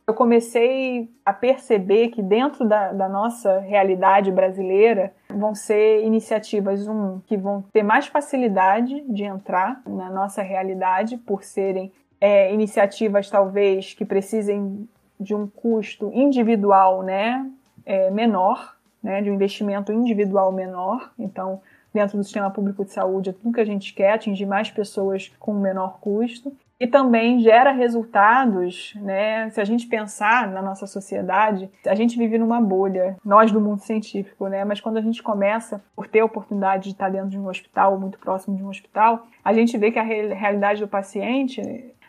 eu 0.07 0.13
comecei 0.13 1.11
a 1.25 1.33
perceber 1.33 2.09
que 2.09 2.23
dentro 2.23 2.67
da, 2.67 2.93
da, 2.93 3.09
nossa 3.09 3.61
realidade 3.61 4.31
brasileira 4.31 5.13
vão 5.31 5.55
ser 5.55 6.05
iniciativas 6.05 6.87
um 6.87 7.21
que 7.27 7.37
vão 7.37 7.63
ter 7.73 7.83
mais 7.83 8.07
facilidade 8.07 9.01
de 9.09 9.25
entrar 9.25 9.81
na 9.87 10.11
nossa 10.11 10.43
realidade 10.43 11.17
por 11.17 11.43
serem 11.43 11.91
é, 12.21 12.53
iniciativas 12.53 13.29
talvez 13.29 13.95
que 13.95 14.05
precisem 14.05 14.89
de 15.19 15.35
um 15.35 15.47
custo 15.47 16.11
individual, 16.13 17.03
né, 17.03 17.49
é, 17.85 18.11
menor, 18.11 18.77
né, 19.03 19.23
de 19.23 19.31
um 19.31 19.35
investimento 19.35 19.93
individual 19.93 20.51
menor. 20.51 21.13
Então, 21.19 21.61
dentro 21.93 22.17
do 22.17 22.25
sistema 22.25 22.51
público 22.51 22.85
de 22.85 22.93
saúde, 22.93 23.31
é 23.31 23.33
tudo 23.33 23.53
que 23.53 23.61
a 23.61 23.65
gente 23.65 23.95
quer, 23.95 24.13
atingir 24.13 24.47
mais 24.47 24.71
pessoas 24.71 25.33
com 25.39 25.55
menor 25.55 25.99
custo 26.01 26.53
e 26.79 26.87
também 26.89 27.39
gera 27.41 27.71
resultados, 27.71 28.95
né? 28.97 29.49
Se 29.51 29.61
a 29.61 29.65
gente 29.65 29.87
pensar 29.87 30.49
na 30.49 30.61
nossa 30.61 30.87
sociedade, 30.87 31.71
a 31.87 31.95
gente 31.95 32.19
vive 32.19 32.37
numa 32.37 32.61
bolha, 32.61 33.17
nós 33.25 33.53
do 33.53 33.61
mundo 33.61 33.81
científico, 33.81 34.49
né? 34.49 34.65
Mas 34.65 34.81
quando 34.81 34.97
a 34.97 35.01
gente 35.01 35.23
começa 35.23 35.81
por 35.95 36.09
ter 36.09 36.21
a 36.21 36.25
oportunidade 36.25 36.85
de 36.85 36.91
estar 36.91 37.09
dentro 37.09 37.29
de 37.31 37.39
um 37.39 37.49
hospital, 37.49 37.99
muito 37.99 38.19
próximo 38.19 38.57
de 38.57 38.65
um 38.65 38.69
hospital, 38.69 39.27
a 39.45 39.53
gente 39.53 39.79
vê 39.79 39.93
que 39.93 39.99
a 39.99 40.03
realidade 40.03 40.81
do 40.81 40.89
paciente 40.89 41.61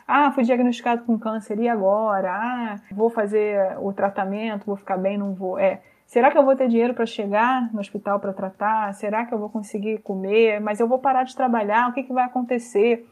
ah, 0.08 0.32
fui 0.32 0.44
diagnosticado 0.44 1.04
com 1.04 1.18
câncer 1.18 1.60
e 1.60 1.68
agora? 1.68 2.32
Ah, 2.32 2.80
vou 2.92 3.10
fazer 3.10 3.76
o 3.80 3.92
tratamento, 3.92 4.66
vou 4.66 4.76
ficar 4.76 4.98
bem, 4.98 5.18
não 5.18 5.34
vou. 5.34 5.58
É, 5.58 5.82
será 6.06 6.30
que 6.30 6.38
eu 6.38 6.46
vou 6.46 6.56
ter 6.56 6.68
dinheiro 6.68 6.94
para 6.94 7.06
chegar 7.06 7.74
no 7.74 7.80
hospital 7.80 8.20
para 8.20 8.32
tratar? 8.32 8.94
Será 8.94 9.26
que 9.26 9.34
eu 9.34 9.40
vou 9.40 9.50
conseguir 9.50 10.00
comer? 10.00 10.60
Mas 10.60 10.80
eu 10.80 10.88
vou 10.88 11.00
parar 11.00 11.24
de 11.24 11.36
trabalhar? 11.36 11.90
O 11.90 11.94
que, 11.94 12.04
que 12.04 12.14
vai 12.14 12.26
acontecer? 12.26 13.08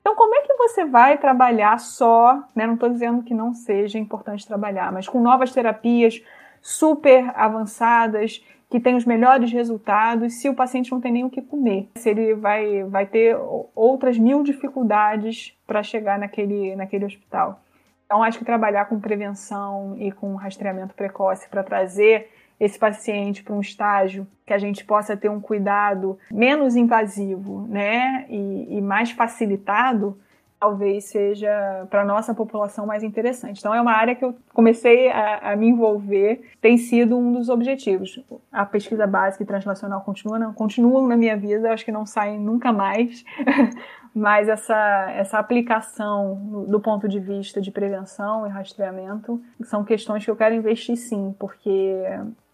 Então, 0.00 0.16
como 0.16 0.34
é 0.34 0.40
que 0.40 0.54
você 0.54 0.86
vai 0.86 1.18
trabalhar 1.18 1.78
só, 1.78 2.42
né? 2.54 2.66
Não 2.66 2.74
estou 2.74 2.88
dizendo 2.88 3.22
que 3.22 3.34
não 3.34 3.52
seja 3.52 3.98
importante 3.98 4.46
trabalhar, 4.46 4.90
mas 4.90 5.06
com 5.06 5.20
novas 5.20 5.52
terapias 5.52 6.22
super 6.62 7.30
avançadas, 7.34 8.42
que 8.70 8.78
tem 8.78 8.94
os 8.94 9.04
melhores 9.04 9.50
resultados, 9.52 10.34
se 10.34 10.48
o 10.48 10.54
paciente 10.54 10.92
não 10.92 11.00
tem 11.00 11.12
nem 11.12 11.24
o 11.24 11.30
que 11.30 11.40
comer. 11.40 11.88
Se 11.96 12.10
ele 12.10 12.34
vai, 12.34 12.84
vai 12.84 13.06
ter 13.06 13.36
outras 13.74 14.18
mil 14.18 14.42
dificuldades 14.42 15.56
para 15.66 15.82
chegar 15.82 16.18
naquele, 16.18 16.76
naquele 16.76 17.06
hospital. 17.06 17.62
Então, 18.04 18.22
acho 18.22 18.38
que 18.38 18.44
trabalhar 18.44 18.86
com 18.86 19.00
prevenção 19.00 19.96
e 19.98 20.10
com 20.12 20.34
rastreamento 20.34 20.94
precoce 20.94 21.48
para 21.48 21.62
trazer 21.62 22.30
esse 22.58 22.78
paciente 22.78 23.42
para 23.42 23.54
um 23.54 23.60
estágio 23.60 24.26
que 24.44 24.52
a 24.52 24.58
gente 24.58 24.84
possa 24.84 25.16
ter 25.16 25.28
um 25.28 25.40
cuidado 25.40 26.18
menos 26.30 26.74
invasivo, 26.74 27.66
né, 27.68 28.26
e, 28.28 28.78
e 28.78 28.80
mais 28.80 29.10
facilitado, 29.12 30.18
talvez 30.58 31.04
seja 31.04 31.86
para 31.88 32.04
nossa 32.04 32.34
população 32.34 32.86
mais 32.86 33.02
interessante. 33.02 33.58
Então 33.58 33.74
é 33.74 33.80
uma 33.80 33.92
área 33.92 34.14
que 34.14 34.24
eu 34.24 34.34
comecei 34.52 35.10
a, 35.10 35.52
a, 35.52 35.56
me 35.56 35.68
envolver, 35.68 36.42
tem 36.60 36.76
sido 36.76 37.16
um 37.16 37.32
dos 37.32 37.48
objetivos. 37.48 38.20
A 38.50 38.66
pesquisa 38.66 39.06
básica 39.06 39.42
e 39.42 39.46
translacional 39.46 40.00
continua, 40.00 40.38
não, 40.38 40.52
continuam 40.52 41.06
na 41.06 41.16
minha 41.16 41.36
vida, 41.36 41.72
acho 41.72 41.84
que 41.84 41.92
não 41.92 42.04
saem 42.04 42.40
nunca 42.40 42.72
mais, 42.72 43.24
mas 44.14 44.48
essa, 44.48 45.12
essa 45.12 45.38
aplicação 45.38 46.66
do 46.68 46.80
ponto 46.80 47.08
de 47.08 47.20
vista 47.20 47.60
de 47.60 47.70
prevenção 47.70 48.46
e 48.46 48.50
rastreamento 48.50 49.40
são 49.62 49.84
questões 49.84 50.24
que 50.24 50.30
eu 50.30 50.36
quero 50.36 50.54
investir 50.54 50.96
sim, 50.96 51.34
porque 51.38 52.04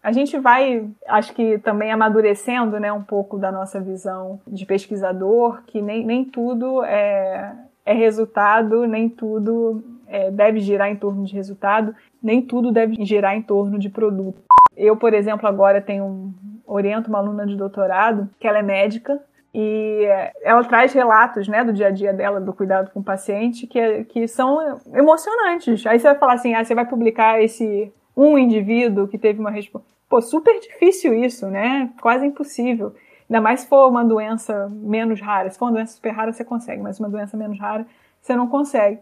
a 0.03 0.11
gente 0.11 0.37
vai, 0.37 0.87
acho 1.07 1.33
que 1.33 1.57
também 1.57 1.91
amadurecendo 1.91 2.79
né, 2.79 2.93
um 2.93 3.01
pouco 3.01 3.39
da 3.39 3.51
nossa 3.51 3.81
visão 3.81 4.39
de 4.45 4.63
pesquisador, 4.63 5.63
que 5.65 5.81
nem, 5.81 6.05
nem 6.05 6.23
tudo 6.23 6.83
é, 6.83 7.51
é 7.85 7.93
resultado, 7.93 8.85
nem 8.87 9.07
tudo 9.07 9.83
é, 10.07 10.31
deve 10.31 10.59
girar 10.59 10.89
em 10.89 10.95
torno 10.95 11.23
de 11.23 11.33
resultado, 11.33 11.95
nem 12.21 12.41
tudo 12.41 12.71
deve 12.71 12.95
girar 13.05 13.35
em 13.35 13.41
torno 13.41 13.77
de 13.77 13.89
produto. 13.89 14.41
Eu, 14.75 14.97
por 14.97 15.13
exemplo, 15.13 15.47
agora 15.47 15.81
tenho 15.81 16.33
oriento 16.65 17.09
uma 17.09 17.19
aluna 17.19 17.45
de 17.45 17.55
doutorado 17.55 18.29
que 18.39 18.47
ela 18.47 18.59
é 18.59 18.63
médica 18.63 19.21
e 19.53 20.05
ela 20.43 20.63
traz 20.65 20.91
relatos 20.91 21.47
né, 21.47 21.63
do 21.63 21.71
dia 21.71 21.87
a 21.87 21.91
dia 21.91 22.11
dela, 22.11 22.41
do 22.41 22.53
cuidado 22.53 22.91
com 22.91 22.99
o 22.99 23.03
paciente, 23.03 23.67
que, 23.67 24.03
que 24.05 24.27
são 24.27 24.81
emocionantes. 24.93 25.85
Aí 25.85 25.99
você 25.99 26.07
vai 26.07 26.17
falar 26.17 26.33
assim, 26.33 26.53
ah, 26.53 26.65
você 26.65 26.75
vai 26.75 26.85
publicar 26.85 27.41
esse 27.41 27.93
um 28.17 28.37
indivíduo 28.37 29.07
que 29.07 29.17
teve 29.17 29.39
uma 29.39 29.51
resposta 29.51 29.95
Pô, 30.07 30.21
super 30.21 30.59
difícil 30.59 31.13
isso, 31.13 31.47
né? 31.47 31.89
Quase 31.99 32.25
impossível. 32.25 32.93
Ainda 33.29 33.41
mais 33.41 33.61
se 33.61 33.67
for 33.67 33.89
uma 33.89 34.03
doença 34.03 34.69
menos 34.71 35.19
rara. 35.19 35.49
Se 35.49 35.57
for 35.57 35.65
uma 35.65 35.73
doença 35.73 35.93
super 35.95 36.11
rara, 36.11 36.31
você 36.31 36.43
consegue, 36.43 36.81
mas 36.81 36.99
uma 36.99 37.09
doença 37.09 37.35
menos 37.35 37.59
rara, 37.59 37.85
você 38.21 38.35
não 38.35 38.47
consegue. 38.47 38.99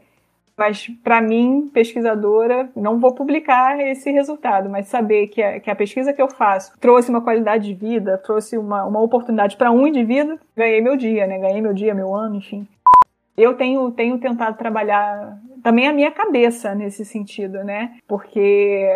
Mas, 0.56 0.88
para 1.04 1.20
mim, 1.20 1.70
pesquisadora, 1.74 2.70
não 2.76 3.00
vou 3.00 3.14
publicar 3.14 3.80
esse 3.80 4.12
resultado, 4.12 4.70
mas 4.70 4.88
saber 4.88 5.28
que 5.28 5.41
a, 5.41 5.60
que 5.60 5.70
a 5.70 5.76
pesquisa 5.76 6.14
que 6.14 6.22
eu 6.22 6.30
faço 6.30 6.78
trouxe 6.80 7.10
uma 7.10 7.22
qualidade 7.22 7.68
de 7.68 7.74
vida, 7.74 8.20
trouxe 8.20 8.58
uma, 8.58 8.86
uma 8.86 9.02
oportunidade 9.02 9.58
para 9.58 9.72
um 9.72 9.88
indivíduo, 9.88 10.38
ganhei 10.56 10.80
meu 10.80 10.95
dia, 10.95 11.26
né? 11.26 11.40
Ganhei 11.40 11.60
meu 11.60 11.74
dia, 11.74 11.95
meu 11.95 12.14
ano, 12.14 12.36
enfim. 12.36 12.68
Eu 13.36 13.56
tenho, 13.56 13.90
tenho 13.91 14.20
tentado 14.20 14.56
trabalhar 14.56 15.40
também 15.64 15.88
a 15.88 15.94
minha 15.94 16.12
cabeça 16.12 16.76
nesse 16.76 17.04
sentido, 17.04 17.64
né? 17.64 17.95
Porque 18.08 18.88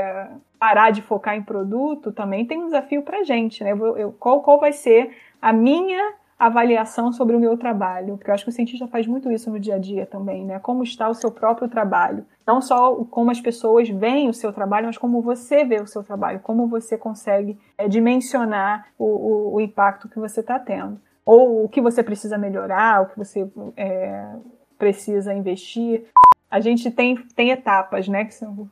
parar 0.60 0.92
de 0.92 1.02
focar 1.02 1.36
em 1.36 1.44
produto 1.44 2.12
também 2.12 2.46
tem 2.46 2.58
um 2.58 2.66
desafio 2.66 3.04
para 3.04 3.24
gente, 3.24 3.64
né? 3.64 3.72
Eu, 3.72 3.98
eu, 3.98 4.12
qual, 4.14 4.42
qual 4.42 4.60
vai 4.60 4.74
ser 4.74 5.16
a 5.42 5.54
minha 5.54 6.14
avaliação 6.38 7.12
sobre 7.12 7.36
o 7.36 7.40
meu 7.40 7.58
trabalho? 7.58 8.18
Porque 8.18 8.30
eu 8.30 8.34
acho 8.34 8.44
que 8.44 8.50
o 8.50 8.54
cientista 8.54 8.88
faz 8.88 9.08
muito 9.08 9.32
isso 9.32 9.50
no 9.50 9.60
dia 9.60 9.76
a 9.76 9.80
dia 9.80 10.06
também, 10.06 10.46
né? 10.46 10.60
Como 10.60 10.84
está 10.84 11.10
o 11.10 11.14
seu 11.14 11.32
próprio 11.32 11.68
trabalho? 11.68 12.26
Não 12.46 12.62
só 12.62 12.96
como 13.06 13.32
as 13.32 13.42
pessoas 13.42 13.90
veem 13.90 14.30
o 14.30 14.34
seu 14.34 14.54
trabalho, 14.54 14.88
mas 14.88 14.98
como 14.98 15.22
você 15.22 15.64
vê 15.64 15.80
o 15.82 15.88
seu 15.88 16.04
trabalho, 16.04 16.40
como 16.40 16.68
você 16.68 16.98
consegue 16.98 17.58
é, 17.78 17.88
dimensionar 17.88 18.88
o, 18.98 19.06
o, 19.06 19.56
o, 19.56 19.62
impacto 19.62 20.10
que 20.10 20.20
você 20.20 20.40
está 20.40 20.60
tendo. 20.60 21.00
Ou 21.26 21.66
o 21.66 21.70
que 21.70 21.82
você 21.82 22.02
precisa 22.02 22.38
melhorar, 22.38 23.02
o 23.02 23.06
que 23.08 23.18
você 23.18 23.50
é, 23.76 24.36
precisa 24.78 25.34
investir 25.34 26.06
a 26.50 26.60
gente 26.60 26.90
tem, 26.90 27.16
tem 27.36 27.52
etapas, 27.52 28.08
né? 28.08 28.26
Que 28.26 28.34
são, 28.34 28.70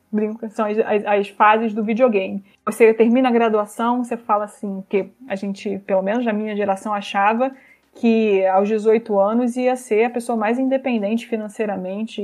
são 0.50 0.66
as, 0.66 0.78
as, 0.78 1.04
as, 1.04 1.28
fases 1.28 1.74
do 1.74 1.84
videogame. 1.84 2.42
Você 2.64 2.92
termina 2.94 3.28
a 3.28 3.32
graduação, 3.32 4.02
você 4.02 4.16
fala 4.16 4.44
assim, 4.44 4.82
que 4.88 5.10
a 5.28 5.36
gente, 5.36 5.78
pelo 5.80 6.02
menos 6.02 6.24
na 6.24 6.32
minha 6.32 6.56
geração, 6.56 6.94
achava 6.94 7.52
que 7.94 8.44
aos 8.46 8.68
18 8.68 9.18
anos 9.18 9.56
ia 9.56 9.76
ser 9.76 10.04
a 10.04 10.10
pessoa 10.10 10.36
mais 10.36 10.58
independente 10.58 11.26
financeiramente 11.26 12.22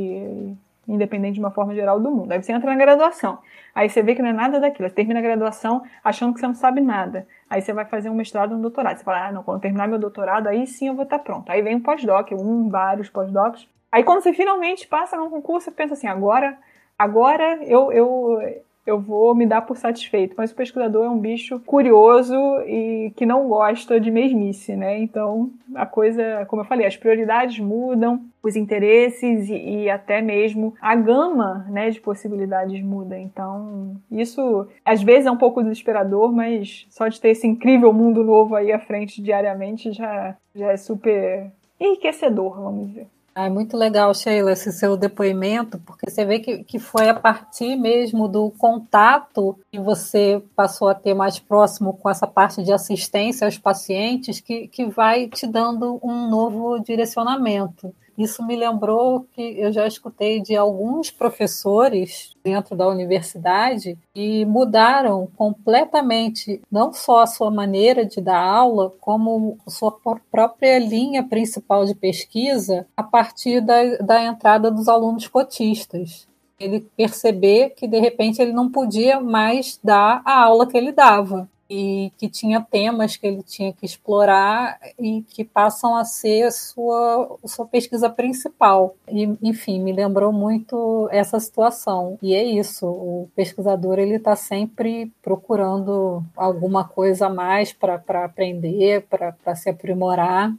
independente 0.87 1.35
de 1.35 1.41
uma 1.41 1.51
forma 1.51 1.75
geral 1.75 2.01
do 2.01 2.11
mundo. 2.11 2.33
Aí 2.33 2.43
você 2.43 2.53
entra 2.53 2.71
na 2.71 2.77
graduação. 2.77 3.39
Aí 3.75 3.89
você 3.89 4.03
vê 4.03 4.15
que 4.15 4.23
não 4.23 4.31
é 4.31 4.33
nada 4.33 4.61
daquilo. 4.61 4.89
Você 4.89 4.95
termina 4.95 5.21
a 5.21 5.23
graduação 5.23 5.83
achando 6.03 6.35
que 6.35 6.41
você 6.41 6.47
não 6.47 6.55
sabe 6.55 6.81
nada. 6.81 7.27
Aí 7.49 7.63
você 7.63 7.73
vai 7.73 7.85
fazer 7.85 8.11
um 8.11 8.15
mestrado, 8.15 8.55
um 8.55 8.61
doutorado. 8.61 8.99
Você 8.99 9.05
fala, 9.05 9.29
ah, 9.29 9.33
não, 9.33 9.43
quando 9.43 9.61
terminar 9.61 9.89
meu 9.89 9.99
doutorado, 9.99 10.49
aí 10.49 10.67
sim 10.67 10.89
eu 10.89 10.95
vou 10.95 11.05
estar 11.05 11.19
pronto. 11.21 11.51
Aí 11.51 11.63
vem 11.63 11.77
um 11.77 11.81
pós-doc, 11.81 12.33
um, 12.33 12.69
vários 12.69 13.09
pós-docs. 13.09 13.67
Aí 13.93 14.03
quando 14.03 14.23
você 14.23 14.33
finalmente 14.33 14.89
passa 14.89 15.19
num 15.19 15.29
concurso, 15.29 15.67
você 15.67 15.71
pensa 15.71 15.93
assim, 15.93 16.07
agora, 16.07 16.57
agora 16.99 17.63
eu, 17.63 17.93
eu, 17.93 18.39
eu 18.87 18.99
vou 18.99 19.35
me 19.35 19.45
dar 19.45 19.61
por 19.61 19.77
satisfeito. 19.77 20.35
Mas 20.35 20.51
o 20.51 20.55
pesquisador 20.55 21.05
é 21.05 21.11
um 21.11 21.19
bicho 21.19 21.61
curioso 21.61 22.35
e 22.67 23.13
que 23.15 23.27
não 23.27 23.47
gosta 23.49 24.01
de 24.01 24.11
mesmice, 24.11 24.75
né? 24.75 24.99
Então 24.99 25.51
a 25.75 25.85
coisa, 25.85 26.47
como 26.47 26.63
eu 26.63 26.67
falei, 26.67 26.87
as 26.87 26.97
prioridades 26.97 27.59
mudam, 27.59 28.25
os 28.43 28.57
interesses 28.57 29.51
e, 29.51 29.83
e 29.83 29.91
até 29.91 30.23
mesmo 30.23 30.75
a 30.81 30.97
gama 30.97 31.67
né, 31.69 31.91
de 31.91 32.01
possibilidades 32.01 32.83
muda. 32.83 33.19
Então 33.19 33.95
isso 34.11 34.67
às 34.83 35.03
vezes 35.03 35.27
é 35.27 35.31
um 35.31 35.37
pouco 35.37 35.63
desesperador, 35.63 36.33
mas 36.33 36.87
só 36.89 37.09
de 37.09 37.21
ter 37.21 37.29
esse 37.29 37.47
incrível 37.47 37.93
mundo 37.93 38.25
novo 38.25 38.57
aí 38.57 38.73
à 38.73 38.79
frente 38.79 39.23
diariamente 39.23 39.93
já, 39.93 40.35
já 40.55 40.73
é 40.73 40.79
super 40.79 41.53
enriquecedor, 41.79 42.59
vamos 42.59 42.89
dizer. 42.89 43.07
É 43.35 43.49
muito 43.49 43.79
legal, 43.79 44.15
Sheila, 44.15 44.53
esse 44.53 44.71
seu 44.71 44.95
depoimento, 44.95 45.79
porque 45.79 46.11
você 46.11 46.23
vê 46.23 46.39
que, 46.39 46.65
que 46.65 46.79
foi 46.79 47.09
a 47.09 47.15
partir 47.15 47.77
mesmo 47.77 48.29
do 48.29 48.51
contato 48.59 49.59
que 49.71 49.81
você 49.81 50.43
passou 50.55 50.89
a 50.89 50.95
ter 50.95 51.15
mais 51.15 51.39
próximo 51.39 51.95
com 51.95 52.11
essa 52.11 52.27
parte 52.27 52.63
de 52.63 52.71
assistência 52.71 53.47
aos 53.47 53.57
pacientes 53.57 54.39
que, 54.39 54.69
que 54.69 54.85
vai 54.85 55.29
te 55.29 55.47
dando 55.47 55.99
um 56.03 56.29
novo 56.29 56.79
direcionamento. 56.81 57.95
Isso 58.17 58.45
me 58.45 58.55
lembrou 58.55 59.27
que 59.33 59.43
eu 59.59 59.73
já 59.73 59.87
escutei 59.87 60.41
de 60.41 60.55
alguns 60.55 61.11
professores 61.11 62.35
dentro 62.45 62.77
da 62.77 62.87
universidade 62.89 63.97
e 64.15 64.45
mudaram 64.45 65.29
completamente 65.37 66.61
não 66.71 66.93
só 66.93 67.21
a 67.21 67.27
sua 67.27 67.51
maneira 67.51 68.05
de 68.05 68.21
dar 68.21 68.43
aula, 68.43 68.93
como 69.01 69.59
sua 69.67 69.97
própria 70.31 70.79
linha 70.79 71.23
principal 71.23 71.85
de 71.85 71.95
pesquisa 71.95 72.87
a 72.97 73.03
partir 73.03 73.61
da, 73.61 73.97
da 73.97 74.23
entrada 74.23 74.71
dos 74.71 74.89
alunos 74.89 75.27
cotistas. 75.29 76.29
Ele 76.61 76.87
perceber 76.97 77.71
que 77.71 77.89
de 77.89 77.99
repente 77.99 78.41
ele 78.41 78.53
não 78.53 78.71
podia 78.71 79.21
mais 79.21 79.81
dar 79.83 80.23
a 80.25 80.45
aula 80.45 80.67
que 80.67 80.77
ele 80.77 80.93
dava 80.93 81.49
e 81.73 82.13
que 82.19 82.29
tinha 82.29 82.61
temas 82.61 83.17
que 83.17 83.27
ele 83.27 83.43
tinha 83.43 83.73
que 83.73 83.87
explorar 83.87 84.79
e 84.99 85.23
que 85.23 85.43
passam 85.43 85.97
a 85.97 86.05
ser 86.05 86.53
sua 86.53 87.39
sua 87.47 87.67
pesquisa 87.67 88.11
principal. 88.11 88.95
E, 89.09 89.25
enfim, 89.43 89.81
me 89.81 89.91
lembrou 89.91 90.33
muito 90.33 91.09
essa 91.11 91.41
situação. 91.41 92.19
E 92.23 92.35
é 92.35 92.45
isso, 92.45 92.87
o 92.87 93.31
pesquisador 93.35 93.99
ele 93.99 94.17
está 94.17 94.37
sempre 94.37 95.11
procurando 95.23 96.23
alguma 96.37 96.87
coisa 96.87 97.27
a 97.27 97.31
mais 97.31 97.73
para 97.73 97.95
aprender, 98.25 99.07
para 99.09 99.55
se 99.55 99.71
aprimorar. 99.71 100.53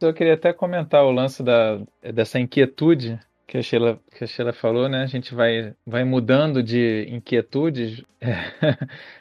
Eu 0.00 0.14
queria 0.14 0.34
até 0.34 0.52
comentar 0.52 1.04
o 1.04 1.10
lance 1.10 1.42
da, 1.42 1.80
dessa 2.02 2.38
inquietude 2.38 3.18
que 3.52 3.58
a 3.58 3.62
Sheila, 3.62 4.00
que 4.16 4.24
a 4.24 4.26
Sheila 4.26 4.50
falou, 4.54 4.88
né? 4.88 5.02
A 5.02 5.06
gente 5.06 5.34
vai, 5.34 5.74
vai 5.86 6.04
mudando 6.04 6.62
de 6.62 7.06
inquietudes, 7.10 8.02
é, 8.18 8.34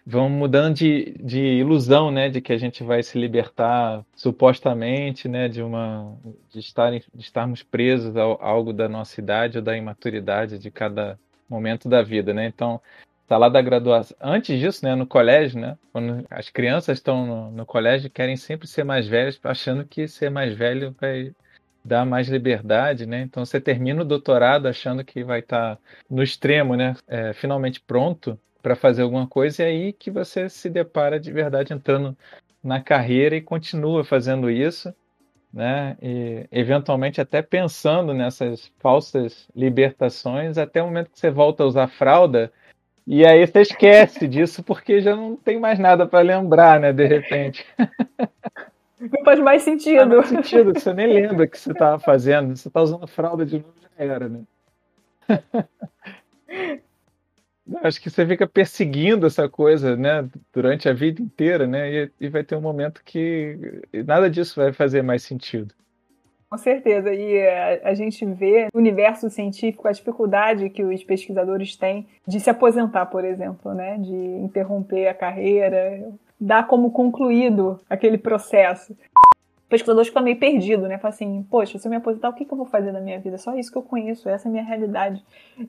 vão 0.05 0.29
mudando 0.29 0.75
de, 0.75 1.17
de 1.21 1.37
ilusão, 1.37 2.09
né? 2.09 2.29
De 2.29 2.39
que 2.39 2.53
a 2.53 2.57
gente 2.57 2.81
vai 2.81 3.03
se 3.03 3.19
libertar 3.19 4.05
supostamente, 4.15 5.27
né? 5.27 5.49
De 5.49 5.61
uma 5.61 6.15
de, 6.49 6.59
estar, 6.59 6.91
de 6.91 7.03
estarmos 7.19 7.61
presos 7.61 8.15
a 8.15 8.21
algo 8.21 8.71
da 8.71 8.87
nossa 8.87 9.19
idade 9.19 9.57
ou 9.57 9.63
da 9.65 9.75
imaturidade 9.75 10.57
de 10.57 10.71
cada 10.71 11.19
momento 11.49 11.89
da 11.89 12.01
vida, 12.01 12.33
né? 12.33 12.45
Então, 12.45 12.79
tá 13.27 13.37
lá 13.37 13.49
da 13.49 13.61
graduação. 13.61 14.15
Antes 14.21 14.57
disso, 14.57 14.85
né? 14.85 14.95
No 14.95 15.05
colégio, 15.05 15.59
né? 15.59 15.77
Quando 15.91 16.25
as 16.29 16.49
crianças 16.49 16.99
estão 16.99 17.25
no, 17.27 17.51
no 17.51 17.65
colégio, 17.65 18.09
querem 18.09 18.37
sempre 18.37 18.65
ser 18.65 18.85
mais 18.85 19.05
velhas, 19.05 19.37
achando 19.43 19.83
que 19.83 20.07
ser 20.07 20.29
mais 20.29 20.55
velho 20.55 20.95
vai 21.01 21.33
dá 21.83 22.05
mais 22.05 22.27
liberdade, 22.27 23.05
né? 23.05 23.21
Então 23.21 23.45
você 23.45 23.59
termina 23.59 24.01
o 24.01 24.05
doutorado 24.05 24.67
achando 24.67 25.03
que 25.03 25.23
vai 25.23 25.39
estar 25.39 25.75
tá 25.75 25.81
no 26.09 26.21
extremo, 26.21 26.75
né? 26.75 26.95
É, 27.07 27.33
finalmente 27.33 27.79
pronto 27.81 28.39
para 28.61 28.75
fazer 28.75 29.01
alguma 29.01 29.27
coisa 29.27 29.63
e 29.63 29.65
aí 29.65 29.93
que 29.93 30.11
você 30.11 30.47
se 30.47 30.69
depara 30.69 31.19
de 31.19 31.31
verdade 31.31 31.73
entrando 31.73 32.15
na 32.63 32.79
carreira 32.79 33.35
e 33.35 33.41
continua 33.41 34.03
fazendo 34.03 34.49
isso, 34.49 34.93
né? 35.51 35.97
E 36.01 36.47
eventualmente 36.51 37.19
até 37.19 37.41
pensando 37.41 38.13
nessas 38.13 38.71
falsas 38.79 39.47
libertações 39.55 40.57
até 40.57 40.81
o 40.81 40.85
momento 40.85 41.11
que 41.11 41.19
você 41.19 41.31
volta 41.31 41.63
a 41.63 41.67
usar 41.67 41.87
fralda 41.87 42.51
e 43.05 43.25
aí 43.25 43.45
você 43.45 43.61
esquece 43.61 44.27
disso 44.27 44.63
porque 44.63 45.01
já 45.01 45.15
não 45.15 45.35
tem 45.35 45.59
mais 45.59 45.79
nada 45.79 46.05
para 46.05 46.21
lembrar, 46.21 46.79
né? 46.79 46.93
De 46.93 47.05
repente. 47.05 47.65
Não 49.01 49.23
faz 49.23 49.39
mais 49.39 49.63
sentido. 49.63 50.05
Não 50.05 50.21
faz 50.21 50.29
sentido, 50.29 50.73
você 50.73 50.93
nem 50.93 51.07
lembra 51.07 51.45
o 51.45 51.49
que 51.49 51.57
você 51.57 51.71
estava 51.71 51.99
fazendo. 51.99 52.55
Você 52.55 52.67
está 52.67 52.81
usando 52.81 53.07
fralda 53.07 53.45
de 53.45 53.57
novo, 53.57 53.73
já 53.81 53.89
era, 53.97 54.29
né? 54.29 54.41
Acho 57.83 58.01
que 58.01 58.09
você 58.09 58.25
fica 58.25 58.45
perseguindo 58.47 59.25
essa 59.25 59.47
coisa, 59.47 59.95
né, 59.95 60.27
durante 60.51 60.89
a 60.89 60.93
vida 60.93 61.21
inteira, 61.21 61.65
né, 61.65 61.89
e, 61.89 62.11
e, 62.19 62.27
vai 62.27 62.43
ter 62.43 62.55
um 62.55 62.61
momento 62.61 63.01
que 63.03 63.81
nada 64.05 64.29
disso 64.29 64.59
vai 64.59 64.73
fazer 64.73 65.01
mais 65.01 65.23
sentido. 65.23 65.73
Com 66.49 66.57
certeza, 66.57 67.13
e 67.13 67.47
a, 67.47 67.89
a 67.89 67.93
gente 67.93 68.25
vê 68.25 68.67
no 68.73 68.79
universo 68.79 69.29
científico 69.29 69.87
a 69.87 69.91
dificuldade 69.91 70.69
que 70.69 70.83
os 70.83 71.01
pesquisadores 71.01 71.77
têm 71.77 72.05
de 72.27 72.41
se 72.41 72.49
aposentar, 72.49 73.05
por 73.05 73.23
exemplo, 73.23 73.73
né, 73.73 73.97
de 73.97 74.13
interromper 74.13 75.07
a 75.07 75.13
carreira, 75.13 76.11
dar 76.41 76.65
como 76.65 76.89
concluído 76.89 77.79
aquele 77.87 78.17
processo. 78.17 78.93
O 78.93 79.69
pesquisador 79.69 80.03
fica 80.03 80.19
meio 80.19 80.37
perdido, 80.37 80.87
né? 80.87 80.97
Fala 80.97 81.13
assim, 81.13 81.45
poxa, 81.49 81.77
se 81.77 81.87
eu 81.87 81.89
me 81.89 81.95
aposentar, 81.95 82.27
o 82.27 82.33
que, 82.33 82.43
que 82.43 82.51
eu 82.51 82.57
vou 82.57 82.65
fazer 82.65 82.91
da 82.91 82.99
minha 82.99 83.19
vida? 83.19 83.37
Só 83.37 83.55
isso 83.55 83.71
que 83.71 83.77
eu 83.77 83.83
conheço, 83.83 84.27
essa 84.27 84.47
é 84.47 84.49
a 84.49 84.51
minha 84.51 84.63
realidade. 84.63 85.23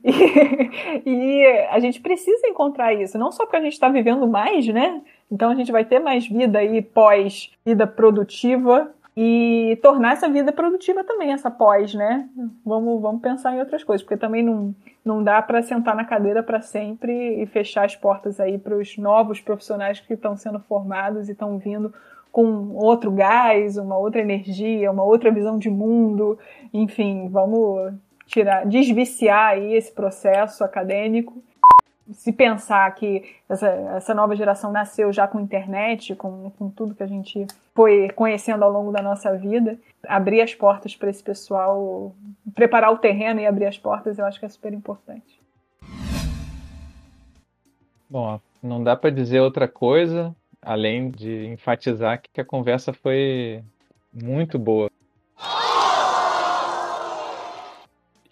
E, 1.05 1.09
e 1.09 1.45
a 1.69 1.79
gente 1.79 2.01
precisa 2.01 2.47
encontrar 2.47 2.93
isso, 2.93 3.17
não 3.17 3.31
só 3.31 3.45
porque 3.45 3.57
a 3.57 3.61
gente 3.61 3.73
está 3.73 3.89
vivendo 3.89 4.27
mais, 4.27 4.67
né? 4.67 5.01
Então 5.31 5.49
a 5.49 5.55
gente 5.55 5.71
vai 5.71 5.85
ter 5.85 5.99
mais 5.99 6.27
vida 6.27 6.59
aí 6.59 6.81
pós 6.81 7.51
vida 7.65 7.85
produtiva, 7.85 8.91
e 9.15 9.77
tornar 9.81 10.13
essa 10.13 10.27
vida 10.27 10.51
produtiva 10.51 11.03
também, 11.03 11.31
essa 11.31 11.51
pós, 11.51 11.93
né? 11.93 12.27
Vamos, 12.65 13.01
vamos 13.01 13.21
pensar 13.21 13.53
em 13.55 13.59
outras 13.59 13.83
coisas, 13.83 14.03
porque 14.03 14.17
também 14.17 14.41
não, 14.41 14.73
não 15.05 15.23
dá 15.23 15.41
para 15.41 15.61
sentar 15.61 15.95
na 15.95 16.03
cadeira 16.03 16.41
para 16.41 16.61
sempre 16.61 17.41
e 17.41 17.45
fechar 17.45 17.85
as 17.85 17.95
portas 17.95 18.39
aí 18.39 18.57
para 18.57 18.75
os 18.75 18.97
novos 18.97 19.39
profissionais 19.39 19.99
que 19.99 20.13
estão 20.13 20.35
sendo 20.35 20.59
formados 20.59 21.29
e 21.29 21.33
estão 21.33 21.59
vindo 21.59 21.93
com 22.31 22.73
outro 22.73 23.11
gás, 23.11 23.77
uma 23.77 23.95
outra 23.95 24.19
energia, 24.19 24.89
uma 24.91 25.03
outra 25.03 25.31
visão 25.31 25.59
de 25.59 25.69
mundo, 25.69 26.39
enfim, 26.73 27.29
vamos 27.29 27.93
tirar, 28.25 28.65
desviciar 28.65 29.51
aí 29.51 29.75
esse 29.75 29.91
processo 29.91 30.63
acadêmico 30.63 31.43
se 32.11 32.31
pensar 32.31 32.93
que 32.95 33.23
essa, 33.47 33.67
essa 33.67 34.13
nova 34.13 34.35
geração 34.35 34.71
nasceu 34.71 35.13
já 35.13 35.27
com 35.27 35.39
internet, 35.39 36.15
com, 36.15 36.51
com 36.51 36.69
tudo 36.69 36.95
que 36.95 37.03
a 37.03 37.07
gente 37.07 37.47
foi 37.73 38.09
conhecendo 38.09 38.63
ao 38.63 38.71
longo 38.71 38.91
da 38.91 39.01
nossa 39.01 39.35
vida, 39.37 39.77
abrir 40.07 40.41
as 40.41 40.53
portas 40.53 40.95
para 40.95 41.09
esse 41.09 41.23
pessoal, 41.23 42.13
preparar 42.53 42.91
o 42.91 42.97
terreno 42.97 43.39
e 43.39 43.45
abrir 43.45 43.65
as 43.65 43.77
portas, 43.77 44.19
eu 44.19 44.25
acho 44.25 44.39
que 44.39 44.45
é 44.45 44.49
super 44.49 44.73
importante. 44.73 45.41
Bom, 48.09 48.39
não 48.61 48.83
dá 48.83 48.95
para 48.95 49.09
dizer 49.09 49.39
outra 49.39 49.67
coisa 49.67 50.35
além 50.63 51.09
de 51.09 51.47
enfatizar 51.47 52.21
que 52.21 52.41
a 52.41 52.45
conversa 52.45 52.93
foi 52.93 53.61
muito 54.13 54.57
boa. 54.57 54.89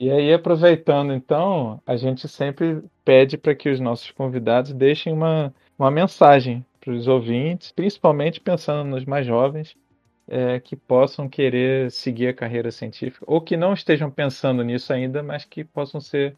E 0.01 0.09
aí, 0.09 0.33
aproveitando 0.33 1.13
então, 1.13 1.79
a 1.85 1.95
gente 1.95 2.27
sempre 2.27 2.81
pede 3.05 3.37
para 3.37 3.53
que 3.53 3.69
os 3.69 3.79
nossos 3.79 4.09
convidados 4.09 4.73
deixem 4.73 5.13
uma, 5.13 5.53
uma 5.77 5.91
mensagem 5.91 6.65
para 6.79 6.91
os 6.91 7.07
ouvintes, 7.07 7.71
principalmente 7.71 8.41
pensando 8.41 8.89
nos 8.89 9.05
mais 9.05 9.27
jovens, 9.27 9.75
é, 10.27 10.59
que 10.59 10.75
possam 10.75 11.29
querer 11.29 11.91
seguir 11.91 12.29
a 12.29 12.33
carreira 12.33 12.71
científica, 12.71 13.23
ou 13.27 13.39
que 13.39 13.55
não 13.55 13.73
estejam 13.73 14.09
pensando 14.09 14.63
nisso 14.63 14.91
ainda, 14.91 15.21
mas 15.21 15.45
que 15.45 15.63
possam 15.63 16.01
ser, 16.01 16.35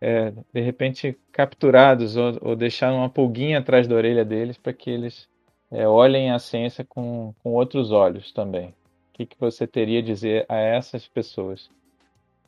é, 0.00 0.32
de 0.52 0.60
repente, 0.60 1.16
capturados 1.30 2.16
ou, 2.16 2.36
ou 2.40 2.56
deixar 2.56 2.92
uma 2.92 3.08
pulguinha 3.08 3.60
atrás 3.60 3.86
da 3.86 3.94
orelha 3.94 4.24
deles 4.24 4.58
para 4.58 4.72
que 4.72 4.90
eles 4.90 5.28
é, 5.70 5.86
olhem 5.86 6.32
a 6.32 6.40
ciência 6.40 6.84
com, 6.84 7.32
com 7.44 7.52
outros 7.52 7.92
olhos 7.92 8.32
também. 8.32 8.70
O 8.70 8.74
que, 9.12 9.24
que 9.24 9.38
você 9.38 9.68
teria 9.68 10.00
a 10.00 10.02
dizer 10.02 10.44
a 10.48 10.56
essas 10.56 11.06
pessoas? 11.06 11.70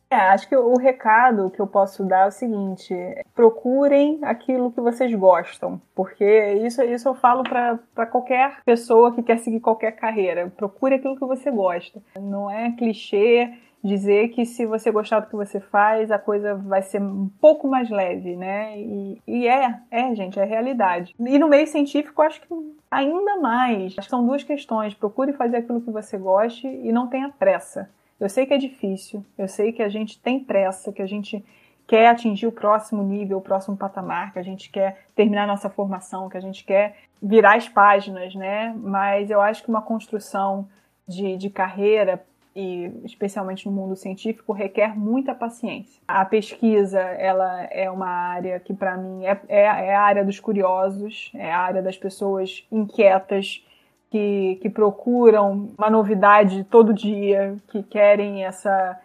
É, 0.08 0.16
acho 0.16 0.48
que 0.48 0.56
o 0.56 0.76
recado 0.76 1.50
que 1.50 1.60
eu 1.60 1.66
posso 1.66 2.04
dar 2.04 2.24
é 2.24 2.28
o 2.28 2.32
seguinte: 2.32 2.94
procurem 3.34 4.20
aquilo 4.22 4.70
que 4.70 4.80
vocês 4.80 5.12
gostam, 5.14 5.80
porque 5.94 6.54
isso, 6.64 6.82
isso 6.82 7.08
eu 7.08 7.14
falo 7.14 7.42
para 7.42 8.06
qualquer 8.06 8.62
pessoa 8.64 9.12
que 9.12 9.22
quer 9.22 9.38
seguir 9.38 9.60
qualquer 9.60 9.92
carreira. 9.92 10.52
Procure 10.56 10.94
aquilo 10.94 11.16
que 11.16 11.24
você 11.24 11.50
gosta. 11.50 12.00
Não 12.20 12.50
é 12.50 12.70
clichê 12.72 13.52
dizer 13.82 14.28
que 14.28 14.44
se 14.44 14.66
você 14.66 14.90
gostar 14.90 15.20
do 15.20 15.28
que 15.28 15.36
você 15.36 15.60
faz, 15.60 16.10
a 16.10 16.18
coisa 16.18 16.54
vai 16.54 16.82
ser 16.82 17.00
um 17.00 17.28
pouco 17.40 17.68
mais 17.68 17.88
leve, 17.88 18.36
né? 18.36 18.78
E, 18.78 19.22
e 19.26 19.48
é, 19.48 19.78
é, 19.90 20.14
gente, 20.14 20.38
é 20.38 20.44
realidade. 20.44 21.14
E 21.18 21.38
no 21.38 21.48
meio 21.48 21.66
científico, 21.66 22.22
acho 22.22 22.40
que 22.40 22.48
ainda 22.90 23.36
mais. 23.36 23.94
São 24.08 24.26
duas 24.26 24.42
questões. 24.42 24.94
Procure 24.94 25.32
fazer 25.32 25.58
aquilo 25.58 25.80
que 25.80 25.90
você 25.90 26.18
goste 26.18 26.66
e 26.66 26.92
não 26.92 27.06
tenha 27.06 27.28
pressa. 27.28 27.88
Eu 28.18 28.28
sei 28.28 28.46
que 28.46 28.54
é 28.54 28.58
difícil, 28.58 29.24
eu 29.36 29.46
sei 29.46 29.72
que 29.72 29.82
a 29.82 29.88
gente 29.88 30.18
tem 30.18 30.40
pressa, 30.40 30.92
que 30.92 31.02
a 31.02 31.06
gente 31.06 31.44
quer 31.86 32.08
atingir 32.08 32.46
o 32.46 32.52
próximo 32.52 33.02
nível, 33.02 33.38
o 33.38 33.42
próximo 33.42 33.76
patamar, 33.76 34.32
que 34.32 34.38
a 34.38 34.42
gente 34.42 34.70
quer 34.70 35.06
terminar 35.14 35.46
nossa 35.46 35.70
formação, 35.70 36.28
que 36.28 36.36
a 36.36 36.40
gente 36.40 36.64
quer 36.64 36.96
virar 37.22 37.56
as 37.56 37.68
páginas, 37.68 38.34
né? 38.34 38.74
Mas 38.76 39.30
eu 39.30 39.40
acho 39.40 39.62
que 39.62 39.68
uma 39.68 39.82
construção 39.82 40.68
de, 41.06 41.36
de 41.36 41.50
carreira 41.50 42.24
e 42.54 42.90
especialmente 43.04 43.66
no 43.66 43.72
mundo 43.72 43.94
científico 43.94 44.52
requer 44.52 44.98
muita 44.98 45.34
paciência. 45.34 46.00
A 46.08 46.24
pesquisa 46.24 46.98
ela 46.98 47.64
é 47.64 47.90
uma 47.90 48.08
área 48.08 48.58
que 48.58 48.72
para 48.72 48.96
mim 48.96 49.26
é, 49.26 49.38
é, 49.46 49.60
é, 49.60 49.94
a 49.94 50.00
área 50.00 50.24
dos 50.24 50.40
curiosos, 50.40 51.30
é 51.34 51.52
a 51.52 51.58
área 51.58 51.82
das 51.82 51.98
pessoas 51.98 52.66
inquietas 52.72 53.62
que, 54.10 54.58
que 54.62 54.70
procuram 54.70 55.70
uma 55.76 55.90
novidade 55.90 56.64
todo 56.64 56.94
dia, 56.94 57.56
que 57.68 57.82
querem 57.82 58.44
essa 58.44 58.98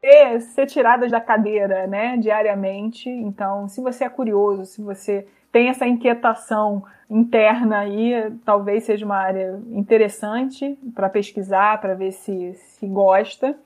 ser, 0.00 0.40
ser 0.40 0.66
tiradas 0.66 1.10
da 1.10 1.20
cadeira, 1.20 1.86
né, 1.86 2.16
diariamente. 2.16 3.08
Então, 3.08 3.68
se 3.68 3.80
você 3.80 4.04
é 4.04 4.08
curioso, 4.08 4.64
se 4.64 4.82
você 4.82 5.26
tem 5.52 5.68
essa 5.68 5.86
inquietação 5.86 6.82
interna 7.08 7.80
aí, 7.80 8.32
talvez 8.44 8.84
seja 8.84 9.04
uma 9.04 9.16
área 9.16 9.60
interessante 9.72 10.78
para 10.94 11.08
pesquisar, 11.08 11.80
para 11.80 11.94
ver 11.94 12.12
se, 12.12 12.54
se 12.54 12.86
gosta. 12.86 13.56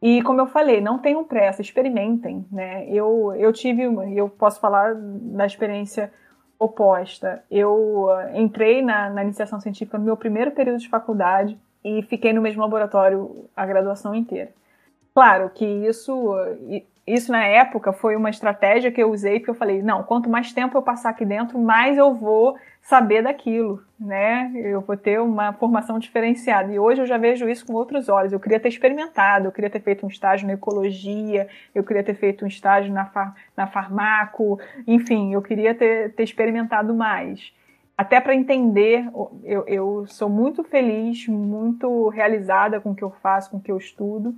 E 0.00 0.22
como 0.22 0.40
eu 0.40 0.46
falei, 0.46 0.80
não 0.80 0.98
tenham 0.98 1.24
pressa, 1.24 1.62
experimentem, 1.62 2.46
né? 2.52 2.86
Eu, 2.88 3.34
eu 3.34 3.52
tive, 3.52 3.82
eu 4.14 4.28
posso 4.28 4.60
falar 4.60 4.94
da 4.94 5.46
experiência 5.46 6.12
oposta. 6.58 7.42
Eu 7.50 8.06
uh, 8.06 8.36
entrei 8.36 8.82
na, 8.82 9.10
na 9.10 9.22
iniciação 9.22 9.60
científica 9.60 9.98
no 9.98 10.04
meu 10.04 10.16
primeiro 10.16 10.50
período 10.50 10.78
de 10.78 10.88
faculdade 10.88 11.58
e 11.84 12.02
fiquei 12.02 12.32
no 12.32 12.42
mesmo 12.42 12.62
laboratório 12.62 13.48
a 13.56 13.64
graduação 13.66 14.14
inteira. 14.14 14.50
Claro 15.14 15.50
que 15.50 15.64
isso 15.64 16.32
uh, 16.32 16.82
isso 17.06 17.30
na 17.30 17.44
época 17.44 17.92
foi 17.92 18.16
uma 18.16 18.30
estratégia 18.30 18.90
que 18.90 19.00
eu 19.00 19.10
usei, 19.10 19.38
porque 19.38 19.50
eu 19.50 19.54
falei, 19.54 19.80
não, 19.80 20.02
quanto 20.02 20.28
mais 20.28 20.52
tempo 20.52 20.76
eu 20.76 20.82
passar 20.82 21.10
aqui 21.10 21.24
dentro, 21.24 21.56
mais 21.56 21.96
eu 21.96 22.12
vou 22.12 22.56
saber 22.82 23.22
daquilo, 23.22 23.80
né? 23.98 24.50
Eu 24.54 24.80
vou 24.80 24.96
ter 24.96 25.20
uma 25.20 25.52
formação 25.52 26.00
diferenciada. 26.00 26.72
E 26.72 26.78
hoje 26.78 27.02
eu 27.02 27.06
já 27.06 27.16
vejo 27.16 27.48
isso 27.48 27.64
com 27.64 27.74
outros 27.74 28.08
olhos. 28.08 28.32
Eu 28.32 28.40
queria 28.40 28.58
ter 28.58 28.68
experimentado, 28.68 29.46
eu 29.46 29.52
queria 29.52 29.70
ter 29.70 29.80
feito 29.80 30.04
um 30.04 30.08
estágio 30.08 30.48
na 30.48 30.54
ecologia, 30.54 31.48
eu 31.72 31.84
queria 31.84 32.02
ter 32.02 32.14
feito 32.14 32.44
um 32.44 32.48
estágio 32.48 32.92
na, 32.92 33.06
far, 33.06 33.36
na 33.56 33.68
farmaco, 33.68 34.58
enfim, 34.86 35.32
eu 35.32 35.42
queria 35.42 35.74
ter, 35.74 36.12
ter 36.12 36.24
experimentado 36.24 36.92
mais. 36.92 37.52
Até 37.96 38.20
para 38.20 38.34
entender, 38.34 39.08
eu, 39.42 39.64
eu 39.66 40.06
sou 40.06 40.28
muito 40.28 40.62
feliz, 40.64 41.26
muito 41.28 42.08
realizada 42.08 42.80
com 42.80 42.90
o 42.90 42.94
que 42.94 43.04
eu 43.04 43.10
faço, 43.22 43.50
com 43.50 43.56
o 43.56 43.60
que 43.60 43.72
eu 43.72 43.78
estudo, 43.78 44.34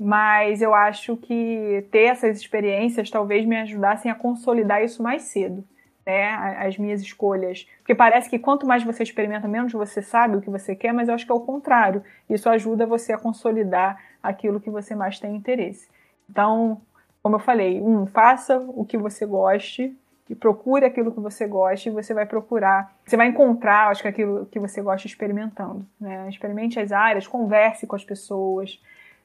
mas 0.00 0.62
eu 0.62 0.74
acho 0.74 1.14
que 1.18 1.86
ter 1.90 2.04
essas 2.04 2.38
experiências 2.38 3.10
talvez 3.10 3.44
me 3.44 3.58
ajudassem 3.58 4.10
a 4.10 4.14
consolidar 4.14 4.82
isso 4.82 5.02
mais 5.02 5.22
cedo 5.24 5.62
né, 6.10 6.56
as 6.58 6.76
minhas 6.76 7.00
escolhas. 7.00 7.68
Porque 7.78 7.94
parece 7.94 8.28
que 8.28 8.38
quanto 8.38 8.66
mais 8.66 8.82
você 8.82 9.02
experimenta, 9.02 9.46
menos 9.46 9.72
você 9.72 10.02
sabe 10.02 10.36
o 10.36 10.40
que 10.40 10.50
você 10.50 10.74
quer, 10.74 10.92
mas 10.92 11.08
eu 11.08 11.14
acho 11.14 11.24
que 11.24 11.32
é 11.32 11.34
o 11.34 11.40
contrário. 11.40 12.02
Isso 12.28 12.48
ajuda 12.48 12.86
você 12.86 13.12
a 13.12 13.18
consolidar 13.18 14.02
aquilo 14.22 14.60
que 14.60 14.70
você 14.70 14.94
mais 14.94 15.18
tem 15.18 15.36
interesse. 15.36 15.88
Então, 16.28 16.80
como 17.22 17.36
eu 17.36 17.40
falei, 17.40 17.80
um, 17.80 18.06
faça 18.06 18.58
o 18.58 18.84
que 18.84 18.96
você 18.96 19.26
goste 19.26 19.96
e 20.28 20.34
procure 20.34 20.84
aquilo 20.84 21.12
que 21.12 21.20
você 21.20 21.46
gosta 21.46 21.88
e 21.88 21.92
você 21.92 22.14
vai 22.14 22.24
procurar, 22.24 22.94
você 23.04 23.16
vai 23.16 23.26
encontrar, 23.28 23.88
acho 23.88 24.02
que 24.02 24.08
aquilo 24.08 24.46
que 24.46 24.58
você 24.58 24.80
gosta 24.80 25.06
experimentando. 25.06 25.84
Né? 26.00 26.28
Experimente 26.28 26.78
as 26.78 26.92
áreas, 26.92 27.26
converse 27.26 27.86
com 27.86 27.96
as 27.96 28.04
pessoas. 28.04 28.80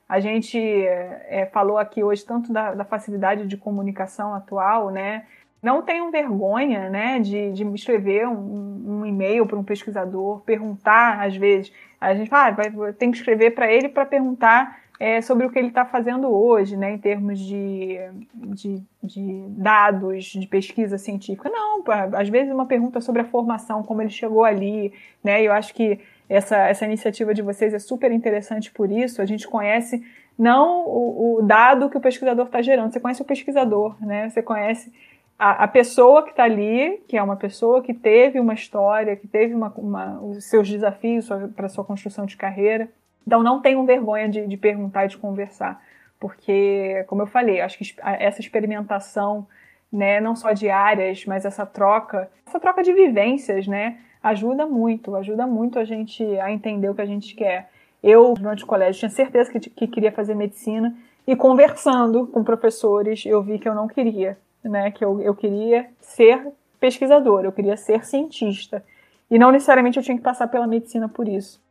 A 0.08 0.20
gente 0.20 0.58
é, 0.60 1.50
falou 1.52 1.78
aqui 1.78 2.04
hoje 2.04 2.24
tanto 2.26 2.54
da, 2.54 2.74
da 2.74 2.86
facilidade 2.86 3.48
de 3.48 3.58
comunicação 3.58 4.34
atual, 4.34 4.92
né? 4.92 5.26
não 5.66 5.82
tenham 5.82 6.12
vergonha 6.12 6.92
né, 6.92 7.20
de, 7.20 7.52
de 7.52 7.64
escrever 7.74 8.28
um, 8.28 9.00
um 9.00 9.06
e-mail 9.06 9.48
para 9.48 9.58
um 9.58 9.64
pesquisador, 9.64 10.42
perguntar, 10.42 11.26
às 11.26 11.36
vezes, 11.36 11.74
a 12.00 12.14
gente 12.14 12.30
fala, 12.30 12.50
ah, 12.50 12.52
vai, 12.52 12.94
tem 12.94 13.10
que 13.10 13.18
escrever 13.18 13.50
para 13.56 13.72
ele 13.72 13.90
para 13.90 14.06
perguntar 14.06 14.80
é, 15.00 15.22
sobre 15.22 15.46
o 15.46 15.50
que 15.50 15.58
ele 15.58 15.70
está 15.70 15.84
fazendo 15.84 16.30
hoje, 16.30 16.78
né, 16.78 16.92
em 16.94 17.00
termos 17.00 17.40
de, 17.40 17.98
de, 18.32 18.84
de, 19.04 19.46
dados, 19.50 20.26
de 20.26 20.48
pesquisa 20.48 21.00
científica. 21.00 21.50
Não, 21.50 21.84
às 22.14 22.30
vezes 22.30 22.54
uma 22.54 22.68
pergunta 22.68 23.02
sobre 23.02 23.24
a 23.24 23.26
formação, 23.26 23.82
como 23.82 24.04
ele 24.04 24.12
chegou 24.12 24.46
ali, 24.46 24.94
né, 25.24 25.42
eu 25.42 25.52
acho 25.52 25.74
que 25.74 26.00
essa, 26.30 26.58
essa 26.68 26.86
iniciativa 26.86 27.34
de 27.34 27.42
vocês 27.42 27.74
é 27.74 27.80
super 27.80 28.12
interessante 28.12 28.72
por 28.72 28.92
isso, 28.92 29.22
a 29.22 29.26
gente 29.26 29.48
conhece 29.48 30.04
não 30.38 30.86
o, 30.86 31.38
o 31.38 31.42
dado 31.42 31.90
que 31.90 31.98
o 31.98 32.02
pesquisador 32.02 32.46
está 32.46 32.62
gerando, 32.62 32.92
você 32.92 33.00
conhece 33.00 33.22
o 33.22 33.26
pesquisador, 33.26 33.96
né, 34.04 34.30
você 34.30 34.42
conhece 34.42 34.92
a, 35.38 35.64
a 35.64 35.68
pessoa 35.68 36.24
que 36.24 36.32
está 36.32 36.44
ali, 36.44 37.04
que 37.08 37.18
é 37.18 37.22
uma 37.24 37.36
pessoa 37.36 37.82
que 37.82 37.94
teve 37.94 38.40
uma 38.40 38.54
história, 38.54 39.16
que 39.16 39.28
teve 39.28 39.54
uma, 39.54 39.72
uma 39.78 40.20
os 40.22 40.46
seus 40.46 40.70
desafios 40.70 41.28
para 41.56 41.70
sua 41.70 41.84
construção 41.84 42.26
de 42.26 42.38
carreira. 42.38 42.90
Então 43.28 43.44
não 43.44 43.62
tenham 43.62 43.86
vergonha 43.86 44.30
de, 44.30 44.48
de 44.48 44.58
perguntar 44.58 45.06
e 45.06 45.10
de 45.10 45.18
conversar, 45.18 45.82
porque, 46.20 47.04
como 47.08 47.22
eu 47.22 47.28
falei, 47.28 47.60
acho 47.60 47.78
que 47.78 47.96
essa 48.02 48.40
experimentação, 48.40 49.48
né, 49.92 50.20
não 50.22 50.36
só 50.36 50.54
de 50.54 50.70
áreas, 50.70 51.26
mas 51.26 51.44
essa 51.44 51.66
troca, 51.66 52.30
essa 52.48 52.60
troca 52.60 52.82
de 52.82 52.94
vivências, 52.94 53.68
né, 53.68 53.98
ajuda 54.30 54.66
muito, 54.66 55.16
ajuda 55.16 55.48
muito 55.48 55.80
a 55.80 55.86
gente 55.86 56.24
a 56.40 56.52
entender 56.52 56.90
o 56.90 56.96
que 56.96 57.02
a 57.02 57.06
gente 57.06 57.36
quer. 57.36 57.70
Eu, 58.04 58.34
durante 58.34 58.64
o 58.64 58.68
colégio, 58.68 59.00
tinha 59.00 59.10
certeza 59.10 59.52
que, 59.52 59.60
que 59.60 59.88
queria 59.88 60.12
fazer 60.12 60.36
medicina 60.36 60.96
e 61.26 61.36
conversando 61.36 62.28
com 62.28 62.44
professores, 62.44 63.26
eu 63.26 63.42
vi 63.42 63.58
que 63.58 63.68
eu 63.68 63.74
não 63.74 63.88
queria 63.88 64.38
né? 64.70 64.92
Que 64.92 65.04
eu, 65.04 65.22
eu 65.22 65.36
queria 65.36 65.88
ser 66.00 66.48
pesquisador, 66.80 67.46
eu 67.46 67.52
queria 67.52 67.78
ser 67.78 68.06
cientista. 68.06 68.84
E 69.30 69.40
não 69.40 69.52
necessariamente 69.52 69.98
eu 69.98 70.04
tinha 70.04 70.18
que 70.18 70.24
passar 70.24 70.48
pela 70.48 70.68
medicina 70.68 71.08
por 71.08 71.28
isso. 71.28 71.62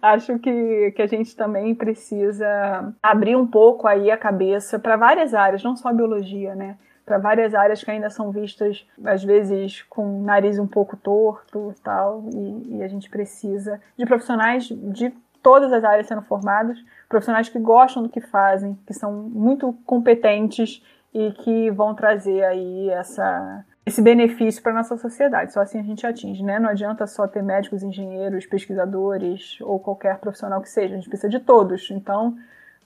Acho 0.00 0.38
que, 0.38 0.92
que 0.92 1.02
a 1.02 1.06
gente 1.06 1.34
também 1.34 1.74
precisa 1.74 2.92
abrir 3.02 3.36
um 3.36 3.46
pouco 3.46 3.86
aí 3.86 4.10
a 4.10 4.16
cabeça 4.16 4.78
para 4.78 4.96
várias 4.96 5.32
áreas, 5.32 5.62
não 5.62 5.76
só 5.76 5.92
biologia, 5.92 6.54
né? 6.54 6.76
Para 7.04 7.18
várias 7.18 7.54
áreas 7.54 7.84
que 7.84 7.90
ainda 7.90 8.08
são 8.08 8.30
vistas, 8.30 8.86
às 9.04 9.22
vezes, 9.22 9.82
com 9.82 10.20
o 10.20 10.22
nariz 10.22 10.58
um 10.58 10.66
pouco 10.66 10.96
torto 10.96 11.74
tal. 11.82 12.24
E, 12.32 12.78
e 12.78 12.82
a 12.82 12.88
gente 12.88 13.10
precisa 13.10 13.80
de 13.96 14.06
profissionais 14.06 14.64
de 14.64 15.12
todas 15.42 15.70
as 15.72 15.84
áreas 15.84 16.06
sendo 16.06 16.22
formados, 16.22 16.82
profissionais 17.06 17.50
que 17.50 17.58
gostam 17.58 18.02
do 18.02 18.08
que 18.08 18.22
fazem, 18.22 18.78
que 18.86 18.94
são 18.94 19.12
muito 19.12 19.74
competentes 19.84 20.82
e 21.12 21.30
que 21.32 21.70
vão 21.70 21.94
trazer 21.94 22.42
aí 22.42 22.88
essa, 22.88 23.64
esse 23.84 24.00
benefício 24.00 24.62
para 24.62 24.72
nossa 24.72 24.96
sociedade. 24.96 25.52
Só 25.52 25.60
assim 25.60 25.78
a 25.78 25.82
gente 25.82 26.06
atinge, 26.06 26.42
né? 26.42 26.58
Não 26.58 26.70
adianta 26.70 27.06
só 27.06 27.28
ter 27.28 27.42
médicos, 27.42 27.82
engenheiros, 27.82 28.46
pesquisadores 28.46 29.58
ou 29.60 29.78
qualquer 29.78 30.18
profissional 30.18 30.62
que 30.62 30.70
seja, 30.70 30.94
a 30.94 30.96
gente 30.96 31.08
precisa 31.08 31.28
de 31.28 31.38
todos. 31.38 31.90
Então, 31.90 32.36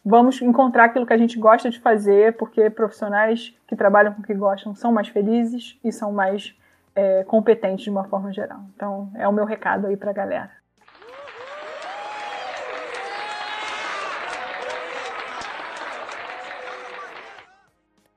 vamos 0.09 0.40
encontrar 0.40 0.86
aquilo 0.86 1.05
que 1.05 1.12
a 1.12 1.18
gente 1.18 1.39
gosta 1.39 1.68
de 1.68 1.78
fazer, 1.78 2.35
porque 2.39 2.70
profissionais 2.70 3.55
que 3.66 3.76
trabalham 3.76 4.14
com 4.14 4.22
o 4.22 4.24
que 4.24 4.32
gostam 4.32 4.74
são 4.74 4.90
mais 4.90 5.09
felizes 5.09 5.78
e 5.85 5.93
são 5.93 6.10
mais 6.10 6.56
é, 6.97 7.24
competentes 7.24 7.85
de 7.85 7.90
uma 7.90 8.05
forma 8.05 8.32
geral. 8.32 8.60
Então, 8.74 9.10
é 9.14 9.28
o 9.28 9.32
meu 9.32 9.44
recado 9.44 9.86
aí 9.86 9.98
para 9.98 10.10
a 10.10 10.14
galera. 10.14 10.51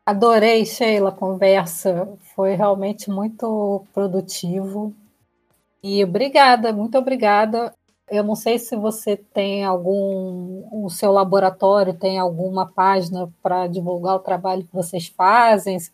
Adorei, 0.06 0.66
Sheila, 0.66 1.10
a 1.10 1.12
conversa. 1.14 2.08
Foi 2.34 2.54
realmente 2.54 3.10
muito 3.10 3.86
produtivo. 3.94 4.94
E 5.84 6.02
obrigada, 6.04 6.72
muito 6.72 6.98
obrigada. 6.98 7.74
Eu 8.12 8.26
não 8.26 8.36
sei 8.36 8.60
se 8.60 8.76
você 8.76 9.16
tem 9.16 9.64
algum, 9.64 10.68
o 10.70 10.90
seu 10.90 11.14
laboratório 11.14 11.94
tem 11.94 12.20
alguma 12.20 12.70
página 12.70 13.32
para 13.42 13.68
divulgar 13.68 14.16
o 14.16 14.20
trabalho 14.20 14.64
que 14.64 14.74
vocês 14.74 15.08
fazem, 15.08 15.80
se 15.80 15.90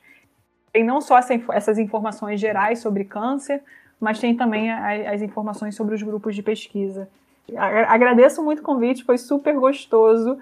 Tem 0.73 0.83
não 0.83 0.99
só 0.99 1.19
essa, 1.19 1.33
essas 1.51 1.77
informações 1.77 2.39
gerais 2.39 2.79
sobre 2.79 3.03
câncer, 3.03 3.61
mas 3.99 4.19
tem 4.19 4.35
também 4.35 4.71
as 4.71 5.21
informações 5.21 5.75
sobre 5.75 5.93
os 5.93 6.01
grupos 6.01 6.33
de 6.33 6.41
pesquisa. 6.41 7.07
Agradeço 7.87 8.43
muito 8.43 8.59
o 8.59 8.63
convite, 8.63 9.03
foi 9.03 9.17
super 9.17 9.53
gostoso. 9.53 10.39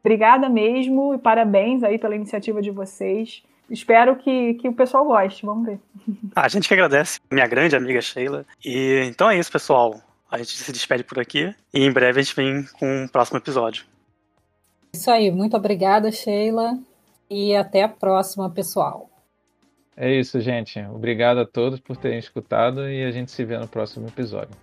Obrigada 0.00 0.48
mesmo 0.48 1.14
e 1.14 1.18
parabéns 1.18 1.82
aí 1.82 1.98
pela 1.98 2.16
iniciativa 2.16 2.60
de 2.60 2.70
vocês 2.70 3.42
espero 3.70 4.16
que, 4.16 4.54
que 4.54 4.68
o 4.68 4.74
pessoal 4.74 5.04
goste. 5.04 5.46
Vamos 5.46 5.66
ver. 5.66 5.78
A 6.34 6.48
gente 6.48 6.68
que 6.68 6.74
agradece, 6.74 7.20
minha 7.30 7.46
grande 7.46 7.76
amiga 7.76 8.00
Sheila. 8.00 8.44
E 8.64 9.02
então 9.06 9.30
é 9.30 9.38
isso, 9.38 9.50
pessoal. 9.50 10.00
A 10.30 10.38
gente 10.38 10.56
se 10.56 10.72
despede 10.72 11.04
por 11.04 11.18
aqui 11.18 11.54
e 11.72 11.84
em 11.84 11.92
breve 11.92 12.20
a 12.20 12.22
gente 12.22 12.36
vem 12.36 12.64
com 12.78 12.86
o 12.86 13.04
um 13.04 13.08
próximo 13.08 13.38
episódio. 13.38 13.84
Isso 14.92 15.10
aí, 15.10 15.30
muito 15.30 15.56
obrigada, 15.56 16.10
Sheila, 16.10 16.78
e 17.28 17.54
até 17.54 17.84
a 17.84 17.88
próxima, 17.88 18.50
pessoal. 18.50 19.08
É 19.96 20.12
isso, 20.12 20.40
gente. 20.40 20.80
Obrigado 20.80 21.38
a 21.38 21.46
todos 21.46 21.78
por 21.78 21.96
terem 21.96 22.18
escutado 22.18 22.88
e 22.88 23.04
a 23.04 23.10
gente 23.10 23.30
se 23.30 23.44
vê 23.44 23.58
no 23.58 23.68
próximo 23.68 24.08
episódio. 24.08 24.56